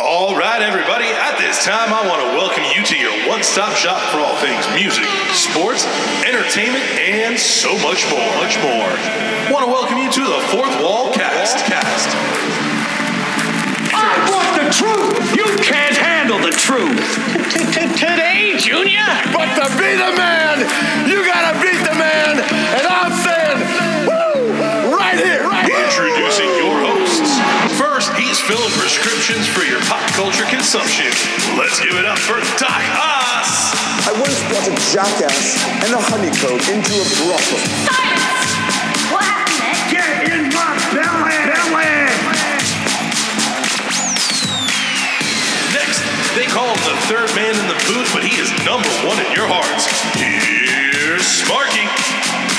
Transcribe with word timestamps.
All 0.00 0.38
right, 0.38 0.62
everybody. 0.62 1.10
At 1.10 1.42
this 1.42 1.66
time, 1.66 1.90
I 1.90 2.06
want 2.06 2.22
to 2.22 2.30
welcome 2.38 2.62
you 2.70 2.86
to 2.86 2.94
your 2.94 3.10
one-stop 3.26 3.74
shop 3.74 3.98
for 4.14 4.22
all 4.22 4.38
things 4.38 4.62
music, 4.70 5.02
sports, 5.34 5.82
entertainment, 6.22 6.86
and 7.02 7.34
so 7.34 7.74
much 7.82 8.06
more. 8.06 8.30
Much 8.38 8.54
more. 8.62 8.86
Want 9.50 9.66
to 9.66 9.70
welcome 9.74 9.98
you 9.98 10.06
to 10.06 10.22
the 10.22 10.40
Fourth 10.54 10.70
Wall 10.78 11.10
Cast. 11.10 11.66
Cast. 11.66 12.14
I 13.90 14.22
want 14.30 14.50
the 14.62 14.70
truth. 14.70 15.18
You 15.34 15.50
can't 15.66 15.98
handle 15.98 16.38
the 16.38 16.54
truth. 16.54 17.02
Today, 17.98 18.54
Junior. 18.54 19.02
But 19.34 19.50
to 19.58 19.66
be 19.82 19.98
the 19.98 20.14
man, 20.14 20.62
you 21.10 21.26
gotta 21.26 21.58
beat 21.58 21.82
the 21.82 21.96
man. 21.98 22.38
And 22.38 22.86
I'm 22.86 23.10
saying, 23.18 23.58
filling 28.48 28.72
prescriptions 28.80 29.44
for 29.44 29.60
your 29.60 29.76
pop 29.92 30.00
culture 30.16 30.48
consumption. 30.48 31.12
Let's 31.60 31.84
give 31.84 31.92
it 31.92 32.08
up 32.08 32.16
for 32.16 32.40
Doc 32.56 32.80
Haas. 32.96 33.76
I 34.08 34.12
once 34.16 34.40
brought 34.48 34.64
a 34.64 34.72
jackass 34.88 35.60
and 35.84 35.92
a 35.92 36.00
honeycomb 36.00 36.56
into 36.72 36.96
a 36.96 37.06
brothel. 37.20 37.60
Silence! 37.84 38.52
What 39.12 39.20
happened 39.20 39.60
next? 39.60 39.92
Get 39.92 40.32
in 40.32 40.48
my 40.48 40.72
belly. 40.96 41.36
Belly. 41.44 41.92
Next, 45.76 46.00
they 46.32 46.48
call 46.48 46.72
him 46.72 46.80
the 46.88 46.96
third 47.04 47.28
man 47.36 47.52
in 47.52 47.68
the 47.68 47.76
booth, 47.84 48.08
but 48.16 48.24
he 48.24 48.32
is 48.40 48.48
number 48.64 48.88
one 49.04 49.20
in 49.20 49.28
your 49.36 49.44
hearts. 49.44 49.92
Here's 50.16 51.20
Sparky. 51.28 51.84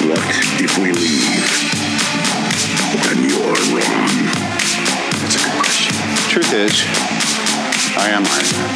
What 0.06 0.22
if 0.62 0.78
we 0.78 0.94
leave? 0.94 1.50
Then 2.94 3.26
you're 3.26 3.58
wrong. 3.74 4.49
That's 5.30 5.46
a 5.46 5.46
good 5.46 5.62
question. 5.62 5.94
Truth 6.34 6.54
is, 6.58 6.74
I 7.94 8.10
am 8.10 8.26
Iron 8.26 8.50
Man. 8.50 8.74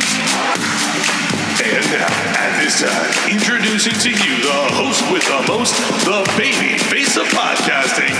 And 1.65 1.81
now, 1.89 2.13
at 2.37 2.61
this 2.61 2.77
time, 2.77 3.09
introducing 3.25 3.97
to 3.97 4.11
you 4.13 4.37
the 4.37 4.61
host 4.77 5.01
with 5.09 5.25
the 5.25 5.41
most, 5.49 5.73
the 6.05 6.21
baby 6.37 6.77
face 6.77 7.17
of 7.17 7.25
podcasting. 7.33 8.13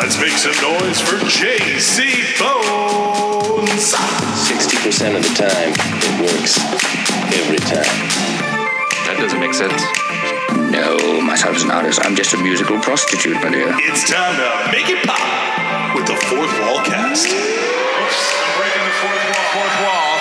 Let's 0.00 0.16
make 0.16 0.32
some 0.40 0.56
noise 0.64 0.96
for 1.04 1.20
JC 1.28 2.08
Bones. 2.40 3.92
60% 4.48 5.12
of 5.12 5.20
the 5.20 5.34
time, 5.36 5.76
it 5.76 6.14
works 6.24 6.56
every 7.36 7.60
time. 7.68 7.84
That 9.04 9.20
doesn't 9.20 9.40
make 9.40 9.52
sense. 9.52 9.84
No, 10.72 11.20
my 11.20 11.34
is 11.34 11.64
an 11.64 11.70
artist. 11.70 12.00
I'm 12.02 12.16
just 12.16 12.32
a 12.32 12.38
musical 12.38 12.80
prostitute, 12.80 13.34
my 13.44 13.50
dear. 13.50 13.68
It's 13.92 14.08
time 14.08 14.36
to 14.40 14.72
make 14.72 14.88
it 14.88 15.06
pop 15.06 15.57
with 15.94 16.06
the 16.06 16.16
Fourth 16.16 16.52
Wall 16.60 16.78
Cast. 16.84 17.26
Oops, 17.26 18.20
I'm 18.40 18.58
breaking 18.58 18.84
the 18.84 18.96
fourth 19.00 19.24
wall, 19.28 19.44
fourth 19.52 19.76
wall. 19.82 20.18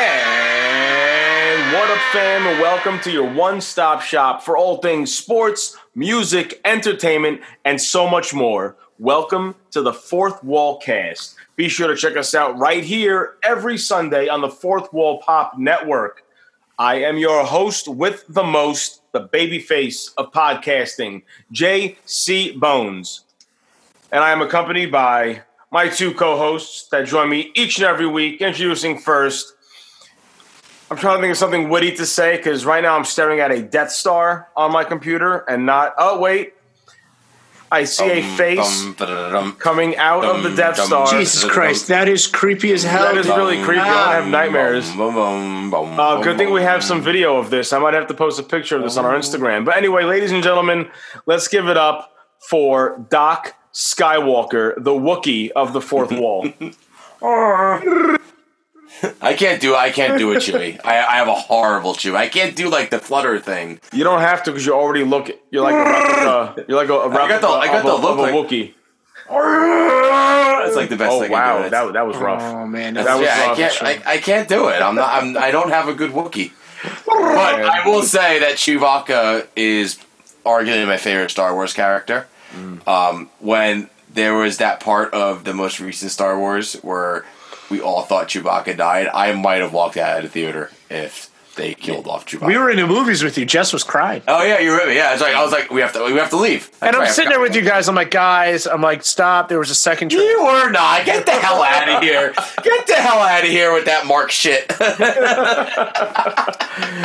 And 0.00 1.72
what 1.72 1.90
up, 1.90 1.98
fam, 2.12 2.46
and 2.46 2.60
welcome 2.60 3.00
to 3.00 3.10
your 3.10 3.32
one 3.32 3.60
stop 3.60 4.02
shop 4.02 4.42
for 4.42 4.56
all 4.56 4.78
things 4.78 5.14
sports, 5.14 5.76
music, 5.94 6.60
entertainment, 6.64 7.40
and 7.64 7.80
so 7.80 8.08
much 8.08 8.32
more. 8.32 8.76
Welcome 8.98 9.54
to 9.70 9.82
the 9.82 9.92
Fourth 9.92 10.44
Wall 10.44 10.78
Cast. 10.78 11.36
Be 11.56 11.68
sure 11.68 11.88
to 11.88 11.96
check 11.96 12.16
us 12.16 12.34
out 12.34 12.58
right 12.58 12.84
here 12.84 13.36
every 13.42 13.78
Sunday 13.78 14.28
on 14.28 14.40
the 14.40 14.48
Fourth 14.48 14.92
Wall 14.92 15.20
Pop 15.20 15.58
Network. 15.58 16.24
I 16.78 16.96
am 17.02 17.18
your 17.18 17.44
host 17.44 17.88
with 17.88 18.24
the 18.28 18.44
most, 18.44 19.02
the 19.12 19.20
baby 19.20 19.58
face 19.58 20.10
of 20.16 20.32
podcasting, 20.32 21.22
J.C. 21.50 22.52
Bones. 22.52 23.24
And 24.12 24.24
I 24.24 24.30
am 24.32 24.42
accompanied 24.42 24.90
by 24.90 25.42
my 25.70 25.88
two 25.88 26.12
co-hosts 26.14 26.88
that 26.88 27.06
join 27.06 27.28
me 27.28 27.52
each 27.54 27.78
and 27.78 27.86
every 27.86 28.06
week. 28.06 28.40
Introducing 28.40 28.98
first, 28.98 29.54
I'm 30.90 30.96
trying 30.96 31.18
to 31.18 31.22
think 31.22 31.30
of 31.32 31.38
something 31.38 31.68
witty 31.68 31.94
to 31.96 32.06
say 32.06 32.36
because 32.36 32.64
right 32.64 32.82
now 32.82 32.96
I'm 32.96 33.04
staring 33.04 33.38
at 33.40 33.52
a 33.52 33.62
Death 33.62 33.92
Star 33.92 34.48
on 34.56 34.72
my 34.72 34.82
computer 34.82 35.38
and 35.48 35.64
not. 35.64 35.94
Oh 35.96 36.18
wait, 36.18 36.54
I 37.70 37.84
see 37.84 38.10
a 38.10 38.22
face 38.36 38.84
coming 39.60 39.96
out 39.96 40.24
of 40.24 40.42
the 40.42 40.56
Death 40.56 40.76
Star. 40.80 41.06
Jesus 41.06 41.44
Christ, 41.44 41.86
that 41.86 42.08
is 42.08 42.26
creepy 42.26 42.72
as 42.72 42.82
hell. 42.82 43.04
That 43.04 43.16
is 43.16 43.28
really 43.28 43.62
creepy. 43.62 43.80
I 43.80 44.16
have 44.16 44.26
nightmares. 44.26 44.90
Uh, 44.90 45.06
Uh, 45.72 46.22
good 46.22 46.36
thing 46.36 46.50
we 46.52 46.62
have 46.62 46.82
some 46.82 47.00
video 47.00 47.36
of 47.36 47.50
this. 47.50 47.72
I 47.72 47.78
might 47.78 47.94
have 47.94 48.08
to 48.08 48.14
post 48.14 48.40
a 48.40 48.42
picture 48.42 48.76
of 48.76 48.82
this 48.82 48.96
on 48.96 49.04
our 49.04 49.14
Instagram. 49.14 49.64
But 49.64 49.76
anyway, 49.76 50.02
ladies 50.02 50.32
and 50.32 50.42
gentlemen, 50.42 50.90
let's 51.26 51.46
give 51.46 51.68
it 51.68 51.76
up 51.76 52.12
for 52.40 53.06
Doc 53.08 53.54
Skywalker, 53.74 54.74
the 54.76 54.90
Wookiee 54.92 55.50
of 55.50 55.72
the 55.72 55.80
Fourth 55.80 56.10
Wall. 56.20 56.48
I 59.22 59.34
can't 59.34 59.60
do. 59.60 59.74
I 59.76 59.90
can't 59.90 60.18
do 60.18 60.32
a 60.32 60.36
Chewie. 60.36 60.78
I, 60.84 60.98
I 60.98 61.16
have 61.16 61.28
a 61.28 61.34
horrible 61.34 61.94
chew. 61.94 62.16
I 62.16 62.28
can't 62.28 62.54
do 62.56 62.68
like 62.68 62.90
the 62.90 62.98
flutter 62.98 63.38
thing. 63.38 63.80
You 63.92 64.04
don't 64.04 64.20
have 64.20 64.42
to 64.44 64.50
because 64.50 64.66
you 64.66 64.74
already 64.74 65.04
look. 65.04 65.30
You're 65.50 65.62
like 65.62 65.74
a 65.74 65.78
replica. 65.78 66.28
Uh, 66.30 66.64
you're 66.68 66.76
like 66.76 66.88
a, 66.88 66.94
a 66.94 67.08
I 67.08 67.12
got 67.12 67.18
replica 67.18 67.40
the- 67.40 67.46
I 67.48 67.66
got 67.68 67.84
the 67.84 67.92
uh, 67.92 67.96
a, 67.96 68.00
look 68.00 68.12
of 68.12 68.18
a 68.18 68.22
like- 68.22 68.34
Wookiee. 68.34 68.74
That's 69.30 70.76
like 70.76 70.88
the 70.90 70.96
best 70.96 71.12
Oh 71.12 71.20
thing. 71.20 71.30
wow, 71.30 71.58
I 71.58 71.60
can 71.60 71.64
do. 71.64 71.70
that, 71.70 71.92
that 71.94 72.06
was 72.06 72.16
rough. 72.16 72.42
Oh 72.42 72.66
man, 72.66 72.94
That 72.94 73.16
was 73.16 73.24
yeah, 73.24 73.34
I 73.44 73.46
rough. 73.48 73.56
can't. 73.78 74.06
I, 74.06 74.12
I 74.14 74.18
can't 74.18 74.48
do 74.48 74.68
it. 74.68 74.82
I'm 74.82 74.96
not. 74.96 75.22
I'm, 75.22 75.36
I 75.38 75.50
don't 75.52 75.70
have 75.70 75.88
a 75.88 75.94
good 75.94 76.10
Wookiee. 76.10 76.50
But 77.06 77.16
I 77.64 77.86
will 77.88 78.02
say 78.02 78.40
that 78.40 78.54
Chewbacca 78.56 79.46
is 79.54 79.98
arguably 80.44 80.86
my 80.86 80.96
favorite 80.96 81.30
Star 81.30 81.54
Wars 81.54 81.72
character. 81.72 82.26
Mm. 82.52 82.86
Um, 82.88 83.30
when 83.38 83.88
there 84.12 84.34
was 84.34 84.58
that 84.58 84.80
part 84.80 85.12
of 85.14 85.44
the 85.44 85.54
most 85.54 85.80
recent 85.80 86.10
Star 86.10 86.38
Wars 86.38 86.74
where 86.82 87.24
we 87.70 87.80
all 87.80 88.02
thought 88.02 88.28
Chewbacca 88.28 88.76
died, 88.76 89.08
I 89.12 89.32
might 89.34 89.60
have 89.60 89.72
walked 89.72 89.96
out 89.96 90.18
of 90.18 90.22
the 90.24 90.28
theater 90.28 90.70
if 90.88 91.28
they 91.56 91.74
killed 91.74 92.06
off 92.06 92.26
Chewbacca. 92.26 92.46
we 92.46 92.56
were 92.56 92.70
in 92.70 92.76
the 92.78 92.86
movies 92.86 93.22
with 93.22 93.36
you. 93.36 93.44
Jess 93.44 93.72
was 93.72 93.84
crying. 93.84 94.22
Oh 94.26 94.42
yeah, 94.44 94.58
you're 94.60 94.76
with 94.76 94.88
me. 94.88 94.94
Yeah, 94.94 95.12
it's 95.12 95.20
like 95.20 95.34
I 95.34 95.42
was 95.42 95.52
like, 95.52 95.70
we 95.70 95.80
have 95.80 95.92
to, 95.92 96.04
we 96.04 96.12
have 96.14 96.30
to 96.30 96.36
leave. 96.36 96.70
And 96.80 96.96
I'm 96.96 97.08
sitting 97.08 97.30
there 97.30 97.40
with 97.40 97.54
you 97.54 97.62
guys. 97.62 97.88
I'm 97.88 97.94
like, 97.94 98.10
guys, 98.10 98.66
I'm 98.66 98.80
like, 98.80 99.04
stop. 99.04 99.48
There 99.48 99.58
was 99.58 99.70
a 99.70 99.74
second 99.74 100.10
trailer. 100.10 100.24
You 100.26 100.42
were 100.44 100.70
not. 100.70 101.04
Get 101.04 101.26
the 101.26 101.32
hell 101.32 101.62
out 101.62 101.88
of 101.88 102.02
here. 102.08 102.32
Get 102.62 102.86
the 102.86 102.94
hell 102.94 103.18
out 103.18 103.42
of 103.44 103.50
here 103.50 103.72
with 103.72 103.84
that 103.86 104.06
Mark 104.06 104.30
shit. 104.30 104.68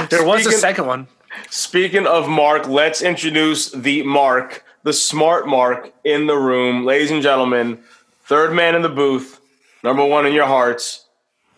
There 0.09 0.25
was 0.25 0.45
a 0.45 0.51
second 0.51 0.85
one. 0.87 1.07
Speaking 1.49 2.07
of 2.07 2.27
Mark, 2.29 2.67
let's 2.67 3.01
introduce 3.01 3.71
the 3.71 4.03
Mark, 4.03 4.63
the 4.85 4.93
smart 4.93 5.47
Mark 5.47 5.91
in 6.03 6.27
the 6.27 6.37
room. 6.37 6.85
Ladies 6.85 7.09
and 7.09 7.21
gentlemen, 7.21 7.79
third 8.25 8.53
man 8.53 8.75
in 8.75 8.83
the 8.83 8.89
booth, 8.89 9.41
number 9.83 10.05
one 10.05 10.27
in 10.27 10.33
your 10.33 10.45
hearts. 10.45 11.07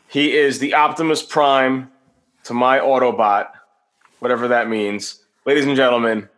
He 0.08 0.36
is 0.36 0.60
the 0.60 0.74
Optimus 0.74 1.22
Prime 1.22 1.92
to 2.46 2.54
my 2.54 2.80
Autobot, 2.80 3.50
whatever 4.20 4.48
that 4.48 4.70
means. 4.70 5.20
Ladies 5.46 5.66
and 5.66 5.76
gentlemen, 5.76 6.30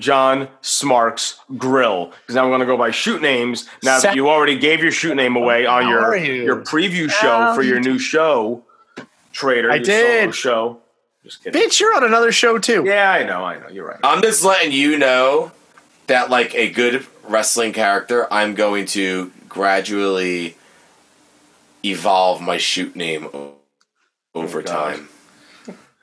John 0.00 0.48
Smarks 0.60 1.38
Grill. 1.56 2.06
Because 2.06 2.34
now 2.34 2.42
we're 2.42 2.56
going 2.56 2.60
to 2.60 2.66
go 2.66 2.76
by 2.76 2.90
shoot 2.90 3.22
names. 3.22 3.68
Now 3.84 4.00
that 4.00 4.16
you 4.16 4.28
already 4.28 4.58
gave 4.58 4.82
your 4.82 4.92
shoot 4.92 5.14
name 5.14 5.36
away 5.36 5.66
on 5.66 5.84
How 5.84 5.88
your, 5.88 6.16
you? 6.16 6.42
your 6.42 6.64
preview 6.64 7.08
show 7.08 7.28
How 7.28 7.54
for 7.54 7.60
oh. 7.60 7.64
your 7.64 7.78
new 7.78 8.00
show, 8.00 8.64
Trader. 9.32 9.70
I 9.70 9.78
did. 9.78 10.34
show. 10.34 10.80
Just 11.28 11.44
kidding. 11.44 11.60
Bitch, 11.60 11.78
you're 11.78 11.94
on 11.94 12.04
another 12.04 12.32
show 12.32 12.56
too. 12.58 12.84
Yeah, 12.86 13.10
I 13.12 13.22
know, 13.22 13.44
I 13.44 13.58
know. 13.58 13.68
You're 13.68 13.86
right. 13.86 14.00
I'm 14.02 14.22
just 14.22 14.42
letting 14.42 14.72
you 14.72 14.96
know 14.98 15.52
that, 16.06 16.30
like 16.30 16.54
a 16.54 16.70
good 16.70 17.06
wrestling 17.24 17.74
character, 17.74 18.26
I'm 18.32 18.54
going 18.54 18.86
to 18.86 19.30
gradually 19.46 20.56
evolve 21.84 22.40
my 22.40 22.56
shoot 22.56 22.96
name 22.96 23.28
o- 23.34 23.56
over 24.34 24.62
God. 24.62 24.94
time. 24.94 25.08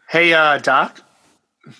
Hey, 0.07 0.33
uh, 0.33 0.59
Doc. 0.59 1.01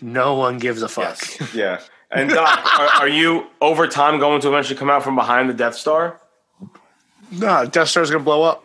No 0.02 0.34
one 0.34 0.58
gives 0.58 0.82
a 0.82 0.88
fuck. 0.90 1.20
Yes. 1.40 1.54
Yeah. 1.54 1.80
And 2.10 2.28
Doc, 2.32 2.60
are, 2.80 3.04
are 3.04 3.08
you 3.08 3.46
over 3.62 3.88
time 3.88 4.20
going 4.20 4.42
to 4.42 4.48
eventually 4.48 4.78
come 4.78 4.90
out 4.90 5.04
from 5.04 5.16
behind 5.16 5.48
the 5.48 5.54
Death 5.54 5.76
Star? 5.76 6.20
No, 7.32 7.68
Death 7.68 7.90
Star's 7.90 8.10
gonna 8.10 8.24
blow 8.24 8.42
up. 8.42 8.64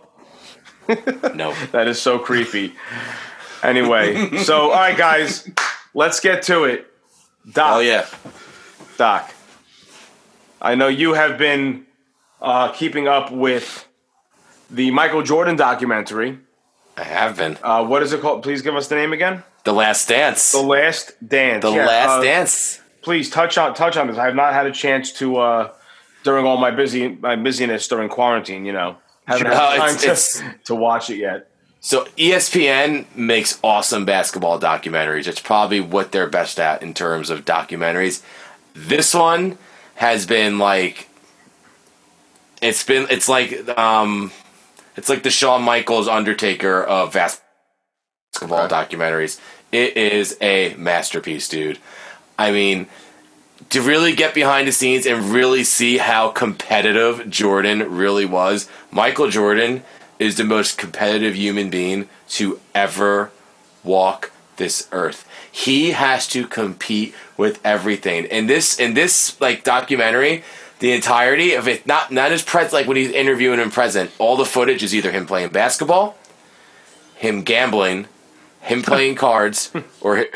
No. 1.34 1.54
That 1.72 1.86
is 1.88 2.00
so 2.00 2.18
creepy. 2.18 2.72
Anyway, 3.62 4.39
so 4.39 4.71
all 4.71 4.77
right, 4.77 4.97
guys, 4.97 5.48
let's 5.95 6.21
get 6.21 6.42
to 6.45 6.65
it. 6.65 6.86
Doc, 7.53 7.77
Oh 7.77 7.80
yeah. 7.80 8.07
Doc. 8.97 9.33
I 10.62 10.74
know 10.74 10.89
you 10.89 11.15
have 11.15 11.39
been 11.39 11.86
uh, 12.41 12.72
keeping 12.72 13.09
up 13.09 13.30
with 13.33 13.86
the 14.71 14.91
Michael 14.91 15.22
Jordan 15.22 15.57
documentary. 15.57 16.39
I 16.97 17.04
have 17.04 17.36
been. 17.36 17.57
Uh, 17.62 17.84
what 17.84 18.03
is 18.03 18.12
it 18.12 18.21
called? 18.21 18.42
Please 18.42 18.60
give 18.62 18.77
us 18.77 18.89
the 18.89 18.95
name 18.95 19.12
again. 19.12 19.42
The 19.65 19.72
Last 19.72 20.09
Dance. 20.09 20.53
The 20.53 20.60
Last 20.60 21.13
Dance. 21.27 21.63
The 21.63 21.71
Yeah, 21.72 21.86
Last 21.86 22.10
uh, 22.18 22.22
Dance. 22.22 22.80
please 23.03 23.30
touch 23.30 23.56
on 23.59 23.74
touch 23.74 23.97
on 23.97 24.06
this. 24.06 24.16
I 24.18 24.27
have 24.27 24.34
not 24.34 24.53
had 24.53 24.66
a 24.66 24.72
chance 24.72 25.13
to 25.15 25.36
uh, 25.39 25.72
during 26.24 26.45
all 26.47 26.56
my 26.59 26.71
busy 26.71 27.09
my 27.09 27.36
busyness 27.36 27.89
during 27.89 28.09
quarantine. 28.09 28.65
You 28.65 28.72
know, 28.72 28.97
haven't 29.27 29.47
had 29.48 29.77
time 29.77 29.95
it's- 29.97 30.01
to, 30.39 30.45
it's- 30.45 30.54
to 30.66 30.74
watch 30.74 31.10
it 31.10 31.16
yet. 31.16 31.49
So 31.80 32.04
ESPN 32.18 33.06
makes 33.16 33.59
awesome 33.62 34.04
basketball 34.04 34.60
documentaries. 34.60 35.27
It's 35.27 35.41
probably 35.41 35.80
what 35.80 36.12
they're 36.12 36.28
best 36.28 36.60
at 36.60 36.82
in 36.82 36.92
terms 36.94 37.30
of 37.30 37.44
documentaries. 37.44 38.22
This 38.74 39.15
one 39.15 39.59
has 39.97 40.27
been 40.27 40.59
like 40.59 41.09
it's 42.60 42.84
been 42.84 43.06
it's 43.10 43.28
like 43.28 43.66
um 43.78 44.30
It's 44.97 45.09
like 45.09 45.22
the 45.22 45.30
Shawn 45.30 45.62
Michaels 45.62 46.09
Undertaker 46.09 46.82
of 46.82 47.15
basketball 47.15 48.68
documentaries. 48.68 49.41
It 49.72 49.97
is 49.97 50.36
a 50.41 50.74
masterpiece, 50.74 51.48
dude. 51.48 51.78
I 52.38 52.50
mean, 52.50 52.86
to 53.71 53.80
really 53.80 54.15
get 54.15 54.34
behind 54.34 54.68
the 54.68 54.72
scenes 54.72 55.06
and 55.06 55.27
really 55.27 55.65
see 55.65 55.98
how 55.98 56.30
competitive 56.30 57.30
Jordan 57.30 57.97
really 57.97 58.27
was, 58.27 58.68
Michael 58.91 59.30
Jordan 59.30 59.82
is 60.20 60.36
the 60.36 60.44
most 60.44 60.78
competitive 60.78 61.34
human 61.34 61.70
being 61.70 62.08
to 62.28 62.60
ever 62.74 63.32
walk 63.82 64.30
this 64.58 64.86
earth. 64.92 65.26
He 65.50 65.92
has 65.92 66.28
to 66.28 66.46
compete 66.46 67.14
with 67.36 67.58
everything. 67.64 68.26
In 68.26 68.46
this 68.46 68.78
in 68.78 68.94
this 68.94 69.40
like 69.40 69.64
documentary, 69.64 70.44
the 70.78 70.92
entirety 70.92 71.54
of 71.54 71.66
it 71.66 71.86
not 71.86 72.12
not 72.12 72.30
his 72.30 72.42
present 72.42 72.74
like 72.74 72.86
when 72.86 72.98
he's 72.98 73.10
interviewing 73.10 73.58
him 73.58 73.70
present, 73.70 74.12
all 74.18 74.36
the 74.36 74.44
footage 74.44 74.82
is 74.84 74.94
either 74.94 75.10
him 75.10 75.26
playing 75.26 75.48
basketball, 75.48 76.16
him 77.16 77.42
gambling, 77.42 78.06
him 78.60 78.82
playing 78.82 79.14
cards, 79.26 79.72
or 80.02 80.18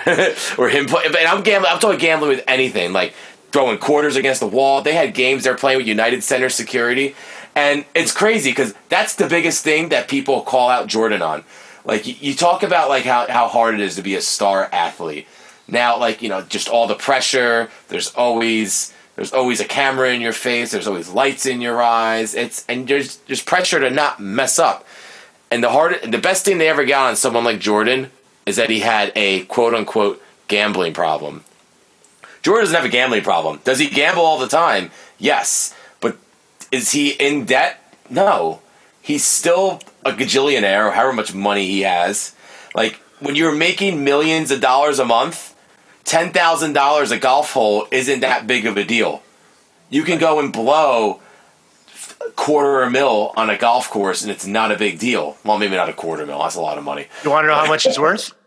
or 0.58 0.70
him 0.70 0.86
play, 0.86 1.04
and 1.04 1.16
I'm 1.16 1.42
gambling 1.42 1.72
I'm 1.72 1.78
talking 1.78 2.00
gambling 2.00 2.30
with 2.30 2.44
anything, 2.48 2.94
like 2.94 3.14
throwing 3.52 3.78
quarters 3.78 4.16
against 4.16 4.40
the 4.40 4.48
wall. 4.48 4.80
They 4.80 4.94
had 4.94 5.14
games 5.14 5.44
they're 5.44 5.54
playing 5.54 5.78
with 5.78 5.86
United 5.86 6.24
Center 6.24 6.48
security. 6.48 7.14
And 7.54 7.84
it's 7.94 8.12
crazy 8.12 8.50
because 8.50 8.74
that's 8.88 9.14
the 9.14 9.28
biggest 9.28 9.62
thing 9.62 9.90
that 9.90 10.08
people 10.08 10.42
call 10.42 10.68
out 10.68 10.88
Jordan 10.88 11.22
on. 11.22 11.44
Like 11.84 12.06
you, 12.06 12.14
you 12.18 12.34
talk 12.34 12.62
about 12.62 12.88
like 12.88 13.04
how, 13.04 13.26
how 13.28 13.48
hard 13.48 13.74
it 13.74 13.80
is 13.80 13.96
to 13.96 14.02
be 14.02 14.14
a 14.14 14.20
star 14.20 14.68
athlete. 14.72 15.26
Now, 15.68 15.98
like, 15.98 16.20
you 16.22 16.28
know, 16.28 16.42
just 16.42 16.68
all 16.68 16.86
the 16.86 16.94
pressure, 16.94 17.70
there's 17.88 18.14
always 18.14 18.92
there's 19.16 19.32
always 19.32 19.60
a 19.60 19.64
camera 19.64 20.12
in 20.12 20.20
your 20.20 20.32
face, 20.32 20.72
there's 20.72 20.88
always 20.88 21.08
lights 21.08 21.46
in 21.46 21.60
your 21.60 21.80
eyes. 21.80 22.34
It's 22.34 22.64
and 22.68 22.88
there's 22.88 23.18
there's 23.18 23.42
pressure 23.42 23.80
to 23.80 23.90
not 23.90 24.20
mess 24.20 24.58
up. 24.58 24.84
And 25.50 25.62
the 25.62 25.70
hard 25.70 26.00
the 26.02 26.18
best 26.18 26.44
thing 26.44 26.58
they 26.58 26.68
ever 26.68 26.84
got 26.84 27.10
on 27.10 27.16
someone 27.16 27.44
like 27.44 27.60
Jordan 27.60 28.10
is 28.44 28.56
that 28.56 28.70
he 28.70 28.80
had 28.80 29.12
a 29.14 29.44
quote 29.44 29.74
unquote 29.74 30.22
gambling 30.48 30.92
problem. 30.92 31.44
Jordan 32.42 32.64
doesn't 32.64 32.76
have 32.76 32.84
a 32.84 32.90
gambling 32.90 33.22
problem. 33.22 33.60
Does 33.64 33.78
he 33.78 33.88
gamble 33.88 34.22
all 34.22 34.38
the 34.38 34.48
time? 34.48 34.90
Yes. 35.18 35.74
Is 36.74 36.90
he 36.90 37.10
in 37.10 37.44
debt? 37.44 37.80
No. 38.10 38.60
He's 39.00 39.24
still 39.24 39.80
a 40.04 40.10
gajillionaire, 40.10 40.92
however 40.92 41.12
much 41.12 41.32
money 41.32 41.66
he 41.66 41.82
has. 41.82 42.34
Like, 42.74 42.94
when 43.20 43.36
you're 43.36 43.54
making 43.54 44.02
millions 44.02 44.50
of 44.50 44.60
dollars 44.60 44.98
a 44.98 45.04
month, 45.04 45.54
$10,000 46.04 47.12
a 47.12 47.18
golf 47.18 47.52
hole 47.52 47.86
isn't 47.92 48.20
that 48.20 48.48
big 48.48 48.66
of 48.66 48.76
a 48.76 48.82
deal. 48.82 49.22
You 49.88 50.02
can 50.02 50.18
go 50.18 50.40
and 50.40 50.52
blow 50.52 51.20
a 52.26 52.30
quarter 52.32 52.82
a 52.82 52.90
mil 52.90 53.32
on 53.36 53.50
a 53.50 53.56
golf 53.56 53.88
course 53.88 54.22
and 54.22 54.32
it's 54.32 54.46
not 54.46 54.72
a 54.72 54.76
big 54.76 54.98
deal. 54.98 55.36
Well, 55.44 55.58
maybe 55.58 55.76
not 55.76 55.88
a 55.88 55.92
quarter 55.92 56.26
mil. 56.26 56.40
That's 56.40 56.56
a 56.56 56.60
lot 56.60 56.76
of 56.76 56.82
money. 56.82 57.06
You 57.22 57.30
want 57.30 57.44
to 57.44 57.48
know 57.48 57.54
how 57.54 57.68
much 57.68 57.86
it's 57.86 57.98
worth? 57.98 58.32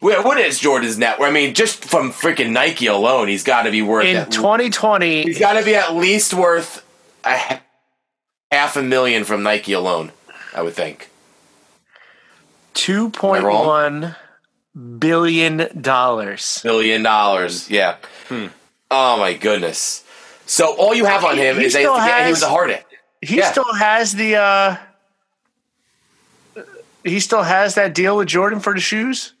Well, 0.00 0.22
what 0.22 0.36
is 0.36 0.58
Jordan's 0.60 0.98
net? 0.98 1.16
I 1.18 1.30
mean, 1.30 1.54
just 1.54 1.82
from 1.82 2.12
freaking 2.12 2.50
Nike 2.50 2.88
alone, 2.88 3.28
he's 3.28 3.42
got 3.42 3.62
to 3.62 3.70
be 3.70 3.80
worth 3.80 4.04
In 4.04 4.16
at- 4.16 4.30
2020, 4.30 5.22
He's 5.22 5.38
got 5.38 5.54
to 5.54 5.64
be 5.64 5.74
at 5.74 5.94
least 5.94 6.34
worth 6.34 6.83
a 7.24 7.60
half 8.52 8.76
a 8.76 8.82
million 8.82 9.24
from 9.24 9.42
Nike 9.42 9.72
alone. 9.72 10.12
I 10.54 10.62
would 10.62 10.74
think. 10.74 11.10
two 12.74 13.10
point 13.10 13.44
one 13.44 14.14
billion 14.98 15.68
dollars. 15.80 16.60
Billion 16.62 17.02
dollars. 17.02 17.70
Yeah. 17.70 17.96
Oh 18.90 19.18
my 19.18 19.34
goodness. 19.34 20.04
So 20.46 20.74
all 20.76 20.94
you 20.94 21.04
have 21.06 21.24
on 21.24 21.38
him 21.38 21.56
He 21.58 21.64
is 21.64 21.72
that 21.72 21.80
still 21.80 21.96
and 21.96 22.26
he 22.26 22.30
was 22.30 22.42
a 22.42 22.48
hard 22.48 22.70
it. 22.70 22.84
He 23.22 23.38
Yeah. 23.38 23.50
still 23.50 23.72
has 23.72 24.12
the. 24.12 24.36
uh 24.36 24.76
He 27.02 27.20
still 27.20 27.42
has 27.42 27.74
that 27.74 27.94
deal 27.94 28.16
with 28.16 28.28
Jordan 28.28 28.60
for 28.60 28.74
the 28.74 28.80
shoes. 28.80 29.32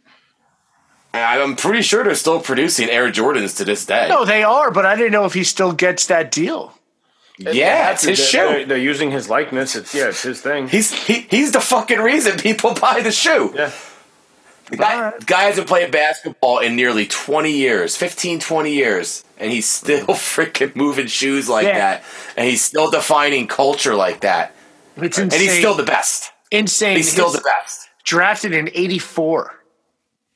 I'm 1.12 1.54
pretty 1.54 1.82
sure 1.82 2.02
they're 2.02 2.14
still 2.16 2.40
producing 2.40 2.90
Air 2.90 3.10
Jordans 3.12 3.56
to 3.58 3.64
this 3.64 3.86
day. 3.86 4.08
No, 4.08 4.24
they 4.24 4.42
are, 4.42 4.72
but 4.72 4.84
I 4.84 4.96
didn't 4.96 5.12
know 5.12 5.24
if 5.26 5.32
he 5.34 5.44
still 5.44 5.72
gets 5.72 6.06
that 6.06 6.32
deal. 6.32 6.76
Yeah, 7.38 7.90
it's 7.92 8.02
his 8.04 8.18
they're, 8.18 8.26
shoe. 8.26 8.38
They're, 8.38 8.66
they're 8.66 8.78
using 8.78 9.10
his 9.10 9.28
likeness. 9.28 9.74
It's 9.76 9.94
yeah, 9.94 10.08
it's 10.08 10.22
his 10.22 10.40
thing. 10.40 10.68
He's 10.68 10.92
he, 10.92 11.26
he's 11.30 11.52
the 11.52 11.60
fucking 11.60 11.98
reason 12.00 12.38
people 12.38 12.74
buy 12.80 13.00
the 13.00 13.12
shoe. 13.12 13.52
Yeah. 13.54 13.70
The 14.70 14.76
guy, 14.78 15.12
guy 15.26 15.42
hasn't 15.42 15.66
played 15.66 15.90
basketball 15.90 16.58
in 16.60 16.74
nearly 16.74 17.06
20 17.06 17.50
years, 17.50 17.96
15, 17.98 18.40
20 18.40 18.72
years, 18.72 19.22
and 19.36 19.52
he's 19.52 19.68
still 19.68 20.06
freaking 20.08 20.74
moving 20.74 21.06
shoes 21.06 21.50
like 21.50 21.66
Yeah. 21.66 21.78
that. 21.78 22.04
And 22.34 22.48
he's 22.48 22.64
still 22.64 22.90
defining 22.90 23.46
culture 23.46 23.94
like 23.94 24.20
that. 24.20 24.54
It's 24.96 25.18
insane. 25.18 25.24
And 25.24 25.32
he's 25.50 25.58
still 25.58 25.74
the 25.74 25.82
best. 25.82 26.30
insane. 26.50 26.96
He's 26.96 27.12
still 27.12 27.26
His- 27.26 27.34
the 27.36 27.42
best. 27.42 27.88
Drafted 28.04 28.52
in 28.52 28.70
'84. 28.74 29.54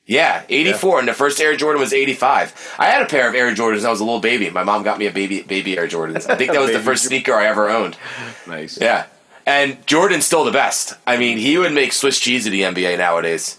Yeah, 0.09 0.43
84, 0.49 1.01
and 1.01 1.09
the 1.09 1.13
first 1.13 1.39
Air 1.39 1.55
Jordan 1.55 1.83
was 1.83 1.93
85. 1.93 2.77
I 2.79 2.87
had 2.87 3.03
a 3.03 3.07
pair 3.07 3.29
of 3.29 3.35
Air 3.35 3.55
Jordans. 3.55 3.85
I 3.85 3.91
was 3.91 4.01
a 4.01 4.05
little 4.05 4.21
baby. 4.21 4.49
My 4.49 4.65
mom 4.65 4.83
got 4.83 4.99
me 4.99 5.07
a 5.07 5.13
baby 5.13 5.43
baby 5.43 5.77
Air 5.77 5.87
Jordans. 5.87 6.29
I 6.29 6.35
think 6.35 6.51
that 6.53 6.63
was 6.63 6.73
the 6.73 6.81
first 6.83 7.05
sneaker 7.05 7.35
I 7.35 7.45
ever 7.47 7.69
owned. 7.69 7.99
Nice. 8.47 8.81
Yeah. 8.81 9.05
And 9.45 9.87
Jordan's 9.87 10.25
still 10.25 10.47
the 10.47 10.51
best. 10.51 10.95
I 11.07 11.19
mean, 11.19 11.37
he 11.37 11.59
would 11.59 11.75
make 11.75 11.93
Swiss 11.93 12.19
cheese 12.19 12.47
of 12.47 12.53
the 12.53 12.63
NBA 12.63 12.97
nowadays. 12.97 13.59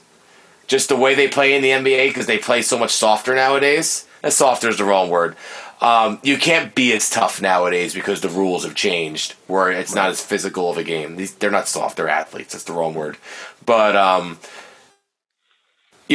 Just 0.66 0.90
the 0.90 0.96
way 0.96 1.13
they 1.13 1.28
play 1.28 1.56
in 1.56 1.62
the 1.62 1.69
NBA, 1.69 2.10
because 2.10 2.25
they 2.25 2.40
play 2.40 2.63
so 2.63 2.80
much 2.80 2.92
softer 2.92 3.36
nowadays. 3.36 4.07
And 4.24 4.34
softer 4.34 4.69
is 4.69 4.78
the 4.78 4.86
wrong 4.86 5.12
word. 5.12 5.36
Um, 5.81 6.19
you 6.24 6.38
can't 6.38 6.74
be 6.74 6.94
as 6.94 7.12
tough 7.12 7.42
nowadays 7.42 7.94
because 7.94 8.22
the 8.22 8.30
rules 8.30 8.66
have 8.66 8.75
changed, 8.75 9.34
where 9.46 9.72
it's 9.72 9.96
not 9.96 10.10
as 10.10 10.22
physical 10.24 10.69
of 10.72 10.78
a 10.78 10.84
game. 10.84 11.16
These, 11.16 11.36
they're 11.36 11.51
not 11.51 11.68
soft; 11.68 11.96
they're 11.96 12.10
athletes. 12.10 12.54
That's 12.54 12.66
the 12.66 12.74
wrong 12.74 12.96
word. 12.96 13.18
But 13.66 13.96
um, 13.96 14.40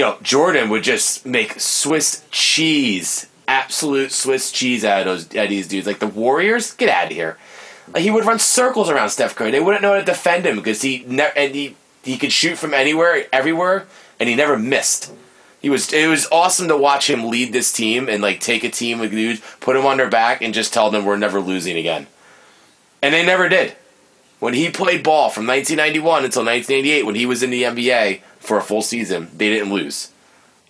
know, 0.02 0.18
Jordan 0.22 0.70
would 0.70 0.82
just 0.82 1.24
make 1.24 1.60
Swiss 1.60 2.24
cheese, 2.30 3.28
absolute 3.46 4.10
Swiss 4.12 4.50
cheese 4.50 4.84
out 4.84 5.00
of 5.00 5.06
those 5.06 5.36
out 5.36 5.44
of 5.44 5.50
these 5.50 5.68
dudes. 5.68 5.86
Like 5.86 6.00
the 6.00 6.06
Warriors, 6.06 6.72
get 6.72 6.88
out 6.88 7.06
of 7.06 7.12
here. 7.12 7.38
Like 7.92 8.02
he 8.02 8.10
would 8.10 8.24
run 8.24 8.38
circles 8.38 8.90
around 8.90 9.10
Steph 9.10 9.36
Curry. 9.36 9.50
They 9.50 9.60
wouldn't 9.60 9.82
know 9.82 9.92
how 9.92 9.98
to 10.00 10.04
defend 10.04 10.46
him 10.46 10.56
because 10.56 10.82
he 10.82 11.04
ne- 11.06 11.32
and 11.36 11.54
he 11.54 11.76
he 12.02 12.18
could 12.18 12.32
shoot 12.32 12.58
from 12.58 12.74
anywhere, 12.74 13.26
everywhere, 13.32 13.86
and 14.18 14.28
he 14.28 14.34
never 14.34 14.58
missed. 14.58 15.12
He 15.62 15.70
was 15.70 15.92
it 15.92 16.08
was 16.08 16.26
awesome 16.30 16.68
to 16.68 16.76
watch 16.76 17.08
him 17.08 17.28
lead 17.28 17.52
this 17.52 17.72
team 17.72 18.08
and 18.08 18.22
like 18.22 18.40
take 18.40 18.64
a 18.64 18.70
team 18.70 19.00
of 19.00 19.10
dudes, 19.10 19.40
put 19.60 19.74
them 19.74 19.86
on 19.86 19.96
their 19.96 20.10
back, 20.10 20.42
and 20.42 20.52
just 20.52 20.74
tell 20.74 20.90
them 20.90 21.04
we're 21.04 21.16
never 21.16 21.40
losing 21.40 21.76
again. 21.76 22.06
And 23.00 23.14
they 23.14 23.24
never 23.24 23.48
did. 23.48 23.76
When 24.40 24.54
he 24.54 24.68
played 24.70 25.02
ball 25.02 25.30
from 25.30 25.46
1991 25.46 26.24
until 26.24 26.44
1988, 26.44 27.06
when 27.06 27.14
he 27.14 27.24
was 27.24 27.42
in 27.42 27.50
the 27.50 27.62
NBA 27.62 28.20
for 28.44 28.58
a 28.58 28.62
full 28.62 28.82
season, 28.82 29.30
they 29.36 29.50
didn't 29.50 29.72
lose. 29.72 30.10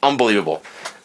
Unbelievable. 0.02 0.62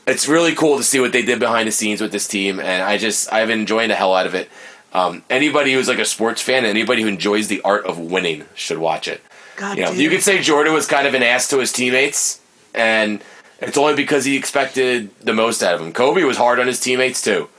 It's 0.08 0.28
really 0.28 0.56
cool 0.56 0.78
to 0.78 0.84
see 0.84 1.00
what 1.00 1.12
they 1.12 1.22
did 1.22 1.40
behind 1.40 1.68
the 1.68 1.72
scenes 1.72 2.02
with 2.02 2.12
this 2.12 2.28
team, 2.28 2.60
and 2.60 2.82
I 2.84 2.98
just 2.98 3.32
I've 3.32 3.48
been 3.48 3.60
enjoying 3.62 3.90
the 3.90 3.96
hell 3.96 4.16
out 4.16 4.26
of 4.26 4.34
it. 4.36 4.50
Um, 4.92 5.24
anybody 5.30 5.74
who's 5.74 5.88
like 5.88 6.00
a 6.00 6.06
sports 6.06 6.42
fan, 6.42 6.66
anybody 6.66 7.04
who 7.04 7.08
enjoys 7.08 7.48
the 7.48 7.62
art 7.62 7.86
of 7.86 8.00
winning, 8.00 8.46
should 8.56 8.80
watch 8.80 9.08
it. 9.08 9.22
God 9.56 9.78
You 9.78 9.84
know, 9.84 9.92
damn. 9.92 10.00
you 10.00 10.10
could 10.10 10.24
say 10.24 10.42
Jordan 10.42 10.74
was 10.74 10.88
kind 10.88 11.06
of 11.06 11.14
an 11.14 11.22
ass 11.22 11.48
to 11.50 11.60
his 11.60 11.72
teammates, 11.72 12.42
and 12.74 13.22
it's 13.60 13.78
only 13.78 13.96
because 13.96 14.26
he 14.26 14.36
expected 14.36 15.10
the 15.20 15.34
most 15.34 15.62
out 15.62 15.76
of 15.76 15.82
him. 15.82 15.94
Kobe 15.94 16.24
was 16.24 16.38
hard 16.38 16.60
on 16.60 16.66
his 16.68 16.80
teammates 16.80 17.22
too. 17.22 17.50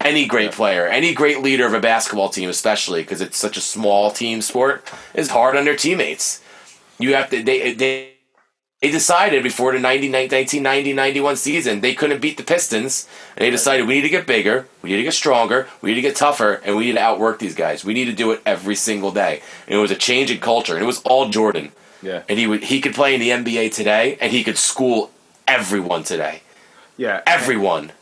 Any 0.00 0.26
great 0.26 0.52
player, 0.52 0.86
any 0.86 1.14
great 1.14 1.42
leader 1.42 1.66
of 1.66 1.72
a 1.74 1.80
basketball 1.80 2.28
team, 2.28 2.48
especially 2.48 3.02
because 3.02 3.20
it's 3.20 3.38
such 3.38 3.56
a 3.56 3.60
small 3.60 4.10
team 4.10 4.42
sport, 4.42 4.84
is 5.14 5.30
hard 5.30 5.56
on 5.56 5.64
their 5.64 5.76
teammates. 5.76 6.42
You 6.98 7.14
have 7.14 7.30
to. 7.30 7.42
They 7.42 7.72
they 7.74 8.12
they 8.82 8.90
decided 8.90 9.42
before 9.42 9.72
the 9.72 9.78
90, 9.78 10.10
1990 10.10 10.92
91 10.92 11.36
season 11.36 11.80
they 11.80 11.94
couldn't 11.94 12.20
beat 12.20 12.36
the 12.36 12.42
Pistons, 12.42 13.08
and 13.34 13.44
they 13.44 13.50
decided 13.50 13.86
we 13.86 13.94
need 13.94 14.02
to 14.02 14.10
get 14.10 14.26
bigger, 14.26 14.68
we 14.82 14.90
need 14.90 14.98
to 14.98 15.02
get 15.02 15.14
stronger, 15.14 15.66
we 15.80 15.90
need 15.90 15.96
to 15.96 16.02
get 16.02 16.14
tougher, 16.14 16.60
and 16.64 16.76
we 16.76 16.86
need 16.86 16.92
to 16.92 17.00
outwork 17.00 17.38
these 17.38 17.54
guys. 17.54 17.84
We 17.84 17.94
need 17.94 18.04
to 18.04 18.12
do 18.12 18.32
it 18.32 18.42
every 18.44 18.74
single 18.74 19.10
day. 19.12 19.40
And 19.66 19.76
it 19.76 19.80
was 19.80 19.90
a 19.90 19.96
change 19.96 20.30
in 20.30 20.40
culture, 20.40 20.74
and 20.74 20.82
it 20.82 20.86
was 20.86 21.00
all 21.02 21.30
Jordan. 21.30 21.72
Yeah. 22.02 22.22
And 22.28 22.38
he 22.38 22.46
would 22.46 22.64
he 22.64 22.80
could 22.82 22.94
play 22.94 23.14
in 23.14 23.20
the 23.20 23.30
NBA 23.30 23.72
today, 23.74 24.18
and 24.20 24.30
he 24.30 24.44
could 24.44 24.58
school 24.58 25.10
everyone 25.48 26.04
today. 26.04 26.42
Yeah. 26.98 27.22
Everyone. 27.26 27.92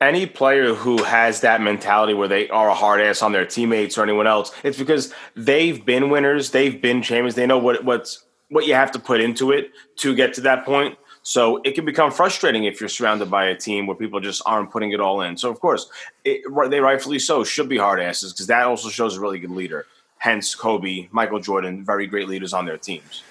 any 0.00 0.26
player 0.26 0.74
who 0.74 1.02
has 1.02 1.40
that 1.40 1.60
mentality 1.60 2.14
where 2.14 2.28
they 2.28 2.48
are 2.50 2.68
a 2.68 2.74
hard 2.74 3.00
ass 3.00 3.22
on 3.22 3.32
their 3.32 3.44
teammates 3.46 3.98
or 3.98 4.02
anyone 4.02 4.26
else, 4.26 4.52
it's 4.62 4.78
because 4.78 5.12
they've 5.34 5.84
been 5.84 6.10
winners, 6.10 6.50
they've 6.52 6.80
been 6.80 7.02
champions, 7.02 7.34
they 7.34 7.46
know 7.46 7.58
what 7.58 7.84
what's 7.84 8.24
what 8.48 8.66
you 8.66 8.74
have 8.74 8.92
to 8.92 8.98
put 8.98 9.20
into 9.20 9.52
it 9.52 9.72
to 9.96 10.14
get 10.14 10.34
to 10.34 10.40
that 10.42 10.64
point. 10.64 10.98
So 11.22 11.60
it 11.64 11.74
can 11.74 11.84
become 11.84 12.10
frustrating 12.10 12.64
if 12.64 12.80
you're 12.80 12.88
surrounded 12.88 13.30
by 13.30 13.46
a 13.46 13.54
team 13.54 13.86
where 13.86 13.96
people 13.96 14.18
just 14.18 14.42
aren't 14.46 14.70
putting 14.70 14.92
it 14.92 15.00
all 15.00 15.20
in. 15.20 15.36
So 15.36 15.50
of 15.50 15.60
course, 15.60 15.90
it, 16.24 16.42
they 16.70 16.80
rightfully 16.80 17.18
so 17.18 17.44
should 17.44 17.68
be 17.68 17.76
hard 17.76 18.00
asses 18.00 18.32
because 18.32 18.46
that 18.46 18.62
also 18.62 18.88
shows 18.88 19.16
a 19.16 19.20
really 19.20 19.38
good 19.38 19.50
leader. 19.50 19.86
Hence, 20.16 20.54
Kobe, 20.54 21.08
Michael 21.10 21.38
Jordan, 21.38 21.84
very 21.84 22.06
great 22.06 22.28
leaders 22.28 22.52
on 22.54 22.64
their 22.64 22.78
teams. 22.78 23.22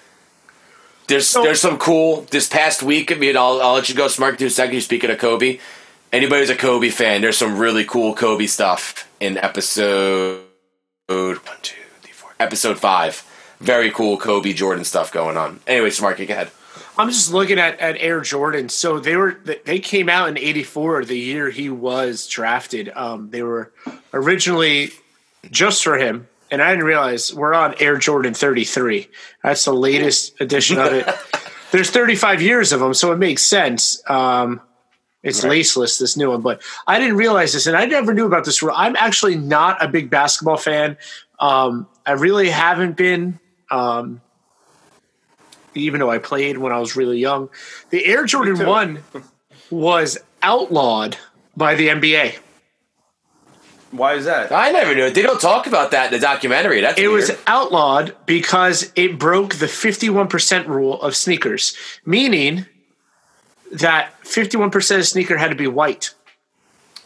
There's 1.08 1.32
there's 1.32 1.60
some 1.60 1.78
cool 1.78 2.22
this 2.30 2.48
past 2.48 2.82
week. 2.82 3.10
I 3.10 3.14
mean, 3.14 3.36
I'll, 3.36 3.60
I'll 3.62 3.74
let 3.74 3.88
you 3.88 3.94
go, 3.94 4.08
Smart, 4.08 4.38
two 4.38 4.50
seconds. 4.50 4.84
Speaking 4.84 5.10
of 5.10 5.18
Kobe, 5.18 5.58
anybody 6.12 6.42
who's 6.42 6.50
a 6.50 6.54
Kobe 6.54 6.90
fan, 6.90 7.22
there's 7.22 7.38
some 7.38 7.58
really 7.58 7.84
cool 7.84 8.14
Kobe 8.14 8.46
stuff 8.46 9.10
in 9.18 9.38
episode 9.38 10.44
one, 11.08 11.38
two, 11.62 11.74
three, 12.02 12.12
four, 12.12 12.34
episode 12.38 12.78
five. 12.78 13.24
Very 13.60 13.90
cool 13.90 14.16
Kobe 14.16 14.52
Jordan 14.52 14.84
stuff 14.84 15.12
going 15.12 15.36
on. 15.36 15.60
Anyway, 15.66 15.90
Mark, 16.00 16.18
go 16.18 16.24
ahead. 16.24 16.50
I'm 16.96 17.08
just 17.10 17.32
looking 17.32 17.60
at, 17.60 17.78
at 17.78 17.96
Air 17.98 18.20
Jordan. 18.20 18.68
So 18.68 18.98
they 18.98 19.16
were 19.16 19.40
they 19.64 19.78
came 19.78 20.08
out 20.08 20.28
in 20.28 20.36
'84, 20.36 21.04
the 21.04 21.16
year 21.16 21.48
he 21.48 21.70
was 21.70 22.26
drafted. 22.26 22.90
Um, 22.94 23.30
they 23.30 23.42
were 23.42 23.72
originally 24.12 24.90
just 25.50 25.84
for 25.84 25.96
him, 25.96 26.26
and 26.50 26.60
I 26.60 26.70
didn't 26.70 26.86
realize 26.86 27.32
we're 27.32 27.54
on 27.54 27.76
Air 27.78 27.98
Jordan 27.98 28.34
33. 28.34 29.08
That's 29.44 29.64
the 29.64 29.72
latest 29.72 30.40
edition 30.40 30.78
of 30.78 30.92
it. 30.92 31.08
There's 31.70 31.90
35 31.90 32.42
years 32.42 32.72
of 32.72 32.80
them, 32.80 32.94
so 32.94 33.12
it 33.12 33.18
makes 33.18 33.42
sense. 33.42 34.02
Um, 34.10 34.60
it's 35.22 35.44
right. 35.44 35.60
laceless, 35.60 35.98
this 35.98 36.16
new 36.16 36.30
one, 36.30 36.40
but 36.40 36.62
I 36.86 36.98
didn't 36.98 37.16
realize 37.16 37.52
this, 37.52 37.66
and 37.66 37.76
I 37.76 37.84
never 37.84 38.14
knew 38.14 38.26
about 38.26 38.44
this 38.44 38.62
rule. 38.62 38.72
I'm 38.74 38.96
actually 38.96 39.36
not 39.36 39.82
a 39.84 39.88
big 39.88 40.10
basketball 40.10 40.56
fan. 40.56 40.96
Um, 41.38 41.86
I 42.06 42.12
really 42.12 42.48
haven't 42.48 42.96
been. 42.96 43.38
Um, 43.70 44.20
even 45.74 46.00
though 46.00 46.10
I 46.10 46.18
played 46.18 46.58
when 46.58 46.72
I 46.72 46.78
was 46.78 46.96
really 46.96 47.18
young. 47.18 47.50
The 47.90 48.04
Air 48.04 48.24
Jordan 48.24 48.66
1 48.66 49.02
was 49.70 50.18
outlawed 50.42 51.16
by 51.56 51.74
the 51.74 51.88
NBA. 51.88 52.36
Why 53.90 54.14
is 54.14 54.26
that? 54.26 54.52
I 54.52 54.70
never 54.70 54.94
knew. 54.94 55.04
it. 55.04 55.14
They 55.14 55.22
don't 55.22 55.40
talk 55.40 55.66
about 55.66 55.92
that 55.92 56.12
in 56.12 56.20
the 56.20 56.24
documentary. 56.24 56.82
That's 56.82 56.98
it 56.98 57.08
weird. 57.08 57.28
was 57.28 57.38
outlawed 57.46 58.14
because 58.26 58.92
it 58.96 59.18
broke 59.18 59.54
the 59.54 59.66
51% 59.66 60.66
rule 60.66 61.00
of 61.00 61.16
sneakers, 61.16 61.74
meaning 62.04 62.66
that 63.72 64.12
51% 64.24 64.98
of 64.98 65.06
sneaker 65.06 65.38
had 65.38 65.48
to 65.48 65.54
be 65.54 65.66
white, 65.66 66.14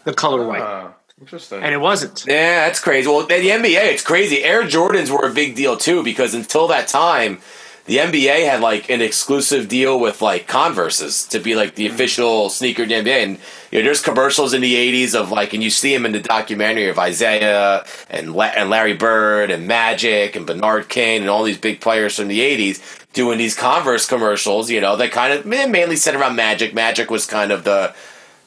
the 0.05 0.13
color 0.13 0.45
white. 0.45 0.93
Interesting. 1.23 1.63
And 1.63 1.73
it 1.73 1.79
wasn't. 1.79 2.25
Yeah, 2.27 2.67
that's 2.67 2.81
crazy. 2.81 3.07
Well, 3.07 3.25
the 3.25 3.35
NBA, 3.35 3.93
it's 3.93 4.03
crazy. 4.03 4.43
Air 4.43 4.65
Jordans 4.65 5.09
were 5.09 5.25
a 5.25 5.33
big 5.33 5.55
deal 5.55 5.77
too 5.77 6.03
because 6.03 6.35
until 6.35 6.67
that 6.67 6.89
time, 6.89 7.39
the 7.85 7.99
NBA 7.99 8.45
had 8.45 8.61
like 8.61 8.91
an 8.91 9.01
exclusive 9.01 9.69
deal 9.69 10.01
with 10.01 10.21
like 10.21 10.49
Converse's 10.49 11.25
to 11.29 11.39
be 11.39 11.55
like 11.55 11.77
the 11.77 11.87
mm-hmm. 11.87 11.95
official 11.95 12.51
sneaker 12.51 12.83
of 12.83 12.89
the 12.89 12.97
NBA. 12.97 13.23
And 13.23 13.39
you 13.71 13.79
know, 13.79 13.85
there's 13.85 14.03
commercials 14.03 14.53
in 14.53 14.63
the 14.63 14.75
'80s 14.75 15.15
of 15.15 15.31
like, 15.31 15.55
and 15.55 15.63
you 15.63 15.71
see 15.71 15.95
them 15.95 16.07
in 16.07 16.11
the 16.11 16.21
documentary 16.21 16.89
of 16.89 16.99
Isaiah 16.99 17.85
and 18.11 18.35
La- 18.35 18.53
and 18.57 18.69
Larry 18.69 18.95
Bird 18.95 19.53
and 19.53 19.69
Magic 19.69 20.35
and 20.35 20.45
Bernard 20.45 20.89
King 20.89 21.21
and 21.21 21.31
all 21.31 21.45
these 21.45 21.59
big 21.59 21.81
players 21.81 22.17
from 22.17 22.27
the 22.27 22.41
'80s 22.41 22.83
doing 23.13 23.39
these 23.39 23.55
Converse 23.55 24.07
commercials. 24.07 24.71
You 24.71 24.81
know, 24.81 24.97
that 24.97 25.13
kind 25.13 25.33
of 25.33 25.47
mainly 25.47 25.95
centered 25.95 26.21
around 26.21 26.35
Magic. 26.35 26.75
Magic 26.75 27.13
was 27.13 27.27
kind 27.27 27.53
of 27.53 27.63
the 27.63 27.95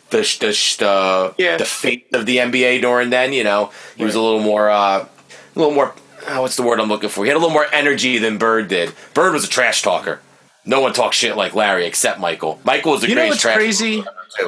the 0.09 0.17
the 0.17 0.75
the, 0.79 1.35
yeah. 1.37 1.57
the 1.57 1.65
fate 1.65 2.07
of 2.13 2.25
the 2.25 2.37
NBA 2.37 2.81
during 2.81 3.09
then. 3.09 3.33
You 3.33 3.43
know, 3.43 3.71
he 3.95 4.03
right. 4.03 4.07
was 4.07 4.15
a 4.15 4.21
little 4.21 4.41
more 4.41 4.69
uh, 4.69 5.05
a 5.05 5.59
little 5.59 5.73
more 5.73 5.93
oh, 6.27 6.41
what's 6.41 6.55
the 6.55 6.63
word 6.63 6.79
I'm 6.79 6.89
looking 6.89 7.09
for? 7.09 7.23
He 7.23 7.29
had 7.29 7.37
a 7.37 7.39
little 7.39 7.53
more 7.53 7.67
energy 7.73 8.17
than 8.17 8.37
Bird 8.37 8.67
did. 8.67 8.93
Bird 9.13 9.33
was 9.33 9.43
a 9.43 9.49
trash 9.49 9.81
talker. 9.81 10.19
No 10.65 10.81
one 10.81 10.93
talks 10.93 11.17
shit 11.17 11.37
like 11.37 11.53
Larry 11.53 11.85
except 11.85 12.19
Michael. 12.19 12.59
Michael 12.63 12.93
was 12.93 13.03
a 13.03 13.09
you 13.09 13.15
know 13.15 13.27
what's 13.27 13.43
crazy 13.43 14.03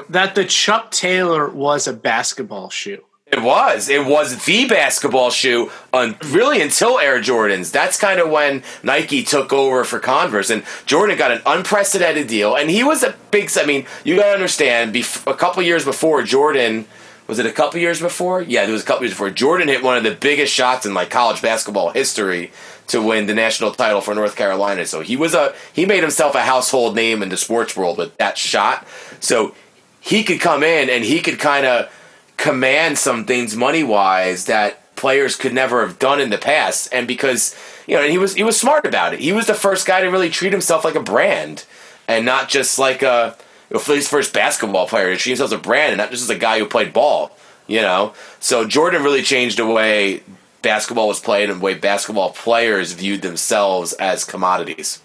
that 0.09 0.35
the 0.35 0.45
Chuck 0.45 0.91
Taylor 0.91 1.49
was 1.49 1.87
a 1.87 1.93
basketball 1.93 2.69
shoe. 2.69 3.03
It 3.29 3.41
was. 3.41 3.89
It 3.89 4.05
was 4.05 4.45
the 4.45 4.67
basketball 4.67 5.31
shoe 5.31 5.69
on 5.91 6.15
really 6.27 6.61
until 6.61 6.97
Air 6.97 7.19
Jordans. 7.19 7.71
That's 7.71 7.99
kind 7.99 8.21
of 8.21 8.29
when 8.29 8.63
Nike 8.83 9.21
took 9.21 9.51
over 9.51 9.83
for 9.83 9.99
Converse, 9.99 10.49
and 10.49 10.63
Jordan 10.85 11.17
got 11.17 11.31
an 11.31 11.41
unprecedented 11.45 12.27
deal. 12.27 12.55
And 12.55 12.69
he 12.69 12.83
was 12.83 13.03
a 13.03 13.15
big. 13.31 13.49
I 13.57 13.65
mean, 13.65 13.85
you 14.05 14.15
got 14.15 14.27
to 14.27 14.33
understand. 14.33 14.95
a 14.95 15.33
couple 15.33 15.61
years 15.63 15.83
before 15.83 16.23
Jordan 16.23 16.87
was 17.27 17.39
it 17.39 17.45
a 17.45 17.51
couple 17.51 17.79
years 17.79 17.99
before? 17.99 18.41
Yeah, 18.41 18.63
it 18.63 18.71
was 18.71 18.83
a 18.83 18.85
couple 18.85 19.03
years 19.03 19.11
before. 19.11 19.29
Jordan 19.29 19.67
hit 19.67 19.83
one 19.83 19.97
of 19.97 20.03
the 20.03 20.15
biggest 20.15 20.53
shots 20.53 20.85
in 20.85 20.93
like 20.93 21.09
college 21.09 21.41
basketball 21.41 21.89
history 21.89 22.51
to 22.87 23.01
win 23.01 23.25
the 23.25 23.33
national 23.33 23.71
title 23.71 23.99
for 23.99 24.15
North 24.15 24.37
Carolina. 24.37 24.85
So 24.85 25.01
he 25.01 25.17
was 25.17 25.33
a 25.33 25.53
he 25.73 25.85
made 25.85 26.01
himself 26.01 26.35
a 26.35 26.41
household 26.41 26.95
name 26.95 27.21
in 27.21 27.27
the 27.27 27.35
sports 27.35 27.75
world 27.75 27.97
with 27.97 28.15
that 28.17 28.37
shot. 28.37 28.87
So 29.19 29.53
he 29.99 30.23
could 30.23 30.39
come 30.39 30.63
in 30.63 30.89
and 30.89 31.03
he 31.03 31.19
could 31.19 31.37
kind 31.37 31.65
of 31.65 31.91
command 32.37 32.97
some 32.97 33.25
things 33.25 33.55
money 33.55 33.83
wise 33.83 34.45
that 34.45 34.95
players 34.95 35.35
could 35.35 35.53
never 35.53 35.85
have 35.85 35.99
done 35.99 36.21
in 36.21 36.29
the 36.29 36.37
past. 36.37 36.89
And 36.93 37.07
because 37.07 37.55
you 37.87 37.95
know, 37.95 38.03
and 38.03 38.11
he 38.11 38.17
was 38.17 38.35
he 38.35 38.43
was 38.43 38.59
smart 38.59 38.85
about 38.85 39.13
it. 39.13 39.19
He 39.19 39.31
was 39.31 39.47
the 39.47 39.53
first 39.53 39.87
guy 39.87 40.01
to 40.01 40.07
really 40.07 40.29
treat 40.29 40.51
himself 40.51 40.85
like 40.85 40.95
a 40.95 41.03
brand 41.03 41.65
and 42.07 42.25
not 42.25 42.49
just 42.49 42.77
like 42.77 43.01
a 43.01 43.37
his 43.69 44.07
first 44.07 44.33
basketball 44.33 44.87
player 44.87 45.09
to 45.09 45.17
treat 45.17 45.31
himself 45.31 45.51
as 45.51 45.59
a 45.59 45.61
brand 45.61 45.91
and 45.91 45.97
not 45.97 46.11
just 46.11 46.23
as 46.23 46.29
a 46.29 46.37
guy 46.37 46.59
who 46.59 46.65
played 46.65 46.93
ball. 46.93 47.31
You 47.67 47.81
know, 47.81 48.13
so 48.39 48.65
Jordan 48.65 49.03
really 49.03 49.21
changed 49.21 49.57
the 49.57 49.65
way 49.65 50.23
basketball 50.61 51.09
was 51.09 51.19
played 51.19 51.49
and 51.49 51.59
the 51.59 51.63
way 51.63 51.73
basketball 51.73 52.31
players 52.31 52.93
viewed 52.93 53.21
themselves 53.21 53.91
as 53.93 54.23
commodities. 54.23 55.01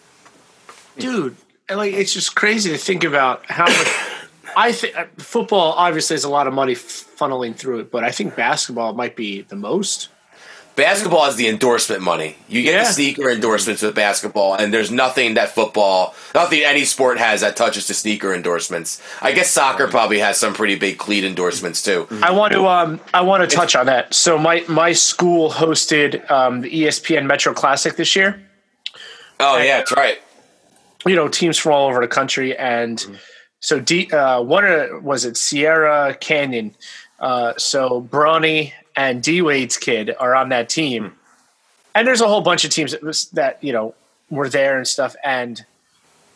Dude, 0.96 1.36
like 1.68 1.92
it's 1.92 2.12
just 2.12 2.36
crazy 2.36 2.70
to 2.70 2.78
think 2.78 3.02
about 3.02 3.44
how 3.46 3.64
much. 3.66 3.88
I 4.56 4.72
think 4.72 4.96
uh, 4.96 5.06
football 5.18 5.72
obviously 5.72 6.14
has 6.14 6.24
a 6.24 6.30
lot 6.30 6.46
of 6.46 6.54
money 6.54 6.74
funneling 6.74 7.54
through 7.54 7.80
it, 7.80 7.90
but 7.90 8.04
I 8.04 8.10
think 8.10 8.36
basketball 8.36 8.92
might 8.94 9.16
be 9.16 9.42
the 9.42 9.56
most. 9.56 10.08
Basketball 10.74 11.26
is 11.26 11.36
the 11.36 11.48
endorsement 11.48 12.00
money. 12.00 12.36
You 12.48 12.62
get 12.62 12.72
yeah. 12.72 12.84
the 12.84 12.92
sneaker 12.92 13.28
endorsements 13.28 13.82
with 13.82 13.94
basketball, 13.94 14.54
and 14.54 14.72
there's 14.72 14.90
nothing 14.90 15.34
that 15.34 15.50
football, 15.50 16.14
nothing 16.34 16.62
any 16.64 16.86
sport 16.86 17.18
has 17.18 17.42
that 17.42 17.56
touches 17.56 17.88
the 17.88 17.94
sneaker 17.94 18.32
endorsements. 18.32 19.02
I 19.20 19.32
guess 19.32 19.50
soccer 19.50 19.86
probably 19.86 20.20
has 20.20 20.38
some 20.38 20.54
pretty 20.54 20.76
big 20.76 20.96
cleat 20.96 21.24
endorsements 21.24 21.82
too. 21.82 22.06
I 22.22 22.32
want 22.32 22.54
to, 22.54 22.66
um, 22.66 23.00
I 23.12 23.20
want 23.20 23.48
to 23.48 23.54
touch 23.54 23.76
on 23.76 23.84
that. 23.86 24.14
So 24.14 24.38
my 24.38 24.64
my 24.66 24.94
school 24.94 25.50
hosted 25.50 26.30
um, 26.30 26.62
the 26.62 26.70
ESPN 26.70 27.26
Metro 27.26 27.52
Classic 27.52 27.94
this 27.96 28.16
year. 28.16 28.42
Oh 29.40 29.56
and, 29.56 29.66
yeah, 29.66 29.78
that's 29.78 29.92
right. 29.92 30.22
You 31.04 31.16
know, 31.16 31.28
teams 31.28 31.58
from 31.58 31.72
all 31.72 31.88
over 31.88 32.00
the 32.00 32.08
country, 32.08 32.56
and 32.56 32.96
mm-hmm. 32.96 33.14
So 33.62 33.78
D, 33.78 34.10
uh, 34.10 34.42
of 34.42 35.04
was 35.04 35.24
it 35.24 35.36
Sierra 35.36 36.14
Canyon. 36.20 36.74
Uh, 37.20 37.54
so 37.56 38.02
Bronny 38.02 38.72
and 38.96 39.22
D 39.22 39.40
Wade's 39.40 39.78
kid 39.78 40.12
are 40.18 40.34
on 40.34 40.48
that 40.48 40.68
team. 40.68 41.04
Hmm. 41.04 41.14
And 41.94 42.08
there's 42.08 42.20
a 42.20 42.26
whole 42.26 42.40
bunch 42.40 42.64
of 42.64 42.70
teams 42.70 42.90
that, 42.90 43.02
was, 43.02 43.26
that 43.30 43.62
you 43.62 43.72
know 43.72 43.94
were 44.30 44.48
there 44.48 44.76
and 44.76 44.86
stuff, 44.86 45.14
and 45.22 45.64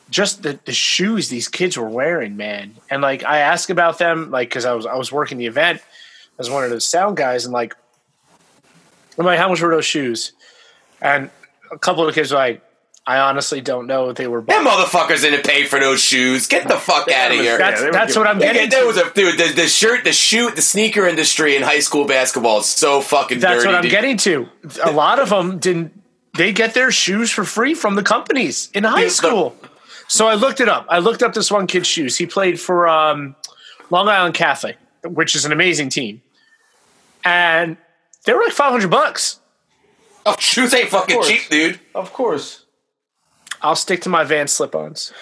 just 0.08 0.44
the 0.44 0.60
the 0.66 0.72
shoes 0.72 1.28
these 1.28 1.48
kids 1.48 1.76
were 1.76 1.88
wearing, 1.88 2.36
man. 2.36 2.74
And 2.90 3.02
like 3.02 3.24
I 3.24 3.38
asked 3.38 3.70
about 3.70 3.98
them, 3.98 4.30
like 4.30 4.48
because 4.48 4.64
I 4.64 4.74
was 4.74 4.86
I 4.86 4.94
was 4.94 5.10
working 5.10 5.36
the 5.36 5.46
event 5.46 5.82
as 6.38 6.48
one 6.48 6.62
of 6.62 6.70
those 6.70 6.86
sound 6.86 7.16
guys, 7.16 7.44
and 7.44 7.52
like 7.52 7.74
I'm 9.18 9.26
like, 9.26 9.38
how 9.38 9.48
much 9.48 9.60
were 9.60 9.70
those 9.70 9.84
shoes? 9.84 10.32
And 11.02 11.28
a 11.72 11.78
couple 11.78 12.06
of 12.06 12.14
the 12.14 12.20
kids 12.20 12.30
were 12.30 12.38
like, 12.38 12.62
I 13.08 13.20
honestly 13.20 13.60
don't 13.60 13.86
know 13.86 14.08
if 14.10 14.16
they 14.16 14.26
were. 14.26 14.40
Them 14.40 14.64
motherfuckers 14.64 15.20
didn't 15.20 15.44
pay 15.44 15.64
for 15.64 15.78
those 15.78 16.00
shoes. 16.00 16.48
Get 16.48 16.66
the 16.66 16.76
fuck 16.76 17.08
out 17.08 17.30
of 17.30 17.38
here. 17.38 17.56
That's, 17.56 17.80
yeah, 17.80 17.90
that's 17.92 18.16
what 18.16 18.26
I'm 18.26 18.40
getting. 18.40 18.68
There 18.68 18.84
was 18.84 18.96
a 18.96 19.12
dude. 19.12 19.38
The, 19.38 19.52
the, 19.52 19.68
shirt, 19.68 20.02
the 20.02 20.12
shoe, 20.12 20.50
the 20.50 20.62
sneaker 20.62 21.06
industry 21.06 21.54
in 21.54 21.62
high 21.62 21.78
school 21.78 22.04
basketball 22.04 22.60
is 22.60 22.66
so 22.66 23.00
fucking. 23.00 23.38
That's 23.38 23.62
dirty, 23.62 23.66
what 23.68 23.76
I'm 23.76 23.82
dude. 23.82 23.92
getting 23.92 24.16
to. 24.18 24.48
A 24.82 24.90
lot 24.90 25.20
of 25.20 25.28
them 25.28 25.58
didn't. 25.60 26.02
They 26.36 26.52
get 26.52 26.74
their 26.74 26.90
shoes 26.90 27.30
for 27.30 27.44
free 27.44 27.74
from 27.74 27.94
the 27.94 28.02
companies 28.02 28.70
in 28.74 28.82
high 28.82 29.08
school. 29.08 29.56
So 30.08 30.26
I 30.26 30.34
looked 30.34 30.60
it 30.60 30.68
up. 30.68 30.86
I 30.88 30.98
looked 30.98 31.22
up 31.22 31.32
this 31.32 31.50
one 31.50 31.68
kid's 31.68 31.86
shoes. 31.86 32.16
He 32.18 32.26
played 32.26 32.60
for 32.60 32.88
um, 32.88 33.36
Long 33.90 34.08
Island 34.08 34.34
Catholic, 34.34 34.78
which 35.04 35.36
is 35.36 35.44
an 35.44 35.52
amazing 35.52 35.90
team, 35.90 36.22
and 37.24 37.76
they 38.24 38.32
were 38.34 38.42
like 38.42 38.52
500 38.52 38.90
bucks. 38.90 39.38
Oh, 40.26 40.34
shoes 40.40 40.74
ain't 40.74 40.88
fucking 40.88 41.22
cheap, 41.22 41.48
dude. 41.48 41.80
Of 41.94 42.12
course. 42.12 42.65
I'll 43.66 43.76
stick 43.76 44.00
to 44.02 44.08
my 44.08 44.24
Van 44.24 44.48
slip-ons. 44.48 45.12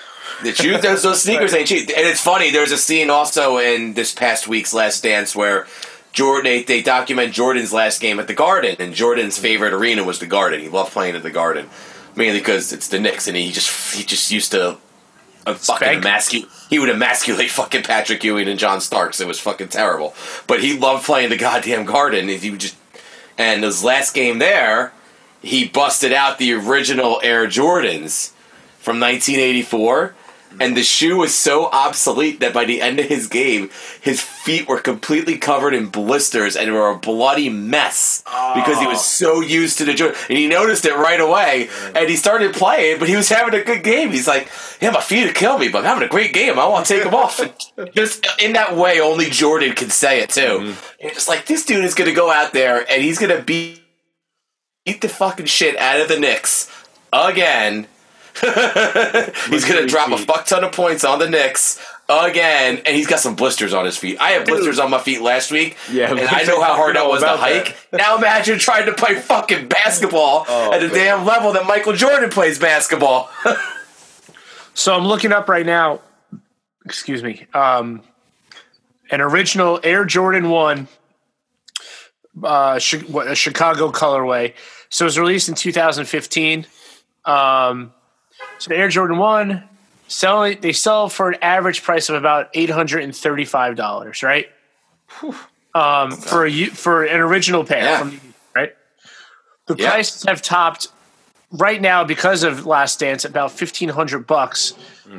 The 0.43 0.53
shoes, 0.55 0.81
those, 0.81 1.03
those 1.03 1.23
sneakers 1.23 1.55
ain't 1.55 1.69
cheap. 1.69 1.89
And 1.89 2.07
it's 2.07 2.21
funny. 2.21 2.51
There's 2.51 2.73
a 2.73 2.79
scene 2.79 3.11
also 3.11 3.59
in 3.59 3.95
this 3.95 4.13
past 4.13 4.49
week's 4.49 4.73
Last 4.73 5.03
Dance 5.03 5.37
where 5.37 5.67
Jordan 6.13 6.45
they, 6.45 6.63
they 6.63 6.83
document 6.83 7.33
Jordan's 7.33 7.73
last 7.73 8.01
game 8.01 8.19
at 8.21 8.29
the 8.29 8.35
Garden, 8.35 8.77
and 8.79 8.95
Jordan's 8.95 9.37
favorite 9.39 9.73
arena 9.73 10.05
was 10.05 10.21
the 10.21 10.27
Garden. 10.27 10.61
He 10.61 10.69
loved 10.69 10.93
playing 10.93 11.17
at 11.17 11.23
the 11.23 11.31
Garden, 11.31 11.69
mainly 12.15 12.39
because 12.39 12.73
it's 12.73 12.89
the 12.89 13.01
Knicks, 13.01 13.27
and 13.27 13.37
he 13.37 13.51
just 13.51 13.97
he 13.97 14.05
just 14.05 14.31
used 14.31 14.53
to 14.53 14.79
uh, 15.47 15.55
fucking 15.55 15.99
emasculate. 15.99 16.49
He 16.71 16.79
would 16.79 16.89
emasculate 16.89 17.51
fucking 17.51 17.83
Patrick 17.83 18.23
Ewing 18.25 18.49
and 18.49 18.59
John 18.59 18.81
Starks. 18.81 19.21
It 19.21 19.27
was 19.27 19.41
fucking 19.41 19.69
terrible. 19.69 20.15
But 20.47 20.63
he 20.63 20.79
loved 20.79 21.05
playing 21.05 21.31
the 21.31 21.37
goddamn 21.37 21.85
Garden. 21.85 22.29
And 22.29 22.41
he 22.41 22.51
would 22.51 22.61
just 22.61 22.77
and 23.37 23.65
his 23.65 23.83
last 23.83 24.15
game 24.15 24.39
there, 24.39 24.93
he 25.43 25.67
busted 25.67 26.13
out 26.13 26.39
the 26.39 26.53
original 26.53 27.21
Air 27.23 27.47
Jordans 27.47 28.33
from 28.85 29.01
1984 29.01 30.15
and 30.61 30.77
the 30.77 30.83
shoe 30.83 31.17
was 31.17 31.35
so 31.35 31.67
obsolete 31.67 32.41
that 32.41 32.53
by 32.53 32.65
the 32.65 32.81
end 32.81 33.01
of 33.01 33.07
his 33.07 33.27
game, 33.27 33.71
his 34.01 34.21
feet 34.21 34.69
were 34.69 34.81
completely 34.81 35.39
covered 35.39 35.75
in 35.75 35.89
blisters 35.89 36.57
and 36.57 36.73
were 36.73 36.91
a 36.91 36.97
bloody 36.97 37.49
mess 37.49 38.23
because 38.55 38.79
he 38.79 38.87
was 38.87 38.99
oh. 38.99 39.03
so 39.03 39.41
used 39.41 39.79
to 39.79 39.85
the 39.85 39.95
joint. 39.95 40.17
And 40.29 40.39
he 40.39 40.47
noticed 40.47 40.85
it 40.85 40.95
right 40.95 41.21
away, 41.21 41.69
and 41.95 42.09
he 42.09 42.17
started 42.17 42.55
playing. 42.55 42.99
But 42.99 43.09
he 43.09 43.17
was 43.17 43.29
having 43.29 43.59
a 43.59 43.65
good 43.65 43.83
game. 43.83 44.11
He's 44.11 44.29
like, 44.29 44.49
"Yeah, 44.81 44.91
my 44.91 45.01
feet 45.01 45.27
would 45.27 45.35
kill 45.35 45.59
me, 45.59 45.69
but 45.69 45.79
I'm 45.79 45.85
having 45.85 46.05
a 46.05 46.11
great 46.11 46.33
game. 46.33 46.59
I 46.59 46.67
want 46.67 46.87
to 46.87 46.95
take 46.95 47.05
them 47.05 47.15
off." 47.15 47.41
And 47.41 47.55
just 47.95 48.27
in 48.41 48.53
that 48.53 48.77
way, 48.77 49.01
only 49.01 49.31
Jordan 49.31 49.75
can 49.75 49.91
say 49.91 50.21
it 50.21 50.31
too. 50.31 50.41
Mm-hmm. 50.41 51.09
Just 51.09 51.29
like 51.29 51.47
this 51.47 51.65
dude 51.65 51.85
is 51.85 51.95
going 51.95 52.09
to 52.09 52.17
go 52.17 52.31
out 52.31 52.53
there 52.53 52.85
and 52.91 53.03
he's 53.03 53.19
going 53.19 53.37
to 53.37 53.43
beat 53.43 53.81
beat 54.85 55.01
the 55.01 55.09
fucking 55.09 55.47
shit 55.47 55.77
out 55.79 56.01
of 56.01 56.09
the 56.09 56.19
Knicks 56.19 56.71
again. 57.13 57.87
he's 59.51 59.65
going 59.65 59.81
to 59.81 59.87
drop 59.87 60.11
a 60.11 60.19
fuck 60.19 60.47
ton 60.47 60.65
of 60.65 60.73
points 60.73 61.05
on 61.05 61.19
the 61.19 61.29
Knicks 61.31 61.81
again, 62.09 62.83
and 62.85 62.97
he's 62.97 63.07
got 63.07 63.21
some 63.21 63.35
blisters 63.37 63.73
on 63.73 63.85
his 63.85 63.97
feet. 63.97 64.19
I 64.21 64.31
had 64.31 64.47
blisters 64.47 64.79
on 64.79 64.91
my 64.91 64.99
feet 64.99 65.23
last 65.23 65.51
week, 65.51 65.77
Yeah, 65.91 66.11
and 66.11 66.21
I 66.21 66.43
know 66.43 66.61
how 66.61 66.75
hard 66.75 66.97
that 66.97 67.07
was 67.09 67.21
to 67.21 67.27
about 67.27 67.39
hike. 67.39 67.77
Now 67.93 68.17
imagine 68.17 68.59
trying 68.59 68.87
to 68.87 68.93
play 68.93 69.15
fucking 69.15 69.69
basketball 69.69 70.45
Oh, 70.49 70.73
at 70.73 70.81
the 70.81 70.89
man. 70.89 70.95
damn 70.97 71.25
level 71.25 71.53
that 71.53 71.67
Michael 71.67 71.93
Jordan 71.95 72.31
plays 72.31 72.59
basketball. 72.59 73.31
So 74.77 74.93
I'm 74.93 75.07
looking 75.07 75.31
up 75.31 75.49
right 75.49 75.65
now. 75.65 76.01
Excuse 76.85 77.23
me. 77.23 77.47
Um, 77.55 78.03
an 79.09 79.21
original 79.21 79.79
Air 79.85 80.05
Jordan 80.05 80.51
One, 80.51 80.89
uh, 82.43 82.81
Chi- 82.81 82.99
what, 83.07 83.29
a 83.29 83.37
Chicago 83.37 83.93
colorway. 83.93 84.53
So 84.89 85.05
it 85.05 85.07
was 85.07 85.17
released 85.19 85.49
in 85.49 85.55
2015. 85.55 86.67
Um, 87.25 87.93
so 88.59 88.69
the 88.69 88.77
Air 88.77 88.89
Jordan 88.89 89.19
One 89.19 89.65
selling 90.07 90.61
they 90.61 90.73
sell 90.73 91.09
for 91.09 91.31
an 91.31 91.37
average 91.43 91.83
price 91.83 92.09
of 92.09 92.15
about 92.15 92.51
eight 92.55 92.71
hundred 92.71 93.03
and 93.05 93.15
thirty-five 93.17 93.77
dollars, 93.77 94.23
right? 94.23 94.47
Um, 95.75 96.13
for 96.13 96.47
a 96.47 96.65
for 96.67 97.05
an 97.05 97.21
original 97.21 97.65
pair, 97.65 97.83
Yeah. 97.85 97.99
from 97.99 98.11
the, 98.11 98.21
right? 98.55 98.75
The 99.67 99.77
Yeah. 99.79 99.91
prices 99.91 100.25
have 100.29 100.41
topped 100.43 100.89
right 101.51 101.81
now 101.81 102.05
because 102.05 102.43
of 102.43 102.67
Last 102.67 103.01
Dance 103.01 103.25
about 103.25 103.51
fifteen 103.53 103.89
hundred 103.89 104.27
bucks. 104.27 104.75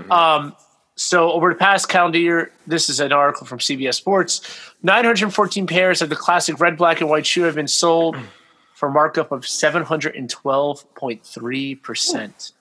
Um, 0.09 0.55
so 0.95 1.31
over 1.31 1.49
the 1.49 1.55
past 1.59 1.89
calendar 1.89 2.17
year, 2.19 2.51
this 2.65 2.89
is 2.89 2.99
an 3.01 3.11
article 3.11 3.45
from 3.45 3.59
CBS 3.59 3.95
Sports. 3.95 4.41
Nine 4.81 5.03
hundred 5.05 5.33
fourteen 5.33 5.67
pairs 5.67 6.01
of 6.01 6.09
the 6.09 6.15
classic 6.15 6.59
red, 6.59 6.77
black, 6.77 7.01
and 7.01 7.09
white 7.09 7.25
shoe 7.25 7.43
have 7.43 7.55
been 7.55 7.67
sold 7.67 8.15
for 8.73 8.89
a 8.89 8.91
markup 8.91 9.31
of 9.31 9.47
seven 9.47 9.83
hundred 9.83 10.15
and 10.15 10.29
twelve 10.29 10.85
point 10.95 11.25
three 11.25 11.75
percent. 11.75 12.51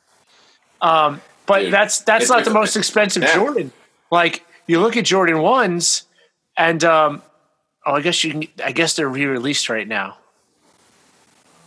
Um, 0.81 1.21
but 1.47 1.61
Dude, 1.61 1.73
that's 1.73 2.01
that's 2.03 2.25
it's 2.25 2.31
not 2.31 2.45
the 2.45 2.51
most 2.51 2.77
expensive 2.77 3.23
Yeah. 3.23 3.35
Jordan. 3.35 3.73
Like 4.11 4.45
you 4.67 4.81
look 4.81 4.97
at 4.97 5.05
Jordan 5.05 5.41
ones, 5.41 6.05
and 6.57 6.83
um, 6.85 7.23
oh, 7.85 7.95
I 7.95 8.01
guess 8.01 8.23
you 8.25 8.31
can. 8.33 8.45
I 8.65 8.73
guess 8.73 8.95
they're 8.97 9.09
re-released 9.09 9.69
right 9.69 9.87
now. 9.87 10.17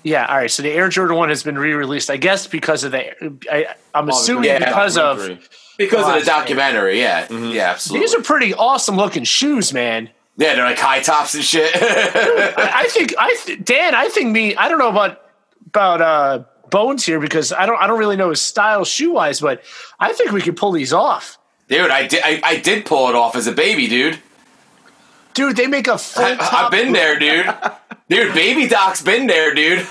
Yeah, 0.04 0.26
all 0.26 0.38
right. 0.38 0.50
So 0.50 0.64
the 0.64 0.72
Air 0.72 0.88
Jordan 0.90 1.18
One 1.18 1.30
has 1.30 1.44
been 1.44 1.58
re-released, 1.58 2.10
I 2.10 2.18
guess, 2.18 2.48
because 2.48 2.84
of 2.84 2.92
the. 2.94 3.38
I, 3.52 3.76
I'm 3.94 4.08
assuming 4.10 4.46
yeah, 4.46 4.60
because 4.60 4.98
of 4.98 5.18
because 5.78 6.08
of 6.08 6.20
the 6.20 6.26
documentary, 6.26 7.00
yeah, 7.00 7.32
yeah, 7.32 7.72
absolutely. 7.72 8.06
these 8.06 8.16
are 8.16 8.22
pretty 8.22 8.54
awesome 8.54 8.96
looking 8.96 9.24
shoes, 9.26 9.74
man. 9.74 10.10
yeah, 10.38 10.56
they're 10.56 10.64
like 10.66 10.80
high 10.80 11.02
tops 11.02 11.36
and 11.36 11.44
shit. 11.44 11.72
I, 11.76 12.72
I 12.84 12.88
think 12.90 13.14
I 13.18 13.36
th- 13.46 13.64
Dan, 13.66 13.96
I 13.96 14.08
think 14.08 14.32
me. 14.32 14.56
I 14.56 14.70
don't 14.70 14.80
know 14.80 14.90
about 14.90 15.22
about 15.66 16.02
uh, 16.02 16.44
Bones 16.70 17.06
here 17.06 17.20
because 17.20 17.52
I 17.52 17.66
don't 17.66 17.78
I 17.82 17.88
don't 17.88 18.00
really 18.00 18.16
know 18.18 18.30
his 18.30 18.42
style 18.42 18.84
shoe 18.86 19.12
wise, 19.14 19.40
but 19.42 19.62
I 20.00 20.14
think 20.14 20.32
we 20.32 20.42
could 20.42 20.58
pull 20.58 20.72
these 20.72 20.94
off, 20.94 21.38
dude, 21.68 21.90
I 21.92 22.08
did, 22.08 22.22
I, 22.24 22.42
I 22.44 22.58
did 22.58 22.86
pull 22.86 23.10
it 23.10 23.16
off 23.16 23.36
as 23.36 23.48
a 23.48 23.52
baby, 23.52 23.88
dude. 23.88 24.20
dude. 25.34 25.56
They 25.56 25.68
make 25.68 25.88
a 25.88 25.98
full 25.98 26.24
I, 26.26 26.36
top. 26.36 26.54
I've 26.66 26.72
been 26.72 26.94
there, 26.94 27.18
dude. 27.20 27.48
Dude, 28.10 28.34
Baby 28.34 28.70
Doc's 28.70 29.02
been 29.02 29.28
there, 29.28 29.54
dude. 29.54 29.86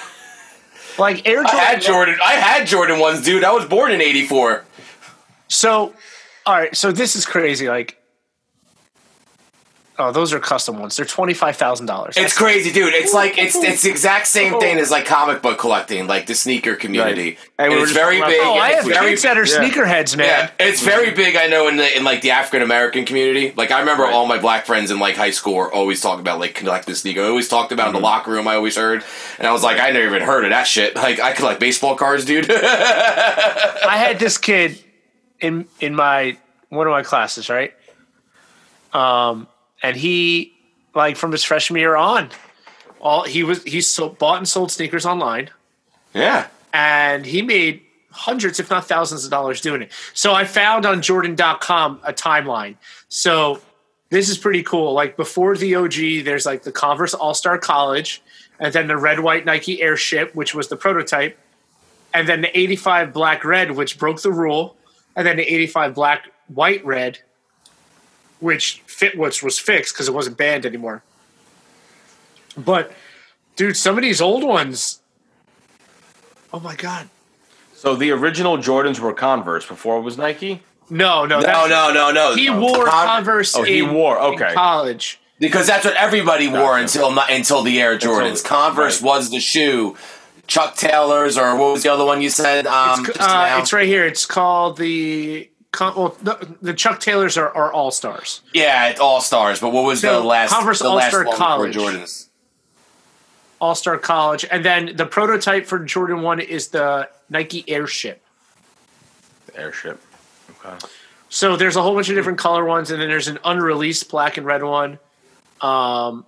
like 0.99 1.29
Air 1.29 1.41
I 1.41 1.45
Jordan. 1.45 1.59
had 1.61 1.83
Jordan. 1.83 2.17
I 2.25 2.33
had 2.33 2.67
Jordan 2.67 2.99
ones, 2.99 3.23
dude. 3.23 3.45
I 3.45 3.53
was 3.53 3.67
born 3.67 3.93
in 3.93 4.01
'84. 4.01 4.65
So, 5.49 5.93
all 6.47 6.55
right. 6.55 6.75
So 6.75 6.93
this 6.93 7.15
is 7.15 7.27
crazy. 7.27 7.69
Like, 7.69 8.01
oh, 9.99 10.13
those 10.13 10.33
are 10.33 10.41
custom 10.41 10.79
ones. 10.79 10.97
They're 10.97 11.07
twenty 11.07 11.35
five 11.35 11.57
thousand 11.57 11.87
dollars. 11.87 12.17
It's 12.17 12.37
crazy, 12.37 12.73
dude. 12.73 12.95
It's 12.95 13.13
like 13.15 13.39
it's 13.39 13.55
it's 13.57 13.83
the 13.83 13.91
exact 13.91 14.27
same 14.27 14.59
thing 14.61 14.79
as 14.79 14.91
like 14.91 15.07
comic 15.07 15.43
book 15.43 15.59
collecting, 15.59 16.07
like 16.07 16.27
the 16.27 16.35
sneaker 16.35 16.75
community. 16.75 17.31
Right. 17.31 17.39
And 17.59 17.73
And, 17.73 17.83
it's 17.83 17.93
very 17.93 18.21
big. 18.21 18.41
Oh, 18.43 18.55
I 18.55 18.73
have 18.73 18.85
very, 18.85 19.11
kids 19.11 19.23
that 19.23 19.39
are 19.39 19.47
yeah. 19.47 19.59
sneakerheads, 19.59 20.17
man. 20.17 20.27
yeah, 20.27 20.67
it's 20.67 20.83
very 20.83 21.13
big. 21.13 21.37
I 21.37 21.47
know 21.47 21.69
in 21.69 21.77
the 21.77 21.97
in 21.97 22.05
like 22.05 22.21
the 22.21 22.33
African 22.33 22.63
American 22.63 23.05
community. 23.05 23.53
Like 23.57 23.71
I 23.71 23.81
remember 23.81 24.05
all 24.07 24.27
my 24.27 24.39
black 24.39 24.67
friends 24.67 24.91
in 24.91 24.99
like 24.99 25.17
high 25.17 25.31
school 25.31 25.55
were 25.55 25.73
always 25.73 26.01
talking 26.01 26.21
about 26.21 26.39
like 26.39 26.55
collecting 26.55 26.95
sneaker. 26.95 27.23
I 27.23 27.29
always 27.29 27.49
talked 27.49 27.73
about 27.73 27.89
in 27.89 27.95
the 27.95 28.01
locker 28.01 28.31
room. 28.31 28.49
I 28.49 28.57
always 28.57 28.77
heard, 28.77 29.05
and 29.39 29.47
I 29.47 29.53
was 29.53 29.63
like, 29.63 29.81
I 29.81 29.91
never 29.91 30.07
even 30.07 30.23
heard 30.23 30.45
of 30.45 30.51
that 30.51 30.67
shit. 30.67 30.95
Like 31.07 31.21
I 31.21 31.35
collect 31.35 31.61
baseball 31.61 31.95
cards, 31.95 32.25
dude. 32.25 32.51
I 32.51 33.97
had 33.97 34.19
this 34.19 34.39
kid 34.39 34.83
in 35.39 35.67
in 35.79 35.95
my 35.95 36.37
one 36.69 36.89
of 36.89 36.91
my 36.91 37.05
classes, 37.05 37.49
right? 37.49 37.73
Um, 38.93 39.47
and 39.87 39.97
he 39.97 40.53
like 40.95 41.17
from 41.17 41.31
his 41.31 41.45
freshman 41.45 41.79
year 41.79 41.95
on, 41.95 42.31
all 43.01 43.23
he 43.23 43.45
was 43.45 43.63
he 43.63 43.81
sold, 43.81 44.19
bought 44.19 44.39
and 44.39 44.49
sold 44.49 44.73
sneakers 44.73 45.07
online, 45.07 45.51
yeah. 46.13 46.49
and 46.73 47.25
he 47.25 47.41
made 47.41 47.83
hundreds, 48.11 48.59
if 48.59 48.69
not 48.69 48.89
thousands, 48.89 49.25
of 49.25 49.31
dollars 49.31 49.61
doing 49.61 49.83
it. 49.83 49.93
So 50.13 50.35
I 50.35 50.45
found 50.45 50.87
on 50.87 51.03
Jordan.com 51.03 52.01
a 52.03 52.13
timeline. 52.13 52.77
So 53.09 53.61
this 54.11 54.29
is 54.29 54.39
pretty 54.39 54.65
cool. 54.65 54.93
Like 54.93 55.17
before 55.17 55.57
the 55.57 55.77
OG, 55.77 56.25
there's 56.25 56.47
like 56.47 56.65
the 56.65 56.73
Converse 56.73 57.15
All 57.15 57.35
Star 57.35 57.59
College, 57.59 58.23
and 58.59 58.73
then 58.73 58.89
the 58.89 58.97
red 58.97 59.21
white 59.21 59.45
Nike 59.45 59.81
Airship, 59.81 60.35
which 60.35 60.53
was 60.53 60.67
the 60.67 60.77
prototype, 60.77 61.39
and 62.13 62.27
then 62.27 62.41
the 62.41 62.59
85 62.59 63.13
black 63.13 63.45
red, 63.45 63.71
which 63.71 63.99
broke 63.99 64.21
the 64.21 64.33
rule, 64.33 64.77
and 65.15 65.25
then 65.25 65.37
the 65.37 65.45
85 65.45 65.95
black 65.95 66.25
white 66.49 66.85
red, 66.85 67.21
which 68.41 68.83
fit 68.97 69.19
which 69.19 69.43
was 69.43 69.59
fixed 69.59 69.95
because 69.95 70.09
it 70.09 70.15
wasn't 70.15 70.39
banned 70.39 70.65
anymore. 70.65 71.03
But 72.57 72.93
dude, 73.55 73.77
some 73.77 73.99
of 73.99 74.03
these 74.03 74.21
old 74.23 74.43
ones, 74.43 75.01
oh 76.53 76.61
my 76.61 76.75
god. 76.75 77.11
So 77.75 77.95
the 77.95 78.11
original 78.13 78.57
Jordans 78.57 78.99
were 78.99 79.13
Converse 79.13 79.67
before 79.67 79.99
it 79.99 80.01
was 80.01 80.17
Nike. 80.17 80.63
No, 80.89 81.27
no, 81.27 81.41
No, 81.41 81.47
that's- 81.47 81.69
no, 81.69 81.93
no, 81.93 82.11
no. 82.11 82.35
He 82.35 82.47
No. 82.47 82.59
wore 82.59 82.87
Con- 82.87 83.07
Converse. 83.07 83.55
Oh, 83.55 83.65
he 83.65 83.81
in- 83.81 83.93
wore, 83.93 84.17
in 84.17 84.35
okay. 84.35 84.55
college. 84.55 85.21
because 85.39 85.67
that's 85.67 85.85
what 85.85 85.95
everybody 85.97 86.49
wore 86.49 86.79
Gotcha. 86.79 86.83
until 86.83 87.11
not, 87.11 87.31
until 87.31 87.63
the 87.63 87.79
Air 87.83 87.99
Jordans. 87.99 88.43
Converse 88.43 89.03
right. 89.03 89.07
was 89.07 89.31
the 89.31 89.41
shoe. 89.41 89.95
Chuck 90.47 90.77
Taylors 90.77 91.37
or 91.37 91.55
what 91.57 91.73
was 91.75 91.83
the 91.83 91.93
other 91.93 92.05
one 92.07 92.23
you 92.23 92.31
said? 92.31 92.67
Um, 92.67 93.05
It's, 93.05 93.19
uh, 93.21 93.59
it's 93.61 93.73
right 93.75 93.87
here. 93.87 94.07
It's 94.07 94.25
called 94.25 94.79
the. 94.79 95.51
Well, 95.79 96.17
the, 96.23 96.57
the 96.63 96.75
Chuck 96.75 97.01
Taylors 97.01 97.37
are, 97.37 97.49
are 97.55 97.73
all 97.73 97.91
stars. 97.91 98.43
yeah, 98.55 98.89
it's 98.89 99.01
All 99.01 99.21
Stars. 99.21 99.61
But 99.61 99.73
what 99.73 99.85
was 99.85 100.01
So, 100.01 100.21
the 100.21 100.27
last 100.27 100.53
Converse 100.53 100.79
the 100.81 100.91
one 100.91 101.05
before 101.05 101.25
College. 101.35 101.75
Jordans? 101.77 102.29
All 103.61 103.75
Star 103.75 103.97
College, 103.99 104.45
and 104.51 104.65
then 104.65 104.97
the 104.97 105.07
prototype 105.07 105.67
for 105.67 105.79
Jordan 105.79 106.21
One 106.23 106.41
is 106.41 106.69
the 106.69 107.09
Nike 107.31 107.65
Airship. 107.69 108.23
The 109.47 109.59
airship. 109.59 110.01
Okay. 110.65 110.87
So 111.31 111.57
there's 111.57 111.77
a 111.77 111.83
whole 111.83 111.95
bunch 111.95 112.09
of 112.11 112.15
different 112.17 112.39
color 112.39 112.65
ones, 112.65 112.91
and 112.91 113.01
then 113.01 113.09
there's 113.09 113.29
an 113.29 113.39
unreleased 113.45 114.11
black 114.11 114.37
and 114.37 114.45
red 114.47 114.63
one. 114.63 114.99
Um, 115.63 116.27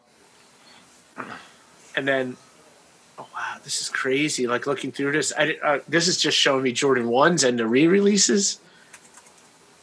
and 1.96 2.08
then, 2.08 2.36
oh 3.18 3.26
wow, 3.34 3.56
this 3.62 3.80
is 3.82 3.88
crazy! 3.88 4.46
Like 4.46 4.66
looking 4.66 4.90
through 4.92 5.12
this, 5.12 5.32
I, 5.36 5.56
uh, 5.62 5.78
this 5.86 6.08
is 6.08 6.16
just 6.16 6.36
showing 6.38 6.62
me 6.62 6.72
Jordan 6.72 7.08
ones 7.08 7.44
and 7.44 7.58
the 7.58 7.66
re-releases. 7.66 8.58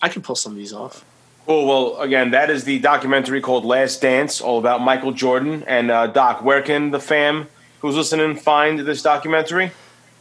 I 0.06 0.10
can 0.10 0.22
pull 0.22 0.36
some 0.36 0.52
of 0.52 0.58
these 0.58 0.72
off. 0.72 1.04
Cool. 1.48 1.66
Well, 1.66 2.00
again, 2.00 2.30
that 2.32 2.52
is 2.52 2.64
the 2.64 2.78
documentary 2.78 3.42
called 3.42 3.66
Last 3.66 4.04
Dance, 4.04 4.40
all 4.40 4.60
about 4.60 4.82
Michael 4.82 5.12
Jordan. 5.12 5.64
And 5.66 5.90
uh, 5.90 6.08
Doc, 6.08 6.44
where 6.44 6.62
can 6.62 6.92
the 6.92 7.00
fam 7.00 7.48
who's 7.80 7.96
listening 7.96 8.36
find 8.36 8.80
this 8.80 9.02
documentary? 9.02 9.72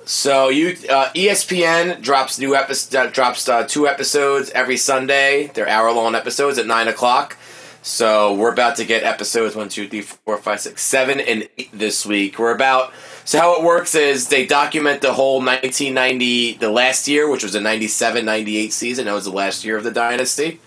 So 0.06 0.48
you 0.48 0.76
uh, 0.88 1.10
ESPN 1.14 2.00
drops 2.00 2.38
new 2.38 2.54
episode 2.54 3.12
drops 3.12 3.46
uh, 3.46 3.66
two 3.66 3.86
episodes 3.86 4.50
every 4.50 4.78
Sunday. 4.78 5.50
They're 5.52 5.68
hour 5.68 5.92
long 5.92 6.14
episodes 6.14 6.56
at 6.58 6.66
nine 6.66 6.88
o'clock. 6.88 7.36
So 7.82 8.32
we're 8.32 8.52
about 8.52 8.76
to 8.76 8.86
get 8.86 9.02
episodes 9.02 9.54
one, 9.54 9.68
two, 9.68 9.86
three, 9.86 10.00
four, 10.00 10.38
five, 10.38 10.60
six, 10.60 10.82
seven, 10.82 11.20
and 11.20 11.46
eight 11.58 11.68
this 11.72 12.06
week. 12.06 12.38
We're 12.38 12.54
about 12.54 12.94
so 13.24 13.38
how 13.38 13.56
it 13.58 13.62
works 13.64 13.94
is 13.94 14.28
they 14.28 14.46
document 14.46 15.00
the 15.00 15.12
whole 15.14 15.38
1990, 15.38 16.54
the 16.58 16.68
last 16.70 17.08
year, 17.08 17.28
which 17.28 17.42
was 17.42 17.52
the 17.54 17.60
97, 17.60 18.24
98 18.24 18.72
season. 18.72 19.06
That 19.06 19.14
was 19.14 19.24
the 19.24 19.30
last 19.32 19.64
year 19.64 19.76
of 19.76 19.84
the 19.84 19.90
dynasty. 19.90 20.60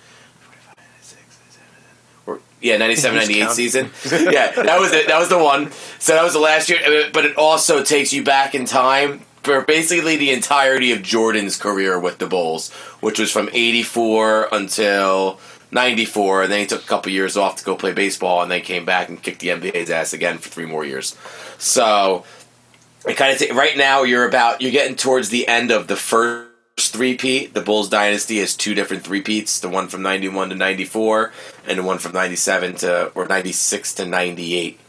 Or- 2.26 2.40
Yeah, 2.62 2.78
97-98 2.78 3.50
season. 3.52 3.92
Yeah, 4.12 4.52
that 4.52 4.80
was 4.80 4.92
it. 4.94 5.08
That 5.08 5.20
was 5.20 5.30
the 5.30 5.38
one. 5.38 5.72
So 6.00 6.14
that 6.14 6.24
was 6.24 6.34
the 6.34 6.40
last 6.40 6.70
year. 6.70 7.10
But 7.14 7.26
it 7.26 7.38
also 7.38 7.84
takes 7.84 8.12
you 8.14 8.24
back 8.24 8.56
in 8.56 8.66
time 8.66 9.22
for 9.44 9.62
basically 9.62 10.18
the 10.18 10.32
entirety 10.32 10.92
of 10.92 11.02
Jordan's 11.04 11.58
career 11.58 11.98
with 12.00 12.18
the 12.18 12.28
Bulls, 12.28 12.72
which 13.00 13.18
was 13.20 13.32
from 13.32 13.50
84 13.54 14.50
until 14.52 15.40
94. 15.72 16.44
And 16.44 16.52
then 16.52 16.60
he 16.60 16.66
took 16.66 16.84
a 16.84 16.88
couple 16.88 17.12
years 17.12 17.38
off 17.38 17.56
to 17.58 17.64
go 17.64 17.76
play 17.76 17.94
baseball 17.94 18.42
and 18.42 18.52
then 18.52 18.62
came 18.62 18.84
back 18.84 19.08
and 19.10 19.22
kicked 19.22 19.40
the 19.40 19.50
NBA's 19.50 19.90
ass 19.90 20.12
again 20.12 20.38
for 20.38 20.50
three 20.50 20.66
more 20.66 20.84
years. 20.84 21.16
So 21.58 22.26
it 23.08 23.18
kind 23.18 23.42
of 23.42 23.56
right 23.56 23.78
now 23.78 24.04
you're 24.04 24.28
about 24.28 24.62
you're 24.62 24.72
getting 24.72 24.96
towards 24.96 25.30
the 25.30 25.48
end 25.48 25.72
of 25.72 25.88
the 25.88 25.96
first 25.96 26.48
three-peat. 26.94 27.54
The 27.54 27.62
Bulls 27.62 27.90
dynasty 27.90 28.38
has 28.38 28.56
two 28.56 28.76
different 28.76 29.04
three-peats, 29.04 29.60
the 29.60 29.70
one 29.70 29.88
from 29.88 30.02
91 30.04 30.50
to 30.50 30.56
94 30.56 31.32
and 31.68 31.80
the 31.80 31.84
one 31.84 31.98
from 31.98 32.12
97 32.14 32.76
to 32.76 33.12
or 33.16 33.26
96 33.26 33.94
to 33.96 34.06
98. 34.06 34.80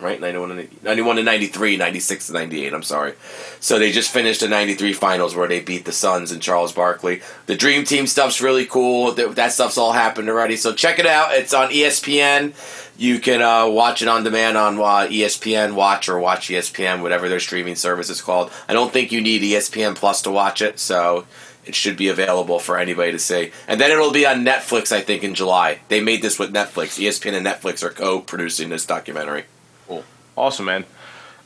right? 0.00 0.20
91 0.20 0.50
and 0.52 0.82
91 0.82 1.16
to 1.16 1.22
93, 1.22 1.76
96 1.76 2.26
to 2.28 2.32
98, 2.32 2.72
I'm 2.72 2.82
sorry. 2.82 3.14
So 3.60 3.78
they 3.78 3.90
just 3.90 4.10
finished 4.10 4.40
the 4.40 4.48
93 4.48 4.92
finals 4.92 5.34
where 5.34 5.48
they 5.48 5.60
beat 5.60 5.84
the 5.84 5.92
Suns 5.92 6.30
and 6.30 6.40
Charles 6.42 6.72
Barkley. 6.72 7.20
The 7.46 7.56
Dream 7.56 7.84
Team 7.84 8.06
stuff's 8.06 8.40
really 8.40 8.66
cool. 8.66 9.12
That, 9.12 9.34
that 9.36 9.52
stuff's 9.52 9.78
all 9.78 9.92
happened 9.92 10.28
already. 10.28 10.56
So 10.56 10.72
check 10.72 10.98
it 10.98 11.06
out. 11.06 11.32
It's 11.32 11.54
on 11.54 11.70
ESPN. 11.70 12.52
You 12.98 13.20
can 13.20 13.40
uh, 13.40 13.68
watch 13.68 14.02
it 14.02 14.08
on 14.08 14.24
demand 14.24 14.56
on 14.56 14.76
uh, 14.76 15.08
ESPN 15.08 15.74
Watch 15.74 16.08
or 16.08 16.18
Watch 16.18 16.48
ESPN, 16.48 17.00
whatever 17.00 17.28
their 17.28 17.38
streaming 17.38 17.76
service 17.76 18.10
is 18.10 18.20
called. 18.20 18.50
I 18.68 18.72
don't 18.72 18.92
think 18.92 19.12
you 19.12 19.20
need 19.20 19.40
ESPN 19.42 19.94
Plus 19.94 20.20
to 20.22 20.32
watch 20.32 20.60
it, 20.60 20.80
so 20.80 21.24
it 21.64 21.76
should 21.76 21.96
be 21.96 22.08
available 22.08 22.58
for 22.58 22.76
anybody 22.76 23.12
to 23.12 23.18
see. 23.20 23.52
And 23.68 23.80
then 23.80 23.92
it'll 23.92 24.10
be 24.10 24.26
on 24.26 24.44
Netflix, 24.44 24.90
I 24.90 25.00
think, 25.00 25.22
in 25.22 25.34
July. 25.36 25.78
They 25.86 26.00
made 26.00 26.22
this 26.22 26.40
with 26.40 26.52
Netflix. 26.52 26.98
ESPN 26.98 27.34
and 27.34 27.46
Netflix 27.46 27.84
are 27.84 27.90
co-producing 27.90 28.68
this 28.70 28.84
documentary. 28.84 29.44
Cool. 29.86 30.02
Awesome, 30.36 30.66
man. 30.66 30.84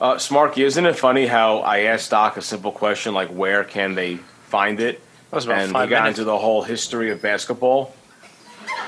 Uh, 0.01 0.15
Smarky, 0.15 0.65
isn't 0.65 0.87
it 0.87 0.99
funny 0.99 1.27
how 1.27 1.59
I 1.59 1.81
asked 1.81 2.13
Doc 2.13 2.39
a 2.39 2.43
simple 2.43 2.73
question 2.73 3.13
like, 3.13 3.29
where 3.29 3.63
can 3.63 3.95
they 3.95 4.17
find 4.49 4.81
it? 4.81 5.03
That 5.31 5.37
was 5.37 5.45
about 5.45 5.59
and 5.59 5.73
five 5.73 5.89
he 5.89 5.91
got 5.91 6.05
minutes. 6.05 6.19
into 6.19 6.31
the 6.31 6.39
whole 6.39 6.63
history 6.63 7.11
of 7.11 7.21
basketball. 7.21 7.95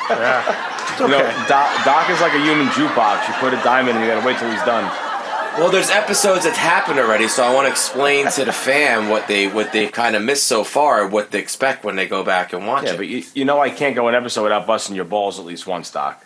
Yeah. 0.08 0.70
You 1.00 1.08
know, 1.08 1.18
Doc, 1.48 1.84
Doc 1.84 2.10
is 2.10 2.20
like 2.20 2.32
a 2.34 2.40
human 2.42 2.66
jukebox. 2.68 3.28
You 3.28 3.34
put 3.34 3.52
a 3.54 3.62
diamond 3.62 3.90
in, 3.90 3.96
and 3.96 4.04
you 4.04 4.10
gotta 4.12 4.26
wait 4.26 4.38
till 4.38 4.50
he's 4.50 4.62
done. 4.62 4.84
Well, 5.58 5.70
there's 5.70 5.88
episodes 5.90 6.44
that's 6.44 6.58
happened 6.58 6.98
already, 6.98 7.28
so 7.28 7.44
I 7.44 7.54
want 7.54 7.66
to 7.66 7.70
explain 7.70 8.28
to 8.32 8.44
the 8.44 8.52
fan 8.68 9.08
what 9.08 9.28
they 9.28 9.46
what 9.46 9.72
they 9.72 9.86
kind 9.88 10.16
of 10.16 10.22
missed 10.22 10.44
so 10.44 10.64
far, 10.64 11.06
what 11.06 11.30
they 11.30 11.38
expect 11.38 11.84
when 11.84 11.94
they 11.96 12.06
go 12.08 12.24
back 12.24 12.52
and 12.52 12.66
watch 12.66 12.84
Yeah, 12.84 12.94
it. 12.94 12.96
but 12.96 13.06
you, 13.06 13.22
you 13.34 13.44
know 13.44 13.60
I 13.60 13.70
can't 13.70 13.94
go 13.94 14.08
an 14.08 14.14
episode 14.16 14.42
without 14.42 14.66
busting 14.66 14.96
your 14.96 15.04
balls 15.04 15.38
at 15.38 15.44
least 15.44 15.66
once, 15.66 15.90
Doc. 15.90 16.24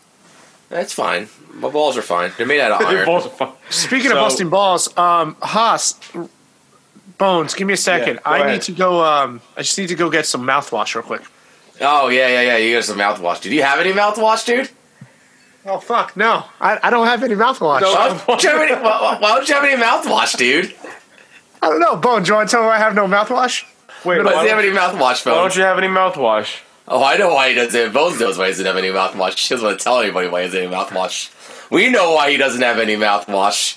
That's 0.71 0.93
fine. 0.93 1.29
My 1.55 1.71
balls 1.71 1.97
are 1.99 2.03
fine. 2.03 2.31
They're 2.37 2.47
made 2.47 2.61
out 2.61 2.73
of 2.73 2.81
Your 2.91 2.99
iron. 3.01 3.07
balls 3.07 3.27
are 3.27 3.31
fine. 3.31 3.53
Speaking 3.71 4.11
So- 4.11 4.17
of 4.19 4.23
busting 4.25 4.49
balls, 4.51 4.97
um, 4.99 5.37
Haas, 5.43 5.95
Bones, 7.19 7.55
give 7.55 7.67
me 7.67 7.75
a 7.75 7.77
second. 7.79 8.15
Yeah, 8.17 8.21
I 8.31 8.39
ahead. 8.39 8.53
need 8.53 8.63
to 8.63 8.73
go. 8.73 9.03
Um, 9.05 9.41
I 9.57 9.63
just 9.63 9.77
need 9.77 9.89
to 9.89 9.95
go 9.97 10.09
get 10.09 10.25
some 10.25 10.47
mouthwash 10.47 10.95
real 10.95 11.03
quick. 11.03 11.23
Oh 11.81 12.09
yeah, 12.09 12.29
yeah, 12.29 12.43
yeah. 12.43 12.57
You 12.57 12.75
got 12.77 12.85
some 12.85 12.99
mouthwash. 12.99 13.41
Did 13.41 13.53
you 13.53 13.63
have 13.63 13.79
any 13.81 13.93
mouthwash, 13.93 14.45
dude? 14.45 14.71
Oh 15.67 15.79
fuck, 15.79 16.17
no, 16.17 16.45
I, 16.61 16.79
I 16.83 16.91
don't 16.91 17.07
have 17.07 17.23
any 17.23 17.35
mouthwash. 17.35 17.83
Why 17.83 18.09
don't 18.27 18.43
you 18.43 18.49
have 18.49 18.61
any, 18.63 18.73
why, 18.73 19.19
why 19.21 19.35
don't 19.37 19.49
you 19.49 19.55
have 19.55 19.65
any 19.65 19.81
mouthwash, 19.83 20.37
dude? 20.37 20.75
I 21.61 21.69
don't 21.69 21.81
know, 21.81 21.97
Bone. 21.97 22.23
Do 22.23 22.29
you 22.29 22.35
want 22.37 22.49
to 22.49 22.57
tell 22.57 22.63
me 22.63 22.69
I 22.71 22.79
have 22.79 22.95
no 22.95 23.07
mouthwash? 23.07 23.65
Wait, 24.05 24.19
Why 24.19 24.25
why 24.25 24.33
does 24.33 24.43
he 24.45 24.49
have 24.49 24.59
any 24.61 24.71
mouthwash, 24.71 25.27
why 25.27 25.35
don't 25.35 25.57
you 25.57 25.63
have 25.63 25.77
any 25.79 25.89
mouthwash? 25.89 26.61
Oh, 26.87 27.05
I 27.05 27.17
know 27.19 27.35
why 27.35 27.51
he 27.51 27.55
doesn't. 27.55 27.93
Bones 27.93 28.19
knows 28.19 28.39
why 28.39 28.47
he 28.47 28.53
doesn't 28.53 28.65
have 28.65 28.77
any 28.77 28.89
mouthwash. 28.89 29.47
He 29.47 29.55
doesn't 29.55 29.67
want 29.67 29.79
to 29.79 29.85
tell 29.85 30.01
anybody 30.01 30.29
why 30.29 30.43
he 30.43 30.47
doesn't 30.49 30.63
have 30.63 30.73
any 30.73 30.85
mouthwash. 30.85 31.71
We 31.71 31.91
know 31.91 32.15
why 32.15 32.31
he 32.31 32.39
doesn't 32.39 32.63
have 32.63 32.79
any 32.79 32.97
mouthwash. 32.97 33.77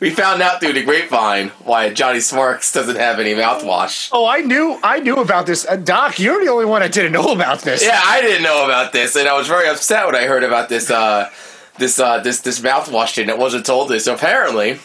We 0.00 0.10
found 0.10 0.42
out 0.42 0.60
through 0.60 0.72
the 0.72 0.84
grapevine 0.84 1.48
why 1.62 1.92
Johnny 1.92 2.20
Smarks 2.20 2.72
doesn't 2.72 2.96
have 2.96 3.18
any 3.20 3.34
mouthwash. 3.34 4.10
Oh, 4.12 4.26
I 4.26 4.40
knew. 4.40 4.78
I 4.82 5.00
knew 5.00 5.16
about 5.16 5.46
this. 5.46 5.66
Uh, 5.66 5.76
Doc, 5.76 6.18
you're 6.18 6.44
the 6.44 6.50
only 6.50 6.64
one 6.64 6.82
that 6.82 6.92
didn't 6.92 7.12
know 7.12 7.32
about 7.32 7.60
this. 7.60 7.82
Yeah, 7.82 8.00
I 8.02 8.20
didn't 8.20 8.42
know 8.42 8.64
about 8.64 8.92
this, 8.92 9.16
and 9.16 9.28
I 9.28 9.36
was 9.36 9.46
very 9.46 9.68
upset 9.68 10.06
when 10.06 10.16
I 10.16 10.24
heard 10.24 10.44
about 10.44 10.68
this. 10.68 10.90
Uh, 10.90 11.30
this 11.78 11.98
uh, 11.98 12.18
this 12.20 12.40
this 12.40 12.60
mouthwash 12.60 13.14
thing 13.14 13.26
that 13.26 13.38
wasn't 13.38 13.66
told 13.66 13.88
this. 13.88 14.04
So 14.04 14.14
apparently, 14.14 14.78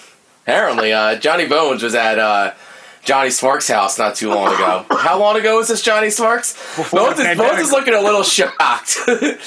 apparently, 0.43 0.91
uh, 0.93 1.15
Johnny 1.17 1.48
Bones 1.48 1.84
was 1.84 1.95
at 1.95 2.19
uh, 2.19 2.54
Johnny 3.04 3.30
Smarks' 3.30 3.67
house 3.67 3.98
not 3.98 4.15
too 4.15 4.30
long 4.30 4.54
ago. 4.54 4.86
How 4.98 5.19
long 5.19 5.38
ago 5.38 5.58
was 5.58 5.67
this, 5.67 5.82
Johnny 5.82 6.10
Smarks? 6.10 6.54
Bones 6.91 7.19
is, 7.19 7.38
Bones 7.38 7.60
is 7.60 7.72
looking 7.72 7.93
a 7.93 8.02
little 8.02 8.24
shocked. 8.24 8.98
I 9.08 9.38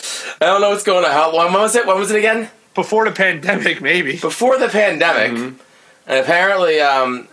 don't 0.40 0.61
know 0.61 0.70
what's 0.70 0.85
going 0.85 1.05
on. 1.05 1.11
How 1.11 1.37
when 1.37 1.53
was 1.53 1.75
it? 1.75 1.87
When 1.87 1.98
was 1.98 2.11
it 2.11 2.18
again? 2.18 2.51
Before 2.74 3.04
the 3.04 3.12
pandemic, 3.12 3.80
maybe. 3.82 4.16
Before 4.18 4.58
the 4.58 4.68
pandemic, 4.68 5.38
and 6.06 6.18
apparently. 6.18 6.80
Um, 6.80 7.28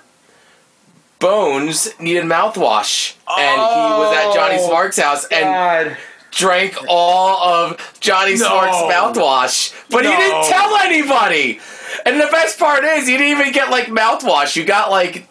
Bones 1.20 1.90
needed 2.00 2.24
mouthwash, 2.24 3.16
and 3.28 3.60
he 3.60 4.00
was 4.00 4.16
at 4.16 4.34
Johnny 4.34 4.56
Oh, 4.58 4.68
Smarks' 4.70 4.98
house, 4.98 5.26
and 5.26 5.98
drank 6.32 6.78
all 6.88 7.44
of 7.44 7.98
Johnny 8.00 8.36
No. 8.36 8.46
Smarks' 8.48 8.78
mouthwash, 8.96 9.74
but 9.90 10.06
he 10.06 10.12
didn't 10.12 10.46
tell 10.46 10.78
anybody. 10.78 11.60
And 12.06 12.22
the 12.22 12.28
best 12.32 12.58
part 12.58 12.86
is, 12.86 13.06
he 13.06 13.18
didn't 13.18 13.38
even 13.38 13.52
get 13.52 13.70
like 13.70 13.88
mouthwash. 13.88 14.56
You 14.56 14.64
got 14.64 14.92
like 14.92 15.28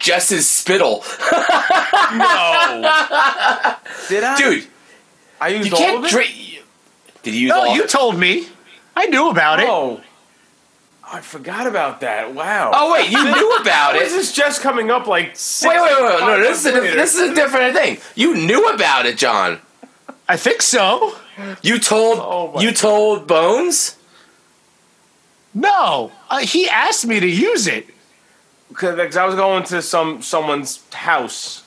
Jess's 0.00 0.48
spittle, 0.50 1.04
No. 1.30 2.80
Did 4.08 4.24
I? 4.24 4.34
dude. 4.38 4.66
I 5.40 5.48
used 5.50 5.68
You 5.70 5.76
all 5.76 5.82
can't 5.82 5.98
of 5.98 6.04
it? 6.06 6.10
drink. 6.10 6.64
Did 7.22 7.34
you 7.34 7.40
use 7.42 7.50
No, 7.50 7.60
all? 7.60 7.76
you 7.76 7.86
told 7.86 8.18
me. 8.18 8.48
I 8.98 9.06
knew 9.06 9.30
about 9.30 9.60
it. 9.60 9.68
Oh. 9.68 10.00
I 11.10 11.20
forgot 11.20 11.66
about 11.66 12.00
that. 12.00 12.34
Wow. 12.34 12.70
oh 12.74 12.92
wait, 12.92 13.10
you 13.10 13.22
knew 13.24 13.50
about 13.60 13.94
it. 13.96 14.00
this 14.00 14.12
is 14.12 14.32
just 14.32 14.60
coming 14.60 14.90
up 14.90 15.06
like 15.06 15.36
six 15.36 15.72
Wait, 15.72 15.80
wait, 15.80 16.02
wait, 16.02 16.02
wait. 16.02 16.20
No, 16.20 16.38
this 16.40 16.58
is 16.60 16.66
a, 16.66 16.72
months 16.72 16.94
this 16.94 17.14
is 17.14 17.30
a 17.30 17.34
different 17.34 17.74
thing. 17.74 17.98
You 18.14 18.34
knew 18.34 18.68
about 18.68 19.06
it, 19.06 19.16
John. 19.16 19.60
I 20.28 20.36
think 20.36 20.60
so. 20.60 21.14
You 21.62 21.78
told 21.78 22.18
Oh 22.20 22.52
my 22.54 22.60
you 22.62 22.72
told 22.72 23.26
Bones. 23.26 23.96
No, 25.54 26.12
uh, 26.28 26.38
he 26.40 26.68
asked 26.68 27.06
me 27.06 27.20
to 27.20 27.26
use 27.26 27.66
it. 27.66 27.86
because 28.68 29.16
I 29.16 29.24
was 29.24 29.34
going 29.34 29.64
to 29.64 29.80
some 29.80 30.20
someone's 30.20 30.82
house 30.92 31.62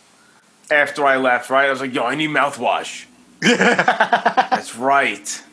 after 0.70 1.06
I 1.06 1.17
left. 1.17 1.50
Right, 1.50 1.65
I 1.67 1.72
was 1.72 1.82
like, 1.82 1.94
"Yo, 1.96 2.04
I 2.04 2.13
need 2.15 2.30
mouthwash." 2.30 3.06
That's 3.41 4.76
right. 4.76 5.44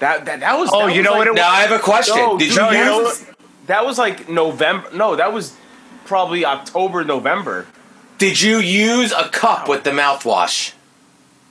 That 0.00 0.24
that 0.26 0.40
that 0.40 0.58
was. 0.58 0.70
Oh, 0.72 0.86
that 0.86 0.92
you 0.94 1.00
was 1.00 1.04
know 1.04 1.10
like- 1.12 1.18
what 1.18 1.28
it 1.28 1.34
Now 1.34 1.48
I 1.50 1.60
have 1.62 1.72
a 1.72 1.78
question. 1.78 2.16
No, 2.16 2.38
Did 2.38 2.48
dude, 2.50 2.56
you 2.56 2.64
you 2.66 2.84
know 2.84 3.00
use? 3.08 3.22
what? 3.22 3.36
That 3.66 3.84
was 3.86 3.98
like 3.98 4.28
November. 4.28 4.88
No, 4.94 5.16
that 5.16 5.32
was 5.32 5.54
probably 6.04 6.44
October, 6.44 7.02
November. 7.04 7.66
Did 8.18 8.40
you 8.40 8.58
use 8.58 9.12
a 9.12 9.28
cup 9.28 9.68
with 9.68 9.84
the 9.84 9.90
mouthwash? 9.90 10.72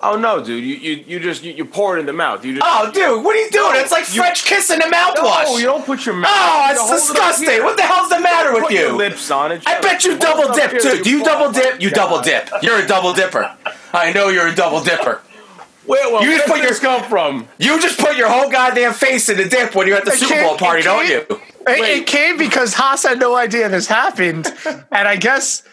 Oh 0.02 0.18
no, 0.18 0.44
dude! 0.44 0.64
You 0.64 0.76
you, 0.76 1.04
you 1.08 1.20
just 1.20 1.42
you, 1.44 1.54
you 1.54 1.66
pour 1.66 1.96
it 1.98 2.02
in 2.02 2.06
the 2.06 2.14
mouth. 2.14 2.44
You 2.46 2.56
just 2.56 2.66
Oh, 2.68 2.92
dude, 2.92 3.24
what 3.24 3.36
are 3.36 3.40
you 3.40 3.50
doing? 3.50 3.74
No, 3.74 3.80
it's 3.80 3.92
like 3.92 4.14
you- 4.14 4.22
French 4.22 4.44
kissing 4.46 4.78
the 4.80 4.86
mouthwash. 4.86 5.46
no, 5.46 5.58
you 5.58 5.64
don't 5.66 5.86
put 5.86 6.06
your 6.06 6.16
mouth. 6.16 6.30
Oh, 6.34 6.68
it's 6.72 6.80
hold 6.82 6.92
it 6.92 6.96
disgusting. 6.96 7.64
What 7.64 7.78
the 7.78 7.84
hell's 7.84 8.10
the 8.10 8.20
matter 8.20 8.52
with 8.54 8.64
Put 8.64 8.74
you? 8.74 8.80
your 8.82 8.94
lips 8.94 9.32
on 9.32 9.52
it. 9.52 9.64
I 9.66 9.80
bet 9.80 10.04
you 10.04 10.18
double 10.18 10.54
dip 10.54 10.72
here. 10.72 10.80
too. 10.82 11.02
Do 11.02 11.10
you 11.10 11.24
double 11.24 11.52
my 11.52 11.60
dip? 11.60 11.82
You 11.82 11.90
double 11.90 12.22
dip. 12.22 12.50
You're 12.62 12.80
a 12.80 12.86
double 12.88 13.14
dipper. 13.14 13.56
I 13.94 14.12
know 14.12 14.28
you're 14.30 14.48
a 14.48 14.54
double 14.56 14.84
dipper. 14.84 15.22
Where, 15.86 16.12
well, 16.12 16.24
You 16.24 16.38
just 16.38 16.48
put 16.48 16.62
your- 16.62 16.74
come 16.76 17.04
from? 17.10 17.48
You 17.58 17.80
just 17.80 18.00
put 18.00 18.18
your 18.18 18.30
whole 18.30 18.50
goddamn 18.50 18.94
face 18.94 19.30
in 19.30 19.38
the 19.38 19.46
dip 19.46 19.76
when 19.76 19.88
you're 19.88 19.98
at 19.98 20.06
the 20.06 20.12
It 20.12 20.20
Super 20.20 20.42
Bowl 20.44 20.58
party, 20.58 20.82
it 20.82 20.84
don't 20.84 21.08
you? 21.08 21.26
It, 21.68 22.00
it 22.02 22.08
came 22.08 22.38
because 22.38 22.74
Haas 22.76 23.04
had 23.04 23.20
no 23.20 23.36
idea 23.36 23.70
this 23.70 23.88
happened, 23.88 24.48
and 24.66 25.08
I 25.08 25.16
guess, 25.16 25.64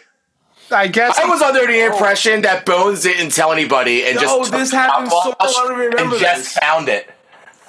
I 0.71 0.87
guess 0.87 1.19
I 1.19 1.25
was 1.25 1.41
under 1.41 1.67
the 1.67 1.81
oh. 1.83 1.91
impression 1.93 2.41
that 2.43 2.65
Bones 2.65 3.03
didn't 3.03 3.31
tell 3.31 3.51
anybody 3.51 4.03
and 4.05 4.15
No, 4.15 4.21
just 4.21 4.51
took 4.51 4.59
this 4.59 4.71
happened 4.71 5.09
so- 5.09 5.17
mouthwash 5.17 5.35
I 5.39 5.51
don't 5.51 5.77
remember 5.77 5.97
and 5.97 6.11
this. 6.13 6.21
just 6.21 6.59
found 6.59 6.89
it. 6.89 7.09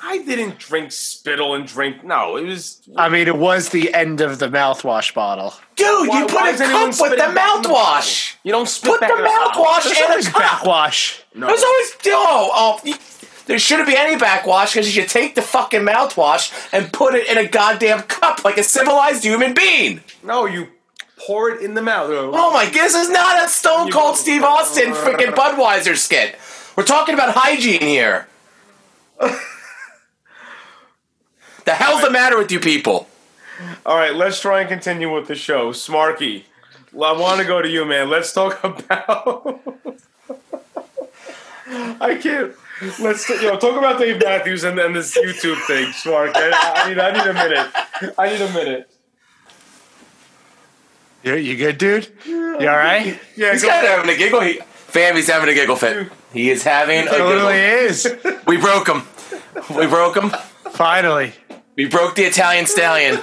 I 0.06 0.18
didn't 0.18 0.58
drink 0.58 0.92
spittle 0.92 1.54
and 1.54 1.66
drink. 1.66 2.04
No, 2.04 2.36
it 2.36 2.44
was. 2.44 2.82
I 2.94 3.08
mean, 3.08 3.26
it 3.26 3.36
was 3.38 3.70
the 3.70 3.94
end 3.94 4.20
of 4.20 4.38
the 4.38 4.48
mouthwash 4.48 5.14
bottle. 5.14 5.54
Dude, 5.76 6.08
Why- 6.08 6.18
you 6.20 6.26
put 6.26 6.36
a 6.36 6.36
cup 6.36 6.48
with 6.50 6.58
the 6.58 6.92
spitting 6.92 7.18
back 7.34 7.56
in 7.56 7.62
the 7.62 7.68
mouthwash. 7.70 8.34
You 8.42 8.52
don't 8.52 8.68
spit 8.68 8.90
Put 8.90 9.00
the 9.00 9.06
back 9.06 9.16
in 9.18 9.24
the 9.24 9.30
mouthwash 9.30 9.84
There's 9.84 9.96
in 9.98 10.04
a 10.04 10.08
always 10.08 10.28
cup. 10.28 10.42
backwash. 10.42 11.22
No. 11.34 11.46
There's 11.46 11.62
always 11.62 11.96
oh, 12.08 12.50
oh 12.54 12.80
you, 12.84 12.94
there 13.46 13.58
shouldn't 13.58 13.88
be 13.88 13.96
any 13.96 14.16
backwash 14.16 14.72
because 14.74 14.86
you 14.94 15.02
should 15.02 15.10
take 15.10 15.34
the 15.34 15.42
fucking 15.42 15.80
mouthwash 15.80 16.52
and 16.72 16.92
put 16.92 17.14
it 17.14 17.26
in 17.28 17.38
a 17.38 17.48
goddamn 17.48 18.02
cup 18.02 18.44
like 18.44 18.58
a 18.58 18.62
civilized 18.62 19.24
human 19.24 19.54
being. 19.54 20.02
No, 20.22 20.44
you 20.44 20.68
pour 21.26 21.48
it 21.50 21.62
in 21.62 21.72
the 21.74 21.82
mouth. 21.82 22.10
Oh 22.12 22.52
my, 22.52 22.66
this 22.66 22.94
is 22.94 23.08
not 23.08 23.42
a 23.42 23.48
Stone 23.48 23.90
Cold 23.90 24.16
Steve 24.16 24.42
Austin 24.44 24.92
freaking 24.92 25.34
Budweiser 25.34 25.96
skit. 25.96 26.36
We're 26.76 26.84
talking 26.84 27.14
about 27.14 27.34
hygiene 27.34 27.80
here. 27.80 28.28
the 31.64 31.72
hell's 31.74 32.02
the 32.02 32.10
matter 32.10 32.36
with 32.38 32.50
you 32.52 32.60
people? 32.60 33.08
All 33.86 33.96
right, 33.96 34.14
let's 34.14 34.40
try 34.40 34.60
and 34.60 34.68
continue 34.68 35.12
with 35.12 35.28
the 35.28 35.34
show. 35.34 35.70
Smarky, 35.72 36.44
I 36.94 37.12
want 37.12 37.40
to 37.40 37.46
go 37.46 37.62
to 37.62 37.68
you, 37.68 37.84
man. 37.84 38.10
Let's 38.10 38.32
talk 38.32 38.62
about. 38.64 39.60
I 42.00 42.16
can't. 42.20 42.52
Let's 43.00 43.28
you 43.28 43.42
know 43.42 43.56
talk 43.58 43.76
about 43.78 43.98
Dave 43.98 44.20
Matthews 44.20 44.64
and, 44.64 44.76
then 44.76 44.92
this 44.92 45.16
YouTube 45.16 45.64
thing, 45.66 45.86
Smark. 45.92 46.32
I, 46.34 46.50
I 46.84 46.88
need 46.88 46.98
I 46.98 47.10
need 47.12 47.26
a 47.26 47.32
minute. 47.32 48.14
I 48.18 48.28
need 48.30 48.40
a 48.40 48.52
minute. 48.52 48.90
You, 51.22 51.36
you 51.36 51.56
good, 51.56 51.78
dude? 51.78 52.12
You 52.26 52.58
all 52.68 52.76
right? 52.76 53.18
Yeah, 53.36 53.52
He's 53.52 53.64
kind 53.64 53.86
of 53.86 53.90
having 53.92 54.10
a 54.10 54.16
giggle. 54.18 54.40
He, 54.42 54.60
fam, 54.74 55.16
he's 55.16 55.28
having 55.28 55.48
a 55.48 55.54
giggle 55.54 55.76
fit. 55.76 56.10
He 56.34 56.50
is 56.50 56.64
having 56.64 56.98
a 56.98 57.02
It 57.02 57.08
totally 57.08 57.54
giggle. 57.54 57.86
is. 57.88 58.44
We 58.46 58.58
broke 58.58 58.88
him. 58.88 59.02
We 59.74 59.86
broke 59.86 60.16
him. 60.16 60.30
Finally. 60.72 61.32
We 61.76 61.86
broke 61.88 62.14
the 62.14 62.22
Italian 62.22 62.66
stallion. 62.66 63.20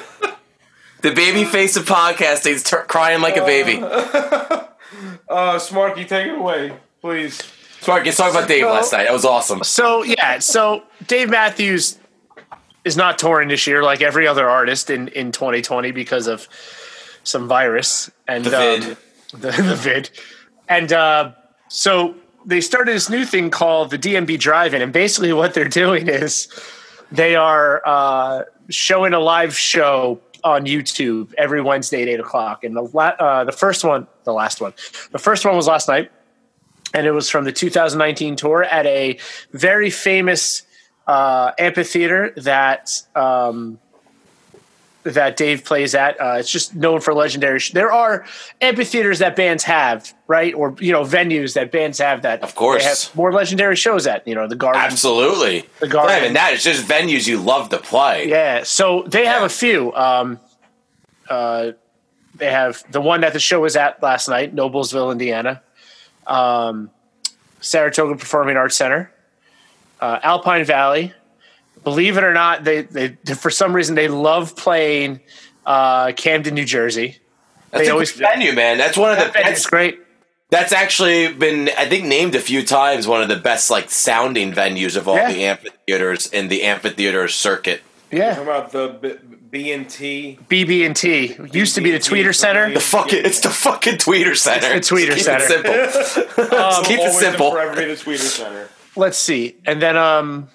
The 1.02 1.12
baby 1.14 1.46
face 1.46 1.76
of 1.78 1.86
podcasting 1.86 2.52
is 2.52 2.64
tur 2.64 2.84
crying 2.84 3.22
like 3.22 3.38
a 3.38 3.46
baby. 3.46 3.82
Uh, 5.30 5.56
Smarky, 5.58 6.06
take 6.06 6.28
it 6.28 6.38
away, 6.38 6.74
please. 7.00 7.42
Sorry, 7.80 8.04
let's 8.04 8.18
talk 8.18 8.32
about 8.32 8.50
Dave 8.50 8.66
last 8.66 8.92
night. 8.92 9.04
That 9.06 9.14
was 9.14 9.24
awesome. 9.24 9.64
So 9.64 10.04
yeah, 10.04 10.40
so 10.40 10.84
Dave 11.08 11.30
Matthews 11.30 11.98
is 12.84 12.98
not 12.98 13.18
touring 13.18 13.48
this 13.48 13.66
year 13.66 13.82
like 13.82 14.02
every 14.02 14.28
other 14.28 14.50
artist 14.50 14.90
in 14.90 15.08
in 15.10 15.32
2020 15.32 15.92
because 15.92 16.28
of 16.28 16.50
some 17.24 17.48
virus 17.48 18.12
and 18.28 18.44
The 18.44 18.50
vid. 18.50 18.84
um, 18.84 18.98
the, 19.40 19.52
the 19.64 19.76
vid, 19.76 20.10
and 20.68 20.92
uh, 20.92 21.32
so 21.70 22.16
they 22.46 22.60
started 22.60 22.94
this 22.94 23.10
new 23.10 23.26
thing 23.26 23.50
called 23.50 23.90
the 23.92 23.98
DMB 23.98 24.38
Drive-In, 24.38 24.82
and 24.82 24.92
basically 24.92 25.32
what 25.32 25.54
they're 25.54 25.70
doing 25.70 26.10
is 26.10 26.50
they 27.12 27.36
are 27.36 27.82
uh, 27.86 28.44
showing 28.70 29.14
a 29.14 29.20
live 29.20 29.56
show 29.56 30.22
on 30.44 30.66
YouTube 30.66 31.34
every 31.38 31.62
Wednesday 31.62 32.02
at 32.02 32.08
eight 32.08 32.20
o'clock. 32.20 32.64
And 32.64 32.76
the 32.76 32.82
la- 32.82 33.16
uh, 33.20 33.44
the 33.44 33.52
first 33.52 33.84
one, 33.84 34.08
the 34.24 34.34
last 34.34 34.62
one, 34.62 34.74
the 35.12 35.20
first 35.20 35.46
one 35.46 35.56
was 35.56 35.68
last 35.68 35.88
night, 35.88 36.12
and 36.94 37.06
it 37.06 37.12
was 37.12 37.30
from 37.30 37.46
the 37.46 37.52
2019 37.52 38.36
tour 38.36 38.64
at 38.64 38.86
a 38.86 39.20
very 39.52 39.90
famous 39.90 40.64
uh, 41.08 41.52
amphitheater 41.60 42.34
that. 42.38 43.02
Um, 43.16 43.80
that 45.04 45.38
Dave 45.38 45.64
plays 45.64 45.96
at. 45.96 46.20
Uh, 46.20 46.36
it's 46.38 46.52
just 46.52 46.76
known 46.76 47.02
for 47.02 47.14
legendary. 47.14 47.60
Sh- 47.60 47.72
there 47.72 47.92
are 47.92 48.26
amphitheaters 48.62 49.20
that 49.20 49.36
bands 49.36 49.64
have, 49.64 50.14
right, 50.28 50.54
or 50.54 50.76
you 50.80 50.92
know, 50.92 51.04
venues 51.04 51.54
that 51.56 51.72
bands 51.72 52.00
have 52.00 52.22
that. 52.22 52.44
Of 52.44 52.56
course. 52.56 53.14
more 53.16 53.32
legendary 53.32 53.76
shows 53.76 54.08
at. 54.08 54.28
You 54.28 54.36
know, 54.36 54.48
the 54.48 54.56
Garden. 54.56 54.82
Absolutely. 54.82 55.66
The 55.80 55.88
Garden. 55.88 56.16
Yeah, 56.16 56.28
and 56.28 56.36
that 56.36 56.54
is 56.54 56.64
just 56.64 56.88
venues 56.88 57.28
you 57.28 57.40
love 57.40 57.70
to 57.70 57.78
play. 57.80 58.30
Yeah, 58.30 58.64
so 58.64 59.04
they 59.08 59.26
have 59.26 59.44
a 59.44 59.50
few. 59.50 59.94
Um, 59.94 60.40
uh, 61.30 61.72
they 62.36 62.52
have 62.52 62.84
the 62.92 63.02
one 63.02 63.22
that 63.22 63.34
the 63.34 63.40
show 63.40 63.62
was 63.62 63.76
at 63.76 64.02
last 64.02 64.28
night, 64.28 64.56
Noblesville, 64.56 65.12
Indiana, 65.12 65.62
um, 66.28 66.90
Saratoga 67.60 68.18
Performing 68.18 68.58
Arts 68.58 68.76
Center, 68.76 69.12
uh, 70.00 70.20
Alpine 70.24 70.66
Valley. 70.66 71.14
Believe 71.84 72.18
it 72.18 72.24
or 72.24 72.34
not, 72.34 72.64
they, 72.64 72.82
they 72.84 73.10
for 73.36 73.50
some 73.50 73.74
reason 73.74 73.96
they 73.96 74.08
love 74.08 74.56
playing 74.56 75.20
uh, 75.66 76.12
Camden, 76.14 76.54
New 76.56 76.66
Jersey. 76.66 77.18
That's 77.72 77.86
they 77.86 77.90
a 77.90 77.94
always 77.94 78.12
good 78.12 78.20
venue, 78.22 78.54
man. 78.54 78.78
That's 78.78 78.98
one 78.98 79.12
of 79.12 79.18
the 79.18 79.26
It's 79.26 79.34
that's 79.34 79.66
great. 79.66 80.00
That's 80.50 80.74
actually 80.74 81.32
been, 81.34 81.70
I 81.78 81.88
think, 81.88 82.06
named 82.06 82.36
a 82.36 82.40
few 82.42 82.64
times 82.66 83.08
one 83.08 83.22
of 83.22 83.30
the 83.30 83.38
best 83.38 83.72
like 83.72 83.90
sounding 83.90 84.52
venues 84.52 84.98
of 84.98 85.08
all 85.08 85.16
Yeah. 85.16 85.32
the 85.32 85.46
amphitheaters 85.46 86.28
in 86.28 86.50
the 86.50 86.64
amphitheater 86.64 87.28
circuit. 87.30 87.82
Yeah, 88.12 88.34
How 88.36 88.42
about 88.44 88.74
the 88.74 89.20
B 89.50 89.72
and 89.72 89.90
T? 89.90 90.38
BB 90.50 90.86
and 90.86 90.94
T 90.94 91.38
used 91.54 91.76
to 91.76 91.82
be 91.82 91.92
the 91.92 92.00
Tweeter 92.00 92.36
Center. 92.36 92.70
The 92.74 92.82
fucking, 92.82 93.24
it's 93.26 93.40
the 93.40 93.50
fucking 93.50 93.96
Tweeter 94.00 94.36
Center. 94.36 94.68
It's 94.76 94.90
the 94.90 94.96
Tweeter 94.98 95.14
Keep 95.14 95.24
Center. 95.24 95.46
It 95.46 95.94
simple. 96.06 96.58
Um, 96.60 96.84
Keep 96.84 96.98
it 96.98 97.00
Always 97.00 97.16
and 97.16 97.16
simple. 97.16 97.52
Forever 97.52 97.76
be 97.78 97.86
the 97.86 97.94
Tweeter 97.94 98.18
Center. 98.18 98.70
let's 98.98 99.18
see 99.18 99.56
and 99.66 99.82
then 99.82 99.96
um 99.96 100.50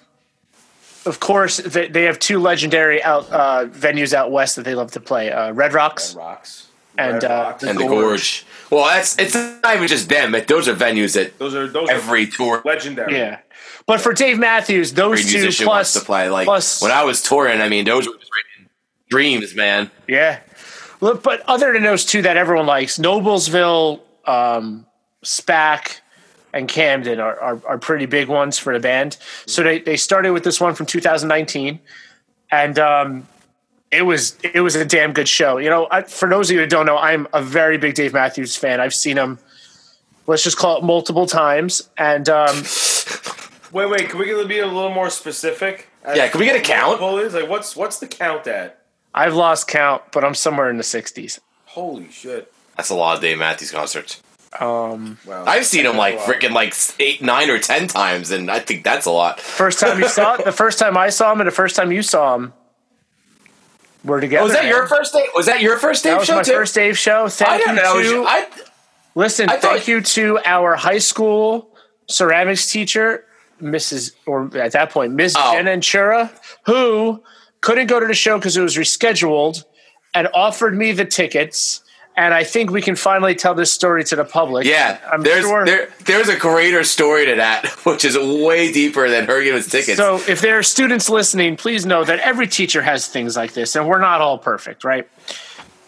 of 1.07 1.19
course 1.19 1.57
they, 1.57 1.87
they 1.87 2.03
have 2.03 2.19
two 2.19 2.37
legendary 2.39 3.01
out 3.01 3.29
uh 3.31 3.65
venues 3.67 4.13
out 4.13 4.31
west 4.31 4.55
that 4.57 4.63
they 4.65 4.75
love 4.75 4.91
to 4.91 4.99
play 4.99 5.31
uh 5.31 5.51
red 5.53 5.73
rocks 5.73 6.13
Rocks. 6.15 6.67
and 6.97 7.13
Red 7.13 7.25
uh 7.25 7.29
Rocks. 7.29 7.63
And 7.63 7.79
the 7.79 7.87
gorge. 7.87 8.45
Well, 8.69 8.85
that's 8.85 9.17
it's 9.17 9.33
not 9.33 9.75
even 9.75 9.87
just 9.87 10.09
them. 10.09 10.31
But 10.33 10.47
those 10.47 10.67
are 10.67 10.75
venues 10.75 11.13
that 11.15 11.39
Those 11.39 11.55
are 11.55 11.67
those 11.67 11.89
every 11.89 12.23
are 12.23 12.31
tour 12.31 12.61
legendary. 12.65 13.13
yeah 13.15 13.39
but 13.85 14.01
for 14.01 14.11
dave 14.13 14.37
matthews 14.37 14.93
those 14.93 15.25
every 15.33 15.51
two 15.51 15.63
plus 15.65 15.93
to 15.93 16.01
play. 16.01 16.29
Like 16.29 16.45
plus 16.45 16.81
when 16.81 16.91
I 16.91 17.03
was 17.05 17.21
touring, 17.23 17.61
I 17.61 17.69
mean, 17.69 17.85
those 17.85 18.07
were 18.07 18.15
just 18.19 18.31
dreams, 19.09 19.55
man. 19.55 19.89
yeah 20.07 20.39
Look, 20.99 21.21
but 21.23 21.41
other 21.47 21.71
than 21.73 21.83
those 21.83 22.03
two 22.05 22.23
that 22.23 22.37
everyone 22.37 22.65
likes 22.65 22.97
noblesville 22.97 24.01
um 24.25 24.85
spac 25.23 25.99
and 26.57 26.67
camden 26.67 27.19
are, 27.19 27.39
are, 27.39 27.61
are 27.65 27.77
pretty 27.77 28.05
big 28.05 28.27
ones 28.27 28.57
for 28.57 28.73
the 28.73 28.79
band 28.79 29.17
so 29.45 29.63
they, 29.63 29.79
they 29.79 29.95
started 29.95 30.31
with 30.31 30.43
this 30.43 30.59
one 30.59 30.73
from 30.75 30.85
2019 30.85 31.79
and 32.51 32.79
um 32.79 33.27
it 33.91 34.01
was 34.01 34.37
it 34.43 34.61
was 34.61 34.75
a 34.75 34.85
damn 34.85 35.13
good 35.13 35.27
show. 35.27 35.57
You 35.57 35.69
know, 35.69 35.87
I, 35.89 36.01
for 36.03 36.27
those 36.29 36.49
of 36.49 36.55
you 36.55 36.61
who 36.61 36.67
don't 36.67 36.85
know, 36.85 36.97
I'm 36.97 37.27
a 37.33 37.41
very 37.41 37.77
big 37.77 37.95
Dave 37.95 38.13
Matthews 38.13 38.55
fan. 38.55 38.81
I've 38.81 38.93
seen 38.93 39.17
him, 39.17 39.39
let's 40.25 40.43
just 40.43 40.57
call 40.57 40.77
it 40.77 40.83
multiple 40.83 41.25
times, 41.25 41.89
and 41.97 42.27
um, 42.27 42.63
Wait, 43.71 43.89
wait. 43.89 44.09
Can 44.09 44.19
we 44.19 44.25
get- 44.25 44.47
be 44.47 44.59
a 44.59 44.65
little 44.65 44.93
more 44.93 45.09
specific? 45.09 45.87
Yeah, 46.05 46.27
can 46.29 46.39
we 46.39 46.45
get 46.45 46.55
a 46.55 46.61
count? 46.61 47.01
Multiple 47.01 47.19
Is 47.19 47.33
like 47.33 47.49
what's 47.49 47.75
what's 47.75 47.99
the 47.99 48.07
count 48.07 48.47
at? 48.47 48.81
I've 49.13 49.35
lost 49.35 49.67
count, 49.67 50.03
but 50.11 50.23
I'm 50.23 50.35
somewhere 50.35 50.69
in 50.69 50.77
the 50.77 50.83
60s. 50.83 51.39
Holy 51.65 52.09
shit! 52.11 52.51
That's 52.75 52.89
a 52.89 52.95
lot 52.95 53.15
of 53.15 53.21
Dave 53.21 53.37
Matthews 53.39 53.71
concerts. 53.71 54.21
Um, 54.59 55.17
Wow. 55.25 55.43
I've 55.45 55.65
seen 55.65 55.85
him 55.85 55.97
like 55.97 56.17
That's 56.17 56.29
freaking 56.29 56.51
like 56.51 56.73
eight, 56.99 57.21
nine, 57.21 57.49
or 57.49 57.59
ten 57.59 57.87
times, 57.87 58.31
and 58.31 58.49
I 58.49 58.59
think 58.59 58.83
that's 58.83 59.05
a 59.05 59.11
lot. 59.11 59.39
first 59.39 59.79
time 59.79 59.99
you 59.99 60.07
saw 60.07 60.35
it, 60.35 60.45
the 60.45 60.51
first 60.51 60.79
time 60.79 60.97
I 60.97 61.09
saw 61.09 61.31
him, 61.31 61.41
and 61.41 61.47
the 61.47 61.51
first 61.53 61.75
time 61.75 61.91
you 61.91 62.01
saw 62.01 62.35
him, 62.35 62.53
we're 64.03 64.21
together. 64.21 64.41
Oh, 64.41 64.45
was 64.45 64.53
that 64.53 64.63
man. 64.63 64.71
your 64.71 64.87
first 64.87 65.13
date? 65.13 65.29
Was 65.35 65.45
that 65.47 65.61
your 65.61 65.77
first 65.77 66.03
Dave 66.03 66.13
That 66.13 66.19
was 66.19 66.27
show 66.27 66.35
my 66.37 66.43
too? 66.43 66.51
first 66.53 66.75
Dave 66.75 66.97
show. 66.97 67.25
I 67.25 67.29
Thank 67.29 67.63
didn't 67.65 67.75
you 67.77 67.81
know. 67.83 68.23
to 68.23 68.25
I, 68.27 68.47
listen. 69.15 69.49
I 69.49 69.57
thought- 69.57 69.71
thank 69.73 69.87
you 69.87 70.01
to 70.01 70.39
our 70.45 70.75
high 70.75 70.99
school 70.99 71.75
ceramics 72.07 72.71
teacher, 72.71 73.25
Mrs. 73.61 74.13
or 74.25 74.49
at 74.57 74.71
that 74.73 74.91
point, 74.91 75.13
Miss 75.13 75.35
Oh. 75.37 75.51
Jenna 75.53 75.71
Enchura, 75.71 76.31
who 76.65 77.21
couldn't 77.61 77.87
go 77.87 77.99
to 77.99 78.05
the 78.07 78.13
show 78.13 78.37
because 78.37 78.55
it 78.55 78.61
was 78.61 78.77
rescheduled, 78.77 79.63
and 80.13 80.27
offered 80.33 80.75
me 80.77 80.93
the 80.93 81.05
tickets. 81.05 81.81
And 82.17 82.33
I 82.33 82.43
think 82.43 82.71
we 82.71 82.81
can 82.81 82.95
finally 82.95 83.35
tell 83.35 83.53
this 83.53 83.71
story 83.71 84.03
to 84.05 84.15
the 84.15 84.25
public. 84.25 84.65
yeah, 84.65 84.99
I'm 85.11 85.21
there's 85.21 85.45
sure. 85.45 85.65
there, 85.65 85.89
there's 86.05 86.29
a 86.29 86.35
greater 86.35 86.83
story 86.83 87.27
to 87.27 87.35
that, 87.35 87.67
which 87.85 88.03
is 88.03 88.17
way 88.17 88.71
deeper 88.71 89.07
than 89.07 89.27
her 89.27 89.43
giving 89.43 89.59
us 89.59 89.67
tickets. 89.67 89.97
So, 89.97 90.15
if 90.27 90.41
there 90.41 90.57
are 90.57 90.63
students 90.63 91.11
listening, 91.11 91.57
please 91.57 91.85
know 91.85 92.03
that 92.03 92.17
every 92.19 92.47
teacher 92.47 92.81
has 92.81 93.07
things 93.07 93.37
like 93.37 93.53
this, 93.53 93.75
and 93.75 93.87
we're 93.87 94.01
not 94.01 94.19
all 94.19 94.39
perfect, 94.39 94.83
right? 94.83 95.07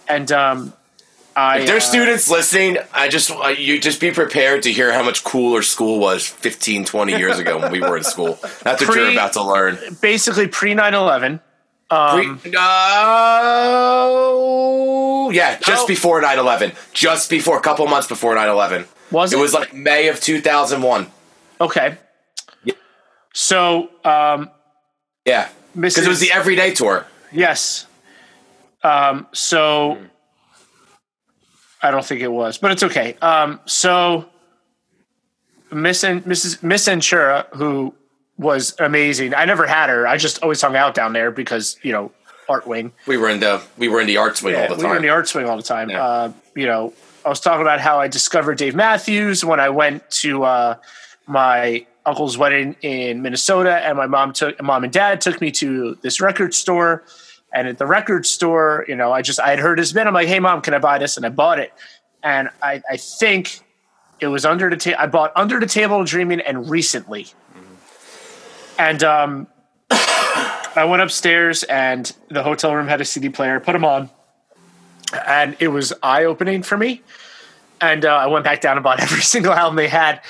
And 0.08 0.32
um, 0.32 0.74
I, 1.36 1.62
if 1.62 1.68
there's 1.68 1.86
uh, 1.86 1.88
students 1.88 2.30
listening, 2.30 2.78
I 2.94 3.08
just 3.08 3.32
uh, 3.32 3.48
you 3.48 3.80
just 3.80 4.00
be 4.00 4.12
prepared 4.12 4.64
to 4.64 4.72
hear 4.72 4.94
how 4.94 5.02
much 5.02 5.24
cooler 5.24 5.64
school 5.64 6.00
was 6.00 6.28
15, 6.28 6.86
20 6.86 7.18
years 7.18 7.40
ago 7.40 7.58
when 7.58 7.72
we 7.72 7.82
were 7.82 7.98
in 7.98 8.04
school. 8.04 8.38
That's 8.62 8.88
what 8.88 8.96
you're 8.96 9.12
about 9.12 9.34
to 9.34 9.44
learn. 9.44 9.80
basically 10.00 10.48
pre 10.48 10.76
9 10.76 10.94
11. 10.94 11.40
Um, 11.92 12.38
Pre- 12.40 12.52
oh, 14.00 15.32
yeah, 15.34 15.58
just 15.60 15.84
Oh. 15.84 15.88
before 15.88 16.22
9-11. 16.22 16.74
Just 16.94 17.30
before, 17.30 17.58
a 17.58 17.62
couple 17.62 17.86
months 17.88 18.08
before 18.08 18.36
9-11. 18.36 18.86
Was 19.12 19.34
It 19.34 19.38
it? 19.38 19.42
was 19.42 19.54
like 19.54 19.74
May 19.74 20.08
of 20.08 20.20
2001. 20.20 21.08
Okay. 21.60 21.98
So, 23.34 23.90
um, 24.04 24.50
Yeah. 25.26 25.50
Because 25.80 26.06
it 26.06 26.10
was 26.10 26.20
the 26.20 26.32
everyday 26.32 26.74
tour. 26.74 27.06
yes. 27.32 27.86
Um, 28.84 29.28
so, 29.34 29.98
I 31.82 31.92
don't 31.92 32.04
think 32.06 32.22
it 32.22 32.32
was, 32.32 32.58
but 32.58 32.72
it's 32.72 32.82
okay. 32.84 33.16
Um, 33.22 33.60
so, 33.66 34.26
Miss 35.72 36.04
and 36.04 36.24
Mrs. 36.26 36.64
Miss 36.64 36.88
Enchura, 36.88 37.46
who 37.56 37.94
was 38.40 38.74
amazing. 38.80 39.36
I 39.36 39.46
never 39.46 39.68
had 39.68 39.90
her. 39.90 40.08
I 40.08 40.18
just 40.18 40.42
always 40.42 40.62
hung 40.62 40.76
out 40.76 40.96
down 40.96 41.14
there 41.14 41.30
because 41.30 41.78
you 41.84 41.92
know 41.92 42.12
art 42.48 42.66
wing. 42.66 42.94
We 43.06 43.18
were 43.18 43.30
in 43.30 43.42
the 43.42 43.62
we 43.78 43.90
were 43.90 44.02
in 44.02 44.08
the 44.08 44.18
art 44.18 44.38
swing 44.38 44.56
all 44.56 44.62
the 44.64 44.68
time. 44.70 44.78
we 44.80 44.86
were 44.86 44.96
in 44.96 45.02
the 45.04 45.10
art 45.10 45.28
swing 45.28 45.48
all 45.48 45.58
the 45.58 45.64
time. 45.64 45.90
Yeah. 45.90 46.04
Uh, 46.04 46.34
you 46.56 46.66
know, 46.66 46.94
I 47.26 47.30
was 47.30 47.42
talking 47.42 47.62
about 47.62 47.80
how 47.80 48.00
I 48.00 48.08
discovered 48.08 48.58
Dave 48.58 48.74
Matthews 48.76 49.46
when 49.46 49.60
I 49.60 49.70
went 49.70 50.10
to 50.12 50.44
uh, 50.44 50.76
my 51.28 51.86
uncle's 52.06 52.38
wedding 52.38 52.76
in 52.82 53.22
Minnesota, 53.22 53.86
and 53.86 53.98
my 53.98 54.08
mom 54.08 54.34
took 54.34 54.60
mom 54.62 54.86
and 54.86 54.92
dad 54.92 55.22
took 55.22 55.42
me 55.42 55.52
to 55.52 55.98
this 56.02 56.20
record 56.22 56.54
store. 56.54 57.04
And 57.52 57.68
at 57.68 57.80
the 57.80 57.88
record 57.88 58.28
store, 58.28 58.86
you 58.88 58.96
know, 58.96 59.12
I 59.12 59.22
just 59.22 59.40
I 59.40 59.50
had 59.50 59.60
heard 59.60 59.80
his 59.80 59.92
band. 59.92 60.08
I'm 60.08 60.14
like, 60.14 60.28
hey 60.28 60.40
mom, 60.40 60.62
can 60.62 60.74
I 60.74 60.80
buy 60.80 60.98
this? 60.98 61.18
And 61.18 61.26
I 61.26 61.30
bought 61.30 61.60
it. 61.60 61.74
And 62.24 62.50
I, 62.62 62.82
I 62.90 62.98
think 62.98 63.62
it 64.20 64.28
was 64.28 64.46
under 64.46 64.70
the 64.70 64.78
table. 64.78 64.98
I 65.00 65.08
bought 65.08 65.32
Under 65.36 65.60
the 65.60 65.66
Table 65.66 66.04
Dreaming 66.04 66.42
and 66.42 66.70
recently. 66.70 67.28
And 68.80 69.04
um, 69.04 69.48
I 69.92 70.88
went 70.90 71.02
upstairs, 71.02 71.64
and 71.64 72.12
the 72.30 72.42
hotel 72.42 72.74
room 72.74 72.88
had 72.88 73.02
a 73.02 73.06
CD 73.06 73.28
player. 73.28 73.60
Put 73.60 73.74
them 73.74 73.84
on, 73.84 74.10
and 75.28 75.58
it 75.60 75.68
was 75.68 75.94
eye 76.02 76.24
opening 76.24 76.64
for 76.64 76.78
me. 76.78 77.04
And 77.82 78.06
uh, 78.06 78.16
I 78.16 78.28
went 78.28 78.46
back 78.46 78.62
down 78.62 78.78
and 78.78 78.84
bought 78.84 79.00
every 79.02 79.22
single 79.22 79.52
album 79.52 79.76
they 79.76 79.90
had. 79.90 80.22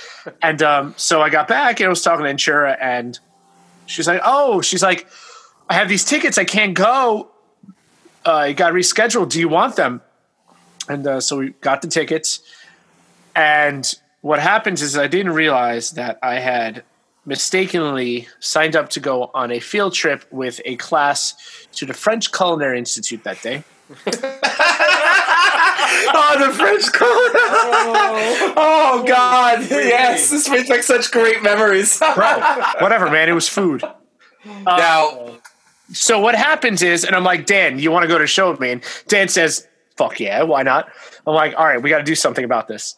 And 0.41 0.61
um, 0.63 0.95
so 0.97 1.21
I 1.21 1.29
got 1.29 1.47
back 1.47 1.79
and 1.79 1.85
I 1.85 1.89
was 1.89 2.01
talking 2.01 2.25
to 2.25 2.33
Insura, 2.33 2.75
and 2.81 3.19
she's 3.85 4.07
like, 4.07 4.21
"Oh, 4.25 4.61
she's 4.61 4.81
like, 4.81 5.07
I 5.69 5.75
have 5.75 5.87
these 5.87 6.03
tickets. 6.03 6.39
I 6.39 6.45
can't 6.45 6.73
go. 6.73 7.29
Uh, 8.25 8.47
it 8.49 8.55
got 8.55 8.73
rescheduled. 8.73 9.29
Do 9.29 9.39
you 9.39 9.47
want 9.47 9.75
them?" 9.75 10.01
And 10.89 11.05
uh, 11.05 11.21
so 11.21 11.37
we 11.37 11.49
got 11.61 11.83
the 11.83 11.87
tickets. 11.87 12.41
And 13.35 13.93
what 14.21 14.39
happens 14.39 14.81
is 14.81 14.97
I 14.97 15.05
didn't 15.05 15.33
realize 15.33 15.91
that 15.91 16.17
I 16.23 16.39
had 16.39 16.83
mistakenly 17.29 18.27
signed 18.39 18.75
up 18.75 18.89
to 18.89 18.99
go 18.99 19.29
on 19.35 19.51
a 19.51 19.59
field 19.59 19.93
trip 19.93 20.25
with 20.31 20.59
a 20.65 20.75
class 20.77 21.35
to 21.73 21.85
the 21.85 21.93
French 21.93 22.31
Culinary 22.33 22.79
Institute 22.79 23.23
that 23.23 23.41
day. 23.41 23.63
oh, 26.11 26.35
the 26.39 26.51
French 26.53 26.91
culinary. 26.91 27.31
Oh, 27.37 28.53
oh 28.57 29.03
God. 29.07 29.61
Yes. 29.69 30.31
This 30.31 30.49
brings 30.49 30.67
back 30.67 30.83
such 30.83 31.11
great 31.11 31.41
memories. 31.43 31.99
Bro, 32.15 32.41
whatever, 32.79 33.09
man. 33.09 33.29
It 33.29 33.33
was 33.33 33.47
food. 33.47 33.83
now, 34.45 35.09
uh, 35.09 35.31
So 35.93 36.19
what 36.19 36.33
happens 36.35 36.81
is, 36.81 37.05
and 37.05 37.15
I'm 37.15 37.23
like, 37.23 37.45
Dan, 37.45 37.77
you 37.79 37.91
want 37.91 38.03
to 38.03 38.07
go 38.07 38.17
to 38.17 38.27
show 38.27 38.49
with 38.49 38.59
me? 38.59 38.71
And 38.71 38.83
Dan 39.07 39.27
says, 39.27 39.67
fuck 39.97 40.19
yeah, 40.19 40.41
why 40.43 40.63
not? 40.63 40.89
I'm 41.27 41.35
like, 41.35 41.53
all 41.57 41.65
right, 41.65 41.81
we 41.81 41.91
got 41.91 41.99
to 41.99 42.03
do 42.03 42.15
something 42.15 42.43
about 42.43 42.67
this. 42.67 42.95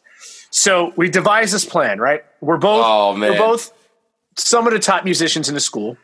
So 0.52 0.94
we 0.96 1.10
devise 1.10 1.52
this 1.52 1.66
plan, 1.66 2.00
right? 2.00 2.24
We're 2.40 2.58
both, 2.58 2.84
Oh, 2.86 3.14
man. 3.16 3.32
we're 3.32 3.38
both 3.38 3.74
some 4.42 4.68
of 4.68 4.74
the 4.74 4.80
top 4.80 5.04
musicians 5.04 5.48
in 5.50 5.56
the 5.56 5.62
school. 5.62 5.98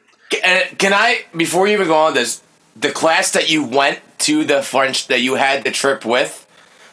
And 0.43 0.63
uh, 0.63 0.76
can 0.78 0.93
I, 0.93 1.21
before 1.36 1.67
you 1.67 1.73
even 1.73 1.88
go 1.88 1.95
on 1.95 2.13
this, 2.13 2.41
the 2.76 2.91
class 2.91 3.32
that 3.32 3.50
you 3.50 3.63
went 3.63 4.00
to 4.19 4.43
the 4.43 4.62
French 4.62 5.08
that 5.08 5.21
you 5.21 5.36
had 5.36 5.63
the 5.63 5.71
trip 5.71 6.06
with, 6.06 6.45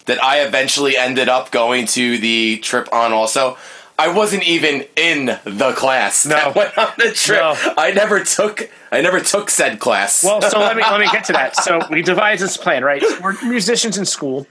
that 0.07 0.23
I 0.23 0.41
eventually 0.41 0.97
ended 0.97 1.29
up 1.29 1.51
going 1.51 1.87
to 1.89 2.19
the 2.19 2.59
trip 2.59 2.89
on 2.93 3.13
also. 3.13 3.57
I 3.99 4.09
wasn't 4.09 4.43
even 4.47 4.87
in 4.97 5.27
the 5.45 5.73
class 5.77 6.27
No. 6.27 6.35
that 6.35 6.55
went 6.55 6.77
on 6.77 6.93
the 6.99 7.13
trip. 7.13 7.41
No. 7.41 7.55
I 7.79 7.93
never 7.93 8.25
took. 8.25 8.69
I 8.91 9.01
never 9.01 9.21
took 9.21 9.51
said 9.51 9.79
class. 9.79 10.25
Well, 10.25 10.43
so 10.43 10.59
let 10.59 10.77
me 10.77 10.83
let 10.83 11.01
me 11.01 11.07
get 11.13 11.25
to 11.25 11.33
that. 11.35 11.57
So 11.57 11.81
we 11.91 12.03
devise 12.03 12.41
this 12.41 12.57
plan, 12.57 12.83
right? 12.83 13.01
So 13.03 13.21
we're 13.21 13.41
musicians 13.45 13.97
in 13.97 14.05
school, 14.05 14.47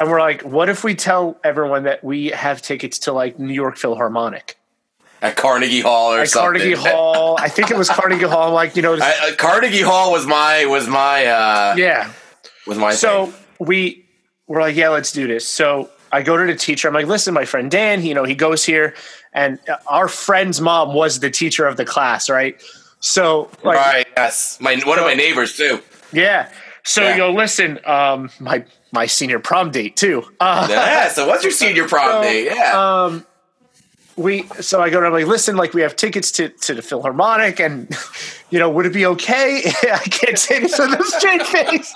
and 0.00 0.10
we're 0.10 0.20
like, 0.20 0.42
what 0.42 0.68
if 0.68 0.82
we 0.82 0.94
tell 0.96 1.38
everyone 1.44 1.84
that 1.84 2.02
we 2.02 2.28
have 2.28 2.60
tickets 2.62 2.98
to 3.00 3.12
like 3.12 3.38
New 3.38 3.54
York 3.54 3.76
Philharmonic, 3.76 4.58
at 5.22 5.36
Carnegie 5.36 5.80
Hall 5.80 6.12
or 6.12 6.18
like 6.18 6.28
something. 6.28 6.60
Carnegie 6.60 6.74
Hall? 6.74 7.36
I 7.40 7.48
think 7.48 7.70
it 7.70 7.76
was 7.78 7.88
Carnegie 7.88 8.24
Hall. 8.24 8.52
Like 8.52 8.76
you 8.76 8.82
know, 8.82 8.94
I, 9.00 9.30
uh, 9.30 9.34
Carnegie 9.36 9.80
Hall 9.82 10.12
was 10.12 10.26
my 10.26 10.66
was 10.66 10.86
my 10.88 11.24
uh 11.24 11.74
yeah. 11.78 12.12
was 12.66 12.76
my 12.76 12.92
So 12.92 13.26
thing. 13.26 13.34
we 13.60 14.06
we're 14.46 14.60
like, 14.60 14.76
yeah, 14.76 14.90
let's 14.90 15.12
do 15.12 15.26
this. 15.26 15.48
So 15.48 15.88
I 16.10 16.20
go 16.22 16.36
to 16.36 16.44
the 16.44 16.58
teacher. 16.58 16.88
I'm 16.88 16.94
like, 16.94 17.06
listen, 17.06 17.32
my 17.32 17.46
friend 17.46 17.70
Dan, 17.70 18.04
you 18.04 18.12
know, 18.14 18.24
he 18.24 18.34
goes 18.34 18.64
here, 18.66 18.94
and 19.32 19.58
our 19.86 20.08
friend's 20.08 20.60
mom 20.60 20.92
was 20.92 21.20
the 21.20 21.30
teacher 21.30 21.66
of 21.66 21.76
the 21.78 21.86
class, 21.86 22.28
right? 22.28 22.60
So 23.00 23.50
like, 23.64 23.76
right. 23.78 24.06
Yes, 24.16 24.58
my 24.60 24.76
one 24.84 24.98
of 24.98 25.04
my 25.04 25.14
neighbors 25.14 25.56
too. 25.56 25.80
yeah. 26.12 26.50
So 26.84 27.00
Yeah. 27.02 27.10
you 27.12 27.16
go, 27.18 27.30
listen, 27.32 27.78
um, 27.86 28.28
my 28.40 28.64
my 28.90 29.06
senior 29.06 29.38
prom 29.38 29.70
date 29.70 29.94
too. 29.96 30.24
Uh, 30.40 30.66
Yeah. 30.68 31.08
So 31.08 31.26
what's 31.28 31.44
your 31.44 31.52
senior 31.62 31.86
prom 31.88 32.08
So, 32.08 32.22
day? 32.22 32.44
Yeah. 32.46 33.20
We 34.16 34.44
so 34.60 34.80
I 34.80 34.90
go 34.90 35.00
to 35.00 35.08
like, 35.10 35.26
listen, 35.26 35.56
like 35.56 35.74
we 35.74 35.82
have 35.82 35.96
tickets 35.96 36.30
to 36.32 36.48
to 36.48 36.74
the 36.74 36.82
Philharmonic, 36.82 37.60
and 37.60 37.94
you 38.50 38.58
know, 38.58 38.68
would 38.70 38.86
it 38.86 38.92
be 38.92 39.06
okay? 39.06 39.62
I 39.82 39.98
can't 39.98 40.38
say 40.38 40.66
so. 40.66 40.86
this 40.86 40.98
with 40.98 41.00
a 41.00 41.04
straight 41.04 41.46
face. 41.46 41.94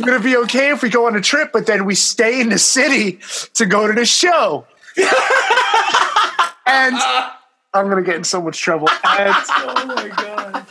would 0.00 0.14
it 0.14 0.22
be 0.22 0.36
okay 0.38 0.70
if 0.70 0.82
we 0.82 0.88
go 0.88 1.06
on 1.06 1.16
a 1.16 1.20
trip, 1.20 1.50
but 1.52 1.66
then 1.66 1.84
we 1.84 1.94
stay 1.94 2.40
in 2.40 2.48
the 2.48 2.58
city 2.58 3.20
to 3.54 3.66
go 3.66 3.86
to 3.86 3.92
the 3.92 4.04
show? 4.04 4.66
and 6.66 6.96
I'm 7.74 7.88
gonna 7.88 8.02
get 8.02 8.16
in 8.16 8.24
so 8.24 8.40
much 8.42 8.58
trouble. 8.58 8.88
And, 9.04 9.34
oh 9.48 9.84
my 9.86 10.08
god! 10.08 10.66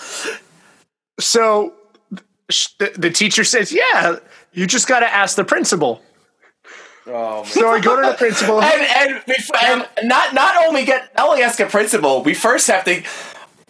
So 1.19 1.73
the, 2.77 2.91
the 2.95 3.09
teacher 3.09 3.43
says, 3.43 3.71
"Yeah, 3.71 4.17
you 4.53 4.67
just 4.67 4.87
got 4.87 4.99
to 4.99 5.11
ask 5.11 5.35
the 5.35 5.45
principal." 5.45 6.01
Oh. 7.07 7.43
So 7.45 7.69
I 7.69 7.79
go 7.79 7.95
to 8.01 8.07
the 8.09 8.13
principal. 8.15 8.61
and 8.61 8.81
and, 8.81 9.23
we, 9.27 9.35
and 9.63 9.87
not 10.03 10.33
not 10.33 10.65
only 10.67 10.85
get 10.85 11.11
not 11.17 11.27
only 11.29 11.43
ask 11.43 11.59
a 11.59 11.65
principal, 11.65 12.23
we 12.23 12.33
first 12.33 12.67
have 12.67 12.83
to 12.85 13.03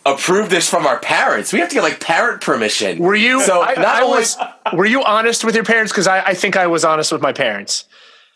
approve 0.05 0.49
this 0.49 0.69
from 0.69 0.85
our 0.85 0.99
parents. 0.99 1.51
We 1.51 1.59
have 1.59 1.69
to 1.69 1.75
get 1.75 1.83
like 1.83 1.99
parent 1.99 2.41
permission. 2.41 2.99
Were 2.99 3.15
you? 3.15 3.41
So 3.41 3.61
I, 3.63 3.73
not 3.75 3.85
I 3.87 4.01
only. 4.03 4.19
was. 4.19 4.37
Were 4.73 4.85
you 4.85 5.03
honest 5.03 5.43
with 5.43 5.55
your 5.55 5.63
parents? 5.63 5.91
Because 5.91 6.07
I, 6.07 6.21
I 6.21 6.33
think 6.33 6.55
I 6.55 6.67
was 6.67 6.85
honest 6.85 7.11
with 7.11 7.21
my 7.21 7.33
parents. 7.33 7.85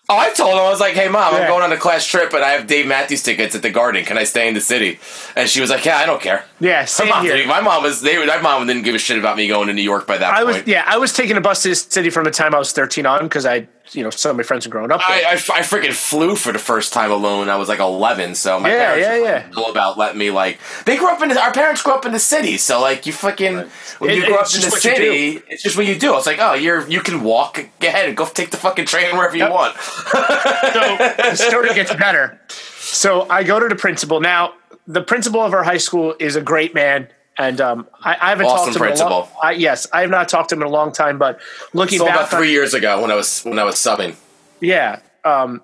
oh, 0.09 0.17
I 0.17 0.31
told 0.33 0.53
them 0.53 0.59
I 0.65 0.69
was 0.69 0.79
like, 0.79 0.95
"Hey, 0.95 1.07
mom, 1.07 1.33
Yeah. 1.33 1.41
I'm 1.41 1.47
going 1.47 1.63
on 1.63 1.71
a 1.71 1.77
class 1.77 2.05
trip, 2.05 2.33
and 2.33 2.43
I 2.43 2.49
have 2.51 2.65
Dave 2.65 2.87
Matthews 2.87 3.21
tickets 3.21 3.53
at 3.55 3.61
the 3.61 3.69
Garden. 3.69 4.03
Can 4.05 4.17
I 4.17 4.23
stay 4.23 4.47
in 4.47 4.53
the 4.55 4.61
city?" 4.61 4.99
And 5.35 5.47
she 5.47 5.61
was 5.61 5.69
like, 5.69 5.85
"Yeah, 5.85 5.97
I 5.97 6.05
don't 6.07 6.21
care." 6.21 6.45
Yeah, 6.61 6.81
My 6.81 6.85
same 6.85 7.09
mom, 7.09 7.23
here. 7.23 7.35
didn't- 7.37 7.47
my 7.47 7.61
mom 7.61 7.83
was. 7.83 8.01
They, 8.01 8.17
my 8.25 8.41
mom 8.41 8.67
didn't 8.67 8.83
give 8.83 8.93
a 8.95 8.99
shit 8.99 9.17
about 9.17 9.37
me 9.37 9.47
going 9.47 9.67
to 9.67 9.73
New 9.73 9.81
York 9.81 10.05
by 10.05 10.17
that 10.17 10.33
I 10.33 10.43
was. 10.43 10.61
Yeah, 10.67 10.83
I 10.85 10.97
was 10.97 11.13
taking 11.13 11.37
a 11.37 11.41
bus 11.41 11.63
to 11.63 11.69
the 11.69 11.75
city 11.75 12.09
from 12.09 12.25
the 12.25 12.31
time 12.31 12.53
I 12.53 12.59
was 12.59 12.73
13 12.73 13.05
on 13.05 13.23
because 13.23 13.45
I, 13.45 13.67
you 13.91 14.03
know, 14.03 14.09
some 14.09 14.31
of 14.31 14.37
my 14.37 14.43
friends 14.43 14.67
were 14.67 14.71
growing 14.71 14.91
up. 14.91 14.99
There. 14.99 15.07
I, 15.09 15.21
I, 15.29 15.33
I 15.33 15.61
freaking 15.61 15.93
flew 15.93 16.35
for 16.35 16.51
the 16.51 16.59
first 16.59 16.91
time 16.91 17.11
alone. 17.11 17.47
I 17.47 17.55
was 17.55 17.69
like 17.69 17.79
11, 17.79 18.35
so 18.35 18.59
my 18.59 18.69
Yeah, 18.69 18.77
parents 18.77 19.05
yeah, 19.07 19.13
were 19.19 19.23
yeah. 19.25 19.37
fucking 19.39 19.53
cool 19.53 19.71
about 19.71 19.97
letting 19.97 20.17
me 20.19 20.31
like. 20.31 20.59
They 20.85 20.97
grew 20.97 21.09
up 21.09 21.21
in 21.21 21.29
the, 21.29 21.39
our 21.41 21.53
parents 21.53 21.81
grew 21.81 21.93
up 21.93 22.05
in 22.05 22.11
the 22.11 22.19
city, 22.19 22.57
so 22.57 22.81
like 22.81 23.05
you 23.05 23.13
fucking 23.13 23.55
when 23.99 24.09
It- 24.11 24.17
you 24.17 24.25
grow 24.25 24.35
up 24.39 24.53
in 24.53 24.59
the 24.61 24.69
city, 24.71 25.41
it's 25.47 25.63
just 25.63 25.77
what 25.77 25.85
you 25.85 25.97
do. 25.97 26.17
It's 26.17 26.25
like 26.27 26.39
oh, 26.41 26.55
you're 26.55 26.85
you 26.89 26.99
can 26.99 27.23
walk. 27.23 27.55
Go 27.79 27.87
ahead 27.87 28.07
and 28.09 28.17
go 28.17 28.25
take 28.25 28.49
the 28.51 28.57
fucking 28.57 28.85
train 28.85 29.15
wherever 29.15 29.37
you 29.37 29.49
want. 29.49 29.77
so 29.79 30.17
the 30.17 31.35
story 31.35 31.73
gets 31.73 31.93
better. 31.95 32.39
So 32.79 33.27
I 33.29 33.43
go 33.43 33.59
to 33.59 33.67
the 33.69 33.75
principal. 33.75 34.19
Now, 34.19 34.55
the 34.89 35.01
principal 35.01 35.39
of 35.41 35.53
our 35.53 35.63
high 35.63 35.77
school 35.77 36.15
is 36.19 36.35
a 36.35 36.41
great 36.41 36.73
man. 36.73 37.07
And 37.37 37.61
um, 37.61 37.87
I, 38.03 38.17
I 38.19 38.29
haven't 38.31 38.47
Awesome 38.47 38.73
talked 38.73 38.77
to 38.77 38.83
him 38.83 38.91
in 38.91 38.97
a 38.97 39.09
long, 39.09 39.21
principal. 39.23 39.41
I, 39.41 39.51
yes, 39.53 39.87
I 39.93 40.01
have 40.01 40.09
not 40.09 40.27
talked 40.27 40.49
to 40.49 40.55
him 40.55 40.61
in 40.63 40.67
a 40.67 40.71
long 40.71 40.91
time. 40.91 41.17
But 41.17 41.39
looking 41.71 41.99
So 41.99 42.05
back, 42.05 42.15
about 42.15 42.33
on- 42.33 42.39
three 42.39 42.51
years 42.51 42.73
ago 42.73 43.01
when 43.01 43.11
I 43.11 43.15
was 43.15 43.41
when 43.43 43.57
I 43.59 43.63
was 43.63 43.75
subbing. 43.75 44.15
yeah, 44.59 44.99
um, 45.23 45.61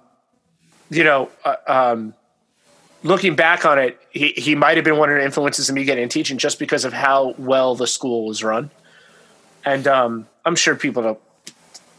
you 0.89 1.03
know, 1.03 1.29
uh, 1.43 1.55
um, 1.67 2.13
looking 3.03 3.35
back 3.35 3.65
on 3.65 3.77
it, 3.79 3.99
he, 4.11 4.29
he 4.37 4.55
might 4.55 4.77
have 4.77 4.85
been 4.85 4.97
one 4.97 5.09
of 5.09 5.17
the 5.17 5.23
influences 5.25 5.67
in 5.67 5.75
me 5.75 5.83
getting 5.83 6.03
into 6.03 6.13
teaching 6.13 6.37
just 6.37 6.59
because 6.59 6.85
of 6.85 6.93
how 6.93 7.33
well 7.37 7.75
the 7.75 7.87
school 7.87 8.25
was 8.27 8.41
run. 8.43 8.69
And 9.65 9.85
um, 9.87 10.27
I'm 10.45 10.55
sure 10.55 10.75
people 10.75 11.03
don't. 11.03 11.19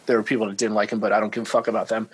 There 0.07 0.17
were 0.17 0.23
people 0.23 0.47
that 0.47 0.57
didn't 0.57 0.75
like 0.77 0.91
him, 0.91 1.01
but 1.01 1.13
I 1.13 1.19
don't 1.21 1.35
give 1.35 1.43
a 1.43 1.47
fuck 1.47 1.67
about 1.69 1.89
them. 1.89 2.09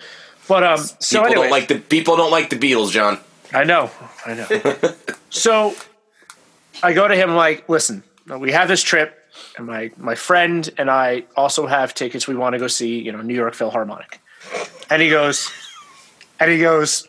But 0.49 0.63
um, 0.63 0.79
so 0.79 1.19
People 1.21 1.25
anyway, 1.27 1.41
don't 1.43 1.51
like 1.51 1.67
the 1.69 1.79
people 1.79 2.17
don't 2.17 2.31
like 2.31 2.49
the 2.49 2.57
Beatles, 2.57 2.91
John. 2.91 3.19
I 3.53 3.63
know, 3.63 3.91
I 4.25 4.33
know. 4.33 4.93
so 5.29 5.75
I 6.81 6.93
go 6.93 7.07
to 7.07 7.15
him 7.15 7.35
like, 7.35 7.67
listen, 7.69 8.03
we 8.27 8.51
have 8.51 8.67
this 8.67 8.81
trip, 8.81 9.17
and 9.57 9.67
my 9.67 9.91
my 9.97 10.15
friend 10.15 10.67
and 10.77 10.89
I 10.89 11.25
also 11.37 11.67
have 11.67 11.93
tickets. 11.93 12.27
We 12.27 12.35
want 12.35 12.53
to 12.53 12.59
go 12.59 12.67
see, 12.67 12.99
you 12.99 13.11
know, 13.11 13.21
New 13.21 13.35
York 13.35 13.53
Philharmonic. 13.53 14.19
And 14.89 15.01
he 15.01 15.09
goes, 15.09 15.49
and 16.39 16.51
he 16.51 16.59
goes, 16.59 17.07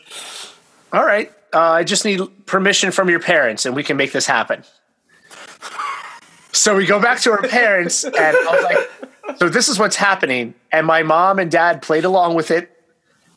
all 0.92 1.04
right. 1.04 1.32
Uh, 1.52 1.60
I 1.60 1.84
just 1.84 2.04
need 2.04 2.20
permission 2.46 2.90
from 2.90 3.08
your 3.08 3.20
parents, 3.20 3.64
and 3.64 3.76
we 3.76 3.84
can 3.84 3.96
make 3.96 4.10
this 4.12 4.26
happen. 4.26 4.64
So 6.52 6.76
we 6.76 6.86
go 6.86 7.00
back 7.00 7.20
to 7.20 7.30
our 7.32 7.42
parents, 7.42 8.04
and 8.04 8.14
I 8.16 8.42
was 8.50 8.62
like, 8.64 9.38
so 9.38 9.48
this 9.48 9.68
is 9.68 9.78
what's 9.78 9.96
happening. 9.96 10.54
And 10.72 10.86
my 10.86 11.02
mom 11.02 11.38
and 11.38 11.50
dad 11.50 11.80
played 11.82 12.04
along 12.04 12.34
with 12.34 12.50
it. 12.50 12.70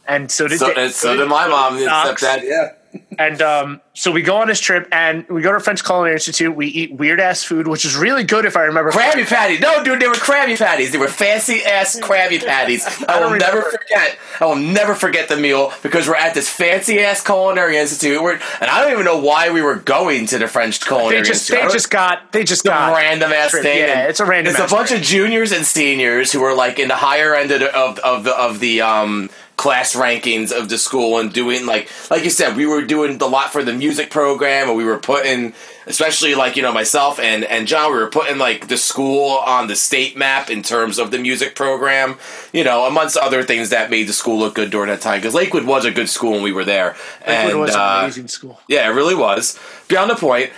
And 0.07 0.31
so 0.31 0.47
did 0.47 0.59
So, 0.59 0.73
they- 0.73 0.89
so 0.89 1.15
did 1.15 1.27
my 1.27 1.47
mom. 1.47 1.77
Except 1.77 2.21
that, 2.21 2.43
yeah. 2.43 2.73
And 3.19 3.41
um, 3.41 3.81
so 3.93 4.11
we 4.11 4.21
go 4.21 4.37
on 4.37 4.47
this 4.47 4.59
trip 4.59 4.87
and 4.91 5.27
we 5.27 5.41
go 5.41 5.51
to 5.51 5.59
French 5.59 5.83
Culinary 5.83 6.13
Institute. 6.13 6.55
We 6.55 6.67
eat 6.67 6.91
weird 6.93 7.19
ass 7.19 7.43
food, 7.43 7.67
which 7.67 7.83
is 7.83 7.95
really 7.95 8.23
good 8.23 8.45
if 8.45 8.55
I 8.55 8.63
remember. 8.63 8.91
Krabby 8.91 9.25
Patties. 9.25 9.59
No, 9.59 9.83
dude, 9.83 9.99
they 9.99 10.07
were 10.07 10.13
Krabby 10.13 10.57
Patties. 10.57 10.91
They 10.91 10.97
were 10.97 11.07
fancy 11.07 11.63
ass 11.63 11.99
Krabby 11.99 12.43
Patties. 12.45 12.85
I 13.07 13.19
will 13.19 13.29
don't 13.29 13.39
never 13.39 13.61
forget. 13.61 14.17
I 14.39 14.45
will 14.45 14.55
never 14.55 14.93
forget 14.93 15.29
the 15.29 15.37
meal 15.37 15.73
because 15.81 16.07
we're 16.07 16.15
at 16.15 16.33
this 16.33 16.47
fancy 16.47 16.99
ass 16.99 17.23
culinary 17.23 17.77
institute, 17.77 18.21
we're, 18.21 18.33
and 18.33 18.69
I 18.69 18.81
don't 18.81 18.91
even 18.91 19.05
know 19.05 19.19
why 19.19 19.49
we 19.49 19.61
were 19.61 19.75
going 19.75 20.27
to 20.27 20.37
the 20.37 20.47
French 20.47 20.79
culinary 20.79 21.23
They 21.23 21.27
just 21.27 21.49
institute. 21.49 21.63
I 21.63 21.67
they 21.67 21.73
just 21.73 21.89
got 21.89 22.31
they 22.31 22.43
just 22.43 22.63
got 22.63 22.95
random 22.95 23.31
ass 23.31 23.51
trip. 23.51 23.63
thing. 23.63 23.79
Yeah, 23.79 24.07
it's 24.07 24.19
a 24.19 24.25
random. 24.25 24.51
It's 24.51 24.59
a 24.59 24.73
bunch 24.73 24.89
trip. 24.89 25.01
of 25.01 25.05
juniors 25.05 25.51
and 25.51 25.65
seniors 25.65 26.31
who 26.31 26.43
are 26.43 26.53
like 26.55 26.77
in 26.77 26.87
the 26.87 26.95
higher 26.95 27.33
end 27.33 27.51
of 27.51 27.61
the, 27.61 27.75
of, 27.75 27.97
of 27.99 28.23
the 28.23 28.35
of 28.37 28.59
the 28.59 28.81
um 28.81 29.29
class 29.57 29.95
rankings 29.95 30.51
of 30.51 30.69
the 30.69 30.77
school 30.77 31.17
and 31.17 31.33
doing 31.33 31.65
like 31.65 31.89
like 32.11 32.23
you 32.23 32.29
said 32.29 32.55
we 32.55 32.67
were 32.67 32.83
doing 32.83 33.19
a 33.19 33.25
lot 33.25 33.51
for 33.51 33.63
the 33.63 33.73
music 33.73 34.11
program 34.11 34.69
and 34.69 34.77
we 34.77 34.83
were 34.83 34.99
putting 34.99 35.51
especially 35.87 36.35
like 36.35 36.55
you 36.55 36.61
know 36.61 36.71
myself 36.71 37.19
and 37.19 37.43
and 37.43 37.67
John 37.67 37.91
we 37.91 37.97
were 37.97 38.09
putting 38.09 38.37
like 38.37 38.67
the 38.67 38.77
school 38.77 39.31
on 39.31 39.67
the 39.67 39.75
state 39.75 40.15
map 40.15 40.51
in 40.51 40.61
terms 40.61 40.99
of 40.99 41.09
the 41.09 41.17
music 41.17 41.55
program 41.55 42.19
you 42.53 42.63
know 42.63 42.85
amongst 42.85 43.17
other 43.17 43.41
things 43.41 43.71
that 43.71 43.89
made 43.89 44.07
the 44.07 44.13
school 44.13 44.37
look 44.37 44.53
good 44.53 44.69
during 44.69 44.89
that 44.89 45.01
time 45.01 45.17
because 45.19 45.33
Lakewood 45.33 45.65
was 45.65 45.85
a 45.85 45.91
good 45.91 46.07
school 46.07 46.33
when 46.33 46.43
we 46.43 46.51
were 46.51 46.65
there 46.65 46.95
Lakewood 47.21 47.49
and 47.49 47.59
was 47.59 47.73
an 47.73 47.81
uh, 47.81 47.99
amazing 48.03 48.27
school. 48.27 48.61
yeah, 48.67 48.87
it 48.87 48.93
really 48.93 49.15
was. 49.15 49.59
Beyond 49.87 50.11
the 50.11 50.15
point, 50.15 50.51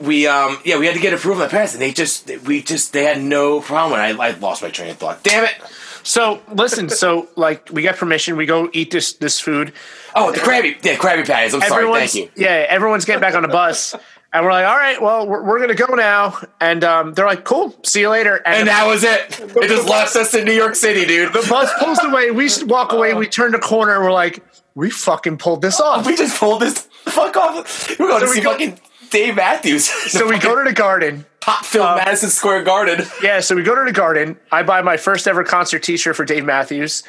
we 0.00 0.26
um 0.26 0.58
yeah 0.64 0.78
we 0.78 0.86
had 0.86 0.96
to 0.96 1.00
get 1.00 1.14
approval 1.14 1.38
from 1.38 1.48
the 1.48 1.50
parents, 1.50 1.74
and 1.74 1.80
they 1.80 1.92
just 1.92 2.28
we 2.44 2.60
just 2.60 2.92
they 2.92 3.04
had 3.04 3.22
no 3.22 3.60
problem. 3.60 4.00
And 4.00 4.20
I, 4.20 4.28
I 4.28 4.30
lost 4.32 4.62
my 4.62 4.70
train 4.70 4.90
of 4.90 4.96
thought. 4.96 5.22
Damn 5.22 5.44
it! 5.44 5.54
So 6.02 6.42
listen, 6.52 6.88
so 6.88 7.28
like 7.36 7.68
we 7.70 7.82
get 7.82 7.96
permission, 7.96 8.36
we 8.36 8.46
go 8.46 8.68
eat 8.72 8.90
this 8.90 9.12
this 9.14 9.38
food. 9.40 9.72
Oh, 10.14 10.32
the 10.32 10.40
crabby, 10.40 10.76
yeah 10.82 10.96
crabby 10.96 11.22
Patties. 11.22 11.54
I'm 11.54 11.62
sorry. 11.62 11.90
Thank 11.92 12.14
you. 12.14 12.30
yeah, 12.36 12.66
everyone's 12.68 13.04
getting 13.04 13.20
back 13.20 13.34
on 13.34 13.42
the 13.42 13.48
bus. 13.48 13.94
And 14.34 14.46
we're 14.46 14.52
like, 14.52 14.64
all 14.64 14.78
right, 14.78 15.02
well, 15.02 15.26
we're, 15.26 15.42
we're 15.44 15.60
gonna 15.60 15.74
go 15.74 15.94
now. 15.94 16.38
And 16.58 16.82
um, 16.84 17.12
they're 17.12 17.26
like, 17.26 17.44
cool, 17.44 17.76
see 17.84 18.00
you 18.00 18.08
later. 18.08 18.40
And 18.46 18.66
that 18.66 18.86
was 18.86 19.04
it. 19.04 19.38
It 19.38 19.68
just 19.68 19.86
left 19.86 20.16
us 20.16 20.32
in 20.32 20.46
New 20.46 20.54
York 20.54 20.74
City, 20.74 21.04
dude. 21.04 21.34
the 21.34 21.46
bus 21.50 21.70
pulls 21.78 21.98
away. 22.02 22.30
We 22.30 22.48
walk 22.64 22.94
away. 22.94 23.12
We 23.12 23.26
turn 23.28 23.52
the 23.52 23.58
corner. 23.58 23.94
and 23.96 24.02
We're 24.02 24.10
like, 24.10 24.42
we 24.74 24.88
fucking 24.88 25.36
pulled 25.36 25.60
this 25.60 25.82
off. 25.82 26.06
We 26.06 26.16
just 26.16 26.40
pulled 26.40 26.62
this 26.62 26.88
fuck 27.04 27.36
off. 27.36 27.90
We're 27.98 28.08
going 28.08 28.20
So 28.20 28.24
to 28.24 28.30
we 28.30 28.36
see 28.36 28.40
go- 28.40 28.52
fucking 28.52 28.80
Dave 29.10 29.36
Matthews. 29.36 29.84
So 30.10 30.26
we 30.26 30.38
go 30.38 30.56
to 30.56 30.64
the 30.66 30.72
garden. 30.74 31.26
Pop 31.42 31.64
Film 31.64 31.86
uh, 31.86 31.96
Madison 31.96 32.30
Square 32.30 32.62
Garden. 32.64 33.04
Yeah, 33.22 33.40
so 33.40 33.54
we 33.54 33.62
go 33.62 33.74
to 33.74 33.84
the 33.84 33.92
garden. 33.92 34.36
I 34.50 34.62
buy 34.62 34.80
my 34.82 34.96
first 34.96 35.26
ever 35.28 35.44
concert 35.44 35.82
T-shirt 35.82 36.16
for 36.16 36.24
Dave 36.24 36.44
Matthews. 36.44 37.02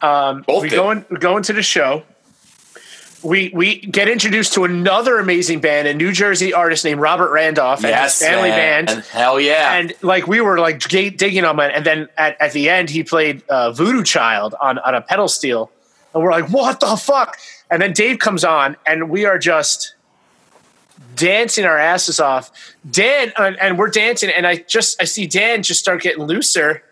Um, 0.00 0.42
Both 0.46 0.62
we 0.62 0.68
did. 0.70 0.76
go 0.76 0.90
in, 0.90 1.04
we 1.10 1.18
go 1.18 1.36
into 1.36 1.52
the 1.52 1.62
show. 1.62 2.02
we 3.22 3.50
we 3.54 3.78
get 3.78 4.08
introduced 4.08 4.54
to 4.54 4.64
another 4.64 5.18
amazing 5.18 5.60
band, 5.60 5.86
a 5.86 5.94
New 5.94 6.10
Jersey 6.12 6.52
artist 6.52 6.84
named 6.84 7.00
Robert 7.00 7.30
Randolph 7.30 7.82
Yes, 7.82 8.20
and 8.20 8.30
his 8.30 8.34
family 8.34 8.50
man. 8.50 8.86
band. 8.86 9.04
Hell 9.06 9.38
yeah. 9.40 9.74
And 9.74 9.92
like 10.02 10.26
we 10.26 10.40
were 10.40 10.58
like 10.58 10.80
ga- 10.88 11.10
digging 11.10 11.44
on 11.44 11.58
it, 11.60 11.72
and 11.74 11.84
then 11.86 12.08
at, 12.16 12.40
at 12.40 12.52
the 12.52 12.68
end 12.68 12.90
he 12.90 13.04
played 13.04 13.42
uh, 13.48 13.70
Voodoo 13.72 14.02
Child 14.02 14.54
on 14.60 14.78
on 14.80 14.94
a 14.96 15.00
pedal 15.00 15.28
steel, 15.28 15.70
and 16.14 16.22
we're 16.22 16.32
like, 16.32 16.48
what 16.50 16.80
the 16.80 16.96
fuck? 16.96 17.36
And 17.70 17.80
then 17.80 17.92
Dave 17.92 18.18
comes 18.18 18.44
on, 18.44 18.76
and 18.86 19.08
we 19.08 19.24
are 19.24 19.38
just 19.38 19.94
dancing 21.16 21.64
our 21.64 21.78
asses 21.78 22.20
off. 22.20 22.50
Dan 22.88 23.32
and, 23.36 23.56
and 23.60 23.78
we're 23.78 23.90
dancing, 23.90 24.30
and 24.30 24.46
I 24.46 24.56
just 24.56 25.00
I 25.00 25.04
see 25.04 25.26
Dan 25.26 25.62
just 25.62 25.80
start 25.80 26.02
getting 26.02 26.24
looser. 26.24 26.82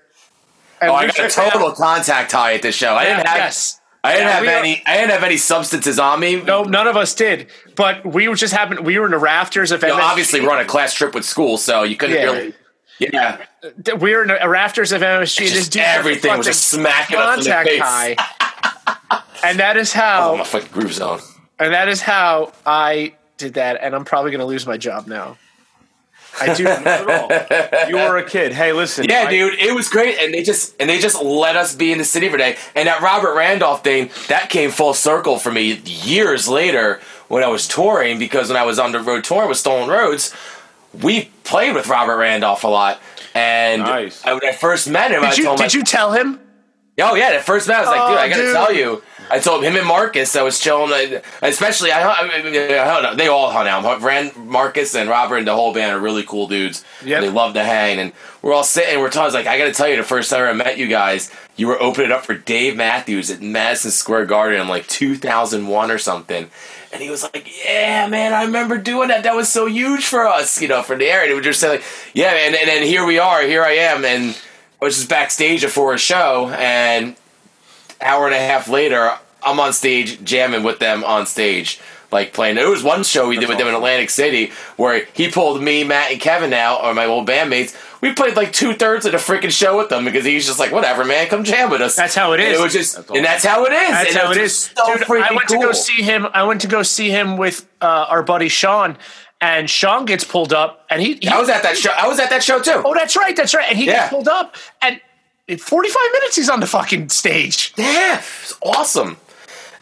And 0.81 0.91
oh, 0.91 0.95
I 0.95 1.07
got 1.09 1.19
a 1.21 1.29
total 1.29 1.73
contact 1.73 2.33
high 2.33 2.55
at 2.55 2.63
this 2.63 2.75
show. 2.75 2.95
I 2.95 3.05
didn't 3.05 3.27
have. 3.27 3.37
yes. 3.37 3.77
I 4.03 4.13
didn't 4.13 4.27
Yeah, 4.29 4.33
have 4.33 4.43
we 4.43 4.49
are- 4.49 4.59
any. 4.59 4.83
I 4.87 4.95
didn't 4.97 5.11
have 5.11 5.25
any 5.25 5.37
substances 5.37 5.99
on 5.99 6.21
me. 6.21 6.41
No, 6.41 6.63
none 6.65 6.87
of 6.87 6.97
us 6.97 7.15
did. 7.15 7.49
But 7.77 8.07
we 8.07 8.29
were 8.29 8.35
just 8.35 8.55
happened. 8.55 8.81
We 8.81 8.99
were 8.99 9.05
in 9.05 9.11
the 9.11 9.19
rafters 9.19 9.73
of 9.73 9.83
You 9.83 9.89
know, 9.89 9.97
obviously, 10.01 10.41
we're 10.41 10.53
on 10.53 10.61
a 10.61 10.65
class 10.65 10.95
trip 10.95 11.15
with 11.15 11.27
school, 11.27 11.59
so 11.59 11.83
you 11.83 11.97
couldn't 11.97 12.17
Yeah. 12.17 12.25
really. 12.25 12.55
Yeah, 12.99 13.39
we 13.99 14.15
were 14.15 14.23
in 14.23 14.29
the 14.29 14.49
rafters 14.49 14.93
of 14.93 15.03
MSG. 15.03 15.39
this 15.45 15.53
Just 15.53 15.73
dude 15.73 15.83
everything 15.83 16.37
was 16.37 16.47
just 16.47 16.69
smacking 16.69 17.17
us 17.19 17.39
in 17.39 17.45
the 17.45 17.51
contact 17.51 17.69
face. 17.69 17.81
high. 17.83 19.23
and 19.45 19.59
that 19.59 19.77
is 19.79 19.93
oh, 19.97 19.99
how. 19.99 20.37
my 20.37 20.45
fucking 20.45 20.69
groove 20.73 20.93
zone. 20.93 21.21
and 21.59 21.73
that 21.73 21.89
is 21.89 22.01
how 22.03 22.53
I 22.67 23.15
did 23.41 23.55
that. 23.55 23.78
And 23.82 23.95
I'm 23.95 24.05
probably 24.05 24.30
going 24.30 24.41
to 24.41 24.47
lose 24.47 24.66
my 24.66 24.76
job 24.76 25.07
now. 25.09 25.36
I 26.41 26.55
do. 26.55 26.62
Not 26.64 26.86
at 26.86 27.82
all. 27.82 27.88
You 27.91 27.97
were 27.97 28.16
a 28.18 28.24
kid. 28.24 28.53
Hey, 28.53 28.72
listen. 28.72 29.05
Yeah, 29.09 29.24
I- 29.26 29.30
dude, 29.30 29.59
it 29.59 29.74
was 29.74 29.88
great, 29.88 30.16
and 30.20 30.32
they 30.32 30.45
just 30.45 30.76
and 30.78 30.88
they 30.88 31.01
just 31.01 31.20
let 31.20 31.57
us 31.57 31.74
be 31.74 31.91
in 31.91 31.99
the 31.99 32.05
city 32.05 32.28
for 32.28 32.36
day. 32.36 32.57
And 32.76 32.86
that 32.86 33.03
Robert 33.03 33.34
Randolph 33.34 33.82
thing 33.82 34.11
that 34.28 34.49
came 34.49 34.70
full 34.70 34.95
circle 34.95 35.38
for 35.38 35.51
me 35.51 35.74
years 35.84 36.49
later 36.49 37.01
when 37.26 37.43
I 37.43 37.49
was 37.49 37.66
touring 37.66 38.20
because 38.20 38.49
when 38.49 38.57
I 38.57 38.62
was 38.64 38.78
on 38.78 38.93
the 38.93 39.01
road 39.01 39.24
touring 39.24 39.49
with 39.49 39.59
Stolen 39.59 39.88
Roads, 39.88 40.32
we 41.03 41.30
played 41.43 41.74
with 41.74 41.88
Robert 41.88 42.16
Randolph 42.18 42.62
a 42.62 42.68
lot. 42.68 43.01
And 43.34 43.82
Nice. 43.82 44.24
I, 44.24 44.32
when 44.32 44.45
I 44.45 44.53
first 44.53 44.88
met 44.88 45.11
him, 45.11 45.24
I 45.24 45.30
Did 45.30 45.38
you, 45.38 45.45
told 45.45 45.59
him, 45.61 45.64
did 45.66 45.74
you 45.74 45.82
tell 45.82 46.12
him? 46.12 46.38
Oh 47.01 47.14
yeah, 47.16 47.32
the 47.36 47.43
first 47.43 47.66
match 47.66 47.78
I 47.78 47.80
was 47.80 47.88
like, 47.91 48.01
Oh, 48.03 48.09
dude, 48.11 48.18
I 48.18 48.26
oh, 48.26 48.30
gotta 48.30 48.43
dude. 48.43 48.53
tell 48.55 48.72
you. 48.74 49.03
I 49.31 49.39
told 49.39 49.62
him 49.64 49.76
and 49.76 49.87
Marcus. 49.87 50.35
I 50.37 50.43
was 50.43 50.59
chilling, 50.59 50.93
I- 50.93 51.22
especially 51.43 51.93
I, 51.93 52.03
I, 52.03 52.12
I, 52.12 52.37
I 52.39 52.41
don't 52.43 53.03
know, 53.03 53.14
they 53.14 53.28
all 53.28 53.51
hung 53.51 53.68
out. 53.68 54.01
Ran 54.03 54.33
Marcus 54.37 54.95
and 54.95 55.09
Robert 55.09 55.37
and 55.39 55.47
the 55.49 55.55
whole 55.55 55.72
band 55.72 55.93
are 55.95 56.01
really 56.01 56.22
cool 56.24 56.47
dudes. 56.49 56.85
Yep. 57.05 57.22
They 57.22 57.31
love 57.31 57.55
to 57.55 57.64
hang, 57.64 57.99
and 57.99 58.12
we're 58.43 58.53
all 58.53 58.64
sitting. 58.64 58.99
We're 59.01 59.09
talking. 59.09 59.22
I 59.22 59.24
was 59.26 59.35
like, 59.35 59.47
I 59.47 59.59
gotta 59.59 59.72
tell 59.72 59.89
you, 59.89 59.97
the 59.97 60.03
first 60.03 60.31
time 60.31 60.43
I 60.49 60.53
met 60.53 60.78
you 60.78 60.87
guys, 60.89 61.31
you 61.57 61.66
were 61.66 61.81
opening 61.81 62.11
up 62.12 62.24
for 62.24 62.35
Dave 62.35 62.76
Matthews 62.76 63.31
at 63.31 63.41
Madison 63.41 63.91
Square 63.91 64.26
Garden 64.26 64.61
in 64.61 64.68
like 64.68 64.87
2001 64.89 65.91
or 65.91 65.99
something. 65.99 66.51
And 66.93 67.01
he 67.01 67.09
was 67.09 67.22
like, 67.22 67.49
"Yeah, 67.64 68.09
man, 68.09 68.33
I 68.33 68.45
remember 68.45 68.76
doing 68.76 69.09
that. 69.09 69.22
That 69.22 69.37
was 69.37 69.49
so 69.49 69.66
huge 69.66 70.05
for 70.07 70.26
us, 70.26 70.61
you 70.61 70.66
know, 70.68 70.83
for 70.83 70.97
the 70.97 71.07
area." 71.07 71.26
And 71.26 71.31
we 71.31 71.35
were 71.37 71.41
just 71.45 71.61
saying, 71.61 71.74
like, 71.78 71.85
"Yeah," 72.14 72.31
and, 72.33 72.55
and 72.57 72.68
then 72.68 72.83
here 72.83 73.05
we 73.07 73.18
are. 73.20 73.43
Here 73.43 73.62
I 73.62 73.72
am, 73.74 74.05
and 74.05 74.37
I 74.83 74.85
was 74.85 74.97
just 74.97 75.09
backstage 75.09 75.64
for 75.66 75.95
a 75.95 75.99
show, 75.99 76.49
and 76.59 77.14
hour 78.01 78.27
and 78.27 78.35
a 78.35 78.39
half 78.39 78.69
later, 78.69 79.13
I'm 79.43 79.59
on 79.61 79.73
stage 79.73 80.23
jamming 80.25 80.63
with 80.63 80.79
them 80.79 81.03
on 81.05 81.27
stage, 81.27 81.81
like 82.13 82.33
playing. 82.33 82.57
There 82.57 82.69
was 82.69 82.83
one 82.83 83.03
show 83.05 83.29
we 83.29 83.39
did 83.39 83.49
with 83.49 83.59
them 83.59 83.69
in 83.69 83.75
Atlantic 83.75 84.11
City 84.11 84.53
where 84.77 85.07
he 85.15 85.31
pulled 85.31 85.63
me, 85.63 85.85
Matt, 85.85 86.13
and 86.13 86.21
Kevin 86.21 86.53
out, 86.53 86.85
or 86.85 86.93
my 86.95 87.07
old 87.07 87.27
bandmates. 87.29 87.75
We 88.03 88.13
played 88.15 88.35
like 88.37 88.53
two 88.53 88.73
thirds 88.75 89.05
of 89.07 89.13
the 89.13 89.19
freaking 89.19 89.51
show 89.51 89.77
with 89.77 89.89
them 89.91 90.05
because 90.07 90.25
he's 90.25 90.47
just 90.47 90.59
like, 90.59 90.73
whatever, 90.73 91.05
man, 91.05 91.29
come 91.29 91.45
jam 91.45 91.71
with 91.71 91.81
us. 91.83 91.97
That's 91.97 92.15
how 92.15 92.33
it 92.33 92.41
is. 92.41 92.47
And 92.49 92.57
it 92.57 92.63
was 92.63 92.73
just, 92.73 93.11
and 93.11 93.25
that's 93.25 93.45
how 93.45 93.65
it 93.67 93.73
is. 93.73 93.91
That's 93.91 94.11
And 94.11 94.19
how 94.19 94.29
was 94.29 94.37
it 94.37 94.41
just 94.41 94.71
is. 94.71 94.75
So 94.77 94.87
Dude, 94.97 95.07
freaking 95.07 95.31
I 95.31 95.35
went 95.35 95.49
cool. 95.49 95.61
to 95.61 95.67
go 95.67 95.73
see 95.73 96.03
him. 96.03 96.27
I 96.33 96.43
went 96.45 96.61
to 96.63 96.67
go 96.69 96.83
see 96.83 97.11
him 97.11 97.37
with 97.37 97.69
uh, 97.83 98.07
our 98.09 98.23
buddy 98.23 98.49
Sean, 98.49 98.97
and 99.43 99.69
Sean 99.69 100.05
gets 100.07 100.25
pulled 100.25 100.53
up, 100.55 100.87
and 100.91 101.01
he, 101.03 101.15
he 101.21 101.29
I 101.29 101.39
was 101.39 101.49
at 101.51 101.63
that 101.63 101.77
show. 101.77 101.91
I 101.97 102.09
was 102.09 102.19
at 102.21 102.31
that 102.31 102.43
show 102.43 102.61
too. 102.61 102.83
Oh, 102.85 102.95
that's 102.95 103.17
right, 103.17 103.37
that's 103.37 103.55
right. 103.55 103.69
And 103.69 103.79
he 103.79 103.87
Yeah. 103.87 103.93
gets 104.01 104.11
pulled 104.11 104.29
up, 104.29 104.57
and 104.83 104.95
in 104.95 105.01
45 105.57 105.97
minutes 106.13 106.37
he's 106.37 106.49
on 106.51 106.61
the 106.61 106.67
fucking 106.67 107.09
stage. 107.09 107.73
Yeah, 107.77 108.19
it's 108.43 108.57
awesome. 108.63 109.17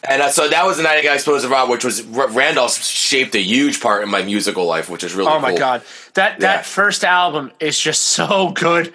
And 0.08 0.22
uh, 0.22 0.30
so 0.30 0.48
that 0.48 0.64
was 0.64 0.76
the 0.76 0.84
night 0.84 0.96
I 0.98 1.02
got 1.02 1.16
exposed 1.16 1.44
to 1.44 1.50
Rob, 1.50 1.68
which 1.68 1.84
was 1.84 2.00
R- 2.16 2.28
Randolph 2.28 2.74
shaped 2.82 3.34
a 3.34 3.40
huge 3.42 3.80
part 3.80 4.02
in 4.04 4.08
my 4.08 4.22
musical 4.22 4.64
life, 4.64 4.88
which 4.88 5.02
is 5.02 5.12
really 5.14 5.30
Oh 5.30 5.40
my 5.40 5.50
cool. 5.50 5.58
god, 5.58 5.82
that 6.14 6.34
Yeah. 6.34 6.38
that 6.56 6.66
first 6.66 7.02
album 7.04 7.50
is 7.60 7.78
just 7.78 8.02
so 8.02 8.50
good. 8.50 8.94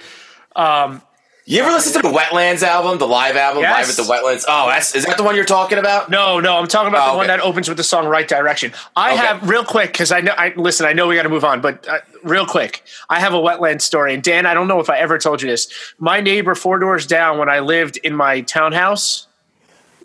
Um, 0.56 1.02
You 1.46 1.62
ever 1.62 1.72
listen 1.72 2.02
to 2.02 2.08
the 2.08 2.14
Wetlands 2.14 2.64
album, 2.64 3.00
the 3.00 3.08
live 3.08 3.36
album, 3.36 3.64
Yes. 3.64 3.90
live 3.90 4.00
at 4.00 4.06
the 4.06 4.10
Wetlands? 4.14 4.46
Oh, 4.48 4.70
that's 4.70 4.96
is 4.96 5.06
that 5.06 5.18
the 5.18 5.24
one 5.24 5.36
you're 5.36 5.44
talking 5.44 5.78
about? 5.78 6.10
no, 6.10 6.40
no, 6.40 6.58
I'm 6.58 6.68
talking 6.68 6.88
about 6.88 7.10
Oh, 7.10 7.12
the 7.12 7.18
one 7.18 7.28
that 7.28 7.42
opens 7.42 7.68
with 7.68 7.76
the 7.78 7.84
song 7.84 8.08
"Right 8.08 8.26
Direction." 8.28 8.72
I 8.96 9.12
Okay. 9.14 9.22
have 9.26 9.50
real 9.50 9.66
quick 9.66 9.92
because 9.92 10.14
I 10.14 10.22
know. 10.22 10.32
I 10.38 10.54
listen. 10.56 10.86
I 10.86 10.94
know 10.94 11.08
we 11.08 11.16
got 11.16 11.24
to 11.24 11.30
move 11.30 11.44
on, 11.44 11.60
but 11.60 11.86
uh, 11.86 12.00
real 12.24 12.46
quick, 12.46 12.84
I 13.10 13.20
have 13.20 13.34
a 13.34 13.38
wetland 13.40 13.82
story. 13.82 14.14
And 14.14 14.24
Dan, 14.24 14.46
I 14.46 14.54
don't 14.54 14.70
know 14.70 14.80
if 14.80 14.90
I 14.90 14.98
ever 15.00 15.18
told 15.18 15.42
you 15.42 15.50
this. 15.50 15.68
My 16.00 16.22
neighbor 16.22 16.56
four 16.56 16.80
doors 16.80 17.06
down, 17.06 17.38
when 17.40 17.50
I 17.50 17.60
lived 17.60 17.98
in 17.98 18.16
my 18.16 18.40
townhouse, 18.40 19.28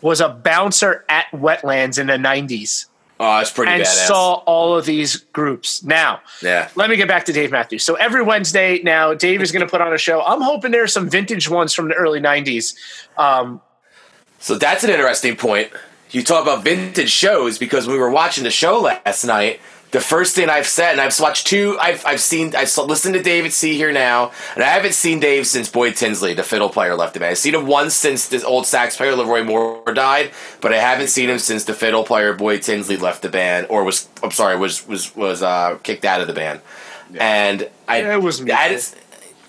was 0.01 0.19
a 0.19 0.27
bouncer 0.27 1.05
at 1.07 1.27
wetlands 1.31 1.97
in 1.97 2.07
the 2.07 2.17
'90s. 2.17 2.85
Oh, 3.21 3.39
it's 3.39 3.51
pretty 3.51 3.71
and 3.73 3.83
badass. 3.83 4.07
saw 4.07 4.35
all 4.45 4.77
of 4.77 4.85
these 4.85 5.17
groups. 5.33 5.83
Now, 5.83 6.21
Yeah. 6.41 6.69
let 6.75 6.89
me 6.89 6.95
get 6.95 7.09
back 7.09 7.25
to 7.25 7.33
Dave 7.33 7.51
Matthews. 7.51 7.83
So 7.83 7.95
every 7.95 8.23
Wednesday 8.23 8.81
now, 8.81 9.13
Dave 9.13 9.41
is 9.41 9.51
going 9.51 9.65
to 9.65 9.69
put 9.69 9.81
on 9.81 9.93
a 9.93 9.97
show. 9.97 10.21
I'm 10.21 10.39
hoping 10.41 10.71
there's 10.71 10.93
some 10.93 11.09
vintage 11.09 11.49
ones 11.49 11.73
from 11.73 11.89
the 11.89 11.95
early 11.95 12.21
'90s. 12.21 12.75
Um, 13.17 13.61
So 14.39 14.55
that's 14.55 14.85
an 14.85 14.89
interesting 14.89 15.35
point. 15.35 15.69
You 16.11 16.23
talk 16.23 16.43
about 16.43 16.63
vintage 16.63 17.11
shows 17.11 17.57
because 17.57 17.87
we 17.87 17.97
were 17.97 18.09
watching 18.09 18.45
the 18.45 18.51
show 18.51 18.79
last 18.79 19.25
night. 19.25 19.59
The 19.91 19.99
first 19.99 20.35
thing 20.35 20.49
I've 20.49 20.67
said, 20.67 20.91
and 20.91 21.01
I've 21.01 21.19
watched 21.19 21.47
two. 21.47 21.75
I've 21.79 22.05
I've 22.05 22.19
seen. 22.21 22.53
I've 22.55 22.75
listened 22.77 23.15
to 23.15 23.23
David 23.23 23.51
C 23.51 23.75
here 23.75 23.91
now, 23.91 24.31
and 24.53 24.63
I 24.63 24.67
haven't 24.67 24.93
seen 24.93 25.19
Dave 25.19 25.47
since 25.47 25.67
Boyd 25.67 25.95
Tinsley, 25.95 26.35
the 26.35 26.43
fiddle 26.43 26.69
player, 26.69 26.95
left 26.95 27.15
the 27.15 27.19
band. 27.19 27.31
I've 27.31 27.39
seen 27.39 27.55
him 27.55 27.65
once 27.65 27.95
since 27.95 28.27
this 28.27 28.43
old 28.43 28.67
sax 28.67 28.97
player 28.97 29.15
Leroy 29.15 29.43
Moore 29.43 29.81
died, 29.91 30.29
but 30.61 30.73
I 30.73 30.77
haven't 30.77 31.07
seen 31.07 31.27
him 31.27 31.39
since 31.39 31.63
the 31.63 31.73
fiddle 31.73 32.03
player 32.03 32.33
Boyd 32.33 32.61
Tinsley 32.61 32.97
left 32.97 33.23
the 33.23 33.29
band, 33.29 33.65
or 33.71 33.83
was 33.83 34.07
I'm 34.21 34.29
sorry, 34.29 34.57
was 34.57 34.87
was 34.87 35.15
was 35.15 35.41
uh, 35.41 35.79
kicked 35.81 36.05
out 36.05 36.21
of 36.21 36.27
the 36.27 36.33
band. 36.33 36.61
And 37.19 37.67
I 37.87 38.01
Yeah, 38.01 38.13
it 38.13 38.21
was 38.21 38.41
I 38.41 38.69
just- 38.69 38.95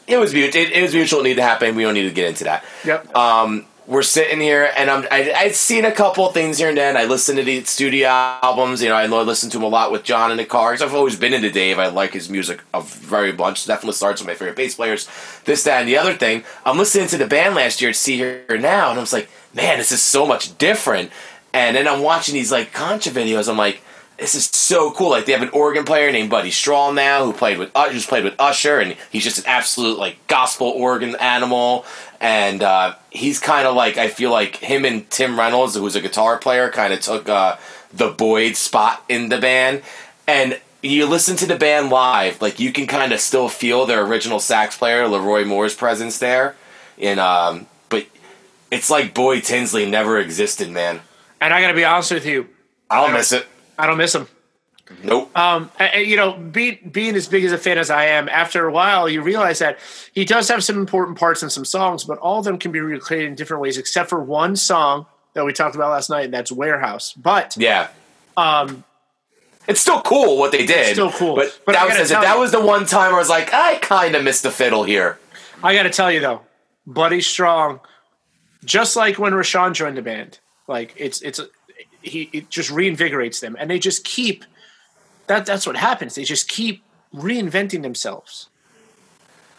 it 0.06 0.16
was 0.16 0.32
mutual. 0.32 0.62
It, 0.62 0.72
it 0.72 0.82
was 0.82 0.94
mutual. 0.94 1.20
It 1.20 1.24
needed 1.24 1.36
to 1.36 1.42
happen. 1.42 1.76
We 1.76 1.82
don't 1.82 1.94
need 1.94 2.08
to 2.08 2.14
get 2.14 2.28
into 2.28 2.44
that 2.44 2.64
yep. 2.84 3.14
um, 3.14 3.66
we're 3.90 4.02
sitting 4.02 4.40
here, 4.40 4.70
and 4.76 4.88
I'm 4.88 5.04
I, 5.10 5.32
I'd 5.36 5.56
seen 5.56 5.84
a 5.84 5.90
couple 5.90 6.30
things 6.30 6.58
here 6.58 6.68
and 6.68 6.78
then. 6.78 6.96
I 6.96 7.06
listened 7.06 7.38
to 7.38 7.44
the 7.44 7.64
studio 7.64 8.06
albums. 8.06 8.80
You 8.80 8.88
know, 8.88 8.94
I 8.94 9.06
listened 9.06 9.50
to 9.50 9.58
him 9.58 9.64
a 9.64 9.68
lot 9.68 9.90
with 9.90 10.04
John 10.04 10.30
in 10.30 10.36
the 10.36 10.44
car. 10.44 10.74
I've 10.74 10.94
always 10.94 11.16
been 11.16 11.34
into 11.34 11.50
Dave. 11.50 11.80
I 11.80 11.88
like 11.88 12.12
his 12.12 12.30
music 12.30 12.60
a 12.72 12.82
very 12.82 13.32
much. 13.32 13.66
Definitely 13.66 13.94
starts 13.94 14.20
with 14.20 14.28
my 14.28 14.34
favorite 14.34 14.54
bass 14.54 14.76
players. 14.76 15.08
This, 15.44 15.64
that, 15.64 15.80
and 15.80 15.88
the 15.88 15.98
other 15.98 16.14
thing. 16.14 16.44
I'm 16.64 16.78
listening 16.78 17.08
to 17.08 17.18
the 17.18 17.26
band 17.26 17.56
last 17.56 17.80
year 17.80 17.90
at 17.90 17.96
Sea 17.96 18.16
Hear 18.16 18.44
Now, 18.50 18.90
and 18.90 18.98
I 18.98 19.00
was 19.00 19.12
like, 19.12 19.28
man, 19.54 19.78
this 19.78 19.90
is 19.90 20.00
so 20.00 20.24
much 20.24 20.56
different. 20.56 21.10
And 21.52 21.76
then 21.76 21.88
I'm 21.88 22.00
watching 22.00 22.34
these 22.34 22.52
like 22.52 22.72
Concha 22.72 23.10
videos. 23.10 23.48
I'm 23.50 23.58
like. 23.58 23.82
This 24.18 24.34
is 24.34 24.50
so 24.50 24.90
cool. 24.90 25.08
Like 25.08 25.24
they 25.24 25.32
have 25.32 25.40
an 25.40 25.48
organ 25.48 25.86
player 25.86 26.12
named 26.12 26.28
Buddy 26.28 26.50
Strong 26.50 26.94
now, 26.94 27.24
who 27.24 27.32
played 27.32 27.56
with 27.56 27.70
who's 27.74 28.04
played 28.04 28.22
with 28.22 28.34
Usher, 28.38 28.78
and 28.78 28.94
he's 29.10 29.24
just 29.24 29.38
an 29.38 29.44
absolute 29.46 29.98
like 29.98 30.18
gospel 30.26 30.66
organ 30.66 31.16
animal. 31.16 31.86
And 32.20 32.62
uh, 32.62 32.96
he's 33.10 33.38
kind 33.38 33.66
of 33.66 33.74
like 33.74 33.96
I 33.96 34.08
feel 34.08 34.30
like 34.30 34.56
him 34.56 34.84
and 34.84 35.08
Tim 35.10 35.38
Reynolds, 35.38 35.74
who's 35.74 35.96
a 35.96 36.00
guitar 36.00 36.38
player, 36.38 36.70
kind 36.70 36.92
of 36.92 37.00
took 37.00 37.28
uh, 37.28 37.56
the 37.92 38.08
Boyd 38.10 38.56
spot 38.56 39.02
in 39.08 39.30
the 39.30 39.38
band. 39.38 39.82
And 40.26 40.60
you 40.82 41.06
listen 41.06 41.36
to 41.36 41.46
the 41.46 41.56
band 41.56 41.90
live, 41.90 42.40
like 42.40 42.60
you 42.60 42.72
can 42.72 42.86
kind 42.86 43.12
of 43.12 43.20
still 43.20 43.48
feel 43.48 43.86
their 43.86 44.04
original 44.04 44.40
sax 44.40 44.76
player, 44.76 45.08
Leroy 45.08 45.44
Moore's 45.44 45.74
presence 45.74 46.18
there. 46.18 46.56
In 46.98 47.18
um, 47.18 47.66
but 47.88 48.06
it's 48.70 48.90
like 48.90 49.14
Boyd 49.14 49.44
Tinsley 49.44 49.88
never 49.90 50.18
existed, 50.18 50.70
man. 50.70 51.00
and 51.40 51.52
I 51.52 51.60
got 51.60 51.68
to 51.68 51.74
be 51.74 51.84
honest 51.84 52.12
with 52.12 52.26
you, 52.26 52.48
I 52.90 53.04
don't 53.04 53.14
miss 53.14 53.32
it. 53.32 53.46
I 53.78 53.86
don't 53.86 53.98
miss 53.98 54.14
him. 54.14 54.28
Nope. 55.02 55.36
Um, 55.36 55.70
and- 55.78 55.94
and, 55.94 56.06
you 56.06 56.16
know, 56.16 56.32
be, 56.32 56.72
being 56.72 57.14
as 57.16 57.26
big 57.28 57.44
as 57.44 57.52
a 57.52 57.58
fan 57.58 57.78
as 57.78 57.90
I 57.90 58.06
am, 58.06 58.28
after 58.28 58.66
a 58.66 58.72
while, 58.72 59.08
you 59.08 59.22
realize 59.22 59.58
that 59.60 59.78
he 60.12 60.24
does 60.24 60.48
have 60.48 60.62
some 60.64 60.76
important 60.78 61.18
parts 61.18 61.42
in 61.42 61.50
some 61.50 61.64
songs, 61.64 62.04
but 62.04 62.18
all 62.18 62.38
of 62.40 62.44
them 62.44 62.58
can 62.58 62.72
be 62.72 62.80
recreated 62.80 63.28
in 63.28 63.34
different 63.34 63.62
ways, 63.62 63.78
except 63.78 64.08
for 64.10 64.22
one 64.22 64.56
song 64.56 65.06
that 65.34 65.44
we 65.44 65.52
talked 65.52 65.74
about 65.74 65.90
last 65.90 66.10
night, 66.10 66.24
and 66.26 66.34
that's 66.34 66.50
Warehouse. 66.52 67.12
But 67.12 67.56
Yeah. 67.56 67.88
um, 68.36 68.84
It's 69.68 69.80
still 69.80 70.02
cool 70.02 70.38
what 70.38 70.50
they 70.52 70.66
did. 70.66 70.92
still 70.94 71.12
cool. 71.12 71.36
But, 71.36 71.58
But 71.64 71.72
that, 71.72 71.86
was, 71.98 72.08
that 72.08 72.34
you- 72.34 72.40
was 72.40 72.50
the 72.50 72.60
one 72.60 72.84
time 72.86 73.14
I 73.14 73.18
was 73.18 73.28
like, 73.28 73.54
I 73.54 73.76
kind 73.76 74.14
of 74.16 74.24
missed 74.24 74.42
the 74.42 74.50
fiddle 74.50 74.82
here. 74.84 75.18
I 75.62 75.74
got 75.74 75.84
to 75.84 75.90
tell 75.90 76.10
you 76.10 76.20
though, 76.20 76.40
Buddy 76.86 77.20
Strong, 77.20 77.80
just 78.64 78.96
like 78.96 79.18
when 79.18 79.32
Rashawn 79.32 79.72
joined 79.74 79.96
the 79.96 80.02
band, 80.02 80.38
like 80.66 80.94
it's 80.96 81.20
it's 81.22 81.40
he 82.02 82.28
it 82.32 82.48
just 82.50 82.70
reinvigorates 82.70 83.40
them, 83.40 83.56
and 83.58 83.70
they 83.70 83.78
just 83.78 84.02
keep 84.04 84.44
that. 85.30 85.46
That's 85.46 85.66
what 85.66 85.76
happens. 85.76 86.14
They 86.14 86.24
just 86.24 86.48
keep 86.48 86.82
reinventing 87.14 87.82
themselves. 87.82 88.48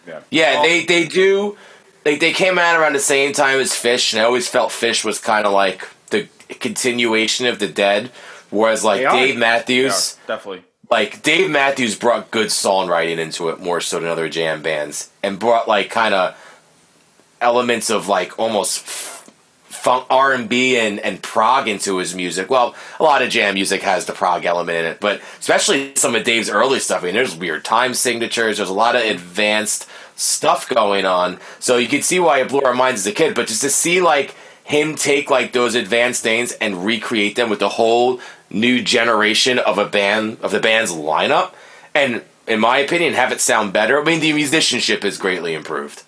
Yeah, 0.08 0.22
yeah, 0.30 0.62
they 0.62 0.86
they 0.86 1.08
do. 1.08 1.58
like 2.06 2.20
they 2.20 2.34
came 2.34 2.58
out 2.60 2.80
around 2.80 2.94
the 2.94 3.00
same 3.00 3.34
time 3.34 3.60
as 3.60 3.72
Phish, 3.72 4.14
and 4.14 4.22
I 4.22 4.26
always 4.26 4.48
felt 4.48 4.72
Phish 4.72 5.04
was 5.06 5.20
kind 5.20 5.46
of 5.46 5.54
like 5.54 5.88
the 6.10 6.28
continuation 6.60 7.46
of 7.48 7.60
the 7.60 7.68
Dead, 7.68 8.12
whereas 8.50 8.84
like 8.84 9.02
They 9.02 9.06
are. 9.06 9.16
Dave 9.16 9.38
Matthews, 9.38 10.18
Yeah, 10.28 10.36
definitely. 10.36 10.64
like 10.90 11.22
Dave 11.24 11.50
Matthews 11.50 11.96
brought 11.96 12.32
good 12.32 12.48
songwriting 12.48 13.18
into 13.20 13.50
it 13.50 13.60
more 13.60 13.80
so 13.80 14.00
than 14.00 14.10
other 14.10 14.28
jam 14.30 14.62
bands, 14.62 15.10
and 15.24 15.38
brought 15.40 15.68
like 15.68 15.90
kind 15.92 16.14
of 16.16 16.36
elements 17.40 17.90
of 17.92 18.08
like 18.08 18.38
almost 18.40 18.80
funk 19.82 20.06
R 20.10 20.34
and 20.34 20.48
B 20.48 20.78
and 20.78 21.00
and 21.00 21.22
prog 21.22 21.68
into 21.68 21.98
his 21.98 22.14
music. 22.14 22.50
Well, 22.50 22.76
a 23.00 23.04
lot 23.04 23.22
of 23.22 23.30
jam 23.30 23.56
music 23.56 23.82
has 23.82 24.06
the 24.06 24.14
prog 24.14 24.46
element 24.46 24.78
in 24.78 24.86
it, 24.86 25.00
but 25.00 25.22
especially 25.40 25.96
some 25.96 26.16
of 26.16 26.24
Dave's 26.24 26.50
early 26.50 26.80
stuff. 26.80 27.02
I 27.02 27.08
mean, 27.08 27.16
there's 27.16 27.36
weird 27.36 27.66
time 27.66 27.94
signatures. 27.94 28.58
There's 28.58 28.70
a 28.70 28.74
lot 28.74 28.96
of 28.96 29.02
advanced 29.04 29.88
stuff 30.16 30.70
going 30.70 31.06
on, 31.06 31.40
so 31.60 31.78
you 31.78 31.88
can 31.88 32.02
see 32.02 32.20
why 32.20 32.42
it 32.42 32.50
blew 32.50 32.62
our 32.62 32.76
minds 32.76 33.02
as 33.02 33.08
a 33.08 33.12
kid. 33.12 33.34
But 33.34 33.48
just 33.48 33.62
to 33.62 33.70
see 33.70 34.02
like 34.02 34.36
him 34.64 34.96
take 34.96 35.30
like 35.30 35.52
those 35.52 35.76
advanced 35.76 36.22
things 36.22 36.52
and 36.54 36.86
recreate 36.86 37.36
them 37.36 37.50
with 37.50 37.60
the 37.60 37.70
whole 37.70 38.20
new 38.50 38.84
generation 38.84 39.58
of 39.58 39.78
a 39.78 39.86
band 39.86 40.38
of 40.42 40.52
the 40.52 40.60
band's 40.60 40.92
lineup, 40.92 41.54
and 41.96 42.22
in 42.48 42.60
my 42.60 42.78
opinion, 42.78 43.14
have 43.14 43.32
it 43.32 43.42
sound 43.42 43.74
better. 43.74 44.00
I 44.00 44.04
mean, 44.04 44.20
the 44.20 44.34
musicianship 44.34 45.04
is 45.06 45.18
greatly 45.18 45.54
improved. 45.54 46.04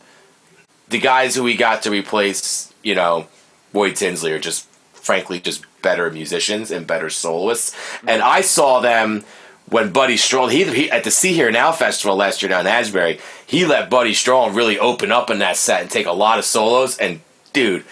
The 0.90 1.00
guys 1.00 1.36
who 1.36 1.44
we 1.44 1.56
got 1.56 1.84
to 1.84 1.92
replace, 1.92 2.74
you 2.84 2.94
know, 2.94 3.28
Boyd 3.74 3.96
Tinsley 3.96 4.32
are 4.32 4.40
just 4.40 4.68
frankly 4.94 5.40
just 5.40 5.66
better 5.82 6.10
musicians 6.10 6.72
and 6.72 6.88
better 6.88 7.10
soloists. 7.10 7.76
Mm-hmm. 7.76 8.10
And 8.10 8.22
I 8.22 8.42
saw 8.42 8.80
them 8.80 9.26
when 9.70 9.92
Buddy 9.92 10.18
Strong 10.18 10.52
he, 10.52 10.64
he 10.64 10.92
at 10.92 11.04
the 11.04 11.12
Sea 11.12 11.34
Hear 11.34 11.52
Now 11.52 11.72
festival 11.72 12.16
last 12.16 12.42
year 12.42 12.50
down 12.50 12.62
in 12.62 12.68
Asbury. 12.68 13.20
He 13.46 13.66
let 13.66 13.90
Buddy 13.90 14.14
Strong 14.14 14.56
really 14.56 14.80
open 14.80 15.12
up 15.12 15.30
in 15.30 15.40
that 15.40 15.58
set 15.58 15.82
and 15.82 15.90
take 15.90 16.06
a 16.06 16.12
lot 16.12 16.40
of 16.40 16.46
solos. 16.46 16.98
And 16.98 17.22
dude, 17.52 17.84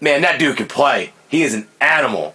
man, 0.00 0.22
that 0.22 0.38
dude 0.38 0.56
can 0.56 0.68
play. 0.68 1.12
He 1.28 1.42
is 1.42 1.54
an 1.54 1.68
animal. 1.80 2.34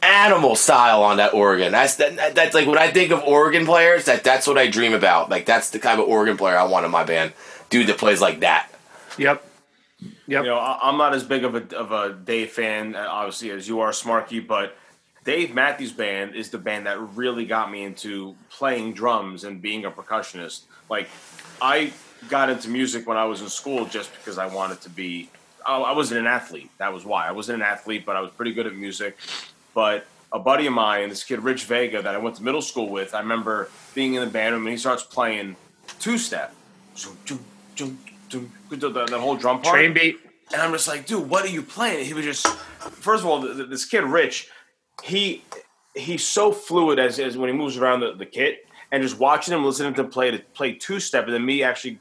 Animal 0.00 0.54
style 0.54 1.02
on 1.02 1.16
that 1.16 1.34
organ. 1.34 1.72
That's 1.72 1.96
that, 1.96 2.34
that's 2.34 2.54
like 2.54 2.68
when 2.68 2.78
I 2.78 2.88
think 2.88 3.10
of 3.10 3.22
organ 3.24 3.66
players, 3.66 4.04
that 4.04 4.22
that's 4.22 4.46
what 4.46 4.56
I 4.56 4.68
dream 4.68 4.94
about. 4.94 5.28
Like 5.28 5.44
that's 5.44 5.70
the 5.70 5.80
kind 5.80 6.00
of 6.00 6.08
organ 6.08 6.36
player 6.36 6.56
I 6.56 6.64
want 6.64 6.86
in 6.86 6.92
my 6.92 7.04
band. 7.04 7.32
Dude 7.68 7.88
that 7.88 7.98
plays 7.98 8.20
like 8.20 8.40
that. 8.40 8.70
Yep. 9.18 9.44
Yep. 10.00 10.44
You 10.44 10.50
know, 10.50 10.58
I- 10.58 10.78
I'm 10.82 10.96
not 10.96 11.14
as 11.14 11.24
big 11.24 11.44
of 11.44 11.54
a 11.54 11.76
of 11.76 11.90
a 11.92 12.12
Dave 12.12 12.50
fan, 12.52 12.94
uh, 12.94 13.06
obviously, 13.08 13.50
as 13.50 13.66
you 13.68 13.80
are, 13.80 13.90
Smarky, 13.90 14.46
but 14.46 14.76
Dave 15.24 15.52
Matthews 15.54 15.92
Band 15.92 16.34
is 16.34 16.50
the 16.50 16.58
band 16.58 16.86
that 16.86 16.98
really 17.16 17.44
got 17.44 17.70
me 17.70 17.82
into 17.82 18.36
playing 18.50 18.94
drums 18.94 19.44
and 19.44 19.60
being 19.60 19.84
a 19.84 19.90
percussionist. 19.90 20.62
Like, 20.88 21.08
I 21.60 21.92
got 22.28 22.48
into 22.48 22.68
music 22.68 23.06
when 23.06 23.16
I 23.16 23.24
was 23.24 23.42
in 23.42 23.48
school 23.48 23.84
just 23.86 24.12
because 24.14 24.38
I 24.38 24.46
wanted 24.46 24.80
to 24.82 24.90
be. 24.90 25.28
I, 25.66 25.76
I 25.78 25.92
wasn't 25.92 26.20
an 26.20 26.26
athlete. 26.26 26.70
That 26.78 26.92
was 26.94 27.04
why 27.04 27.26
I 27.28 27.32
wasn't 27.32 27.56
an 27.56 27.62
athlete, 27.62 28.06
but 28.06 28.16
I 28.16 28.20
was 28.20 28.30
pretty 28.30 28.52
good 28.52 28.66
at 28.66 28.74
music. 28.74 29.16
But 29.74 30.06
a 30.32 30.38
buddy 30.38 30.66
of 30.66 30.72
mine, 30.72 31.08
this 31.08 31.24
kid 31.24 31.40
Rich 31.40 31.64
Vega, 31.64 32.00
that 32.02 32.14
I 32.14 32.18
went 32.18 32.36
to 32.36 32.42
middle 32.42 32.62
school 32.62 32.88
with, 32.88 33.14
I 33.14 33.20
remember 33.20 33.68
being 33.94 34.14
in 34.14 34.20
the 34.20 34.30
band 34.30 34.54
room 34.54 34.66
and 34.66 34.72
he 34.72 34.78
starts 34.78 35.02
playing 35.02 35.56
two 35.98 36.18
step, 36.18 36.54
that 38.30 39.18
whole 39.20 39.36
drum 39.36 39.60
part. 39.60 39.74
Train 39.74 39.92
beat. 39.92 40.18
And 40.52 40.62
I'm 40.62 40.72
just 40.72 40.88
like, 40.88 41.06
dude, 41.06 41.28
what 41.28 41.44
are 41.44 41.48
you 41.48 41.62
playing? 41.62 42.06
He 42.06 42.14
was 42.14 42.24
just, 42.24 42.46
first 42.46 43.22
of 43.22 43.28
all, 43.28 43.42
th- 43.42 43.56
th- 43.56 43.68
this 43.68 43.84
kid 43.84 44.04
Rich, 44.04 44.48
he 45.04 45.44
he's 45.94 46.26
so 46.26 46.52
fluid 46.52 46.98
as, 46.98 47.18
as 47.18 47.36
when 47.36 47.50
he 47.50 47.54
moves 47.54 47.76
around 47.76 48.00
the, 48.00 48.14
the 48.14 48.26
kit, 48.26 48.66
and 48.90 49.02
just 49.02 49.18
watching 49.18 49.52
him, 49.52 49.64
listening 49.64 49.92
to 49.94 50.02
him 50.02 50.10
play 50.10 50.30
to 50.30 50.38
play 50.54 50.72
two 50.72 51.00
step, 51.00 51.24
and 51.24 51.34
then 51.34 51.44
me 51.44 51.62
actually 51.62 51.98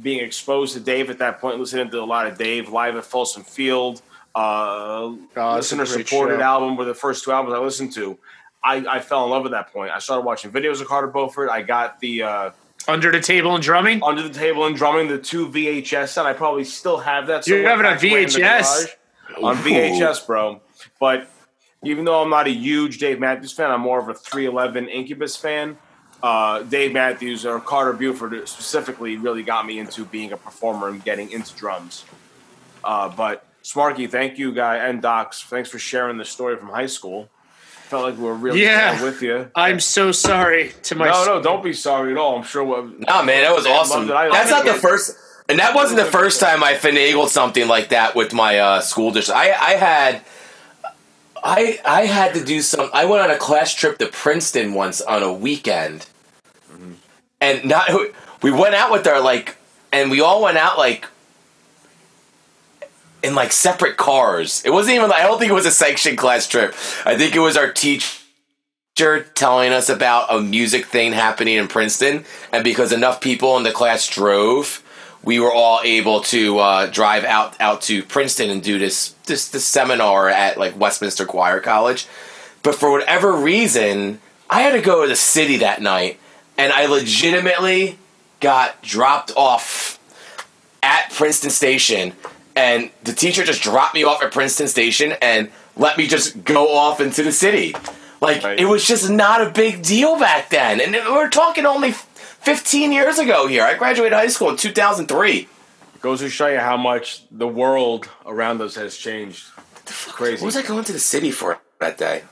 being 0.00 0.24
exposed 0.24 0.74
to 0.74 0.80
Dave 0.80 1.10
at 1.10 1.18
that 1.18 1.40
point, 1.40 1.58
listening 1.58 1.90
to 1.90 2.00
a 2.00 2.04
lot 2.04 2.26
of 2.26 2.38
Dave 2.38 2.68
live 2.68 2.96
at 2.96 3.04
Folsom 3.04 3.42
Field, 3.42 4.00
uh, 4.34 5.12
that's 5.34 5.72
a 5.72 5.76
listener 5.76 5.86
supported 5.86 6.36
show. 6.38 6.42
album 6.42 6.76
were 6.76 6.84
the 6.84 6.94
first 6.94 7.24
two 7.24 7.32
albums 7.32 7.54
I 7.54 7.58
listened 7.58 7.92
to. 7.94 8.18
I, 8.64 8.76
I 8.88 9.00
fell 9.00 9.24
in 9.24 9.30
love 9.30 9.44
at 9.44 9.50
that 9.50 9.72
point. 9.72 9.90
I 9.90 9.98
started 9.98 10.24
watching 10.24 10.52
videos 10.52 10.80
of 10.80 10.86
Carter 10.86 11.08
Beauford. 11.08 11.50
I 11.50 11.62
got 11.62 11.98
the 11.98 12.22
uh, 12.22 12.50
Under 12.88 13.12
the 13.12 13.20
table 13.20 13.54
and 13.54 13.62
drumming. 13.62 14.02
under 14.02 14.22
the 14.22 14.34
table 14.34 14.66
and 14.66 14.76
drumming 14.76 15.08
the 15.08 15.18
two 15.18 15.48
VHS, 15.48 16.18
and 16.18 16.26
I 16.26 16.32
probably 16.32 16.64
still 16.64 16.98
have 16.98 17.28
that. 17.28 17.46
You 17.46 17.54
somewhere 17.54 17.70
have 17.70 17.80
it 17.80 17.86
on 17.86 17.92
packed 17.92 18.04
away 18.04 18.22
in 18.24 18.28
the 18.30 18.38
VHS? 18.38 18.86
On 19.42 19.56
VHS, 19.56 20.26
bro. 20.26 20.60
But 20.98 21.28
even 21.84 22.04
though 22.04 22.22
I'm 22.22 22.30
not 22.30 22.46
a 22.46 22.50
huge 22.50 22.98
Dave 22.98 23.18
Matthews 23.20 23.52
fan, 23.52 23.70
I'm 23.70 23.80
more 23.80 23.98
of 23.98 24.08
a 24.08 24.14
311 24.14 24.88
Incubus 24.88 25.36
fan. 25.36 25.78
Uh, 26.22 26.62
Dave 26.62 26.92
Matthews 26.92 27.44
or 27.44 27.58
Carter 27.60 27.92
Beauford 27.92 28.48
specifically 28.48 29.16
really 29.16 29.42
got 29.42 29.66
me 29.66 29.78
into 29.78 30.04
being 30.04 30.32
a 30.32 30.36
performer 30.36 30.88
and 30.88 31.02
getting 31.02 31.32
into 31.32 31.54
drums. 31.56 32.04
Uh, 32.84 33.08
but 33.08 33.44
Smarky, 33.64 34.08
thank 34.08 34.38
you, 34.38 34.52
guy, 34.52 34.76
and 34.76 35.02
Docs. 35.02 35.42
Thanks 35.44 35.68
for 35.68 35.78
sharing 35.78 36.18
the 36.18 36.24
story 36.24 36.56
from 36.56 36.68
high 36.68 36.86
school. 36.86 37.28
Felt 37.92 38.04
like 38.04 38.16
we 38.16 38.24
were 38.24 38.32
really 38.34 38.62
Yeah. 38.62 39.04
with 39.04 39.20
you. 39.20 39.50
I'm 39.54 39.78
so 39.78 40.12
sorry 40.12 40.72
to 40.84 40.94
my. 40.94 41.10
No, 41.10 41.26
no, 41.26 41.42
don't 41.42 41.62
be 41.62 41.74
sorry 41.74 42.12
at 42.12 42.16
all. 42.16 42.36
I'm 42.38 42.42
sure. 42.42 42.64
What, 42.64 42.98
Nah, 43.00 43.20
man, 43.22 43.42
that 43.42 43.54
was 43.54 43.66
awesome. 43.66 44.08
loved 44.08 44.10
it. 44.10 44.16
I- 44.16 44.30
That's 44.30 44.48
not 44.50 44.64
the 44.64 44.72
first, 44.72 45.14
and 45.46 45.58
that 45.58 45.74
wasn't 45.74 45.98
the 45.98 46.06
first 46.10 46.40
time 46.40 46.64
I 46.64 46.72
finagled 46.72 47.28
something 47.28 47.68
like 47.68 47.90
that 47.90 48.14
with 48.14 48.32
my 48.32 48.58
uh, 48.58 48.80
school 48.80 49.10
district. 49.10 49.38
I, 49.38 49.50
I 49.52 49.70
had, 49.74 50.22
I, 51.44 51.80
I 51.84 52.06
had 52.06 52.32
to 52.32 52.42
do 52.42 52.62
some. 52.62 52.88
I 52.94 53.04
went 53.04 53.24
on 53.24 53.30
a 53.30 53.36
class 53.36 53.74
trip 53.74 53.98
to 53.98 54.06
Princeton 54.06 54.72
once 54.72 55.02
on 55.02 55.22
a 55.22 55.30
weekend, 55.30 56.06
and 57.42 57.62
not 57.66 57.90
we 58.42 58.50
went 58.50 58.74
out 58.74 58.90
with 58.90 59.06
our 59.06 59.20
like, 59.20 59.56
and 59.92 60.10
we 60.10 60.22
all 60.22 60.42
went 60.42 60.56
out 60.56 60.78
like 60.78 61.04
in 63.22 63.34
like 63.34 63.52
separate 63.52 63.96
cars. 63.96 64.62
It 64.64 64.70
wasn't 64.70 64.96
even. 64.96 65.12
I 65.12 65.22
don't 65.22 65.38
think 65.38 65.50
it 65.50 65.54
was 65.54 65.66
a 65.66 65.70
sanctioned 65.70 66.18
class 66.18 66.46
trip. 66.46 66.74
I 67.04 67.16
think 67.16 67.34
it 67.34 67.40
was 67.40 67.56
our 67.56 67.72
teacher 67.72 69.24
telling 69.34 69.72
us 69.72 69.88
about 69.88 70.32
a 70.34 70.40
music 70.40 70.86
thing 70.86 71.12
happening 71.12 71.56
in 71.56 71.68
Princeton, 71.68 72.24
and 72.52 72.64
because 72.64 72.92
enough 72.92 73.20
people 73.20 73.56
in 73.56 73.62
the 73.62 73.72
class 73.72 74.08
drove, 74.08 74.82
we 75.22 75.38
were 75.38 75.52
all 75.52 75.80
able 75.84 76.20
to 76.22 76.58
uh, 76.58 76.86
drive 76.86 77.24
out 77.24 77.58
out 77.60 77.82
to 77.82 78.02
Princeton 78.02 78.50
and 78.50 78.62
do 78.62 78.78
this 78.78 79.14
this 79.26 79.48
this 79.48 79.64
seminar 79.64 80.28
at 80.28 80.58
like 80.58 80.78
Westminster 80.78 81.24
Choir 81.24 81.60
College. 81.60 82.06
But 82.62 82.74
for 82.74 82.90
whatever 82.90 83.32
reason, 83.32 84.20
I 84.48 84.62
had 84.62 84.72
to 84.72 84.80
go 84.80 85.02
to 85.02 85.08
the 85.08 85.16
city 85.16 85.58
that 85.58 85.82
night, 85.82 86.20
and 86.56 86.72
I 86.72 86.86
legitimately 86.86 87.98
got 88.40 88.82
dropped 88.82 89.32
off 89.36 89.98
at 90.82 91.10
Princeton 91.12 91.50
Station, 91.50 92.12
and 92.56 92.90
the 93.04 93.12
teacher 93.12 93.44
just 93.44 93.62
dropped 93.62 93.94
me 93.94 94.04
off 94.04 94.22
at 94.22 94.32
Princeton 94.32 94.68
Station 94.68 95.14
and 95.22 95.50
let 95.76 95.96
me 95.98 96.06
just 96.06 96.44
go 96.44 96.74
off 96.74 97.00
into 97.00 97.22
the 97.22 97.32
city. 97.32 97.74
Like 98.20 98.44
it 98.44 98.66
was 98.66 98.84
just 98.86 99.10
not 99.10 99.40
a 99.44 99.50
big 99.50 99.82
deal 99.82 100.18
back 100.18 100.50
then, 100.50 100.80
and 100.80 100.92
we're 100.94 101.28
talking 101.28 101.66
only 101.66 101.92
15 101.92 102.92
years 102.92 103.18
ago 103.18 103.48
here. 103.48 103.64
I 103.64 103.74
graduated 103.74 104.12
high 104.12 104.28
school 104.28 104.50
in 104.50 104.56
2003. 104.56 105.48
Goes 106.00 106.20
to 106.20 106.28
show 106.28 106.48
you 106.48 106.58
how 106.58 106.76
much 106.76 107.24
the 107.30 107.48
world 107.48 108.08
around 108.26 108.60
us 108.60 108.74
has 108.76 108.96
changed. 108.96 109.46
Crazy. 109.86 110.42
What 110.42 110.46
was 110.46 110.56
I 110.56 110.62
going 110.62 110.84
to 110.84 110.92
the 110.92 110.98
city 110.98 111.30
for 111.30 111.58
that 111.80 111.98
day? 111.98 112.22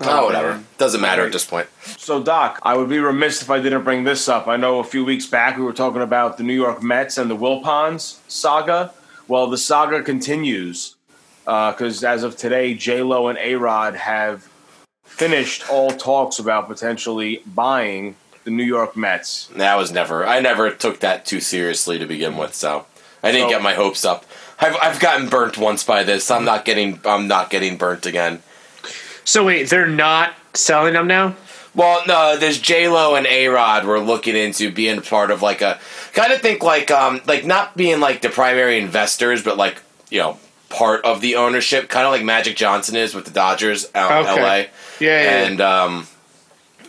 oh, 0.00 0.24
whatever. 0.24 0.51
Man. 0.82 0.86
Doesn't 0.86 1.00
matter 1.00 1.24
at 1.26 1.32
this 1.32 1.44
point. 1.44 1.68
So, 1.98 2.22
Doc, 2.22 2.58
I 2.62 2.76
would 2.76 2.88
be 2.88 2.98
remiss 2.98 3.42
if 3.42 3.50
I 3.50 3.60
didn't 3.60 3.84
bring 3.84 4.04
this 4.04 4.28
up. 4.28 4.48
I 4.48 4.56
know 4.56 4.78
a 4.80 4.84
few 4.84 5.04
weeks 5.04 5.26
back 5.26 5.56
we 5.56 5.62
were 5.62 5.72
talking 5.72 6.02
about 6.02 6.36
the 6.36 6.42
New 6.42 6.54
York 6.54 6.82
Mets 6.82 7.18
and 7.18 7.30
the 7.30 7.36
Wilpons 7.36 8.18
saga. 8.28 8.92
Well, 9.28 9.46
the 9.48 9.58
saga 9.58 10.02
continues 10.02 10.96
uh, 11.46 11.72
because 11.72 12.02
as 12.04 12.22
of 12.24 12.36
today, 12.36 12.74
J 12.74 13.02
Lo 13.02 13.28
and 13.28 13.38
A 13.38 13.54
Rod 13.56 13.94
have 13.94 14.48
finished 15.04 15.68
all 15.70 15.90
talks 15.90 16.38
about 16.38 16.68
potentially 16.68 17.42
buying 17.46 18.16
the 18.44 18.50
New 18.50 18.64
York 18.64 18.96
Mets. 18.96 19.48
That 19.56 19.76
was 19.76 19.92
never. 19.92 20.26
I 20.26 20.40
never 20.40 20.70
took 20.70 21.00
that 21.00 21.24
too 21.24 21.40
seriously 21.40 21.98
to 21.98 22.06
begin 22.06 22.36
with, 22.36 22.54
so 22.54 22.86
I 23.22 23.30
didn't 23.30 23.46
So- 23.48 23.50
get 23.54 23.62
my 23.62 23.74
hopes 23.74 24.04
up. 24.04 24.24
I've, 24.58 24.76
I've 24.76 25.00
gotten 25.00 25.28
burnt 25.28 25.58
once 25.58 25.82
by 25.82 26.04
this. 26.04 26.30
I'm 26.30 26.44
not 26.44 26.64
getting. 26.64 27.00
I'm 27.04 27.26
not 27.26 27.50
getting 27.50 27.76
burnt 27.76 28.06
again. 28.06 28.42
So 29.24 29.44
wait, 29.44 29.68
they're 29.70 29.86
not 29.86 30.34
selling 30.54 30.94
them 30.94 31.06
now. 31.06 31.36
Well, 31.74 32.02
no, 32.06 32.36
there's 32.36 32.60
J 32.60 32.88
Lo 32.88 33.14
and 33.14 33.26
A 33.26 33.48
Rod. 33.48 33.86
We're 33.86 33.98
looking 33.98 34.36
into 34.36 34.70
being 34.70 35.00
part 35.00 35.30
of 35.30 35.40
like 35.40 35.62
a 35.62 35.80
kind 36.12 36.32
of 36.32 36.40
think 36.40 36.62
like 36.62 36.90
um 36.90 37.20
like 37.26 37.46
not 37.46 37.76
being 37.76 38.00
like 38.00 38.20
the 38.20 38.28
primary 38.28 38.78
investors, 38.78 39.42
but 39.42 39.56
like 39.56 39.80
you 40.10 40.18
know 40.18 40.38
part 40.68 41.04
of 41.04 41.20
the 41.20 41.36
ownership, 41.36 41.88
kind 41.88 42.06
of 42.06 42.12
like 42.12 42.24
Magic 42.24 42.56
Johnson 42.56 42.96
is 42.96 43.14
with 43.14 43.24
the 43.24 43.30
Dodgers 43.30 43.90
out 43.94 44.22
in 44.22 44.26
L.A. 44.26 44.40
Yeah, 44.40 44.68
yeah, 45.00 45.22
yeah. 45.22 45.46
and 45.46 45.60
um. 45.60 46.06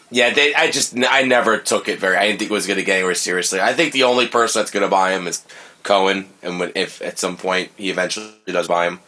Yeah, 0.10 0.32
they, 0.32 0.54
I 0.54 0.70
just 0.70 0.96
I 0.96 1.24
never 1.24 1.58
took 1.58 1.90
it 1.90 1.98
very. 1.98 2.18
I 2.18 2.28
didn't 2.28 2.38
think 2.38 2.52
it 2.52 2.54
was 2.54 2.68
going 2.68 2.78
to 2.78 2.86
get 2.86 2.98
anywhere 2.98 3.16
seriously. 3.16 3.60
I 3.60 3.74
think 3.74 3.94
the 3.94 4.04
only 4.04 4.28
person 4.28 4.60
that's 4.60 4.70
going 4.70 4.84
to 4.84 4.90
buy 4.90 5.14
him 5.14 5.26
is 5.26 5.44
Cohen, 5.82 6.30
and 6.44 6.72
if 6.76 7.02
at 7.02 7.18
some 7.18 7.36
point 7.36 7.72
he 7.78 7.90
eventually 7.90 8.32
does 8.46 8.68
buy 8.68 8.86
him, 8.86 9.00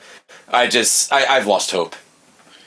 I 0.49 0.65
just 0.65 1.13
I, 1.13 1.25
I've 1.25 1.45
lost 1.45 1.69
hope. 1.69 1.95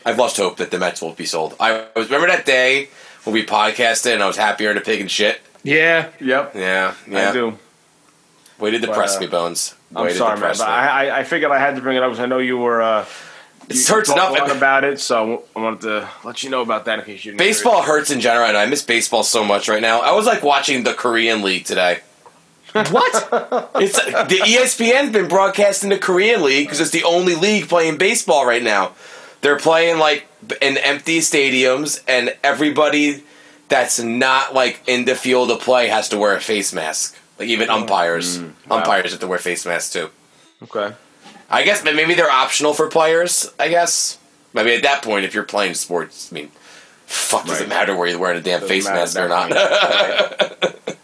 I've 0.05 0.19
lost 0.19 0.37
hope 0.37 0.57
that 0.59 0.71
the 0.71 0.79
Mets 0.79 1.03
won't 1.03 1.17
be 1.17 1.27
sold. 1.27 1.55
I 1.61 1.87
was 1.95 2.07
remember 2.07 2.29
that 2.29 2.47
day 2.47 2.89
when 3.25 3.35
we 3.35 3.45
podcasted 3.45 4.15
and 4.15 4.23
I 4.23 4.27
was 4.27 4.37
happier 4.37 4.69
than 4.69 4.79
a 4.79 4.85
pig 4.85 5.01
and 5.01 5.11
shit. 5.11 5.41
Yeah. 5.63 6.09
Yep. 6.21 6.55
Yeah, 6.55 6.95
yeah. 7.09 7.31
I 7.31 7.33
do. 7.33 7.59
Way 8.59 8.71
to 8.73 8.79
But, 8.81 8.87
depress 8.87 9.17
uh, 9.17 9.21
me, 9.21 9.27
Bones. 9.27 9.75
Way 9.93 10.11
I'm 10.11 10.15
sorry, 10.17 10.41
man, 10.41 10.55
but. 10.57 10.61
I, 10.69 11.07
I, 11.09 11.19
I 11.21 11.25
figured 11.25 11.51
I 11.51 11.59
had 11.59 11.77
to 11.77 11.83
bring 11.83 11.97
it 11.97 12.03
up 12.03 12.11
because 12.11 12.21
I 12.23 12.27
know 12.27 12.39
you 12.39 12.57
were. 12.59 12.81
Uh, 12.83 13.05
It 13.69 13.77
you 13.77 13.85
hurts 13.87 14.09
talked 14.09 14.11
enough. 14.11 14.31
a 14.31 14.49
lot 14.49 14.57
about 14.57 14.85
it, 14.85 14.99
so 15.01 15.45
I 15.55 15.61
wanted 15.61 15.81
to 15.83 16.09
let 16.25 16.43
you 16.43 16.51
know 16.51 16.63
about 16.63 16.87
that 16.87 16.99
in 17.01 17.05
case 17.05 17.25
you 17.25 17.33
didn't 17.33 17.41
hear 17.41 17.51
it. 17.51 17.55
Baseball 17.55 17.83
hurts 17.83 18.11
in 18.11 18.21
general, 18.21 18.47
and 18.47 18.57
I 18.57 18.67
miss 18.67 18.83
baseball 18.83 19.23
so 19.23 19.45
much 19.45 19.69
right 19.69 19.83
now. 19.83 20.01
I 20.01 20.13
was 20.13 20.27
like 20.27 20.43
watching 20.43 20.85
the 20.85 20.95
Korean 20.95 21.43
League 21.43 21.65
today. 21.67 22.01
What? 22.73 23.73
It's 23.77 23.97
the 23.99 24.41
ESPN's 24.45 25.11
been 25.13 25.27
broadcasting 25.29 25.89
the 25.91 25.99
Korean 25.99 26.43
League 26.43 26.67
because 26.67 26.81
it's 26.81 26.91
the 26.91 27.05
only 27.05 27.35
league 27.35 27.69
playing 27.69 27.97
baseball 27.97 28.45
right 28.47 28.63
now. 28.63 28.93
They're 29.41 29.59
playing 29.59 29.99
like 29.99 30.27
in 30.61 30.77
empty 30.79 31.19
stadiums, 31.21 32.03
and 32.09 32.37
everybody 32.43 33.23
that's 33.69 33.99
not 34.01 34.55
like 34.55 34.83
in 34.87 35.05
the 35.05 35.15
field 35.15 35.51
of 35.51 35.61
play 35.61 35.89
has 35.89 36.09
to 36.11 36.19
wear 36.19 36.35
a 36.35 36.41
face 36.41 36.73
mask. 36.73 37.17
Like 37.39 37.49
even 37.49 37.71
umpires, 37.71 38.41
wow. 38.41 38.79
umpires 38.79 39.13
have 39.13 39.21
to 39.21 39.29
wear 39.29 39.39
face 39.39 39.65
masks 39.65 39.93
too. 39.93 40.11
Okay. 40.63 40.95
I 41.51 41.63
guess 41.63 41.85
maybe 41.85 42.15
they're 42.15 42.31
optional 42.31 42.75
for 42.75 42.89
players. 42.89 43.53
I 43.59 43.69
guess 43.69 44.19
maybe 44.53 44.75
at 44.75 44.83
that 44.83 45.03
point, 45.03 45.25
if 45.25 45.35
you're 45.35 45.45
playing 45.45 45.75
sports, 45.75 46.33
I 46.33 46.35
mean, 46.35 46.49
fuck, 47.07 47.47
does 47.47 47.61
it 47.61 47.69
matter 47.69 47.97
where 47.97 48.09
you're 48.09 48.19
wearing 48.19 48.39
a 48.39 48.43
damn 48.43 48.61
Doesn't 48.61 48.69
face 48.69 48.87
mask 48.87 49.19
or 49.19 49.29
not? 49.29 49.51
Right. 49.51 50.75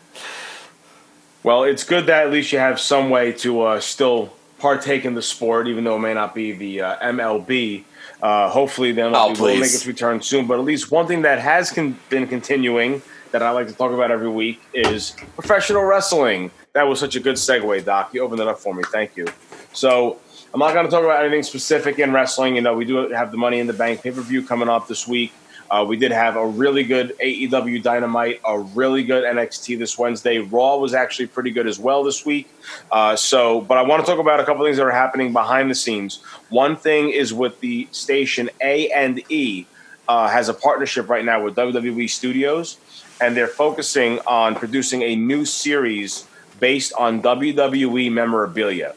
Well, 1.45 1.65
it's 1.65 1.85
good 1.85 2.07
that 2.07 2.27
at 2.27 2.33
least 2.33 2.53
you 2.53 2.59
have 2.59 2.81
some 2.81 3.11
way 3.11 3.31
to 3.33 3.61
uh, 3.61 3.81
still 3.81 4.33
partake 4.59 5.05
in 5.05 5.15
the 5.15 5.21
sport, 5.21 5.69
even 5.69 5.85
though 5.85 5.97
it 5.97 6.01
may 6.01 6.15
not 6.15 6.35
be 6.35 6.53
the 6.53 6.81
uh, 6.81 7.11
MLB. 7.11 7.85
Uh, 8.23 8.49
hopefully, 8.49 8.93
the 8.93 9.03
MLB 9.03 9.13
Oh, 9.15 9.29
will 9.29 9.37
please. 9.37 9.61
make 9.61 9.75
its 9.75 9.87
return 9.87 10.21
soon. 10.23 10.47
But 10.47 10.59
at 10.59 10.65
least 10.65 10.91
one 10.91 11.07
thing 11.07 11.23
that 11.23 11.39
has 11.41 11.71
con- 11.71 11.99
been 12.09 12.27
continuing 12.27 13.03
that 13.33 13.43
I 13.43 13.51
like 13.51 13.67
to 13.69 13.75
talk 13.75 13.93
about 13.93 14.11
every 14.11 14.29
week 14.29 14.61
is 14.73 15.15
professional 15.35 15.83
wrestling. 15.85 16.51
That 16.73 16.85
was 16.85 17.01
such 17.01 17.17
a 17.17 17.21
good 17.21 17.37
segue, 17.37 17.85
Doc. 17.85 18.11
You 18.15 18.23
opened 18.23 18.41
it 18.41 18.49
up 18.49 18.59
for 18.61 18.73
me. 18.75 18.83
Thank 18.91 19.17
you. 19.17 19.27
So 19.73 20.19
I'm 20.53 20.61
not 20.61 20.73
going 20.73 20.85
to 20.87 20.91
talk 20.91 21.05
about 21.05 21.21
anything 21.25 21.43
specific 21.43 21.99
in 21.99 22.13
wrestling. 22.13 22.55
You 22.57 22.63
know, 22.63 22.75
we 22.75 22.85
do 22.85 23.09
have 23.09 23.31
the 23.31 23.37
Money 23.37 23.59
in 23.59 23.67
the 23.67 23.73
Bank 23.73 24.03
pay 24.03 24.11
per 24.13 24.21
view 24.21 24.43
coming 24.47 24.69
up 24.69 24.87
this 24.89 25.07
week. 25.07 25.33
Uh, 25.71 25.85
we 25.87 25.97
did 25.97 26.13
have 26.13 26.37
a 26.37 26.47
really 26.47 26.85
good 26.85 27.17
AEW 27.19 27.83
Dynamite, 27.83 28.41
a 28.47 28.59
really 28.59 29.03
good 29.03 29.25
NXT 29.25 29.79
this 29.79 29.99
Wednesday. 29.99 30.39
Raw 30.39 30.77
was 30.77 30.95
actually 30.95 31.27
pretty 31.27 31.51
good 31.51 31.67
as 31.67 31.79
well 31.79 32.05
this 32.05 32.25
week. 32.25 32.49
Uh, 32.91 33.17
so, 33.17 33.61
but 33.61 33.79
I 33.79 33.83
want 33.83 34.05
to 34.05 34.11
talk 34.11 34.21
about 34.21 34.41
a 34.41 34.45
couple 34.45 34.65
things 34.65 34.77
that 34.77 34.85
are 34.85 34.91
happening 34.91 35.33
behind 35.33 35.71
the 35.71 35.75
scenes. 35.75 36.23
One 36.49 36.77
thing 36.77 37.11
is 37.11 37.33
with 37.33 37.61
the 37.61 37.89
station 37.93 38.51
A 38.61 38.89
and 38.91 39.21
E 39.31 39.67
uh, 40.09 40.29
has 40.29 40.49
a 40.49 40.55
partnership 40.55 41.09
right 41.09 41.25
now 41.25 41.43
with 41.43 41.57
WWE 41.57 42.09
Studios, 42.11 42.77
and 43.21 43.37
they're 43.37 43.49
focusing 43.49 44.21
on 44.27 44.55
producing 44.55 45.03
a 45.03 45.17
new 45.17 45.45
series 45.45 46.27
based 46.61 46.93
on 46.95 47.23
WWE 47.23 48.13
memorabilia. 48.13 48.95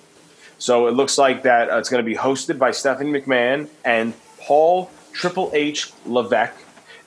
So 0.59 0.87
it 0.87 0.91
looks 0.91 1.17
like 1.17 1.43
that 1.43 1.69
uh, 1.69 1.77
it's 1.77 1.89
going 1.89 2.03
to 2.03 2.09
be 2.09 2.15
hosted 2.17 2.57
by 2.57 2.71
Stephanie 2.71 3.19
McMahon 3.19 3.69
and 3.85 4.13
Paul 4.39 4.89
Triple 5.17 5.49
H 5.55 5.91
Levesque. 6.05 6.53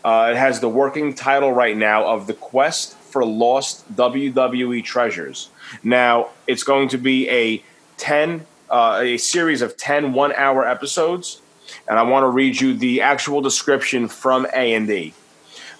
Uh, 0.05 0.31
it 0.33 0.37
has 0.37 0.59
the 0.59 0.69
working 0.69 1.15
title 1.15 1.53
right 1.53 1.77
now 1.77 2.05
of 2.09 2.27
The 2.27 2.35
Quest 2.35 2.97
for 2.97 3.25
Lost 3.25 3.95
WWE 3.95 4.83
Treasures. 4.83 5.49
Now, 5.85 6.31
it's 6.49 6.65
going 6.65 6.89
to 6.89 6.99
be 6.99 7.29
a 7.29 7.63
10, 7.99 8.47
uh, 8.69 8.99
a 9.01 9.17
series 9.17 9.63
of 9.63 9.77
10 9.77 10.13
one 10.13 10.33
hour 10.33 10.67
episodes. 10.67 11.41
And 11.87 12.01
I 12.01 12.03
want 12.03 12.25
to 12.25 12.29
read 12.29 12.61
you 12.61 12.75
the 12.75 13.01
actual 13.01 13.43
description 13.43 14.09
from 14.09 14.45
A&E 14.53 15.15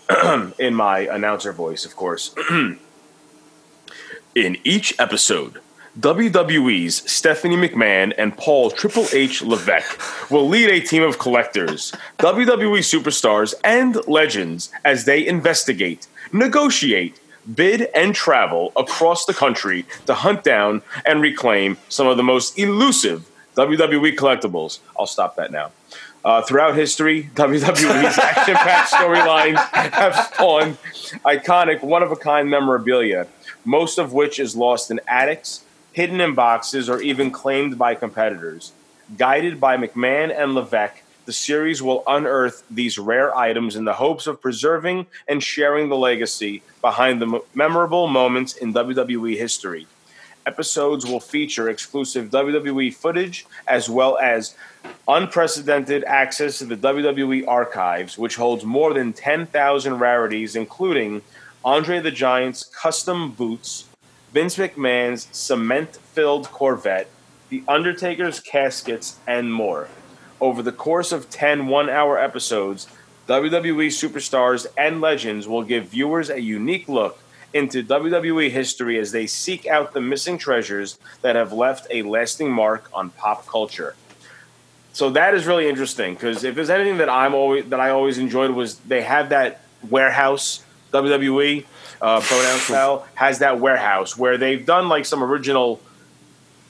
in 0.61 0.75
my 0.75 1.01
announcer 1.11 1.53
voice, 1.53 1.85
of 1.85 1.97
course. 1.97 2.33
In 4.37 4.57
each 4.63 4.95
episode, 5.01 5.61
WWE's 5.99 7.11
Stephanie 7.11 7.57
McMahon 7.57 8.15
and 8.17 8.37
Paul 8.37 8.71
Triple 8.71 9.07
H 9.13 9.43
Levesque 9.43 10.31
will 10.31 10.49
lead 10.49 10.71
a 10.71 10.79
team 10.79 11.03
of 11.03 11.19
collectors, 11.19 11.93
WWE 12.19 12.79
superstars, 12.79 13.55
and 13.65 13.97
legends 14.07 14.71
as 14.85 15.05
they 15.05 15.27
investigate, 15.27 16.07
negotiate, 16.33 17.19
bid, 17.57 17.89
and 17.93 18.15
travel 18.15 18.73
across 18.77 19.27
the 19.27 19.35
country 19.35 19.85
to 20.07 20.15
hunt 20.15 20.45
down 20.45 20.83
and 21.05 21.23
reclaim 21.23 21.77
some 21.89 22.07
of 22.07 22.17
the 22.17 22.23
most 22.23 22.57
elusive 22.57 23.29
WWE 23.57 24.15
collectibles. 24.15 24.79
I'll 24.97 25.09
stop 25.09 25.35
that 25.37 25.51
now. 25.51 25.73
Uh, 26.25 26.41
throughout 26.43 26.77
history, 26.77 27.25
WWE's 27.35 28.17
action 28.17 28.55
packed 28.55 28.93
storylines 28.93 29.59
have 29.73 30.15
spawned 30.15 30.79
iconic, 31.27 31.83
one 31.83 32.05
of 32.05 32.13
a 32.13 32.17
kind 32.17 32.49
memorabilia, 32.49 33.27
most 33.65 33.99
of 33.99 34.13
which 34.13 34.39
is 34.39 34.55
lost 34.55 34.93
in 34.93 35.01
attics, 35.09 35.65
hidden 35.93 36.21
in 36.21 36.35
boxes, 36.35 36.89
or 36.89 37.01
even 37.01 37.31
claimed 37.31 37.79
by 37.79 37.95
competitors. 37.95 38.73
Guided 39.17 39.61
by 39.61 39.77
McMahon 39.77 40.37
and 40.37 40.55
Levesque, 40.55 41.03
the 41.27 41.33
series 41.33 41.83
will 41.83 42.03
unearth 42.07 42.65
these 42.71 42.99
rare 42.99 43.37
items 43.37 43.77
in 43.77 43.85
the 43.85 43.93
hopes 43.93 44.27
of 44.27 44.41
preserving 44.41 45.07
and 45.29 45.43
sharing 45.43 45.89
the 45.89 45.97
legacy 45.97 46.63
behind 46.81 47.21
the 47.21 47.27
mo- 47.27 47.45
memorable 47.55 48.09
moments 48.09 48.57
in 48.57 48.73
WWE 48.73 49.37
history. 49.37 49.87
Episodes 50.47 51.05
will 51.05 51.21
feature 51.21 51.69
exclusive 51.69 52.31
WWE 52.31 52.93
footage 52.95 53.47
as 53.69 53.91
well 53.91 54.19
as 54.19 54.57
unprecedented 55.07 56.03
access 56.05 56.59
to 56.59 56.65
the 56.65 56.77
WWE 56.77 57.47
archives, 57.47 58.17
which 58.17 58.37
holds 58.37 58.65
more 58.65 58.95
than 58.95 59.13
10,000 59.13 59.99
rarities, 59.99 60.57
including 60.57 61.23
Andre 61.65 62.01
the 62.01 62.11
Giant's 62.11 62.65
custom 62.65 63.33
boots, 63.33 63.85
Vince 64.33 64.57
McMahon's 64.57 65.29
cement 65.33 65.97
filled 65.97 66.53
Corvette, 66.53 67.09
The 67.49 67.65
Undertaker's 67.67 68.39
caskets, 68.39 69.19
and 69.27 69.53
more. 69.53 69.89
Over 70.41 70.63
the 70.63 70.73
course 70.73 71.11
of 71.11 71.29
10 71.31 71.67
one 71.67 71.91
hour 71.91 72.17
episodes, 72.17 72.87
WWE 73.27 73.89
superstars 73.89 74.67
and 74.79 75.01
legends 75.01 75.49
will 75.49 75.65
give 75.65 75.89
viewers 75.89 76.31
a 76.31 76.41
unique 76.41 76.89
look 76.89 77.19
into 77.53 77.83
WWE 77.83 78.51
history 78.51 78.99
as 78.99 79.11
they 79.11 79.27
seek 79.27 79.67
out 79.67 79.95
the 79.95 80.01
missing 80.01 80.39
treasures 80.39 80.97
that 81.23 81.35
have 81.35 81.53
left 81.53 81.89
a 81.91 82.03
lasting 82.03 82.53
mark 82.53 82.89
on 82.95 83.11
pop 83.11 83.47
culture. 83.49 83.97
So 84.93 85.11
that 85.11 85.35
is 85.35 85.47
really 85.47 85.69
interesting 85.69 86.15
because 86.15 86.45
if 86.45 86.55
there's 86.55 86.71
anything 86.71 86.99
that 86.99 87.09
I'm 87.09 87.35
always 87.35 87.67
that 87.67 87.81
I 87.81 87.91
always 87.91 88.19
enjoyed 88.19 88.51
was 88.51 88.77
they 88.79 89.03
have 89.03 89.31
that 89.31 89.63
warehouse 89.89 90.65
WWE 90.93 91.65
uh, 92.03 92.21
Pro 92.21 92.43
Down 92.43 92.59
Style 92.61 93.07
has 93.15 93.39
that 93.41 93.61
warehouse 93.61 94.17
where 94.17 94.39
they've 94.39 94.65
done 94.65 94.89
like 94.89 95.05
some 95.07 95.23
original 95.23 95.81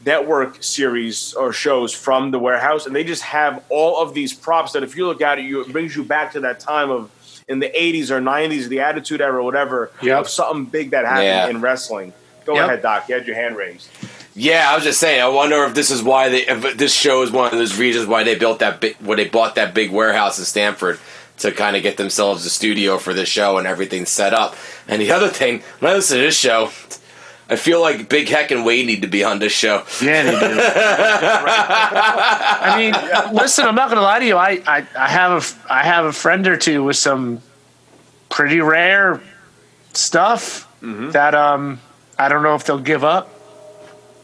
network 0.05 0.63
series 0.63 1.35
or 1.35 1.53
shows 1.53 1.93
from 1.93 2.31
the 2.31 2.39
warehouse, 2.39 2.87
and 2.87 2.97
they 2.97 3.05
just 3.05 3.23
have 3.23 3.63
all 3.69 4.01
of 4.03 4.15
these 4.15 4.33
props 4.33 4.73
that 4.73 4.83
if 4.83 4.97
you 4.97 5.07
look 5.07 5.21
at 5.21 5.39
it, 5.39 5.45
you, 5.45 5.61
it 5.61 5.73
brings 5.73 5.95
you 5.95 6.03
back 6.05 6.33
to 6.33 6.41
that 6.41 6.59
time 6.61 6.91
of 6.91 7.11
in 7.49 7.59
the 7.59 7.69
80s 7.69 8.11
or 8.11 8.21
90s, 8.21 8.69
the 8.69 8.81
Attitude 8.81 9.21
Era, 9.21 9.39
or 9.39 9.43
whatever, 9.43 9.91
Yep. 10.03 10.21
of 10.21 10.29
something 10.29 10.65
big 10.67 10.91
that 10.91 11.05
happened 11.05 11.25
Yeah. 11.25 11.49
in 11.49 11.61
wrestling. 11.61 12.13
Go 12.47 12.55
Yep. 12.55 12.65
ahead, 12.65 12.83
Doc. 12.83 13.09
You 13.09 13.17
had 13.17 13.27
your 13.27 13.37
hand 13.37 13.57
raised. 13.57 13.89
Yeah, 14.35 14.71
I 14.71 14.75
was 14.77 14.85
just 14.85 15.01
saying. 15.01 15.21
I 15.21 15.27
wonder 15.29 15.65
if 15.65 15.75
this 15.75 15.91
is 15.91 16.03
why 16.03 16.29
they. 16.29 16.47
If 16.47 16.77
this 16.79 16.95
show 16.95 17.23
is 17.23 17.31
one 17.33 17.47
of 17.47 17.59
those 17.59 17.77
reasons 17.77 18.07
why 18.07 18.23
they 18.23 18.37
built 18.37 18.61
that 18.61 18.81
big, 18.81 18.97
why 19.01 19.17
they 19.17 19.27
bought 19.29 19.57
that 19.57 19.75
big 19.75 19.91
warehouse 19.91 20.39
in 20.39 20.45
Stamford 20.45 20.99
to 21.41 21.53
kind 21.53 21.77
of 21.77 21.83
get 21.83 21.97
themselves 21.97 22.45
a 22.47 22.51
studio 22.51 22.99
for 22.99 23.13
this 23.15 23.29
show 23.29 23.59
and 23.59 23.67
everything 23.67 24.07
set 24.07 24.33
up. 24.35 24.57
And 24.89 25.01
the 25.01 25.11
other 25.13 25.29
thing, 25.29 25.63
when 25.81 25.93
I 25.93 25.95
listen 25.97 26.17
to 26.19 26.23
this 26.23 26.37
show, 26.39 26.71
I 27.49 27.57
feel 27.57 27.81
like 27.81 28.09
Big 28.09 28.29
Heck 28.29 28.51
and 28.53 28.65
Wade 28.65 28.87
need 28.87 29.03
to 29.03 29.09
be 29.09 29.25
on 29.25 29.39
this 29.41 29.53
show. 29.53 29.85
Yeah, 30.01 30.23
they 30.23 30.31
do. 30.33 30.39
I 32.63 32.75
mean, 32.77 32.95
listen, 33.35 33.65
I'm 33.67 33.75
not 33.75 33.89
going 33.89 33.97
to 33.97 34.03
lie 34.03 34.21
to 34.21 34.27
you. 34.27 34.37
I, 34.37 34.63
I, 34.67 34.87
I 34.97 35.09
have 35.09 35.33
a 35.33 35.37
f- 35.37 35.67
I 35.69 35.83
have 35.83 36.05
a 36.05 36.13
friend 36.13 36.47
or 36.47 36.57
two 36.57 36.85
with 36.85 36.97
some 36.97 37.43
pretty 38.29 38.61
rare 38.61 39.21
stuff 39.93 40.69
that 40.81 41.35
um 41.35 41.81
I 42.17 42.29
don't 42.29 42.43
know 42.45 42.55
if 42.55 42.65
they'll 42.65 42.79
give 42.79 43.03
up. 43.03 43.29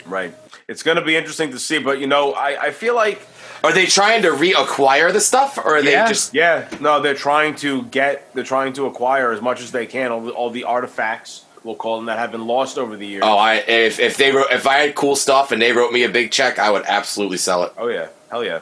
Right. 0.07 0.33
It's 0.69 0.83
going 0.83 0.97
to 0.97 1.05
be 1.05 1.17
interesting 1.17 1.51
to 1.51 1.59
see, 1.59 1.79
but 1.79 1.99
you 1.99 2.07
know, 2.07 2.33
I, 2.33 2.67
I 2.67 2.71
feel 2.71 2.95
like 2.95 3.21
Are 3.67 3.73
they 3.73 3.87
trying 3.87 4.23
to 4.23 4.29
reacquire 4.31 5.13
the 5.13 5.21
stuff, 5.21 5.59
or 5.59 5.77
are 5.77 5.79
Yeah. 5.81 6.05
they 6.05 6.09
just? 6.09 6.33
Yeah, 6.35 6.69
no, 6.81 7.01
they're 7.01 7.15
trying 7.15 7.57
to 7.57 7.83
get, 7.83 8.33
they're 8.35 8.45
trying 8.45 8.73
to 8.75 8.87
acquire 8.87 9.33
as 9.33 9.41
much 9.43 9.61
as 9.61 9.73
they 9.73 9.87
can 9.87 10.13
all 10.13 10.21
the, 10.21 10.31
all 10.31 10.51
the 10.51 10.65
artifacts, 10.65 11.45
we'll 11.65 11.75
call 11.75 11.97
them, 11.97 12.07
that 12.07 12.19
have 12.19 12.31
been 12.31 12.47
lost 12.47 12.79
over 12.79 12.97
the 12.97 13.07
years. 13.07 13.23
Oh, 13.27 13.37
I 13.37 13.55
if 13.57 13.99
if 13.99 14.17
they 14.17 14.31
wrote 14.33 14.53
if 14.53 14.67
I 14.67 14.79
had 14.79 14.95
cool 14.95 15.17
stuff 15.17 15.51
and 15.53 15.61
they 15.61 15.73
wrote 15.73 15.93
me 15.93 16.05
a 16.05 16.09
big 16.09 16.31
check, 16.31 16.59
I 16.59 16.71
would 16.71 16.85
absolutely 16.87 17.39
sell 17.39 17.65
it. 17.65 17.73
Oh, 17.77 17.89
yeah, 17.89 18.09
hell 18.31 18.45
yeah. 18.45 18.61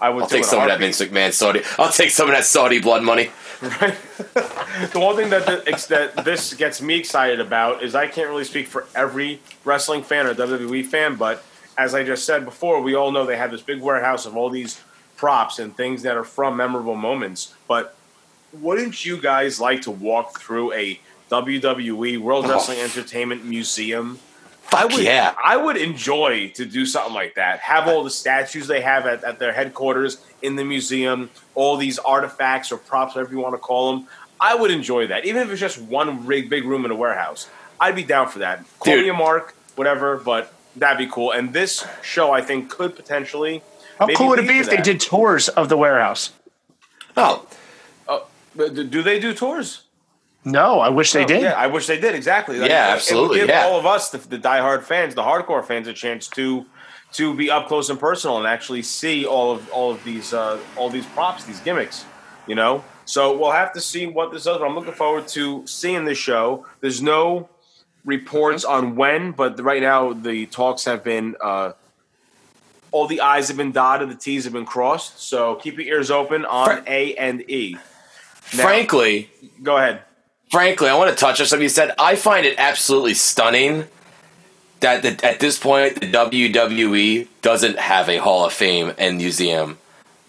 I 0.00 0.10
would 0.10 0.22
I'll 0.22 0.28
take 0.28 0.38
in 0.38 0.44
a 0.44 0.46
some 0.46 0.60
of 0.60 0.64
that 0.68 0.80
heartbeat. 0.80 0.96
Vince 0.96 1.10
McMahon 1.10 1.32
Saudi. 1.32 1.60
I'll 1.78 1.90
take 1.92 2.10
some 2.10 2.28
of 2.28 2.34
that 2.34 2.44
Saudi 2.44 2.80
blood 2.80 3.02
money. 3.02 3.30
Right. 3.60 3.96
the 4.92 5.00
one 5.00 5.16
thing 5.16 5.30
that 5.30 5.44
the, 5.44 5.86
that 5.88 6.24
this 6.24 6.54
gets 6.54 6.80
me 6.80 6.96
excited 6.96 7.40
about 7.40 7.82
is 7.82 7.96
I 7.96 8.06
can't 8.06 8.28
really 8.28 8.44
speak 8.44 8.68
for 8.68 8.86
every 8.94 9.40
wrestling 9.64 10.04
fan 10.04 10.26
or 10.26 10.34
WWE 10.34 10.86
fan, 10.86 11.16
but 11.16 11.42
as 11.78 11.94
I 11.94 12.02
just 12.02 12.24
said 12.26 12.44
before, 12.44 12.82
we 12.82 12.94
all 12.94 13.12
know 13.12 13.24
they 13.24 13.36
have 13.36 13.52
this 13.52 13.62
big 13.62 13.80
warehouse 13.80 14.26
of 14.26 14.36
all 14.36 14.50
these 14.50 14.80
props 15.16 15.58
and 15.60 15.74
things 15.76 16.02
that 16.02 16.16
are 16.16 16.24
from 16.24 16.56
memorable 16.56 16.96
moments. 16.96 17.54
But 17.68 17.96
wouldn't 18.52 19.04
you 19.04 19.16
guys 19.20 19.60
like 19.60 19.82
to 19.82 19.90
walk 19.90 20.40
through 20.40 20.72
a 20.72 21.00
WWE 21.30 22.18
World 22.18 22.46
Oh. 22.46 22.50
Wrestling 22.50 22.80
Entertainment 22.80 23.44
Museum? 23.44 24.18
I 24.74 24.84
would, 24.84 24.98
yeah. 25.02 25.34
I 25.42 25.56
would 25.56 25.78
enjoy 25.78 26.50
to 26.56 26.66
do 26.66 26.84
something 26.84 27.14
like 27.14 27.36
that. 27.36 27.60
Have 27.60 27.88
all 27.88 28.04
the 28.04 28.10
statues 28.10 28.66
they 28.66 28.82
have 28.82 29.06
at, 29.06 29.24
at 29.24 29.38
their 29.38 29.52
headquarters 29.52 30.18
in 30.42 30.56
the 30.56 30.64
museum, 30.64 31.30
all 31.54 31.78
these 31.78 31.98
artifacts 31.98 32.70
or 32.70 32.76
props, 32.76 33.14
whatever 33.14 33.32
you 33.32 33.40
want 33.40 33.54
to 33.54 33.58
call 33.58 33.92
them. 33.92 34.06
I 34.40 34.54
would 34.54 34.70
enjoy 34.70 35.06
that, 35.06 35.24
even 35.24 35.42
if 35.42 35.50
it's 35.50 35.60
just 35.60 35.80
one 35.80 36.26
big, 36.26 36.50
big 36.50 36.64
room 36.64 36.84
in 36.84 36.90
a 36.90 36.94
warehouse. 36.94 37.48
I'd 37.80 37.94
be 37.96 38.02
down 38.04 38.28
for 38.28 38.40
that. 38.40 38.62
Call 38.78 38.94
Dude. 38.94 39.04
me 39.04 39.08
a 39.08 39.14
mark, 39.14 39.54
whatever, 39.74 40.18
but 40.18 40.52
that'd 40.78 40.98
be 40.98 41.10
cool. 41.12 41.32
And 41.32 41.52
this 41.52 41.86
show, 42.02 42.32
I 42.32 42.40
think, 42.40 42.70
could 42.70 42.96
potentially. 42.96 43.62
How 43.98 44.06
cool 44.14 44.28
would 44.28 44.38
it 44.38 44.42
be 44.48 44.54
to 44.54 44.60
if 44.60 44.70
they 44.70 44.76
did 44.76 45.00
tours 45.00 45.48
of 45.48 45.68
the 45.68 45.76
warehouse? 45.76 46.30
Oh, 47.16 47.46
But 48.06 48.74
do- 48.74 48.84
Do 48.84 49.02
they 49.02 49.20
do 49.20 49.32
tours? 49.34 49.82
No, 50.44 50.80
I 50.80 50.88
wish 50.88 51.12
they 51.12 51.24
Oh, 51.24 51.26
did. 51.26 51.42
Yeah, 51.42 51.52
I 51.52 51.66
wish 51.66 51.86
they 51.86 52.00
did 52.00 52.14
exactly. 52.14 52.56
Yeah, 52.56 52.62
it 52.62 52.68
would 52.68 52.72
absolutely, 52.72 53.38
give 53.40 53.48
yeah. 53.48 53.64
all 53.64 53.78
of 53.78 53.86
us, 53.86 54.10
the, 54.10 54.18
the 54.18 54.38
diehard 54.38 54.82
fans, 54.84 55.14
the 55.14 55.22
hardcore 55.22 55.64
fans, 55.64 55.86
a 55.88 55.92
chance 55.92 56.26
to 56.28 56.64
to 57.12 57.34
be 57.34 57.50
up 57.50 57.68
close 57.68 57.88
and 57.88 57.98
personal 57.98 58.36
and 58.38 58.46
actually 58.46 58.82
see 58.82 59.24
all 59.26 59.50
of 59.52 59.68
all 59.70 59.90
of 59.90 60.02
these 60.04 60.32
uh, 60.32 60.58
all 60.76 60.90
these 60.90 61.06
props, 61.06 61.44
these 61.44 61.60
gimmicks. 61.60 62.04
You 62.46 62.54
know, 62.54 62.82
so 63.04 63.36
we'll 63.36 63.50
have 63.50 63.72
to 63.74 63.80
see 63.80 64.06
what 64.06 64.32
this 64.32 64.44
does. 64.44 64.58
But 64.58 64.66
I'm 64.66 64.74
looking 64.74 64.94
forward 64.94 65.28
to 65.28 65.66
seeing 65.66 66.04
this 66.06 66.18
show. 66.18 66.64
There's 66.80 67.02
no 67.02 67.48
reports 68.08 68.64
on 68.64 68.96
when, 68.96 69.32
but 69.32 69.60
right 69.60 69.82
now 69.82 70.12
the 70.14 70.46
talks 70.46 70.86
have 70.86 71.04
been. 71.04 71.36
Uh, 71.40 71.72
all 72.90 73.06
the 73.06 73.20
I's 73.20 73.48
have 73.48 73.58
been 73.58 73.70
dotted, 73.70 74.08
the 74.08 74.14
T's 74.14 74.44
have 74.44 74.54
been 74.54 74.64
crossed. 74.64 75.20
So 75.20 75.56
keep 75.56 75.76
your 75.76 75.86
ears 75.86 76.10
open 76.10 76.46
on 76.46 76.64
Fra- 76.66 76.84
A 76.86 77.14
and 77.16 77.48
E. 77.48 77.76
Now- 78.56 78.62
frankly, 78.62 79.28
Go 79.62 79.76
ahead. 79.76 80.00
frankly, 80.50 80.88
I 80.88 80.96
want 80.96 81.10
to 81.10 81.16
touch 81.16 81.38
on 81.38 81.46
something 81.46 81.62
you 81.64 81.68
said. 81.68 81.92
I 81.98 82.16
find 82.16 82.46
it 82.46 82.54
absolutely 82.58 83.12
stunning 83.12 83.84
that 84.80 85.02
the, 85.02 85.20
at 85.26 85.38
this 85.40 85.58
point 85.58 86.00
the 86.00 86.06
WWE 86.10 87.28
doesn't 87.42 87.78
have 87.78 88.08
a 88.08 88.16
Hall 88.16 88.46
of 88.46 88.54
Fame 88.54 88.94
and 88.96 89.18
museum 89.18 89.76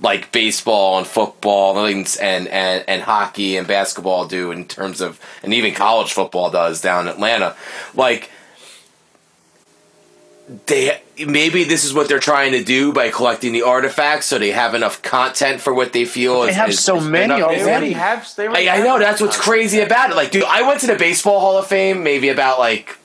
like 0.02 0.32
baseball 0.32 0.97
and 0.97 1.06
football 1.08 1.86
and 1.86 2.18
and 2.22 2.47
and, 2.47 2.84
and 2.88 3.02
hockey 3.02 3.58
and 3.58 3.68
basketball 3.68 4.26
do 4.28 4.52
in 4.52 4.66
terms 4.66 5.02
of 5.02 5.20
and 5.43 5.54
even 5.54 5.74
college 5.74 6.14
football 6.14 6.50
does 6.50 6.82
down 6.82 7.08
in 7.08 7.14
Atlanta. 7.14 7.56
Like 7.93 8.32
they 10.66 11.00
maybe 11.28 11.64
this 11.64 11.84
is 11.84 11.93
what 11.93 12.08
they're 12.08 12.18
trying 12.20 12.54
to 12.54 12.64
do 12.64 12.91
by 12.91 13.10
collecting 13.10 13.54
the 13.54 13.62
artifacts 13.62 14.26
so 14.26 14.39
they 14.39 14.50
have 14.52 14.74
enough 14.74 15.02
content 15.04 15.62
for 15.62 15.74
what 15.74 15.93
they 15.93 16.06
feel 16.06 16.41
They 16.41 16.50
is, 16.50 16.56
have 16.56 16.70
is- 16.70 16.80
so 16.80 16.97
is 16.97 17.06
many 17.06 17.26
enough- 17.36 17.41
already. 17.50 17.60
They 17.64 17.70
already 17.72 17.93
have. 17.93 18.36
They 18.36 18.47
already 18.47 18.70
I, 18.70 18.78
I 18.78 18.84
know 18.84 18.97
that's 18.97 19.22
what's 19.22 19.38
crazy 19.38 19.82
about 19.82 20.10
it. 20.10 20.16
Like, 20.16 20.32
dude, 20.32 20.43
I 20.45 20.64
went 20.64 20.80
to 20.82 20.88
the 20.88 20.95
Baseball 20.95 21.39
Hall 21.39 21.58
of 21.58 21.68
Fame 21.68 22.04
maybe 22.04 22.30
about 22.30 22.58
like 22.58 22.97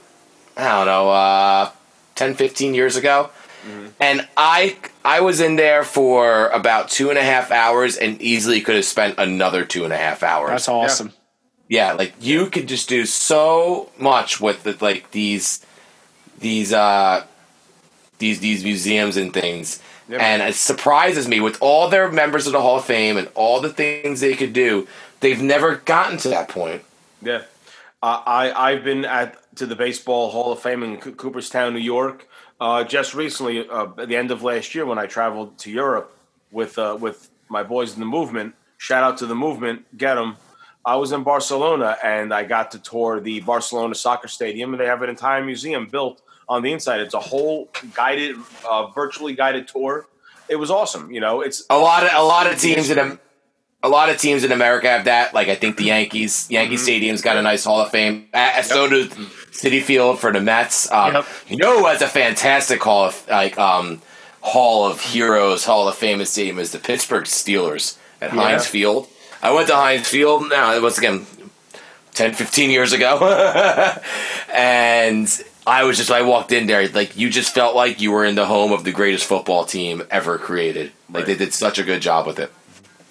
I 0.57 0.69
don't 0.69 0.87
know, 0.87 1.11
uh, 1.11 1.71
10, 2.15 2.35
15 2.37 2.75
years 2.75 2.95
ago, 2.97 3.31
and 4.01 4.27
I 4.37 4.77
I 5.05 5.21
was 5.21 5.41
in 5.41 5.57
there 5.57 5.85
for 5.85 6.49
about 6.49 6.89
two 6.89 7.11
and 7.11 7.19
a 7.19 7.23
half 7.23 7.51
hours, 7.51 7.97
and 7.97 8.21
easily 8.21 8.61
could 8.61 8.75
have 8.75 8.85
spent 8.85 9.19
another 9.19 9.65
two 9.65 9.85
and 9.85 9.93
a 9.93 9.97
half 9.97 10.23
hours. 10.23 10.51
That's 10.51 10.69
awesome. 10.69 11.13
Yeah, 11.69 11.93
like 11.93 12.15
you 12.21 12.51
could 12.51 12.69
just 12.69 12.89
do 12.89 13.07
so 13.07 13.91
much 13.99 14.41
with 14.41 14.65
the, 14.65 14.77
like 14.81 15.11
these 15.13 15.65
these 16.39 16.73
uh 16.73 17.25
these 18.19 18.41
these 18.41 18.65
museums 18.65 19.17
and 19.17 19.33
things. 19.33 19.83
Yep. 20.09 20.21
And 20.21 20.43
it 20.43 20.55
surprises 20.55 21.27
me 21.27 21.41
with 21.41 21.57
all 21.63 21.89
their 21.89 22.11
members 22.13 22.47
of 22.47 22.53
the 22.53 22.61
Hall 22.61 22.77
of 22.77 22.85
Fame 22.85 23.17
and 23.17 23.29
all 23.35 23.61
the 23.61 23.73
things 23.73 24.21
they 24.21 24.35
could 24.35 24.53
do, 24.53 24.87
they've 25.21 25.41
never 25.41 25.77
gotten 25.77 26.19
to 26.19 26.29
that 26.29 26.49
point. 26.51 26.83
Yeah, 27.23 27.43
uh, 28.03 28.23
I 28.27 28.53
I've 28.53 28.85
been 28.85 29.07
at 29.07 29.39
to 29.57 29.67
the 29.67 29.77
Baseball 29.77 30.31
Hall 30.31 30.53
of 30.53 30.61
Fame 30.61 30.83
in 30.83 30.99
Co- 30.99 31.13
Cooperstown, 31.13 31.73
New 31.73 31.81
York, 31.81 32.29
uh, 32.61 32.85
just 32.85 33.15
recently 33.15 33.69
uh, 33.69 33.89
at 33.99 34.09
the 34.09 34.17
end 34.17 34.31
of 34.31 34.43
last 34.43 34.75
year 34.75 34.87
when 34.87 34.99
I 34.99 35.07
traveled 35.07 35.59
to 35.59 35.71
Europe 35.71 36.17
with 36.51 36.79
uh, 36.79 36.97
with 37.01 37.31
my 37.49 37.63
boys 37.63 37.95
in 37.95 38.01
the 38.01 38.07
movement. 38.07 38.55
Shout 38.79 39.03
out 39.03 39.19
to 39.19 39.27
the 39.27 39.35
movement, 39.35 39.87
get 39.97 40.15
them. 40.15 40.37
I 40.85 40.97
was 40.97 41.13
in 41.13 41.23
Barcelona 41.23 41.97
and 42.05 42.35
I 42.35 42.45
got 42.45 42.73
to 42.73 42.79
tour 42.79 43.19
the 43.21 43.41
Barcelona 43.41 43.95
soccer 43.95 44.29
stadium, 44.29 44.75
and 44.75 44.81
they 44.81 44.87
have 44.87 45.03
an 45.03 45.09
entire 45.09 45.43
museum 45.43 45.87
built 45.87 46.21
on 46.49 46.63
the 46.63 46.73
inside. 46.73 47.01
It's 47.01 47.15
a 47.15 47.21
whole 47.21 47.71
guided, 47.95 48.37
uh, 48.69 48.89
virtually 48.89 49.35
guided 49.35 49.67
tour. 49.69 50.07
It 50.49 50.57
was 50.57 50.71
awesome. 50.71 51.11
You 51.11 51.21
know, 51.21 51.41
it's 51.41 51.65
A 51.71 51.79
lot 51.79 52.05
of 52.05 52.11
a 52.13 52.23
lot 52.23 52.47
of 52.47 52.61
teams 52.61 52.91
in 52.91 53.19
a 53.85 53.89
lot 53.89 54.09
of 54.09 54.17
teams 54.17 54.43
in 54.45 54.51
America 54.51 54.89
have 54.89 55.05
that. 55.05 55.35
Like 55.35 55.49
I 55.49 55.55
think 55.55 55.77
the 55.77 55.85
Yankees, 55.85 56.47
Yankee 56.51 56.79
Stadium's 56.79 57.21
got 57.21 57.37
a 57.37 57.43
nice 57.43 57.65
Hall 57.65 57.81
of 57.81 57.91
Fame. 57.91 58.27
Uh, 58.33 58.63
So 58.63 58.89
does 58.89 59.09
Citi 59.53 59.81
Field 59.83 60.19
for 60.19 60.33
the 60.33 60.41
Mets. 60.41 60.91
Um, 60.91 61.15
Yep. 61.15 61.27
You 61.49 61.57
know 61.59 61.79
who 61.79 61.87
has 61.87 62.01
a 62.03 62.09
fantastic 62.09 62.83
Hall 62.83 63.05
of 63.05 63.27
like 63.29 63.59
um, 63.59 64.01
Hall 64.41 64.87
of 64.87 65.01
Heroes, 65.01 65.65
Hall 65.65 65.87
of 65.87 65.95
Fame 65.97 66.25
stadium 66.25 66.59
is 66.59 66.73
the 66.73 66.79
Pittsburgh 66.79 67.25
Steelers 67.25 67.97
at 68.21 68.31
Heinz 68.31 68.67
Field. 68.67 69.07
I 69.43 69.53
went 69.53 69.69
to 69.69 69.77
Heinz 69.77 70.09
Field. 70.09 70.49
Now 70.49 70.75
it 70.75 70.81
was 70.83 70.97
again 70.97 71.27
10, 72.15 72.33
15 72.35 72.71
years 72.71 72.93
ago, 72.95 73.19
and 74.55 75.43
I 75.67 75.85
was 75.85 75.97
just 75.99 76.11
I 76.11 76.23
walked 76.23 76.53
in 76.53 76.67
there 76.67 76.89
like 76.89 77.17
you 77.17 77.29
just 77.31 77.55
felt 77.55 77.75
like 77.77 78.01
you 78.01 78.13
were 78.13 78.25
in 78.25 78.35
the 78.35 78.47
home 78.47 78.73
of 78.73 78.85
the 78.85 78.93
greatest 78.93 79.27
football 79.27 79.65
team 79.65 80.03
ever 80.11 80.39
created. 80.39 80.93
Like 81.11 81.27
they 81.27 81.35
did 81.37 81.53
such 81.53 81.79
a 81.79 81.83
good 81.85 82.01
job 82.03 82.27
with 82.27 82.39
it. 82.39 82.53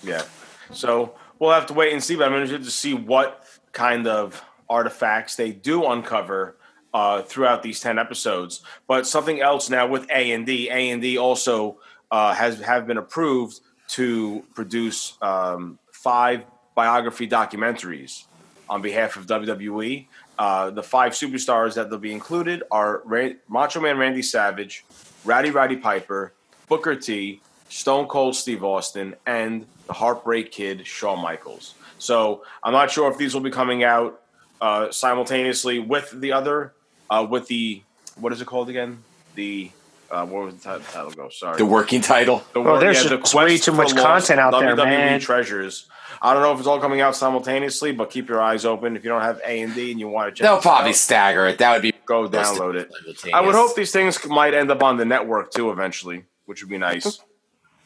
Yeah. 0.04 0.24
So 0.72 1.16
we'll 1.40 1.52
have 1.52 1.68
to 1.68 1.74
wait 1.74 1.94
and 1.94 2.04
see, 2.04 2.16
but 2.16 2.28
I'm 2.28 2.34
interested 2.34 2.64
to 2.64 2.72
see 2.72 2.94
what 2.94 3.44
kind 3.72 4.08
of 4.08 4.44
artifacts 4.70 5.36
they 5.36 5.52
do 5.52 5.86
uncover 5.86 6.56
uh, 6.94 7.24
throughout 7.24 7.64
these 7.64 7.80
ten 7.80 8.00
episodes. 8.00 8.62
But 8.88 9.08
something 9.08 9.42
else 9.42 9.70
now 9.70 9.88
with 9.88 10.10
A 10.10 10.32
and 10.32 10.46
D, 10.46 10.70
A 10.70 10.92
and 10.92 11.02
D 11.02 11.18
also 11.18 11.80
uh, 12.12 12.34
has 12.34 12.60
have 12.62 12.88
been 12.88 12.98
approved 12.98 13.60
to 13.90 14.44
produce 14.56 15.18
um, 15.22 15.80
five 15.92 16.44
biography 16.76 17.28
documentaries 17.28 18.26
on 18.70 18.82
behalf 18.82 19.16
of 19.18 19.26
WWE. 19.28 20.08
Uh, 20.38 20.72
the 20.72 20.82
five 20.84 21.12
superstars 21.14 21.76
that 21.76 21.90
they'll 21.90 22.00
be 22.00 22.12
included 22.12 22.64
are 22.72 23.02
Ran- 23.06 23.38
Macho 23.48 23.80
Man 23.80 23.98
Randy 23.98 24.22
Savage, 24.22 24.84
Rowdy 25.26 25.52
Roddy 25.52 25.76
Piper, 25.76 26.34
Booker 26.68 26.96
T, 26.96 27.42
Stone 27.70 28.08
Cold 28.08 28.36
Steve 28.36 28.64
Austin, 28.64 29.16
and 29.26 29.66
the 29.88 29.94
Heartbreak 29.94 30.52
Kid 30.52 30.86
Shawn 30.88 31.22
Michaels. 31.22 31.74
So 31.98 32.44
I'm 32.64 32.74
not 32.74 32.92
sure 32.92 33.10
if 33.12 33.18
these 33.18 33.34
will 33.34 33.42
be 33.42 33.52
coming 33.52 33.84
out 33.84 34.22
uh, 34.62 34.92
simultaneously 34.92 35.80
with 35.80 36.10
the 36.20 36.32
other, 36.34 36.74
uh, 37.10 37.26
with 37.30 37.48
the 37.48 37.82
what 38.18 38.32
is 38.34 38.42
it 38.42 38.46
called 38.46 38.70
again? 38.70 39.00
The 39.36 39.72
uh, 40.12 40.26
what 40.28 40.46
was 40.46 40.56
the 40.56 40.62
title, 40.62 40.86
title 40.92 41.12
go? 41.12 41.30
Sorry, 41.30 41.58
The 41.58 41.66
working 41.66 42.02
title. 42.02 42.44
the 42.54 42.62
Well, 42.62 42.74
wor- 42.74 42.80
there's 42.80 43.04
the 43.04 43.18
just 43.18 43.34
way 43.34 43.58
too 43.58 43.72
much 43.72 43.96
content 43.96 44.40
out 44.40 44.52
there, 44.60 44.76
man. 44.76 45.20
treasures. 45.20 45.88
I 46.22 46.34
don't 46.34 46.44
know 46.44 46.54
if 46.54 46.60
it's 46.60 46.68
all 46.68 46.80
coming 46.80 47.02
out 47.02 47.16
simultaneously, 47.16 47.92
but 47.92 48.12
keep 48.12 48.30
your 48.30 48.40
eyes 48.42 48.64
open. 48.64 48.96
If 48.96 49.04
you 49.04 49.10
don't 49.10 49.24
have 49.24 49.42
A 49.44 49.62
and 49.62 49.74
D 49.74 49.92
and 49.92 50.00
you 50.00 50.08
want 50.08 50.30
to 50.30 50.40
check, 50.40 50.44
They'll 50.48 50.62
probably 50.62 50.92
out, 50.92 50.96
stagger 50.96 51.48
it. 51.48 51.58
That 51.58 51.74
would 51.74 51.82
be 51.82 51.94
go 52.06 52.28
download 52.30 52.76
it. 52.76 52.92
I 53.34 53.42
would 53.42 53.56
hope 53.56 53.76
these 53.76 53.92
things 53.92 54.24
might 54.28 54.54
end 54.54 54.70
up 54.70 54.84
on 54.84 54.98
the 54.98 55.06
network 55.06 55.52
too 55.52 55.72
eventually, 55.72 56.26
which 56.46 56.62
would 56.62 56.70
be 56.70 56.78
nice. 56.78 57.20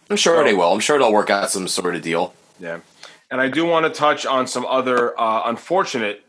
I'm 0.09 0.15
sure 0.17 0.43
they 0.43 0.53
will. 0.53 0.71
I'm 0.71 0.79
sure 0.79 0.97
they'll 0.97 1.11
work 1.11 1.29
out 1.29 1.49
some 1.49 1.67
sort 1.67 1.95
of 1.95 2.01
deal. 2.01 2.33
Yeah. 2.59 2.79
And 3.29 3.41
I 3.41 3.49
do 3.49 3.65
want 3.65 3.85
to 3.85 3.91
touch 3.91 4.25
on 4.25 4.47
some 4.47 4.65
other 4.65 5.19
uh, 5.19 5.43
unfortunate 5.45 6.23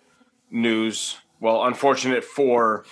news. 0.51 1.17
Well, 1.41 1.65
unfortunate 1.65 2.25
for 2.25 2.85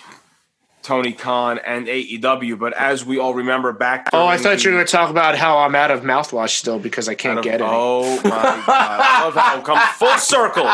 Tony 0.81 1.11
Khan 1.11 1.59
and 1.65 1.87
AEW, 1.87 2.57
but 2.57 2.71
as 2.73 3.05
we 3.05 3.19
all 3.19 3.33
remember 3.33 3.73
back. 3.73 4.07
Oh, 4.13 4.25
I 4.25 4.37
during 4.37 4.43
thought 4.43 4.63
you 4.63 4.71
were 4.71 4.77
going 4.77 4.85
to 4.85 4.91
talk 4.91 5.09
about 5.09 5.37
how 5.37 5.57
I'm 5.57 5.75
out 5.75 5.91
of 5.91 6.03
mouthwash 6.03 6.51
still 6.51 6.79
because 6.79 7.09
I 7.09 7.15
can't 7.15 7.39
of- 7.39 7.43
get 7.43 7.55
it. 7.55 7.67
Oh 7.67 8.15
my 8.23 8.29
god! 8.29 8.63
I 8.67 9.23
love 9.25 9.33
how 9.33 9.59
it 9.59 9.65
comes 9.65 9.81
full 9.97 10.17
circle. 10.17 10.69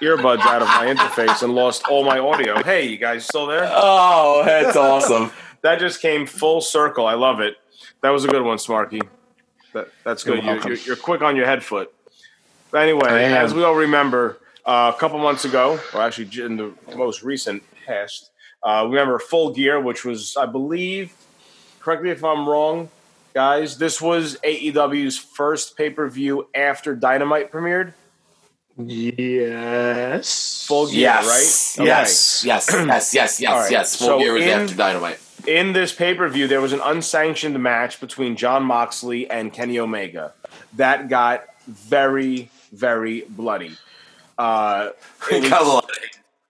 Earbuds 0.00 0.40
out 0.40 0.62
of 0.62 0.68
my 0.68 0.86
interface 0.86 1.42
and 1.42 1.54
lost 1.54 1.86
all 1.88 2.04
my 2.04 2.18
audio. 2.18 2.62
Hey, 2.62 2.88
you 2.88 2.96
guys 2.96 3.26
still 3.26 3.46
there? 3.46 3.68
Oh, 3.70 4.42
that's 4.46 4.74
awesome. 4.76 5.30
That 5.64 5.78
just 5.80 6.02
came 6.02 6.26
full 6.26 6.60
circle. 6.60 7.06
I 7.06 7.14
love 7.14 7.40
it. 7.40 7.56
That 8.02 8.10
was 8.10 8.24
a 8.26 8.28
good 8.28 8.42
one, 8.42 8.58
Smarky. 8.58 9.00
That, 9.72 9.88
that's 10.04 10.22
good. 10.22 10.34
You're 10.36 10.42
You, 10.44 10.50
welcome. 10.50 10.68
you're, 10.72 10.78
you're 10.80 10.96
quick 10.96 11.22
on 11.22 11.36
your 11.36 11.46
head 11.46 11.64
foot. 11.64 11.90
But 12.70 12.82
anyway, 12.82 13.24
as 13.32 13.54
we 13.54 13.64
all 13.64 13.74
remember, 13.74 14.38
uh, 14.66 14.92
a 14.94 14.98
couple 15.00 15.18
months 15.18 15.46
ago, 15.46 15.80
or 15.94 16.02
actually 16.02 16.28
in 16.44 16.56
the 16.58 16.74
most 16.94 17.22
recent 17.22 17.62
past, 17.86 18.30
uh, 18.62 18.82
we 18.84 18.90
remember 18.90 19.18
Full 19.18 19.52
Gear, 19.54 19.80
which 19.80 20.04
was, 20.04 20.36
I 20.36 20.44
believe, 20.44 21.14
correct 21.80 22.02
me 22.02 22.10
if 22.10 22.22
I'm 22.22 22.46
wrong, 22.46 22.90
guys, 23.32 23.78
this 23.78 24.02
was 24.02 24.36
AEW's 24.44 25.16
first 25.16 25.78
pay 25.78 25.88
per 25.88 26.08
view 26.10 26.46
after 26.54 26.94
Dynamite 26.94 27.50
premiered. 27.50 27.94
Yes. 28.76 30.64
Full 30.66 30.88
Gear, 30.88 31.00
Yes. 31.00 31.76
right? 31.78 31.86
Yes. 31.86 32.44
Yes. 32.44 32.68
Yes. 32.70 32.74
Yes. 33.14 33.14
Yes. 33.14 33.44
All 33.50 33.58
right. 33.60 33.70
Yes. 33.70 33.96
Full 33.96 34.06
So 34.08 34.18
gear 34.18 34.32
was 34.34 34.42
in- 34.42 34.48
after 34.50 34.74
Dynamite. 34.76 35.18
In 35.46 35.72
this 35.72 35.92
pay 35.92 36.14
per 36.14 36.28
view, 36.28 36.48
there 36.48 36.60
was 36.60 36.72
an 36.72 36.80
unsanctioned 36.82 37.60
match 37.62 38.00
between 38.00 38.36
Jon 38.36 38.64
Moxley 38.64 39.28
and 39.30 39.52
Kenny 39.52 39.78
Omega. 39.78 40.32
that 40.74 41.08
got 41.08 41.44
very, 41.66 42.50
very 42.72 43.22
bloody. 43.28 43.76
Uh, 44.38 44.90
it, 45.30 45.42
was, 45.50 45.84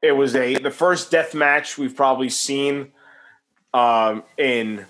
it 0.03 0.13
was 0.13 0.37
a 0.37 0.55
the 0.55 0.71
first 0.71 1.11
death 1.11 1.35
match 1.35 1.77
we've 1.77 1.97
probably 1.97 2.29
seen 2.29 2.93
um, 3.73 4.23
in 4.37 4.87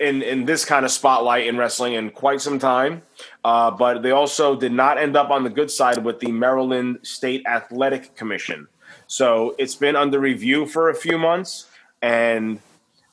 in 0.00 0.22
in 0.22 0.44
this 0.44 0.64
kind 0.64 0.84
of 0.84 0.90
spotlight 0.90 1.46
in 1.46 1.56
wrestling 1.56 1.94
in 1.94 2.10
quite 2.10 2.40
some 2.40 2.58
time. 2.58 3.02
Uh, 3.44 3.70
but 3.70 4.02
they 4.02 4.10
also 4.10 4.56
did 4.56 4.72
not 4.72 4.98
end 4.98 5.16
up 5.16 5.30
on 5.30 5.44
the 5.44 5.50
good 5.50 5.70
side 5.70 6.04
with 6.04 6.18
the 6.20 6.32
Maryland 6.32 6.98
State 7.02 7.44
Athletic 7.46 8.16
Commission. 8.16 8.66
So 9.06 9.54
it's 9.58 9.74
been 9.74 9.96
under 9.96 10.18
review 10.18 10.66
for 10.66 10.90
a 10.90 10.94
few 10.94 11.16
months, 11.16 11.66
and 12.02 12.60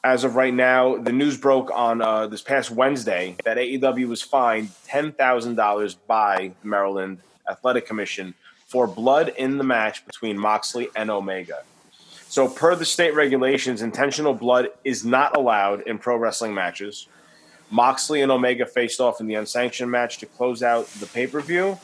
as 0.05 0.23
of 0.23 0.35
right 0.35 0.53
now, 0.53 0.97
the 0.97 1.11
news 1.11 1.35
broke 1.35 1.71
on 1.73 1.99
uh, 1.99 2.27
this 2.27 2.43
past 2.43 2.69
Wednesday 2.69 3.35
that 3.43 3.57
AEW 3.57 4.07
was 4.07 4.21
fined 4.21 4.69
ten 4.85 5.11
thousand 5.11 5.55
dollars 5.55 5.95
by 5.95 6.51
Maryland 6.63 7.17
Athletic 7.49 7.87
Commission 7.87 8.35
for 8.67 8.85
blood 8.85 9.33
in 9.35 9.57
the 9.57 9.63
match 9.63 10.05
between 10.05 10.37
Moxley 10.37 10.89
and 10.95 11.09
Omega. 11.09 11.63
So, 12.27 12.47
per 12.47 12.75
the 12.75 12.85
state 12.85 13.15
regulations, 13.15 13.81
intentional 13.81 14.35
blood 14.35 14.69
is 14.83 15.03
not 15.03 15.35
allowed 15.35 15.81
in 15.81 15.97
pro 15.97 16.17
wrestling 16.17 16.53
matches. 16.53 17.07
Moxley 17.71 18.21
and 18.21 18.31
Omega 18.31 18.67
faced 18.67 18.99
off 19.01 19.19
in 19.19 19.25
the 19.25 19.33
unsanctioned 19.33 19.89
match 19.89 20.19
to 20.19 20.27
close 20.27 20.61
out 20.61 20.85
the 20.99 21.07
pay 21.07 21.25
per 21.25 21.41
view, 21.41 21.79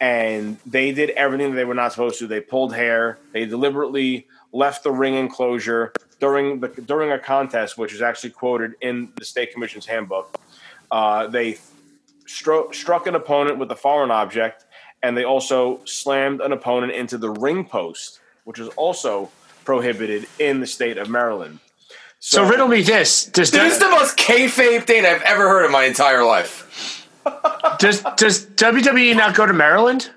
and 0.00 0.56
they 0.64 0.92
did 0.92 1.10
everything 1.10 1.54
they 1.54 1.66
were 1.66 1.74
not 1.74 1.92
supposed 1.92 2.18
to. 2.20 2.26
They 2.26 2.40
pulled 2.40 2.74
hair. 2.74 3.18
They 3.32 3.44
deliberately 3.44 4.26
left 4.52 4.82
the 4.82 4.90
ring 4.90 5.14
enclosure 5.14 5.92
during 6.20 6.60
the 6.60 6.68
during 6.68 7.12
a 7.12 7.18
contest, 7.18 7.76
which 7.76 7.92
is 7.92 8.02
actually 8.02 8.30
quoted 8.30 8.74
in 8.80 9.12
the 9.18 9.24
state 9.24 9.52
commission's 9.52 9.86
handbook. 9.86 10.38
Uh, 10.90 11.26
they 11.26 11.58
stro- 12.26 12.74
struck 12.74 13.06
an 13.06 13.14
opponent 13.14 13.58
with 13.58 13.70
a 13.70 13.76
foreign 13.76 14.10
object, 14.10 14.64
and 15.02 15.16
they 15.16 15.24
also 15.24 15.80
slammed 15.84 16.40
an 16.40 16.52
opponent 16.52 16.92
into 16.92 17.18
the 17.18 17.30
ring 17.30 17.64
post, 17.64 18.20
which 18.44 18.58
is 18.58 18.68
also 18.70 19.30
prohibited 19.64 20.26
in 20.38 20.60
the 20.60 20.66
state 20.66 20.96
of 20.96 21.08
Maryland. 21.08 21.58
So, 22.18 22.48
riddle 22.48 22.68
me 22.68 22.82
this: 22.82 23.26
Does 23.26 23.50
This 23.50 23.74
is 23.74 23.78
the 23.78 23.90
most 23.90 24.16
kayfabe 24.16 24.84
thing 24.84 25.04
I've 25.04 25.22
ever 25.22 25.48
heard 25.48 25.66
in 25.66 25.72
my 25.72 25.84
entire 25.84 26.24
life. 26.24 27.06
does 27.78 28.02
does 28.16 28.46
WWE 28.46 29.16
not 29.16 29.34
go 29.34 29.46
to 29.46 29.52
Maryland? 29.52 30.10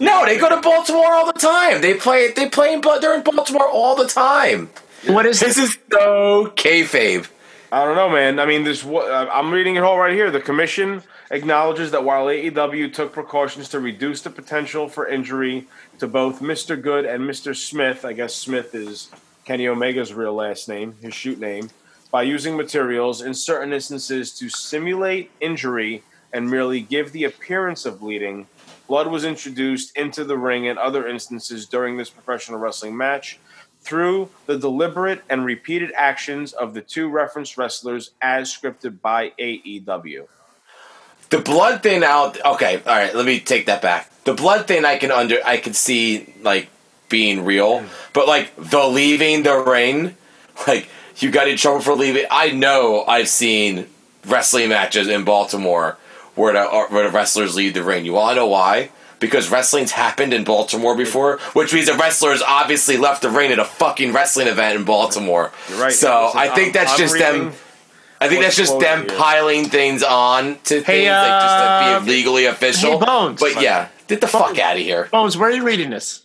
No, 0.00 0.24
they 0.24 0.38
go 0.38 0.48
to 0.48 0.60
Baltimore 0.60 1.12
all 1.12 1.26
the 1.26 1.38
time. 1.38 1.80
They 1.80 1.94
play. 1.94 2.32
They 2.32 2.48
play 2.48 2.72
in. 2.74 2.80
They're 2.80 3.14
in 3.14 3.22
Baltimore 3.22 3.68
all 3.68 3.94
the 3.94 4.06
time. 4.06 4.70
What 5.06 5.26
is 5.26 5.40
This 5.40 5.58
is 5.58 5.78
so 5.90 6.52
kayfabe. 6.56 7.28
I 7.70 7.84
don't 7.84 7.96
know, 7.96 8.08
man. 8.08 8.38
I 8.38 8.46
mean, 8.46 8.64
this. 8.64 8.84
Uh, 8.84 9.28
I'm 9.32 9.52
reading 9.52 9.76
it 9.76 9.82
all 9.82 9.98
right 9.98 10.12
here. 10.12 10.30
The 10.30 10.40
commission 10.40 11.02
acknowledges 11.30 11.90
that 11.92 12.04
while 12.04 12.26
AEW 12.26 12.92
took 12.92 13.12
precautions 13.12 13.68
to 13.70 13.80
reduce 13.80 14.22
the 14.22 14.30
potential 14.30 14.88
for 14.88 15.06
injury 15.06 15.66
to 15.98 16.06
both 16.06 16.40
Mr. 16.40 16.80
Good 16.80 17.04
and 17.04 17.24
Mr. 17.24 17.54
Smith, 17.56 18.04
I 18.04 18.12
guess 18.12 18.34
Smith 18.34 18.74
is 18.74 19.10
Kenny 19.44 19.66
Omega's 19.66 20.12
real 20.12 20.34
last 20.34 20.68
name, 20.68 20.94
his 21.02 21.14
shoot 21.14 21.38
name, 21.38 21.70
by 22.10 22.22
using 22.22 22.56
materials 22.56 23.20
in 23.20 23.34
certain 23.34 23.72
instances 23.72 24.32
to 24.38 24.48
simulate 24.48 25.30
injury 25.40 26.02
and 26.32 26.50
merely 26.50 26.80
give 26.80 27.12
the 27.12 27.24
appearance 27.24 27.84
of 27.84 28.00
bleeding. 28.00 28.46
Blood 28.86 29.06
was 29.06 29.24
introduced 29.24 29.96
into 29.96 30.24
the 30.24 30.36
ring 30.36 30.66
in 30.66 30.76
other 30.76 31.06
instances 31.06 31.66
during 31.66 31.96
this 31.96 32.10
professional 32.10 32.58
wrestling 32.58 32.96
match 32.96 33.38
through 33.80 34.30
the 34.46 34.58
deliberate 34.58 35.22
and 35.28 35.44
repeated 35.44 35.92
actions 35.94 36.52
of 36.52 36.74
the 36.74 36.80
two 36.80 37.08
referenced 37.08 37.56
wrestlers 37.56 38.10
as 38.20 38.54
scripted 38.54 39.00
by 39.00 39.32
AEW. 39.38 40.26
The 41.30 41.38
blood 41.38 41.82
thing 41.82 42.04
out. 42.04 42.38
Okay, 42.44 42.76
all 42.76 42.96
right. 42.96 43.14
Let 43.14 43.26
me 43.26 43.40
take 43.40 43.66
that 43.66 43.82
back. 43.82 44.10
The 44.24 44.34
blood 44.34 44.66
thing, 44.66 44.84
I 44.84 44.96
can 44.96 45.10
under. 45.10 45.36
I 45.44 45.56
can 45.56 45.72
see 45.72 46.32
like 46.42 46.68
being 47.08 47.44
real, 47.44 47.84
but 48.12 48.26
like 48.26 48.54
the 48.56 48.86
leaving 48.86 49.42
the 49.42 49.58
ring, 49.58 50.16
like 50.66 50.88
you 51.18 51.30
got 51.30 51.48
in 51.48 51.56
trouble 51.56 51.80
for 51.80 51.94
leaving. 51.94 52.26
I 52.30 52.50
know 52.50 53.04
I've 53.06 53.28
seen 53.28 53.86
wrestling 54.26 54.68
matches 54.68 55.08
in 55.08 55.24
Baltimore 55.24 55.98
where 56.34 56.52
the 56.52 56.64
where 56.90 57.04
the 57.04 57.10
wrestlers 57.10 57.54
leave 57.56 57.74
the 57.74 57.82
ring. 57.82 58.04
You 58.04 58.16
all 58.16 58.34
know 58.34 58.46
why? 58.46 58.90
Because 59.20 59.50
wrestling's 59.50 59.92
happened 59.92 60.34
in 60.34 60.44
Baltimore 60.44 60.96
before, 60.96 61.38
which 61.54 61.72
means 61.72 61.86
the 61.86 61.94
wrestlers 61.94 62.42
obviously 62.42 62.96
left 62.98 63.22
the 63.22 63.30
ring 63.30 63.52
at 63.52 63.58
a 63.58 63.64
fucking 63.64 64.12
wrestling 64.12 64.48
event 64.48 64.76
in 64.78 64.84
Baltimore. 64.84 65.50
You're 65.70 65.80
right. 65.80 65.92
So 65.92 66.24
Listen, 66.34 66.40
I 66.40 66.48
think 66.48 66.58
I'm- 66.58 66.72
that's 66.72 66.92
I'm 66.92 66.98
just 66.98 67.14
reading 67.14 67.38
them. 67.44 67.52
I 68.20 68.28
think 68.28 68.42
what's 68.42 68.56
that's 68.56 68.68
just 68.70 68.80
them 68.80 69.08
here. 69.08 69.18
piling 69.18 69.64
things 69.66 70.02
on 70.02 70.54
to 70.64 70.80
things, 70.80 70.86
like 70.86 71.40
just 71.42 71.54
uh, 71.56 71.98
to 72.00 72.04
be 72.04 72.10
legally 72.10 72.46
official. 72.46 72.98
hey, 72.98 73.04
Bones. 73.04 73.40
But 73.40 73.60
yeah, 73.60 73.88
get 74.08 74.20
the 74.20 74.28
fuck 74.28 74.58
out 74.58 74.76
of 74.76 74.82
here. 74.82 75.08
Bones, 75.12 75.36
where 75.36 75.48
are 75.50 75.52
you 75.52 75.64
reading 75.64 75.90
this? 75.90 76.22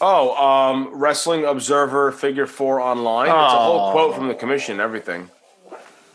Oh, 0.00 0.34
um, 0.42 0.88
Wrestling 0.92 1.44
Observer 1.44 2.12
Figure 2.12 2.46
Four 2.46 2.80
online. 2.80 3.26
It's 3.26 3.34
a 3.34 3.58
whole 3.58 3.88
Oh. 3.88 3.92
quote 3.92 4.14
from 4.14 4.28
the 4.28 4.34
commission. 4.34 4.80
Everything. 4.80 5.28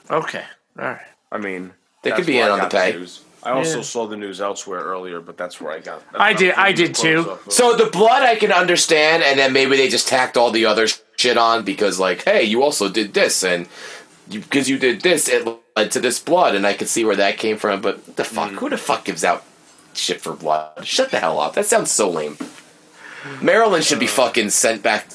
Okay, 0.09 0.43
all 0.79 0.85
right. 0.85 1.01
I 1.31 1.37
mean, 1.37 1.73
They 2.05 2.11
could 2.15 2.25
be 2.25 2.39
in 2.39 2.47
on 2.47 2.57
the 2.59 2.63
got 2.65 2.71
pay. 2.71 2.91
news. 2.93 3.19
I 3.43 3.51
also 3.51 3.77
Yeah. 3.77 3.83
saw 3.83 4.07
the 4.07 4.17
news 4.17 4.41
elsewhere 4.41 4.79
earlier, 4.81 5.19
but 5.19 5.37
that's 5.37 5.61
where 5.61 5.71
I 5.71 5.79
got. 5.79 6.01
I 6.15 6.33
did- 6.33 6.53
I'm 6.53 6.59
I 6.59 6.67
reading 6.69 6.85
did 6.87 6.95
too. 6.95 7.23
quotes 7.23 7.39
off 7.41 7.47
of. 7.47 7.53
So 7.53 7.73
the 7.75 7.85
blood 7.85 8.23
I 8.23 8.35
can 8.35 8.51
understand, 8.51 9.21
and 9.21 9.37
then 9.37 9.53
maybe 9.53 9.77
they 9.77 9.87
just 9.87 10.07
tacked 10.07 10.35
all 10.35 10.49
the 10.49 10.65
other 10.65 10.87
shit 11.17 11.37
on 11.37 11.61
because, 11.63 11.99
like, 11.99 12.23
hey, 12.23 12.41
you 12.43 12.63
also 12.63 12.89
did 12.89 13.13
this, 13.13 13.43
and 13.43 13.67
because 14.31 14.67
you, 14.67 14.79
did 14.79 15.01
this, 15.01 15.27
it 15.29 15.47
led 15.75 15.91
to 15.91 15.99
this 15.99 16.17
blood, 16.19 16.55
and 16.55 16.65
I 16.65 16.73
could 16.73 16.87
see 16.89 17.05
where 17.05 17.15
that 17.17 17.37
came 17.37 17.57
from. 17.57 17.81
But 17.81 18.15
the 18.15 18.23
fuck, 18.23 18.49
Mm. 18.51 18.55
who 18.57 18.69
the 18.69 18.77
fuck 18.77 19.03
gives 19.05 19.23
out 19.23 19.43
shit 19.93 20.21
for 20.21 20.33
blood? 20.33 20.71
Shut 20.83 21.11
the 21.11 21.19
hell 21.19 21.39
up. 21.39 21.53
That 21.53 21.67
sounds 21.67 21.91
so 21.91 22.09
lame. 22.09 22.37
Maryland 23.41 23.83
should 23.83 23.99
be 23.99 24.07
fucking 24.07 24.49
sent 24.51 24.81
back. 24.81 25.07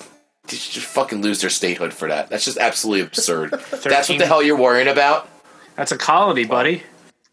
They 0.49 0.57
should 0.57 0.83
fucking 0.83 1.23
lose 1.23 1.41
their 1.41 1.51
statehood 1.51 1.93
for 1.95 2.09
that. 2.09 2.29
That's 2.31 2.45
just 2.45 2.59
absolutely 2.59 3.01
absurd. 3.03 3.51
That's 3.85 4.09
what 4.09 4.19
the 4.19 4.27
hell 4.27 4.43
you're 4.43 4.57
worrying 4.57 4.89
about. 4.89 5.29
That's 5.81 5.93
a 5.93 5.97
colony, 5.97 6.45
buddy. 6.45 6.83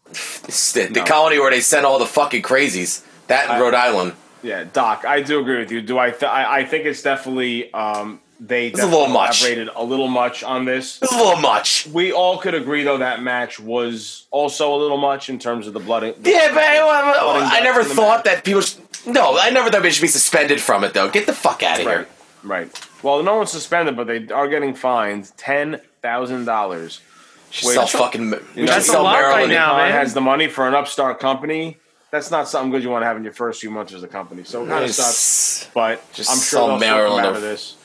It's 0.08 0.72
the, 0.72 0.86
the 0.86 1.02
colony 1.02 1.38
where 1.38 1.50
they 1.50 1.60
sent 1.60 1.84
all 1.84 1.98
the 1.98 2.06
fucking 2.06 2.40
crazies. 2.40 3.04
That 3.26 3.54
in 3.54 3.60
Rhode 3.60 3.74
Island. 3.74 4.14
Yeah, 4.42 4.64
Doc, 4.72 5.04
I 5.04 5.20
do 5.20 5.38
agree 5.38 5.58
with 5.58 5.70
you. 5.70 5.82
Do 5.82 5.98
I? 5.98 6.08
Th- 6.12 6.22
I, 6.22 6.60
I 6.60 6.64
think 6.64 6.86
it's 6.86 7.02
definitely 7.02 7.70
um, 7.74 8.22
they 8.40 8.72
a 8.72 8.76
little 8.76 9.06
much. 9.08 9.42
elaborated 9.42 9.68
a 9.76 9.84
little 9.84 10.08
much 10.08 10.42
on 10.42 10.64
this. 10.64 10.98
It's 11.02 11.12
a 11.12 11.14
little 11.14 11.42
much. 11.42 11.88
We 11.88 12.10
all 12.10 12.38
could 12.38 12.54
agree 12.54 12.84
though 12.84 12.96
that 12.96 13.20
match 13.22 13.60
was 13.60 14.24
also 14.30 14.74
a 14.74 14.78
little 14.78 14.96
much 14.96 15.28
in 15.28 15.38
terms 15.38 15.66
of 15.66 15.74
the 15.74 15.80
blood. 15.80 16.04
Yeah, 16.04 16.48
but 16.54 16.62
I, 16.62 16.80
Blood 17.20 17.36
and 17.42 17.44
I 17.52 17.60
never 17.60 17.80
guts 17.80 17.90
in 17.90 17.96
the 17.96 18.02
thought 18.02 18.24
that 18.24 18.44
people. 18.44 18.62
Should, 18.62 18.80
no, 19.06 19.36
I 19.38 19.50
never 19.50 19.68
thought 19.70 19.82
they 19.82 19.90
should 19.90 20.00
be 20.00 20.08
suspended 20.08 20.58
from 20.58 20.84
it 20.84 20.94
though. 20.94 21.10
Get 21.10 21.26
the 21.26 21.34
fuck 21.34 21.62
out 21.62 21.80
of 21.80 21.84
Right, 21.86 21.96
here. 21.98 22.06
right. 22.44 22.88
Well, 23.02 23.22
no 23.22 23.36
one's 23.36 23.50
suspended, 23.50 23.94
but 23.94 24.06
they 24.06 24.26
are 24.28 24.48
getting 24.48 24.72
fined 24.74 25.30
ten 25.36 25.82
thousand 26.00 26.46
dollars. 26.46 27.02
Should 27.50 27.70
sell 27.72 27.86
fucking. 27.86 28.30
We 28.30 28.36
should 28.54 28.68
That's 28.68 28.88
a 28.88 28.92
sell 28.92 29.04
lot 29.04 29.20
right 29.20 29.48
now, 29.48 29.76
man. 29.76 29.90
has 29.92 30.12
the 30.14 30.20
money 30.20 30.48
for 30.48 30.68
an 30.68 30.74
upstart 30.74 31.18
company. 31.18 31.78
That's 32.10 32.30
not 32.30 32.48
something 32.48 32.70
good 32.70 32.82
you 32.82 32.90
want 32.90 33.02
to 33.02 33.06
have 33.06 33.16
in 33.16 33.24
your 33.24 33.32
first 33.32 33.60
few 33.60 33.70
months 33.70 33.92
as 33.92 34.02
a 34.02 34.08
company. 34.08 34.42
So 34.44 34.64
it 34.64 34.68
kind 34.68 34.84
of 34.84 34.90
sucks. 34.90 35.70
But 35.74 36.02
Just 36.12 36.30
I'm 36.30 36.36
sell 36.38 36.68
sure 36.68 36.68
they'll 36.68 36.78
still 36.78 36.88
come 36.88 36.96
Maryland 36.98 37.26
out 37.26 37.36
of 37.36 37.42
this. 37.42 37.76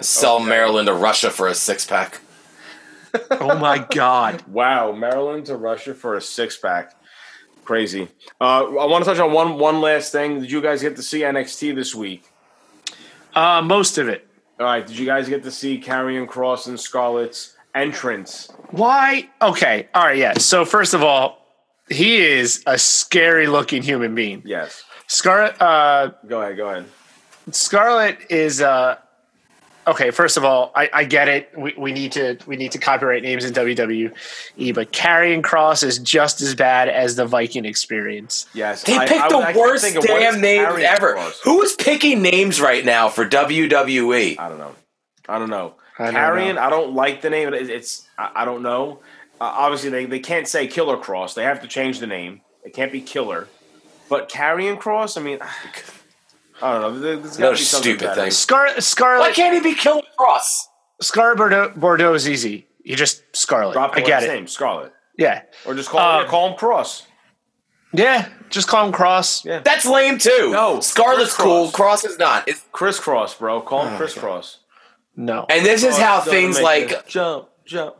Sell 0.00 0.36
Okay. 0.36 0.44
Maryland 0.46 0.86
to 0.86 0.94
Russia 0.94 1.30
for 1.30 1.48
a 1.48 1.54
six 1.54 1.84
pack. 1.86 2.20
Oh 3.32 3.58
my 3.58 3.78
god. 3.90 4.42
Wow, 4.46 4.92
Maryland 4.92 5.46
to 5.46 5.56
Russia 5.56 5.94
for 5.94 6.14
a 6.14 6.20
six 6.20 6.56
pack. 6.56 6.94
Crazy. 7.64 8.08
Uh, 8.40 8.66
I 8.66 8.86
want 8.86 9.04
to 9.04 9.10
touch 9.10 9.18
on 9.18 9.32
one 9.32 9.58
one 9.58 9.80
last 9.80 10.12
thing. 10.12 10.40
Did 10.40 10.50
you 10.52 10.60
guys 10.60 10.80
get 10.80 10.94
to 10.94 11.02
see 11.02 11.20
NXT 11.22 11.74
this 11.74 11.92
week? 11.92 12.24
Uh, 13.34 13.62
most 13.62 13.98
of 13.98 14.08
it. 14.08 14.28
All 14.60 14.66
right. 14.66 14.86
Did 14.86 14.96
you 14.96 15.06
guys 15.06 15.28
get 15.28 15.42
to 15.42 15.50
see 15.50 15.80
Karrion 15.80 16.26
Kross 16.28 16.68
and 16.68 16.78
Scarlett's 16.78 17.56
entrance? 17.74 18.48
Why? 18.70 19.28
Okay. 19.42 19.88
All 19.94 20.04
right. 20.04 20.16
Yeah. 20.18 20.34
So 20.38 20.64
first 20.64 20.94
of 20.94 21.02
all, 21.02 21.38
he 21.88 22.18
is 22.20 22.62
a 22.66 22.78
scary 22.78 23.46
looking 23.46 23.82
human 23.82 24.14
being. 24.14 24.42
Yes. 24.44 24.84
Scarlet. 25.08 25.60
Uh, 25.60 26.12
Go 26.26 26.40
ahead. 26.40 26.56
Go 26.56 26.68
ahead. 26.68 26.84
Scarlet 27.50 28.18
is. 28.30 28.60
Uh, 28.60 28.96
okay. 29.88 30.10
First 30.12 30.36
of 30.36 30.44
all, 30.44 30.70
I, 30.76 30.88
I 30.92 31.04
get 31.04 31.26
it. 31.28 31.50
We, 31.58 31.74
we 31.76 31.90
need 31.92 32.12
to 32.12 32.38
we 32.46 32.56
need 32.56 32.70
to 32.72 32.78
copyright 32.78 33.22
names 33.24 33.44
in 33.44 33.52
WWE, 33.52 34.12
but 34.74 34.92
Karrion 34.92 35.42
Kross 35.42 35.82
is 35.82 35.98
just 35.98 36.40
as 36.40 36.54
bad 36.54 36.88
as 36.88 37.16
the 37.16 37.26
Viking 37.26 37.64
Experience. 37.64 38.46
Yes. 38.54 38.84
They 38.84 38.96
I- 38.96 39.06
picked 39.08 39.20
I 39.20 39.28
the 39.28 39.38
actually 39.38 39.60
worst 39.62 39.84
thinking, 39.84 40.02
damn 40.02 40.40
name 40.40 40.60
ever. 40.62 41.16
Kross? 41.16 41.40
Who 41.42 41.60
is 41.62 41.72
picking 41.72 42.22
names 42.22 42.60
right 42.60 42.84
now 42.84 43.08
for 43.08 43.26
WWE? 43.26 44.38
I 44.38 44.48
don't 44.48 44.58
know. 44.58 44.76
I 45.28 45.38
don't 45.40 45.50
know. 45.50 45.74
I 46.00 46.10
Karrion. 46.12 46.56
I 46.58 46.70
don't 46.70 46.94
like 46.94 47.22
the 47.22 47.30
name. 47.30 47.52
It's 47.54 48.06
I, 48.18 48.30
I 48.36 48.44
don't 48.44 48.62
know. 48.62 49.00
Uh, 49.40 49.44
obviously, 49.44 49.90
they, 49.90 50.04
they 50.06 50.18
can't 50.20 50.46
say 50.48 50.66
Killer 50.66 50.96
Cross. 50.96 51.34
They 51.34 51.44
have 51.44 51.60
to 51.62 51.68
change 51.68 51.98
the 52.00 52.06
name. 52.06 52.40
It 52.64 52.74
can't 52.74 52.92
be 52.92 53.00
Killer. 53.00 53.48
But 54.08 54.28
Karrion 54.30 54.78
Kross, 54.78 55.16
I 55.16 55.22
mean, 55.22 55.38
I 56.62 56.72
don't 56.72 56.80
know. 56.82 56.98
There- 57.00 57.16
There's 57.16 57.38
No 57.38 57.52
be 57.52 57.56
stupid 57.58 58.00
better. 58.00 58.22
thing. 58.22 58.30
Scar 58.30 59.18
Why 59.18 59.32
can't 59.32 59.54
he 59.54 59.60
be 59.60 59.74
Killer 59.74 60.02
Cross? 60.16 60.68
Scarlet 61.00 61.36
Bordeaux, 61.38 61.72
Bordeaux 61.74 62.12
is 62.14 62.28
easy. 62.28 62.66
You 62.82 62.96
just 62.96 63.22
Scarlet. 63.34 63.72
Drop 63.72 63.94
the 63.94 64.00
I 64.00 64.04
get 64.04 64.10
last 64.10 64.24
it. 64.24 64.28
name, 64.34 64.46
Scarlet. 64.46 64.92
Yeah, 65.16 65.42
Or 65.66 65.74
just 65.74 65.88
call, 65.90 66.00
Um, 66.00 66.22
yeah, 66.24 66.28
call 66.30 66.48
him 66.50 66.56
Cross. 66.56 67.06
yeah. 67.92 68.28
Just 68.48 68.68
call 68.68 68.86
him 68.86 68.92
Cross. 68.92 69.44
Yeah. 69.44 69.60
That's 69.60 69.84
lame 69.86 70.18
too. 70.18 70.50
No, 70.52 70.80
Scarlet's 70.80 71.34
Chris 71.34 71.44
cool. 71.46 71.70
Cross. 71.70 72.02
Cross 72.02 72.04
is 72.12 72.18
not. 72.18 72.48
It's, 72.48 72.64
Crisscross, 72.72 73.34
bro. 73.34 73.60
Call 73.60 73.80
Oh, 73.82 73.88
him 73.88 73.96
Crisscross. 73.98 74.59
No. 75.20 75.44
and 75.50 75.66
this 75.66 75.84
is 75.84 75.98
how 75.98 76.20
things 76.22 76.60
like 76.60 76.92
it. 76.92 77.06
jump, 77.06 77.48
jump. 77.66 77.94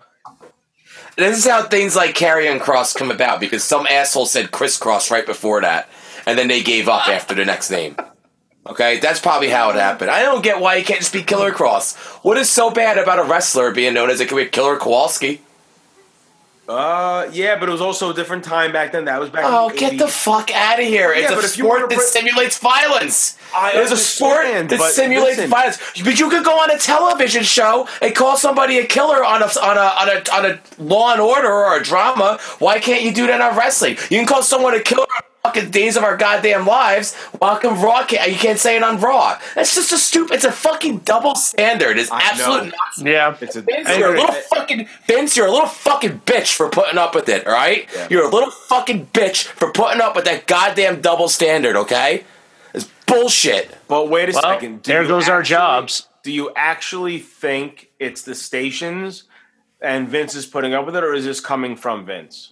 This 1.17 1.37
is 1.37 1.47
how 1.47 1.65
things 1.65 1.95
like 1.95 2.15
carrying 2.15 2.59
cross 2.59 2.95
come 2.95 3.11
about 3.11 3.41
because 3.41 3.63
some 3.63 3.87
asshole 3.87 4.25
said 4.25 4.51
crisscross 4.51 5.11
right 5.11 5.27
before 5.27 5.61
that, 5.61 5.91
and 6.27 6.39
then 6.39 6.49
they 6.49 6.63
gave 6.63 6.89
up 6.89 7.09
after 7.09 7.35
the 7.35 7.45
next 7.45 7.71
name. 7.71 7.95
Okay, 8.67 9.01
that's 9.01 9.21
probably 9.21 9.51
how 9.51 9.69
it 9.69 9.77
happened. 9.77 10.11
I 10.11 10.23
don't 10.23 10.43
get 10.43 10.61
why 10.61 10.77
you 10.77 10.85
can't 10.85 11.01
just 11.01 11.13
be 11.13 11.23
Killer 11.23 11.51
Cross. 11.51 11.97
What 12.23 12.39
is 12.39 12.49
so 12.49 12.71
bad 12.71 12.97
about 12.97 13.19
a 13.19 13.25
wrestler 13.25 13.71
being 13.71 13.93
known 13.95 14.09
as 14.11 14.21
a 14.21 14.27
Killer 14.27 14.79
Kowalski? 14.79 15.43
Uh, 16.71 17.29
yeah, 17.33 17.59
but 17.59 17.69
it 17.69 17.73
was 17.73 17.81
also 17.81 18.11
a 18.11 18.15
different 18.15 18.45
time 18.45 18.71
back 18.73 18.93
then. 18.93 19.07
That 19.07 19.19
was 19.19 19.29
back. 19.29 19.43
Oh, 19.45 19.69
in 19.71 19.77
get 19.77 19.93
80s. 19.95 19.99
the 19.99 20.09
fuck 20.09 20.55
out 20.55 20.79
of 20.79 20.87
here! 20.87 21.13
It's 21.13 21.23
Yeah, 21.23 21.33
a 21.33 21.35
but 21.37 21.45
if 21.45 21.59
you 21.59 21.67
wanna 21.67 21.81
sport 21.81 21.91
that 21.91 21.97
bring- 21.97 22.09
simulates 22.09 22.59
violence. 22.59 23.37
I 23.53 23.73
it 23.73 23.79
is 23.79 23.91
a 23.91 23.97
sport 23.97 24.45
that 24.69 24.93
simulates 24.93 25.39
listen. 25.39 25.51
violence. 25.51 25.79
But 26.05 26.21
you 26.21 26.31
could 26.31 26.45
go 26.45 26.61
on 26.61 26.71
a 26.71 26.79
television 26.79 27.43
show 27.43 27.89
and 28.01 28.15
call 28.15 28.37
somebody 28.37 28.79
a 28.79 28.87
killer 28.87 29.25
on 29.25 29.43
a 29.43 29.47
on 29.47 29.77
a 29.77 29.81
on 29.81 30.09
a 30.09 30.33
on 30.33 30.47
a 30.53 30.61
Law 30.81 31.11
and 31.13 31.21
Order 31.21 31.51
or 31.53 31.77
a 31.77 31.83
drama. 31.83 32.39
Why 32.61 32.79
can't 32.79 33.03
you 33.03 33.13
do 33.13 33.27
that 33.27 33.41
on 33.41 33.57
wrestling? 33.59 33.97
You 34.09 34.19
can 34.19 34.27
call 34.27 34.45
someone 34.45 34.75
a 34.75 34.81
killer 34.81 35.03
on 35.03 35.23
fucking 35.43 35.71
Days 35.71 35.97
of 35.97 36.05
Our 36.05 36.17
Goddamn 36.17 36.67
Lives. 36.67 37.17
Welcome 37.41 37.81
Raw. 37.81 38.01
You 38.11 38.35
can't 38.37 38.59
say 38.59 38.77
it 38.77 38.83
on 38.83 39.01
Raw. 39.01 39.39
That's 39.55 39.75
just 39.75 39.93
a 39.93 39.99
stupid. 39.99 40.35
It's 40.35 40.45
a 40.45 40.53
fucking 40.53 40.99
double 40.99 41.35
standard. 41.35 41.99
It's 41.99 42.11
I 42.11 42.21
absolute 42.23 42.65
know. 42.65 42.73
nonsense. 42.79 43.07
Yeah. 43.07 43.37
It's 43.41 43.57
a. 43.57 43.63
Vince, 43.63 43.89
you're 43.97 44.09
a 44.09 44.11
agree. 44.11 44.21
little 44.21 44.35
fucking 44.35 44.89
Vince. 45.07 45.37
You're 45.37 45.47
a 45.47 45.51
little 45.53 45.69
fucking 45.69 46.21
bitch 46.27 46.55
for 46.55 46.69
putting 46.69 46.99
up 46.99 47.15
with 47.15 47.29
it. 47.29 47.47
All 47.47 47.53
right, 47.53 47.89
Yeah. 47.95 48.07
you're 48.11 48.25
a 48.25 48.31
little 48.31 48.51
fucking 48.51 49.07
bitch 49.09 49.45
for 49.45 49.71
putting 49.73 50.01
up 50.01 50.15
with 50.17 50.25
that 50.27 50.47
goddamn 50.47 51.01
double 51.01 51.29
standard. 51.29 51.77
Okay, 51.77 52.25
it's 52.75 52.89
bullshit. 53.07 53.75
But 53.89 54.09
wait 54.09 54.29
a 54.29 54.33
Well, 54.33 54.43
second. 54.43 54.83
Do 54.83 54.93
there 54.93 55.03
you 55.03 55.09
goes 55.09 55.29
our 55.29 55.43
jobs. 55.43 56.07
Do 56.23 56.31
you 56.33 56.51
actually 56.55 57.19
think 57.19 57.89
it's 57.99 58.23
the 58.23 58.35
stations 58.35 59.25
and 59.81 60.07
Vince 60.07 60.35
is 60.35 60.45
putting 60.45 60.75
up 60.75 60.85
with 60.85 60.95
it, 60.95 61.03
or 61.03 61.15
is 61.15 61.25
this 61.25 61.41
coming 61.41 61.75
from 61.77 62.05
Vince? 62.05 62.51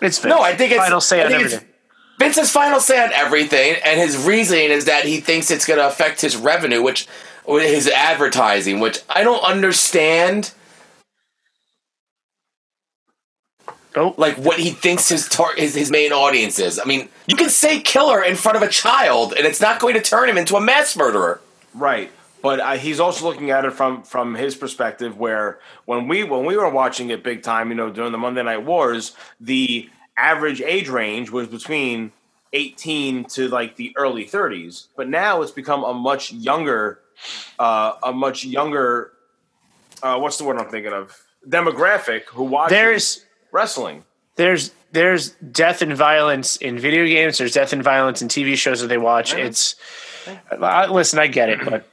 It's 0.00 0.18
Vince. 0.18 0.34
No, 0.34 0.40
I 0.40 0.56
think 0.56 0.72
it's 0.72 0.80
final 0.80 1.02
say 1.02 1.20
I 1.20 1.24
on 1.26 1.30
think 1.30 1.44
it's 1.44 1.54
everything. 1.54 1.73
Vince's 2.18 2.50
final 2.50 2.80
say 2.80 3.02
on 3.02 3.12
everything, 3.12 3.76
and 3.84 3.98
his 3.98 4.16
reasoning 4.24 4.70
is 4.70 4.84
that 4.84 5.04
he 5.04 5.20
thinks 5.20 5.50
it's 5.50 5.64
going 5.64 5.78
to 5.78 5.86
affect 5.86 6.20
his 6.20 6.36
revenue, 6.36 6.82
which 6.82 7.06
or 7.44 7.60
his 7.60 7.88
advertising, 7.88 8.80
which 8.80 9.00
I 9.08 9.22
don't 9.22 9.42
understand. 9.42 10.52
Oh, 13.96 14.14
Like 14.16 14.36
what 14.36 14.58
he 14.58 14.70
thinks 14.70 15.08
his 15.08 15.28
tar- 15.28 15.54
his 15.56 15.74
his 15.74 15.90
main 15.90 16.12
audience 16.12 16.58
is. 16.58 16.80
I 16.80 16.84
mean, 16.84 17.08
you 17.26 17.36
can 17.36 17.48
say 17.48 17.80
killer 17.80 18.22
in 18.22 18.34
front 18.36 18.56
of 18.56 18.62
a 18.62 18.68
child, 18.68 19.34
and 19.36 19.46
it's 19.46 19.60
not 19.60 19.78
going 19.78 19.94
to 19.94 20.00
turn 20.00 20.28
him 20.28 20.36
into 20.36 20.56
a 20.56 20.60
mass 20.60 20.96
murderer. 20.96 21.40
Right. 21.74 22.10
But 22.42 22.60
uh, 22.60 22.72
he's 22.72 23.00
also 23.00 23.24
looking 23.24 23.50
at 23.50 23.64
it 23.64 23.72
from 23.72 24.02
from 24.02 24.34
his 24.34 24.54
perspective, 24.56 25.16
where 25.16 25.58
when 25.84 26.08
we 26.08 26.24
when 26.24 26.44
we 26.44 26.56
were 26.56 26.68
watching 26.68 27.10
it 27.10 27.22
big 27.22 27.42
time, 27.42 27.68
you 27.70 27.74
know, 27.74 27.90
during 27.90 28.12
the 28.12 28.18
Monday 28.18 28.42
Night 28.42 28.64
Wars, 28.64 29.14
the 29.40 29.88
average 30.16 30.60
age 30.60 30.88
range 30.88 31.30
was 31.30 31.48
between 31.48 32.12
18 32.52 33.24
to 33.26 33.48
like 33.48 33.76
the 33.76 33.92
early 33.96 34.24
30s. 34.24 34.86
But 34.96 35.08
now 35.08 35.42
it's 35.42 35.50
become 35.50 35.84
a 35.84 35.92
much 35.92 36.32
younger, 36.32 37.00
uh, 37.58 37.94
a 38.02 38.12
much 38.12 38.44
younger, 38.44 39.12
uh, 40.02 40.18
what's 40.18 40.38
the 40.38 40.44
word 40.44 40.58
I'm 40.58 40.68
thinking 40.68 40.92
of? 40.92 41.20
Demographic 41.46 42.24
who 42.26 42.44
watches 42.44 42.70
there's 42.70 43.24
wrestling. 43.52 44.04
there's 44.36 44.72
there's 44.92 45.30
death 45.30 45.82
and 45.82 45.94
violence 45.94 46.56
in 46.56 46.78
video 46.78 47.04
games. 47.04 47.36
There's 47.36 47.52
death 47.52 47.72
and 47.72 47.82
violence 47.82 48.22
in 48.22 48.28
TV 48.28 48.56
shows 48.56 48.80
that 48.80 48.86
they 48.86 48.96
watch. 48.96 49.34
It's 49.34 49.74
I, 50.50 50.86
listen, 50.86 51.18
I 51.18 51.26
get 51.26 51.50
it, 51.50 51.58
but 51.64 51.86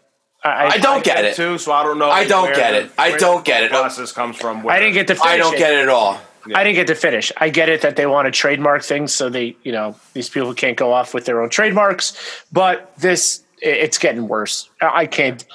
I, 0.44 0.68
I 0.68 0.78
don't 0.78 1.04
get 1.04 1.26
it. 1.26 1.36
too, 1.36 1.58
so 1.58 1.72
I 1.72 1.84
don't 1.84 2.00
know. 2.00 2.10
I 2.10 2.26
don't 2.26 2.44
where 2.46 2.56
get 2.56 2.74
it. 2.76 2.92
I 2.98 3.18
don't 3.18 3.44
get 3.44 3.64
it. 3.64 3.72
Process 3.72 4.12
comes 4.12 4.38
from. 4.38 4.66
I 4.68 4.80
didn't 4.80 4.94
get 4.94 5.08
to. 5.08 5.16
Finish 5.16 5.28
I 5.28 5.38
don't 5.38 5.56
it. 5.56 5.58
get 5.58 5.74
it 5.74 5.80
at 5.82 5.90
all. 5.90 6.20
I 6.56 6.64
didn't 6.64 6.76
get 6.76 6.88
to 6.88 6.96
finish. 6.96 7.32
I 7.38 7.50
get 7.50 7.70
it 7.70 7.82
that 7.82 7.96
they 7.96 8.06
want 8.06 8.26
to 8.26 8.32
trademark 8.32 8.84
things, 8.84 9.14
so 9.14 9.30
they, 9.30 9.56
you 9.64 9.72
know, 9.72 9.96
these 10.14 10.30
people 10.30 10.54
can't 10.54 10.78
go 10.78 10.92
off 10.92 11.14
with 11.14 11.26
their 11.26 11.42
own 11.42 11.50
trademarks. 11.50 12.18
But 12.52 12.96
this, 12.98 13.44
it's 13.62 13.98
getting 13.98 14.28
worse. 14.28 14.70
I 14.82 15.06
can't, 15.06 15.46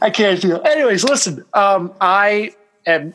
I 0.00 0.10
can't 0.10 0.40
deal. 0.40 0.62
Anyways, 0.64 1.04
listen. 1.04 1.44
Um, 1.52 1.92
I 2.00 2.54
am. 2.86 3.14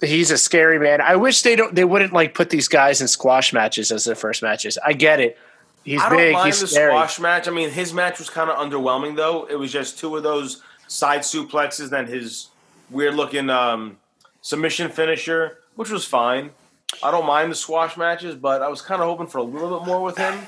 He's 0.00 0.30
a 0.30 0.38
scary 0.38 0.78
man. 0.78 1.00
I 1.00 1.16
wish 1.16 1.42
they 1.42 1.54
don't. 1.56 1.74
They 1.74 1.84
wouldn't 1.84 2.12
like 2.12 2.34
put 2.34 2.50
these 2.50 2.68
guys 2.68 3.00
in 3.00 3.08
squash 3.08 3.52
matches 3.52 3.92
as 3.92 4.04
their 4.04 4.16
first 4.16 4.42
matches. 4.42 4.76
I 4.84 4.92
get 4.92 5.20
it. 5.20 5.38
He's 5.84 6.00
I 6.00 6.08
don't 6.08 6.18
big. 6.18 6.32
mind 6.34 6.46
He's 6.46 6.60
the 6.60 6.66
scary. 6.66 6.90
squash 6.92 7.18
match. 7.20 7.48
I 7.48 7.50
mean, 7.50 7.70
his 7.70 7.92
match 7.92 8.18
was 8.18 8.28
kind 8.30 8.50
of 8.50 8.56
underwhelming, 8.56 9.16
though. 9.16 9.46
It 9.46 9.56
was 9.56 9.72
just 9.72 9.98
two 9.98 10.16
of 10.16 10.22
those 10.22 10.62
side 10.86 11.20
suplexes, 11.20 11.90
then 11.90 12.06
his 12.06 12.48
weird 12.90 13.14
looking 13.14 13.48
um, 13.48 13.96
submission 14.42 14.90
finisher, 14.90 15.58
which 15.76 15.90
was 15.90 16.04
fine. 16.04 16.50
I 17.02 17.10
don't 17.10 17.26
mind 17.26 17.50
the 17.50 17.56
squash 17.56 17.96
matches, 17.96 18.34
but 18.34 18.62
I 18.62 18.68
was 18.68 18.82
kind 18.82 19.00
of 19.00 19.08
hoping 19.08 19.26
for 19.26 19.38
a 19.38 19.42
little 19.42 19.78
bit 19.78 19.86
more 19.86 20.02
with 20.02 20.16
him. 20.18 20.38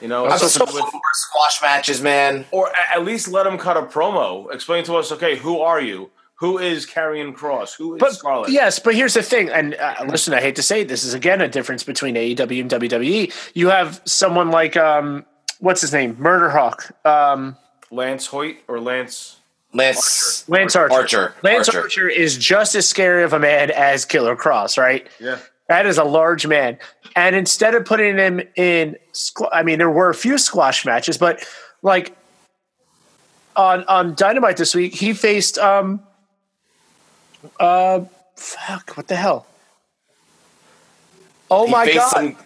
You 0.00 0.08
know, 0.08 0.26
I'm 0.26 0.38
so 0.38 0.64
with, 0.64 0.84
squash 1.14 1.62
matches, 1.62 2.02
man. 2.02 2.44
or 2.50 2.70
at 2.94 3.04
least 3.04 3.28
let 3.28 3.46
him 3.46 3.56
cut 3.58 3.76
a 3.76 3.82
promo. 3.82 4.52
Explain 4.52 4.84
to 4.84 4.96
us, 4.96 5.10
okay, 5.12 5.36
who 5.36 5.60
are 5.60 5.80
you? 5.80 6.10
Who 6.36 6.58
is 6.58 6.84
Karrion 6.84 7.32
Kross? 7.34 7.74
Who 7.76 7.94
is 7.94 8.00
But 8.00 8.12
Scarlett? 8.12 8.50
yes, 8.50 8.78
but 8.78 8.94
here's 8.94 9.14
the 9.14 9.22
thing, 9.22 9.48
and 9.50 9.74
uh, 9.76 10.04
listen, 10.08 10.34
I 10.34 10.40
hate 10.40 10.56
to 10.56 10.62
say 10.62 10.80
it, 10.82 10.88
this 10.88 11.04
is 11.04 11.14
again 11.14 11.40
a 11.40 11.48
difference 11.48 11.84
between 11.84 12.16
AEW 12.16 12.60
and 12.60 12.70
WWE. 12.70 13.32
You 13.54 13.68
have 13.68 14.02
someone 14.04 14.50
like 14.50 14.76
um, 14.76 15.24
what's 15.60 15.80
his 15.80 15.92
name, 15.92 16.16
Murder 16.18 16.50
Hawk, 16.50 16.92
um, 17.06 17.56
Lance 17.90 18.26
Hoyt 18.26 18.56
or 18.68 18.80
Lance? 18.80 19.36
Lance 19.74 20.48
Lance 20.48 20.76
Archer. 20.76 20.94
Archer. 20.94 21.34
Lance 21.42 21.68
Archer. 21.68 21.80
Archer. 21.82 22.08
is 22.08 22.38
just 22.38 22.74
as 22.74 22.88
scary 22.88 23.24
of 23.24 23.32
a 23.32 23.38
man 23.38 23.70
as 23.70 24.04
Killer 24.04 24.36
Kross, 24.36 24.78
right? 24.78 25.06
Yeah. 25.20 25.38
That 25.68 25.86
is 25.86 25.98
a 25.98 26.04
large 26.04 26.46
man, 26.46 26.78
and 27.16 27.34
instead 27.34 27.74
of 27.74 27.84
putting 27.86 28.18
him 28.18 28.40
in, 28.54 28.96
I 29.50 29.62
mean, 29.62 29.78
there 29.78 29.90
were 29.90 30.10
a 30.10 30.14
few 30.14 30.36
squash 30.36 30.84
matches, 30.84 31.16
but 31.16 31.46
like 31.82 32.14
on 33.56 33.84
on 33.84 34.14
Dynamite 34.14 34.58
this 34.58 34.74
week, 34.74 34.94
he 34.94 35.14
faced 35.14 35.56
um, 35.56 36.02
uh, 37.58 38.00
fuck, 38.36 38.92
what 38.96 39.08
the 39.08 39.16
hell? 39.16 39.46
Oh 41.50 41.64
He 41.64 41.72
my 41.72 41.92
god! 41.92 42.10
Some, 42.10 42.36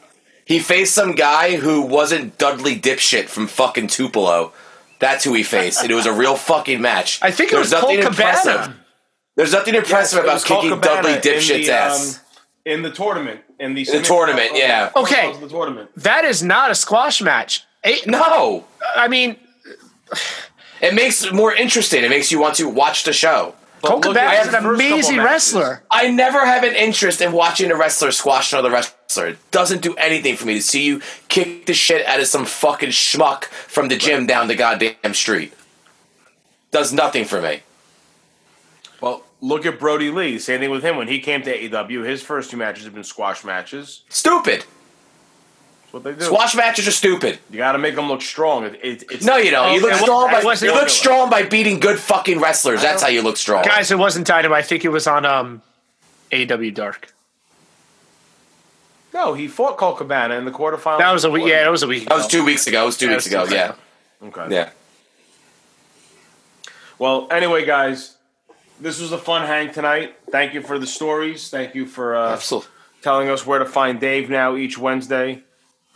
he 0.44 0.60
faced 0.60 0.94
some 0.94 1.16
guy 1.16 1.56
who 1.56 1.82
wasn't 1.82 2.38
Dudley 2.38 2.78
Dipshit 2.78 3.28
from 3.28 3.48
fucking 3.48 3.88
Tupelo. 3.88 4.52
That's 5.00 5.24
who 5.24 5.34
he 5.34 5.42
faced, 5.42 5.82
and 5.82 5.90
it 5.90 5.94
was 5.94 6.06
a 6.06 6.12
real 6.12 6.34
fucking 6.36 6.80
match. 6.80 7.20
I 7.22 7.30
think 7.30 7.52
it 7.52 7.54
There's 7.56 7.72
was 7.72 7.80
Colt 7.80 7.94
nothing 7.94 8.10
Cabana. 8.12 8.38
impressive. 8.38 8.74
There's 9.36 9.52
nothing 9.52 9.74
impressive 9.76 10.18
It 10.18 10.24
about 10.24 10.44
kicking 10.44 10.70
Cabana 10.70 11.02
Dudley 11.02 11.12
in 11.14 11.20
Dipshit's 11.20 11.66
the, 11.66 11.72
ass. 11.72 12.16
um, 12.18 12.20
in 12.64 12.82
the 12.82 12.90
tournament. 12.90 13.40
In 13.60 13.74
the, 13.74 13.84
the 13.84 14.02
tournament, 14.02 14.50
yeah. 14.54 14.90
Okay. 14.96 15.32
The 15.40 15.48
tournament. 15.48 15.90
That 15.96 16.24
is 16.24 16.42
not 16.42 16.70
a 16.70 16.74
squash 16.74 17.22
match. 17.22 17.64
Eh, 17.84 17.98
no, 18.06 18.64
I 18.96 19.06
mean, 19.08 19.36
it 20.80 20.94
makes 20.94 21.24
it 21.24 21.32
more 21.32 21.54
interesting. 21.54 22.02
It 22.04 22.10
makes 22.10 22.32
you 22.32 22.40
want 22.40 22.56
to 22.56 22.68
watch 22.68 23.04
the 23.04 23.12
show. 23.12 23.54
Colt 23.82 24.04
look 24.04 24.16
at 24.16 24.44
Cabana 24.44 24.48
is 24.48 24.54
an 24.54 24.74
amazing 24.74 25.18
wrestler. 25.18 25.84
I 25.90 26.08
never 26.08 26.44
have 26.44 26.64
an 26.64 26.74
interest 26.74 27.20
in 27.20 27.30
watching 27.30 27.70
a 27.70 27.76
wrestler 27.76 28.10
squash 28.10 28.52
another 28.52 28.70
wrestler. 28.72 28.97
It 29.16 29.38
doesn't 29.50 29.80
do 29.80 29.94
anything 29.96 30.36
for 30.36 30.44
me 30.46 30.54
to 30.54 30.62
see 30.62 30.84
you 30.84 31.00
kick 31.28 31.64
the 31.66 31.72
shit 31.72 32.06
out 32.06 32.20
of 32.20 32.26
some 32.26 32.44
fucking 32.44 32.90
schmuck 32.90 33.44
from 33.44 33.88
the 33.88 33.96
gym 33.96 34.26
down 34.26 34.48
the 34.48 34.54
goddamn 34.54 35.14
street. 35.14 35.54
Does 36.70 36.92
nothing 36.92 37.24
for 37.24 37.40
me. 37.40 37.62
Well, 39.00 39.24
look 39.40 39.64
at 39.64 39.78
Brodie 39.78 40.10
Lee. 40.10 40.38
Same 40.38 40.60
thing 40.60 40.70
with 40.70 40.82
him 40.84 40.96
when 40.96 41.08
he 41.08 41.20
came 41.20 41.40
to 41.42 41.56
AEW. 41.58 42.04
His 42.06 42.22
first 42.22 42.50
two 42.50 42.58
matches 42.58 42.84
have 42.84 42.94
been 42.94 43.02
squash 43.04 43.44
matches. 43.44 44.02
Stupid. 44.10 44.60
That's 45.84 45.92
what 45.92 46.04
they 46.04 46.12
do. 46.12 46.20
Squash 46.26 46.54
matches 46.54 46.86
are 46.86 46.90
stupid. 46.92 47.38
You 47.50 47.56
got 47.56 47.72
to 47.72 47.78
make 47.78 47.94
them 47.96 48.08
look 48.08 48.20
strong. 48.20 48.64
It, 48.64 48.74
it, 48.82 49.04
it's 49.10 49.24
No, 49.24 49.38
you 49.38 49.50
don't. 49.50 49.72
You 49.72 49.80
Oh, 49.80 49.88
look 49.88 49.94
strong 49.94 50.30
by 50.30 50.44
wasn't- 50.44 50.70
you 50.72 50.78
look 50.78 50.90
strong 50.90 51.30
by 51.30 51.44
beating 51.44 51.80
good 51.80 51.98
fucking 51.98 52.40
wrestlers. 52.40 52.82
That's 52.82 53.02
how 53.02 53.08
you 53.08 53.22
look 53.22 53.38
strong. 53.38 53.64
Guys, 53.64 53.90
it 53.90 53.98
wasn't 53.98 54.26
Dynamite. 54.26 54.58
I 54.58 54.66
think 54.66 54.84
it 54.84 54.90
was 54.90 55.06
on 55.06 55.24
um, 55.24 55.62
AEW 56.30 56.74
Dark. 56.74 57.14
No, 59.14 59.32
he 59.34 59.48
fought 59.48 59.76
Colt 59.78 59.98
Cabana 59.98 60.34
in 60.34 60.44
the 60.44 60.50
quarterfinals. 60.50 60.98
That 60.98 61.12
was 61.12 61.24
a 61.24 61.30
week. 61.30 61.46
Yeah, 61.46 61.62
that 61.64 61.70
was 61.70 61.82
a 61.82 61.86
week. 61.86 62.02
Ago. 62.02 62.10
That 62.10 62.16
was 62.18 62.26
two 62.26 62.44
weeks 62.44 62.66
ago. 62.66 62.82
It 62.82 62.86
was 62.86 62.96
two 62.98 63.06
That 63.06 63.12
weeks 63.14 63.24
was 63.24 63.32
ago. 63.32 63.46
two 63.46 63.54
Yeah, 63.54 63.72
Okay. 64.28 64.54
yeah. 64.54 64.70
Well, 66.98 67.28
anyway, 67.30 67.64
guys, 67.64 68.16
this 68.80 69.00
was 69.00 69.12
a 69.12 69.18
fun 69.18 69.46
hang 69.46 69.72
tonight. 69.72 70.16
Thank 70.30 70.54
you 70.54 70.62
for 70.62 70.78
the 70.78 70.86
stories. 70.86 71.48
Thank 71.48 71.74
you 71.74 71.86
for 71.86 72.16
uh, 72.16 72.32
Absolutely. 72.32 72.70
telling 73.02 73.28
us 73.28 73.46
where 73.46 73.58
to 73.60 73.64
find 73.66 74.00
Dave 74.00 74.28
now 74.28 74.56
each 74.56 74.76
Wednesday, 74.78 75.42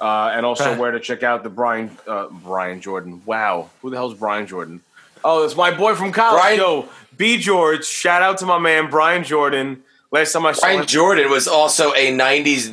uh, 0.00 0.30
and 0.32 0.46
also 0.46 0.72
Uh. 0.72 0.76
where 0.76 0.92
to 0.92 1.00
check 1.00 1.22
out 1.22 1.42
the 1.42 1.50
Brian 1.50 1.96
uh, 2.06 2.26
Brian 2.30 2.80
Jordan. 2.80 3.22
Wow, 3.26 3.70
who 3.82 3.90
the 3.90 3.96
hell's 3.96 4.14
Brian 4.14 4.46
Jordan? 4.46 4.80
Oh, 5.24 5.44
it's 5.44 5.56
my 5.56 5.70
boy 5.70 5.94
from 5.94 6.12
college. 6.12 6.40
Brian- 6.40 6.58
Yo, 6.58 6.88
B 7.16 7.36
George. 7.38 7.84
Shout 7.84 8.22
out 8.22 8.38
to 8.38 8.46
my 8.46 8.58
man 8.58 8.88
Brian 8.90 9.22
Jordan. 9.24 9.82
Last 10.10 10.32
time 10.32 10.44
I 10.46 10.52
saw 10.52 10.62
Brian 10.66 10.80
him, 10.80 10.86
Jordan 10.86 11.30
was 11.30 11.48
also 11.48 11.92
a 11.94 12.12
'90s 12.12 12.70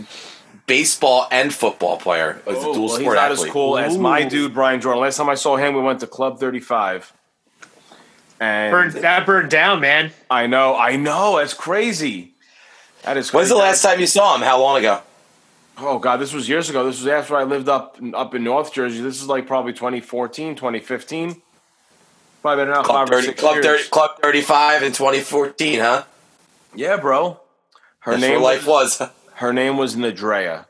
baseball 0.70 1.28
and 1.32 1.54
football 1.54 1.98
player. 1.98 2.42
He 2.46 2.54
was 2.54 2.64
Oh, 2.64 2.72
a 2.72 2.74
dual 2.74 2.86
well, 2.86 2.96
he's 2.96 3.00
sport 3.02 3.16
not 3.18 3.32
athlete. 3.32 3.48
as 3.48 3.54
cool 3.54 3.78
as 3.78 3.98
my 3.98 4.24
dude 4.24 4.54
Brian 4.54 4.80
Jordan. 4.80 5.02
Last 5.02 5.18
time 5.18 5.28
I 5.30 5.36
saw 5.36 5.58
him, 5.58 5.74
we 5.76 5.82
went 5.82 6.00
to 6.00 6.08
Club 6.08 6.40
35. 6.40 7.12
And 8.40 8.72
Burned, 8.72 8.92
that 8.94 9.26
burned 9.26 9.50
down, 9.52 9.82
man. 9.82 10.12
I 10.30 10.48
know, 10.48 10.76
I 10.78 10.96
know, 10.96 11.38
that's 11.40 11.54
crazy. 11.54 12.36
That 13.04 13.18
is. 13.18 13.34
When's 13.34 13.50
the 13.50 13.56
last 13.56 13.82
time 13.82 14.00
you 14.00 14.08
saw 14.08 14.36
him? 14.36 14.42
How 14.42 14.62
long 14.62 14.78
ago? 14.78 15.02
Oh 15.78 16.00
god, 16.00 16.18
this 16.18 16.34
was 16.34 16.48
years 16.48 16.70
ago. 16.70 16.86
This 16.86 17.00
was 17.00 17.08
after 17.08 17.36
I 17.36 17.44
lived 17.44 17.68
up 17.68 17.98
up 18.14 18.36
in 18.36 18.44
North 18.44 18.72
Jersey. 18.74 19.02
This 19.02 19.22
is 19.22 19.28
like 19.28 19.48
probably 19.48 19.74
2014, 19.74 20.56
2015. 20.56 21.42
Probably 22.42 22.64
been 22.64 22.70
around 22.74 22.84
Club 22.86 23.08
five 23.08 23.18
or 23.18 23.22
30, 23.22 23.28
six 23.28 23.40
Club, 23.42 23.56
years. 23.56 23.66
30, 23.66 23.84
Club 23.90 24.12
35 24.22 24.84
in 24.84 24.92
2014, 24.94 25.80
huh? 25.80 26.04
Yeah, 26.76 26.96
bro. 26.98 27.40
Her 28.00 28.12
That's 28.12 28.22
name 28.22 28.42
where 28.42 28.56
life 28.56 28.66
was. 28.68 29.02
Her 29.40 29.54
name 29.54 29.78
was 29.78 29.96
Nadrea. 29.96 30.66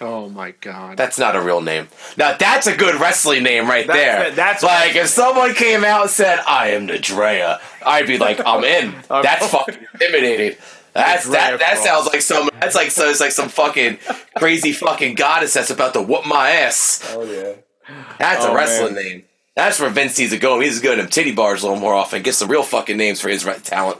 Oh 0.00 0.28
my 0.28 0.50
god. 0.50 0.96
That's 0.96 1.18
not 1.18 1.36
a 1.36 1.40
real 1.40 1.60
name. 1.60 1.88
Now 2.16 2.36
that's 2.36 2.66
a 2.66 2.76
good 2.76 3.00
wrestling 3.00 3.42
name 3.44 3.68
right 3.68 3.86
That's- 3.86 4.04
there. 4.04 4.30
that- 4.30 4.36
that's- 4.36 4.62
like 4.62 4.96
if 4.96 5.06
someone 5.08 5.54
came 5.54 5.84
out 5.84 6.02
and 6.02 6.10
said, 6.10 6.40
"I 6.46 6.70
am 6.70 6.88
Nadrea," 6.88 7.60
I'd 7.84 8.06
be 8.06 8.18
like, 8.18 8.40
"I'm 8.44 8.64
in." 8.64 8.94
That's 9.08 9.46
fucking 9.48 9.86
intimidating. 9.94 10.58
That's 10.94 11.28
that. 11.28 11.54
Nadrea 11.54 11.58
That 11.60 11.72
Cross. 11.74 11.84
sounds 11.84 12.06
like 12.06 12.22
some. 12.22 12.50
That's 12.60 12.74
like 12.74 12.90
so. 12.90 13.08
It's 13.08 13.20
like 13.20 13.32
some 13.32 13.48
fucking 13.48 13.98
crazy 14.36 14.72
fucking 14.72 15.14
goddess 15.14 15.52
that's 15.54 15.70
about 15.70 15.92
to 15.94 16.02
whoop 16.02 16.26
my 16.26 16.50
ass. 16.50 17.00
Oh 17.14 17.22
yeah. 17.22 17.52
That's 18.18 18.44
Oh, 18.44 18.52
a 18.52 18.54
wrestling 18.54 18.94
man. 18.94 19.04
name. 19.04 19.24
That's 19.54 19.78
where 19.78 19.90
Vince 19.90 20.18
needs 20.18 20.32
to 20.32 20.38
go. 20.38 20.58
He 20.58 20.66
needs 20.66 20.78
to 20.78 20.82
go 20.84 20.96
to 20.96 21.02
them 21.02 21.10
titty 21.10 21.32
bars 21.32 21.62
a 21.62 21.66
little 21.66 21.80
more 21.80 21.94
often. 21.94 22.22
Get 22.22 22.34
some 22.34 22.48
real 22.48 22.62
fucking 22.64 22.96
names 22.96 23.20
for 23.20 23.28
his 23.28 23.44
talent. 23.62 23.98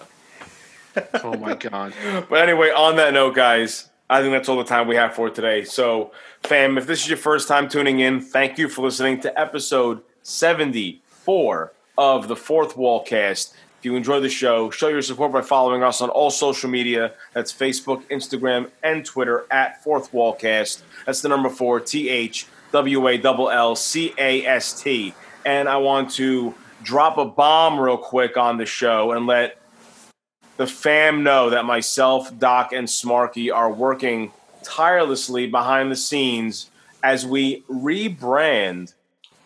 Oh 1.14 1.36
my 1.36 1.54
god. 1.54 1.94
But 2.28 2.42
anyway, 2.42 2.70
on 2.70 2.96
that 2.96 3.14
note, 3.14 3.34
guys, 3.34 3.88
I 4.08 4.20
think 4.20 4.32
that's 4.32 4.48
all 4.48 4.58
the 4.58 4.64
time 4.64 4.86
we 4.86 4.96
have 4.96 5.14
for 5.14 5.30
today. 5.30 5.64
So, 5.64 6.12
fam, 6.42 6.78
if 6.78 6.86
this 6.86 7.02
is 7.02 7.08
your 7.08 7.18
first 7.18 7.48
time 7.48 7.68
tuning 7.68 8.00
in, 8.00 8.20
thank 8.20 8.58
you 8.58 8.68
for 8.68 8.82
listening 8.82 9.20
to 9.20 9.40
episode 9.40 10.02
74 10.22 11.72
of 11.96 12.28
the 12.28 12.36
Fourth 12.36 12.76
Wall 12.76 13.02
Cast. 13.02 13.54
If 13.78 13.84
you 13.84 13.96
enjoy 13.96 14.20
the 14.20 14.28
show, 14.28 14.70
show 14.70 14.88
your 14.88 15.02
support 15.02 15.32
by 15.32 15.42
following 15.42 15.82
us 15.82 16.00
on 16.00 16.10
all 16.10 16.30
social 16.30 16.70
media. 16.70 17.12
That's 17.32 17.52
Facebook, 17.52 18.02
Instagram, 18.04 18.70
and 18.82 19.04
Twitter 19.04 19.44
at 19.50 19.82
Fourth 19.82 20.12
Wall 20.12 20.32
Cast. 20.32 20.82
That's 21.06 21.20
the 21.20 21.28
number 21.28 21.50
four, 21.50 21.80
T 21.80 22.08
H 22.08 22.46
W 22.72 23.08
A 23.08 23.22
L 23.22 23.50
L 23.50 23.76
C 23.76 24.14
A 24.18 24.44
S 24.46 24.82
T. 24.82 25.14
And 25.44 25.68
I 25.68 25.76
want 25.76 26.10
to 26.12 26.54
drop 26.82 27.18
a 27.18 27.24
bomb 27.24 27.78
real 27.78 27.98
quick 27.98 28.36
on 28.36 28.56
the 28.56 28.66
show 28.66 29.12
and 29.12 29.26
let 29.26 29.58
the 30.56 30.66
fam 30.66 31.22
know 31.22 31.50
that 31.50 31.64
myself, 31.64 32.36
Doc, 32.38 32.72
and 32.72 32.86
Smarky 32.86 33.52
are 33.52 33.72
working 33.72 34.32
tirelessly 34.62 35.46
behind 35.46 35.90
the 35.90 35.96
scenes 35.96 36.70
as 37.02 37.26
we 37.26 37.62
rebrand 37.70 38.94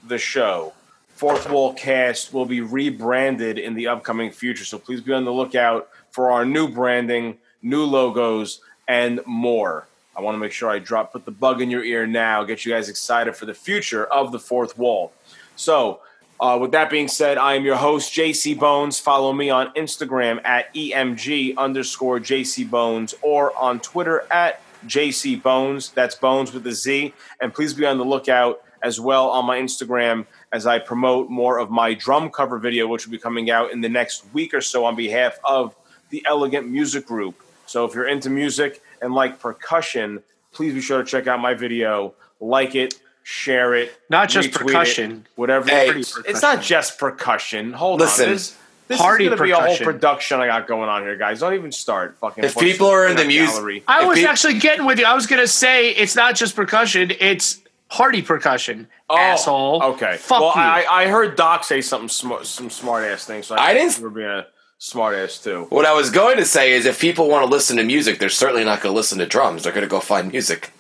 the 0.07 0.19
show. 0.19 0.73
Fourth 1.09 1.51
Wall 1.51 1.75
Cast 1.75 2.33
will 2.33 2.47
be 2.47 2.61
rebranded 2.61 3.59
in 3.59 3.75
the 3.75 3.89
upcoming 3.89 4.31
future, 4.31 4.65
so 4.65 4.79
please 4.79 5.01
be 5.01 5.13
on 5.13 5.25
the 5.25 5.33
lookout 5.33 5.89
for 6.11 6.31
our 6.31 6.45
new 6.45 6.69
branding, 6.69 7.39
new 7.63 7.85
logos, 7.85 8.61
and 8.87 9.21
more. 9.27 9.89
I 10.17 10.21
want 10.21 10.35
to 10.35 10.39
make 10.39 10.53
sure 10.53 10.71
I 10.71 10.79
drop 10.79 11.13
put 11.13 11.25
the 11.25 11.31
bug 11.31 11.61
in 11.61 11.71
your 11.71 11.83
ear 11.83 12.07
now, 12.07 12.45
get 12.45 12.65
you 12.65 12.73
guys 12.73 12.89
excited 12.89 13.35
for 13.35 13.47
the 13.47 13.55
future 13.55 14.05
of 14.05 14.31
the 14.31 14.39
Fourth 14.39 14.79
Wall. 14.79 15.13
So, 15.57 16.01
uh, 16.41 16.59
with 16.61 16.73
that 16.73 16.91
being 16.91 17.09
said, 17.09 17.37
I 17.37 17.55
am 17.55 17.65
your 17.65 17.77
host, 17.77 18.13
JC 18.13 18.59
Bones. 18.59 18.99
Follow 18.99 19.33
me 19.33 19.51
on 19.51 19.73
Instagram 19.75 20.41
at 20.45 20.73
EMG 20.75 21.57
underscore 21.57 22.21
JC 22.21 22.69
Bones 22.69 23.15
or 23.23 23.57
on 23.57 23.81
Twitter 23.81 24.25
at 24.31 24.63
JC 24.87 25.43
Bones. 25.43 25.91
That's 25.91 26.15
Bones 26.15 26.53
with 26.53 26.67
a 26.67 26.73
Z. 26.73 27.13
And 27.41 27.53
please 27.53 27.75
be 27.75 27.85
on 27.85 27.99
the 27.99 28.05
lookout 28.05 28.63
as 28.83 29.01
well 29.01 29.31
on 29.31 29.47
my 29.47 29.59
Instagram 29.59 30.27
as 30.53 30.67
I 30.67 30.79
promote 30.79 31.29
more 31.29 31.59
of 31.59 31.71
my 31.71 31.95
drum 31.95 32.31
cover 32.31 32.59
video, 32.59 32.87
which 32.87 33.07
will 33.07 33.13
be 33.13 33.19
coming 33.19 33.51
out 33.51 33.73
in 33.73 33.81
the 33.81 33.89
next 33.89 34.25
week 34.33 34.55
or 34.55 34.61
so 34.61 34.85
on 34.85 34.95
behalf 34.95 35.39
of 35.43 35.75
the 36.11 36.25
Elegant 36.25 36.69
Music 36.69 37.05
Group. 37.05 37.43
So 37.67 37.85
if 37.85 37.95
you're 37.95 38.07
into 38.07 38.31
music 38.31 38.81
and 39.03 39.13
like 39.13 39.41
percussion, 39.41 40.23
please 40.53 40.73
be 40.73 40.81
sure 40.81 41.03
to 41.03 41.05
check 41.05 41.27
out 41.27 41.41
my 41.41 41.55
video, 41.55 42.15
like 42.41 42.77
it, 42.77 42.95
share 43.33 43.75
it, 43.75 43.93
Not 44.09 44.31
just 44.31 44.49
retweet 44.49 44.53
it, 44.55 44.67
percussion. 44.67 45.27
whatever. 45.37 45.69
Hey, 45.69 45.91
it's, 45.91 46.19
it's 46.25 46.41
not 46.41 46.63
just 46.63 46.99
percussion. 46.99 47.75
Hold 47.75 48.01
Listen, 48.01 48.25
on, 48.25 48.33
this, 48.33 48.57
this 48.89 48.99
party 48.99 49.25
is 49.25 49.29
going 49.29 49.37
to 49.39 49.45
be 49.45 49.51
a 49.51 49.57
whole 49.57 49.77
production 49.77 50.41
I 50.41 50.47
got 50.47 50.67
going 50.67 50.89
on 50.89 51.03
here, 51.03 51.15
guys. 51.19 51.41
Don't 51.41 51.53
even 51.53 51.71
start. 51.71 52.17
Fucking. 52.21 52.43
If 52.43 52.57
people 52.57 52.87
are 52.87 53.07
in 53.07 53.17
the 53.17 53.27
music- 53.27 53.55
gallery. 53.55 53.85
I 53.87 54.07
was 54.07 54.19
peop- 54.19 54.29
actually 54.29 54.59
getting 54.59 54.87
with 54.87 54.99
you. 54.99 55.05
I 55.05 55.15
was 55.15 55.27
gonna 55.27 55.47
say 55.47 55.91
it's 55.91 56.17
not 56.17 56.37
just 56.37 56.57
percussion; 56.57 57.13
it's 57.21 57.61
party 57.91 58.23
percussion. 58.23 58.89
Oh, 59.11 59.19
asshole. 59.19 59.81
Oh, 59.83 59.93
Okay. 59.93 60.17
Fuck 60.17 60.41
well, 60.41 60.53
you. 60.55 60.61
I, 60.63 60.87
I 60.89 61.09
heard 61.09 61.37
Doc 61.37 61.65
say 61.65 61.83
something 61.83 62.09
smart, 62.09 62.47
some 62.47 62.71
smart 62.71 63.05
ass 63.05 63.27
things. 63.27 63.47
So 63.47 63.57
I 63.57 63.75
didn't- 63.75 63.91
think 63.91 63.99
You 63.99 64.05
were 64.05 64.11
being 64.11 64.27
a 64.27 64.47
smart 64.79 65.17
ass 65.17 65.39
too. 65.39 65.67
What 65.69 65.85
I 65.85 65.93
was 65.93 66.09
going 66.11 66.39
to 66.39 66.47
say 66.47 66.73
is, 66.73 66.87
if 66.87 66.99
people 66.99 67.29
want 67.29 67.45
to 67.45 67.51
listen 67.51 67.77
to 67.77 67.85
music, 67.85 68.19
they're 68.21 68.31
certainly 68.31 68.65
not 68.65 68.81
going 68.81 68.95
to 68.95 68.97
listen 68.97 69.19
to 69.19 69.27
drums. 69.27 69.65
They're 69.65 69.73
going 69.73 69.83
to 69.85 69.89
go 69.91 70.01
find 70.01 70.33
music. 70.33 70.71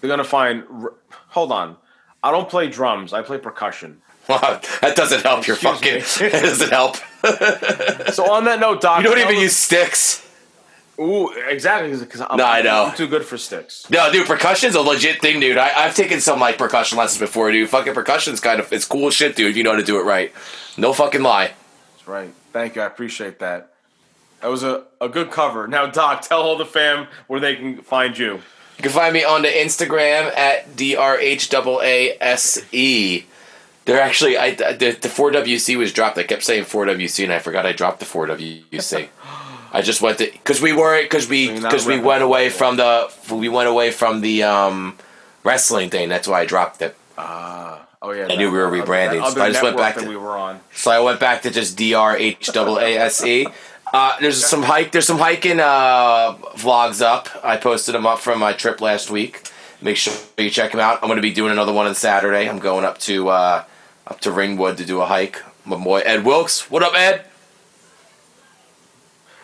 They're 0.00 0.08
gonna 0.08 0.24
find. 0.24 0.64
Hold 1.28 1.52
on. 1.52 1.76
I 2.22 2.30
don't 2.30 2.48
play 2.48 2.68
drums. 2.68 3.12
I 3.12 3.22
play 3.22 3.38
percussion. 3.38 4.00
that 4.28 4.92
doesn't 4.94 5.22
help 5.22 5.46
your 5.46 5.56
fucking. 5.56 5.96
Excuse 5.96 6.32
That 6.32 6.42
doesn't 6.42 6.70
help. 6.70 6.96
So 8.14 8.30
on 8.32 8.44
that 8.44 8.60
note, 8.60 8.80
Doc, 8.80 9.02
You 9.02 9.08
don't 9.08 9.18
even 9.18 9.36
us- 9.36 9.42
use 9.42 9.56
sticks. 9.56 10.26
Ooh, 11.00 11.30
exactly. 11.48 11.96
Because 11.98 12.20
I'm, 12.20 12.36
No, 12.36 12.44
I 12.44 12.60
know. 12.60 12.84
I'm 12.86 12.96
too 12.96 13.08
good 13.08 13.24
for 13.24 13.38
sticks. 13.38 13.88
No, 13.88 14.12
dude, 14.12 14.26
percussion's 14.26 14.74
a 14.74 14.82
legit 14.82 15.22
thing, 15.22 15.40
dude. 15.40 15.56
I, 15.56 15.84
I've 15.84 15.94
taken 15.94 16.20
some 16.20 16.38
like 16.38 16.58
percussion 16.58 16.98
lessons 16.98 17.18
before, 17.18 17.50
dude. 17.50 17.70
Fucking 17.70 17.94
percussion's 17.94 18.38
kind 18.38 18.60
of 18.60 18.70
it's 18.72 18.84
cool 18.84 19.08
shit, 19.10 19.34
dude. 19.34 19.50
If 19.50 19.56
you 19.56 19.62
know 19.64 19.70
how 19.70 19.78
to 19.78 19.82
do 19.82 19.98
it 19.98 20.04
right, 20.04 20.30
no 20.76 20.92
fucking 20.92 21.22
lie. 21.22 21.52
That's 21.94 22.06
right. 22.06 22.30
Thank 22.52 22.76
you. 22.76 22.82
I 22.82 22.86
appreciate 22.86 23.38
that. 23.38 23.72
That 24.42 24.48
was 24.48 24.62
a, 24.62 24.84
a 25.00 25.08
good 25.08 25.30
cover. 25.30 25.66
Now, 25.68 25.86
Doc, 25.86 26.20
tell 26.22 26.42
all 26.42 26.56
the 26.58 26.66
fam 26.66 27.06
where 27.28 27.40
they 27.40 27.56
can 27.56 27.80
find 27.82 28.16
you. 28.16 28.40
You 28.80 28.84
can 28.84 28.92
find 28.92 29.12
me 29.12 29.24
on 29.24 29.42
the 29.42 29.48
Instagram 29.48 30.34
at 30.34 30.74
drhaase. 30.74 31.50
They're 33.84 34.00
actually 34.00 34.38
I 34.38 34.54
the, 34.54 34.96
the 34.98 35.08
4WC 35.08 35.76
was 35.76 35.92
dropped. 35.92 36.16
I 36.16 36.22
kept 36.22 36.42
saying 36.42 36.64
4WC 36.64 37.24
and 37.24 37.32
I 37.34 37.40
forgot 37.40 37.66
I 37.66 37.72
dropped 37.72 38.00
the 38.00 38.06
4WC. 38.06 39.08
I 39.72 39.82
just 39.82 40.00
went 40.00 40.16
to 40.16 40.30
because 40.32 40.62
we 40.62 40.72
weren't 40.72 41.10
because 41.10 41.28
we 41.28 41.48
So 41.48 41.52
you're 41.52 41.60
not 41.60 41.72
because 41.72 41.86
we 41.86 42.00
went 42.00 42.22
away 42.22 42.48
from 42.48 42.76
the 42.76 43.12
we 43.30 43.50
went 43.50 43.68
away 43.68 43.90
from 43.90 44.22
the 44.22 44.44
um 44.44 44.96
wrestling 45.44 45.90
thing. 45.90 46.08
That's 46.08 46.26
why 46.26 46.40
I 46.40 46.46
dropped 46.46 46.80
it. 46.80 46.96
Oh 48.00 48.12
yeah, 48.12 48.28
I 48.30 48.36
knew 48.36 48.50
we 48.50 48.56
were 48.56 48.70
that- 48.70 48.86
rebranding, 48.86 49.20
that 49.20 49.34
so 49.34 49.42
I 49.42 49.50
just 49.50 49.62
went 49.62 49.76
back 49.76 49.96
to- 49.96 50.08
we 50.08 50.16
were 50.16 50.38
on. 50.38 50.60
So 50.72 50.90
I 50.90 51.00
went 51.00 51.20
back 51.20 51.42
to 51.42 51.50
just 51.50 51.76
drhaase. 51.76 53.52
Uh, 53.92 54.16
there's 54.20 54.44
some 54.44 54.62
hike. 54.62 54.92
There's 54.92 55.06
some 55.06 55.18
hiking 55.18 55.58
uh, 55.60 56.36
vlogs 56.54 57.02
up. 57.02 57.28
I 57.42 57.56
posted 57.56 57.94
them 57.94 58.06
up 58.06 58.20
from 58.20 58.38
my 58.38 58.52
trip 58.52 58.80
last 58.80 59.10
week. 59.10 59.48
Make 59.82 59.96
sure 59.96 60.14
you 60.38 60.50
check 60.50 60.72
them 60.72 60.80
out. 60.80 60.98
I'm 61.02 61.08
going 61.08 61.16
to 61.16 61.22
be 61.22 61.32
doing 61.32 61.52
another 61.52 61.72
one 61.72 61.86
on 61.86 61.94
Saturday. 61.94 62.48
I'm 62.48 62.58
going 62.58 62.84
up 62.84 62.98
to 62.98 63.28
uh, 63.30 63.64
up 64.06 64.20
to 64.20 64.30
Ringwood 64.30 64.76
to 64.76 64.84
do 64.84 65.00
a 65.00 65.06
hike. 65.06 65.42
My 65.64 65.76
boy 65.76 66.00
Ed 66.00 66.24
Wilkes. 66.24 66.70
What 66.70 66.82
up, 66.82 66.94
Ed? 66.94 67.24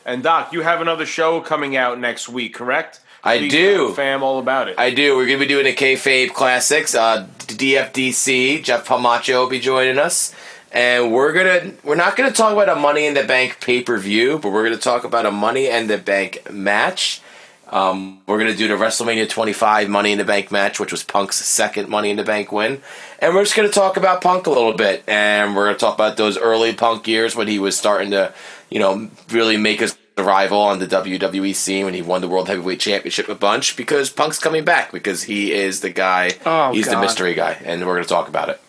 And 0.05 0.23
Doc, 0.23 0.53
you 0.53 0.61
have 0.61 0.81
another 0.81 1.05
show 1.05 1.41
coming 1.41 1.77
out 1.77 1.99
next 1.99 2.29
week, 2.29 2.55
correct? 2.55 3.01
I 3.25 3.39
Please 3.39 3.51
do. 3.51 3.93
Fam, 3.95 4.23
all 4.23 4.39
about 4.39 4.69
it. 4.69 4.77
I 4.79 4.91
do. 4.91 5.17
We're 5.17 5.27
going 5.27 5.41
to 5.41 5.45
be 5.45 5.49
doing 5.49 5.67
a 5.67 5.75
kayfabe 5.75 6.33
classics. 6.33 6.95
Uh, 6.95 7.27
DFDC. 7.39 8.63
Jeff 8.63 8.87
Palmacho 8.87 9.41
will 9.41 9.51
be 9.51 9.59
joining 9.59 9.99
us, 9.99 10.33
and 10.77 11.11
we're 11.11 11.33
gonna 11.33 11.73
we're 11.85 11.95
not 11.97 12.17
gonna 12.17 12.31
talk 12.31 12.53
about 12.53 12.69
a 12.69 12.77
Money 12.79 13.07
in 13.07 13.15
the 13.15 13.25
Bank 13.25 13.61
pay 13.61 13.83
per 13.83 13.97
view, 13.97 14.39
but 14.39 14.53
we're 14.53 14.63
gonna 14.65 14.77
talk 14.77 15.05
about 15.05 15.25
a 15.25 15.31
Money 15.31 15.69
in 15.69 15.87
the 15.87 15.97
Bank 15.97 16.53
match. 16.53 17.23
Um, 17.71 18.21
we're 18.27 18.39
gonna 18.39 18.55
do 18.55 18.69
the 18.69 18.75
WrestleMania 18.75 19.29
25 19.29 19.89
Money 19.89 20.13
in 20.13 20.19
the 20.19 20.25
Bank 20.25 20.53
match, 20.53 20.79
which 20.79 20.93
was 20.93 21.03
Punk's 21.03 21.37
second 21.37 21.89
Money 21.89 22.11
in 22.11 22.19
the 22.19 22.25
Bank 22.25 22.53
win, 22.53 22.83
and 23.21 23.35
we're 23.35 23.43
just 23.43 23.57
gonna 23.57 23.71
talk 23.71 23.97
about 23.97 24.21
Punk 24.21 24.47
a 24.47 24.51
little 24.51 24.75
bit, 24.75 25.03
and 25.09 25.57
we're 25.57 25.65
gonna 25.65 25.79
talk 25.79 25.95
about 25.95 26.19
those 26.19 26.37
early 26.37 26.75
Punk 26.75 27.09
years 27.09 27.35
when 27.35 27.49
he 27.49 27.59
was 27.59 27.75
starting 27.77 28.11
to, 28.11 28.35
you 28.69 28.79
know, 28.79 29.09
really 29.31 29.57
make 29.57 29.81
his 29.81 29.97
arrival 30.19 30.61
on 30.61 30.79
the 30.79 30.87
WWE 30.87 31.55
scene 31.55 31.87
when 31.87 31.95
he 31.95 32.03
won 32.03 32.21
the 32.21 32.29
World 32.29 32.49
Heavyweight 32.49 32.81
Championship 32.81 33.29
a 33.31 33.35
bunch 33.35 33.77
because 33.77 34.11
Punk's 34.11 34.39
coming 34.39 34.65
back 34.65 34.93
because 34.93 35.23
he 35.23 35.53
is 35.53 35.81
the 35.81 35.91
guy, 35.91 36.33
Oh, 36.45 36.73
he's 36.73 36.87
the 36.87 37.01
mystery 37.01 37.33
guy, 37.35 37.57
and 37.65 37.85
we're 37.87 37.95
gonna 37.95 38.05
talk 38.05 38.29
about 38.29 38.51
it. 38.51 38.61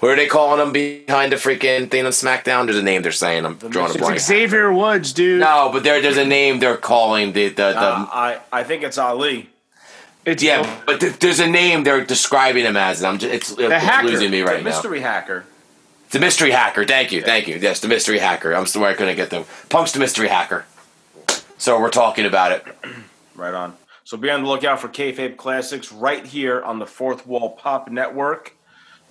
What 0.00 0.10
are 0.10 0.16
they 0.16 0.26
calling 0.26 0.60
him 0.60 0.72
behind 0.72 1.32
the 1.32 1.36
freaking 1.36 1.90
thing 1.90 2.04
on 2.04 2.12
SmackDown? 2.12 2.66
There's 2.66 2.76
a 2.78 2.82
name 2.82 3.00
they're 3.02 3.12
saying. 3.12 3.46
I'm 3.46 3.56
drawing 3.56 3.72
a 3.72 3.72
blank. 3.72 3.90
It's 3.94 4.00
blank. 4.00 4.20
Xavier 4.20 4.70
Woods, 4.72 5.12
dude. 5.14 5.40
No, 5.40 5.70
but 5.72 5.84
there, 5.84 6.02
there's 6.02 6.18
a 6.18 6.24
name 6.24 6.58
they're 6.60 6.76
calling 6.76 7.32
the 7.32 7.48
the, 7.48 7.54
the 7.54 7.78
Uh, 7.78 8.06
I, 8.12 8.40
I 8.52 8.62
think 8.64 8.82
it's 8.82 8.98
Ali. 8.98 9.48
It's 10.26 10.42
yeah, 10.42 10.80
but 10.86 11.00
th- 11.00 11.18
there's 11.20 11.38
a 11.40 11.46
name 11.46 11.84
they're 11.84 12.04
describing 12.04 12.64
him 12.64 12.76
as, 12.76 12.98
and 13.00 13.06
I'm 13.06 13.18
just 13.18 13.32
it's, 13.32 13.50
it's 13.58 13.72
hacker. 13.84 14.08
losing 14.08 14.30
me 14.32 14.42
right 14.42 14.58
the 14.58 14.64
now. 14.64 14.70
mystery 14.70 15.00
hacker. 15.00 15.44
The 16.10 16.18
mystery 16.18 16.50
hacker. 16.50 16.84
Thank 16.84 17.12
you, 17.12 17.22
thank 17.22 17.46
you. 17.48 17.56
Yes, 17.56 17.80
the 17.80 17.88
mystery 17.88 18.18
hacker. 18.18 18.52
I'm 18.52 18.66
sorry 18.66 18.92
I 18.92 18.94
couldn't 18.94 19.16
get 19.16 19.30
them. 19.30 19.44
Punk's 19.68 19.92
the 19.92 19.98
mystery 20.00 20.28
hacker. 20.28 20.66
So 21.58 21.80
we're 21.80 21.90
talking 21.90 22.26
about 22.26 22.52
it. 22.52 22.64
Right 23.34 23.52
on. 23.52 23.76
So 24.04 24.16
be 24.16 24.30
on 24.30 24.44
the 24.44 24.48
lookout 24.48 24.80
for 24.80 24.88
Kayfabe 24.88 25.36
Classics 25.36 25.92
right 25.92 26.24
here 26.24 26.62
on 26.62 26.78
the 26.78 26.86
Fourth 26.86 27.26
Wall 27.26 27.50
Pop 27.50 27.90
Network. 27.90 28.55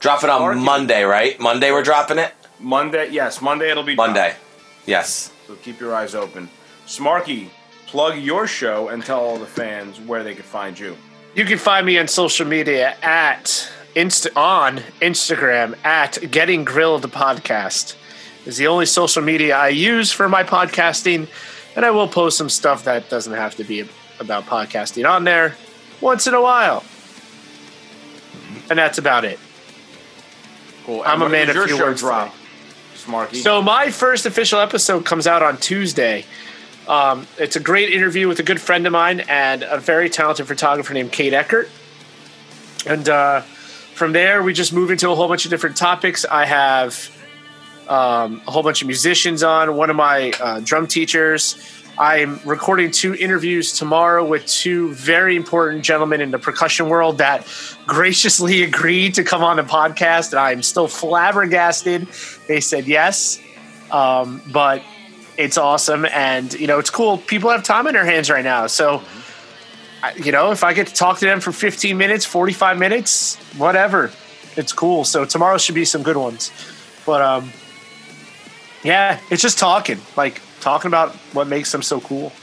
Drop 0.06 0.23
it 0.23 0.30
on 0.30 0.40
Sparky. 0.40 0.60
Monday, 0.60 1.03
right? 1.03 1.40
Monday 1.40 1.72
we're 1.72 1.82
dropping 1.82 2.19
it? 2.19 2.32
Monday, 2.60 3.10
yes, 3.10 3.41
Monday 3.41 3.72
it'll 3.72 3.82
be 3.82 3.95
Monday. 3.95 4.36
dropped. 4.36 4.88
Yes. 4.88 5.32
So 5.48 5.56
keep 5.56 5.80
your 5.80 5.95
eyes 5.95 6.14
open. 6.14 6.48
Smarky, 6.86 7.49
plug 7.88 8.19
your 8.19 8.45
show 8.45 8.90
and 8.90 9.03
tell 9.03 9.19
all 9.19 9.40
the 9.40 9.48
fans 9.48 9.99
where 9.99 10.23
they 10.23 10.36
can 10.36 10.44
find 10.44 10.77
you. 10.77 10.95
You 11.34 11.44
can 11.44 11.57
find 11.57 11.88
me 11.88 11.98
on 11.98 12.07
social 12.07 12.45
media 12.45 12.95
at 13.02 13.68
Insta 13.95 14.27
on 14.38 14.77
Instagram 15.02 15.76
at 15.84 16.19
Getting 16.30 16.65
Grilled 16.65 17.11
Podcast. 17.11 17.95
Is 18.45 18.57
the 18.57 18.68
only 18.68 18.86
social 18.86 19.23
media 19.23 19.57
I 19.57 19.69
use 19.69 20.11
for 20.11 20.30
my 20.30 20.44
podcasting, 20.44 21.27
and 21.76 21.84
I 21.84 21.90
will 21.90 22.07
post 22.07 22.38
some 22.38 22.49
stuff 22.49 22.84
that 22.84 23.10
doesn't 23.10 23.34
have 23.34 23.56
to 23.56 23.64
be 23.64 23.90
about 24.19 24.45
podcasting 24.45 25.10
on 25.10 25.23
there 25.23 25.56
once 25.99 26.27
in 26.27 26.36
a 26.36 26.41
while. 26.44 26.84
And 28.69 28.77
that's 28.77 28.99
about 28.99 29.26
it. 29.26 29.40
Cool. 30.86 31.03
I'm 31.06 31.22
a 31.22 31.26
when 31.26 31.32
man 31.32 31.49
of 31.49 31.66
few 31.66 31.78
words. 31.80 32.03
Smarky. 32.03 33.36
So 33.36 33.62
my 33.62 33.91
first 33.91 34.26
official 34.26 34.60
episode 34.60 35.06
comes 35.06 35.28
out 35.28 35.41
on 35.41 35.57
Tuesday. 35.57 36.26
Um, 36.88 37.28
it's 37.38 37.56
a 37.56 37.60
great 37.60 37.91
interview 37.91 38.28
with 38.28 38.40
a 38.40 38.44
good 38.44 38.62
friend 38.62 38.86
of 38.86 38.94
mine 38.94 39.22
and 39.22 39.64
a 39.64 39.80
very 39.80 40.10
talented 40.10 40.48
photographer 40.48 40.94
named 40.94 41.12
Kate 41.12 41.34
Eckert. 41.34 41.70
And 42.86 43.10
uh, 43.10 43.41
from 43.41 44.14
there, 44.14 44.44
we 44.44 44.53
just 44.53 44.74
move 44.74 44.91
into 44.91 45.10
a 45.10 45.16
whole 45.16 45.28
bunch 45.28 45.45
of 45.45 45.52
different 45.52 45.76
topics. 45.76 46.26
I 46.26 46.45
have 46.45 47.10
um, 47.90 48.41
a 48.48 48.52
whole 48.52 48.62
bunch 48.62 48.82
of 48.82 48.88
musicians 48.88 49.41
on. 49.41 49.76
One 49.76 49.90
of 49.90 49.95
my 49.95 50.32
uh, 50.40 50.60
drum 50.64 50.86
teachers. 50.86 51.56
I'm 51.97 52.41
recording 52.43 52.91
two 52.91 53.15
interviews 53.15 53.72
tomorrow 53.72 54.26
with 54.26 54.45
two 54.45 54.93
very 54.93 55.38
important 55.38 55.85
gentlemen 55.85 56.19
in 56.19 56.30
the 56.30 56.39
percussion 56.39 56.89
world 56.89 57.19
that 57.19 57.47
graciously 57.88 58.63
agreed 58.69 59.15
to 59.15 59.23
come 59.23 59.43
on 59.43 59.55
the 59.55 59.63
podcast, 59.63 60.31
and 60.31 60.39
I'm 60.39 60.61
still 60.61 60.89
flabbergasted. 60.89 62.07
They 62.47 62.59
said 62.59 62.85
yes, 62.85 63.39
um, 63.91 64.41
but 64.51 64.84
it's 65.38 65.57
awesome, 65.57 66.05
and 66.05 66.53
you 66.53 66.67
know 66.67 66.80
it's 66.80 66.89
cool. 66.89 67.17
People 67.17 67.49
have 67.49 67.63
time 67.63 67.88
in 67.88 67.93
their 67.93 68.05
hands 68.05 68.30
right 68.30 68.43
now, 68.43 68.67
so 68.67 69.01
you 70.17 70.34
know 70.34 70.51
if 70.51 70.65
I 70.65 70.73
get 70.73 70.88
to 70.88 70.93
talk 70.93 71.19
to 71.19 71.26
them 71.26 71.39
for 71.39 71.53
15 71.53 71.97
minutes, 71.97 72.26
45 72.26 72.77
minutes, 72.77 73.38
whatever, 73.57 74.11
it's 74.57 74.73
cool. 74.73 75.05
So 75.05 75.23
tomorrow 75.23 75.57
should 75.57 75.76
be 75.76 75.85
some 75.85 76.03
good 76.03 76.17
ones, 76.17 76.51
but 77.05 77.22
um, 77.22 77.53
yeah, 78.84 79.22
it's 79.31 79.41
just 79.41 79.57
talking, 79.57 79.99
like 80.17 80.41
talking 80.66 80.90
about 80.90 81.12
what 81.32 81.48
makes 81.48 81.72
them 81.72 81.84
so 81.84 82.02
cool. 82.02 82.34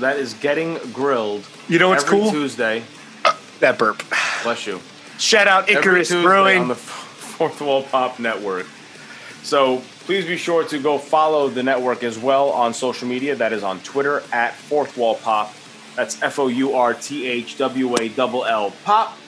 that 0.00 0.16
is 0.16 0.32
getting 0.32 0.78
grilled. 0.94 1.46
You 1.68 1.78
know 1.78 1.90
what's 1.90 2.04
every 2.04 2.20
cool? 2.20 2.30
Tuesday. 2.30 2.82
That 3.60 3.78
burp. 3.78 4.02
Bless 4.42 4.66
you. 4.66 4.80
Shout 5.18 5.46
out 5.46 5.68
Every 5.68 5.74
Icarus 5.74 6.08
Tuesday 6.08 6.22
Brewing. 6.22 6.62
on 6.62 6.68
the 6.68 6.74
Fourth 7.34 7.60
Wall 7.60 7.82
Pop 7.82 8.18
Network. 8.18 8.66
So 9.42 9.82
please 10.06 10.24
be 10.24 10.38
sure 10.38 10.64
to 10.68 10.78
go 10.78 10.96
follow 10.96 11.50
the 11.50 11.62
network 11.62 12.02
as 12.02 12.18
well 12.18 12.48
on 12.48 12.72
social 12.72 13.08
media. 13.08 13.36
That 13.36 13.52
is 13.52 13.62
on 13.62 13.80
Twitter 13.80 14.22
at 14.32 14.54
Fourth 14.54 14.96
Wall 14.96 15.16
Pop. 15.16 15.52
That's 15.96 16.22
F 16.22 16.38
O 16.38 16.48
U 16.48 16.72
R 16.72 16.94
T 16.94 17.26
H 17.26 17.58
W 17.58 17.94
A 17.96 18.10
L 18.16 18.44
L 18.46 18.70
Pop. 18.84 19.18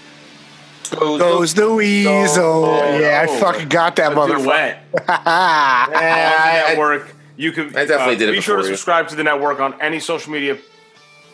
Goes 0.90 1.52
the 1.52 1.70
weasel. 1.70 2.64
Oh, 2.64 2.98
yeah, 2.98 3.26
I 3.28 3.40
fucking 3.40 3.68
got 3.68 3.96
that 3.96 4.12
motherfucker. 4.12 4.42
duet. 4.42 4.84
Ah. 5.08 5.84
on 5.86 5.92
the 5.92 6.68
network. 6.74 7.15
You 7.36 7.52
can 7.52 7.68
I 7.76 7.84
definitely 7.84 8.16
uh, 8.16 8.18
did 8.18 8.28
it 8.30 8.32
Be 8.32 8.40
sure 8.40 8.56
to 8.56 8.62
you. 8.62 8.68
subscribe 8.68 9.08
to 9.08 9.14
the 9.16 9.24
network 9.24 9.60
on 9.60 9.80
any 9.80 10.00
social 10.00 10.32
media 10.32 10.58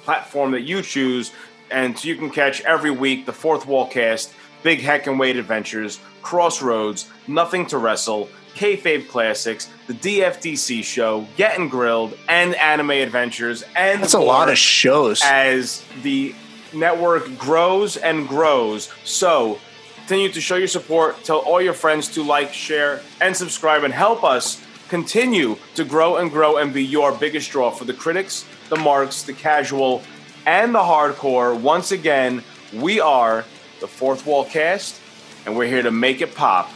platform 0.04 0.50
that 0.52 0.62
you 0.62 0.82
choose, 0.82 1.32
and 1.70 1.96
so 1.98 2.08
you 2.08 2.16
can 2.16 2.30
catch 2.30 2.60
every 2.62 2.90
week 2.90 3.26
the 3.26 3.32
Fourth 3.32 3.66
Wall 3.66 3.86
Cast, 3.86 4.32
Big 4.62 4.80
Heck 4.80 5.06
and 5.06 5.18
Weight 5.18 5.36
Adventures, 5.36 6.00
Crossroads, 6.22 7.08
Nothing 7.28 7.66
to 7.66 7.78
Wrestle, 7.78 8.28
Kayfabe 8.54 9.08
Classics, 9.08 9.68
the 9.86 9.94
DFDC 9.94 10.82
Show, 10.84 11.26
Getting 11.36 11.68
Grilled, 11.68 12.16
and 12.28 12.54
Anime 12.56 12.90
Adventures, 12.90 13.62
and 13.76 14.02
That's 14.02 14.14
a 14.14 14.20
lot 14.20 14.48
of 14.48 14.58
shows. 14.58 15.20
as 15.24 15.84
the 16.02 16.34
network 16.72 17.38
grows 17.38 17.96
and 17.96 18.28
grows. 18.28 18.90
So 19.04 19.58
continue 19.96 20.30
to 20.32 20.40
show 20.40 20.56
your 20.56 20.68
support. 20.68 21.22
Tell 21.24 21.38
all 21.38 21.62
your 21.62 21.74
friends 21.74 22.08
to 22.14 22.22
like, 22.24 22.52
share, 22.52 23.00
and 23.20 23.36
subscribe, 23.36 23.84
and 23.84 23.94
help 23.94 24.24
us 24.24 24.62
continue 24.92 25.56
to 25.74 25.86
grow 25.86 26.16
and 26.16 26.30
grow 26.30 26.58
and 26.58 26.74
be 26.74 26.84
your 26.84 27.12
biggest 27.12 27.50
draw 27.50 27.70
for 27.70 27.86
the 27.86 27.94
critics, 27.94 28.44
the 28.68 28.76
marks, 28.76 29.22
the 29.22 29.32
casual, 29.32 30.02
and 30.44 30.74
the 30.74 30.78
hardcore. 30.78 31.58
Once 31.58 31.92
again, 31.92 32.44
we 32.74 33.00
are 33.00 33.42
the 33.80 33.88
Fourth 33.88 34.26
Wall 34.26 34.44
Cast, 34.44 35.00
and 35.46 35.56
we're 35.56 35.66
here 35.66 35.82
to 35.82 35.90
make 35.90 36.20
it 36.20 36.34
pop. 36.34 36.70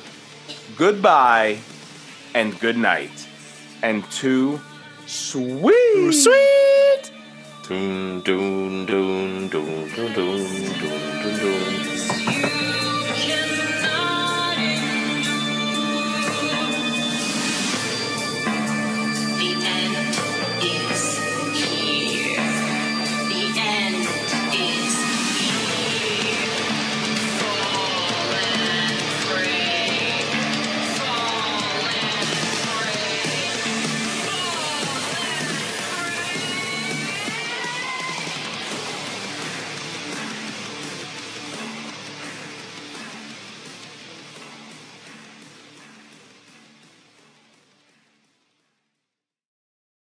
Goodbye 0.78 1.58
and 2.34 2.58
good 2.58 2.78
night. 2.78 3.28
And 3.82 4.02
two 4.10 4.62
sweet. 5.04 6.12
Sweet. 6.12 7.12
Doon, 7.68 8.22
doo 8.22 8.86
doo 8.86 9.48
doo 9.50 9.88
doo 9.94 10.14
doo. 10.14 10.65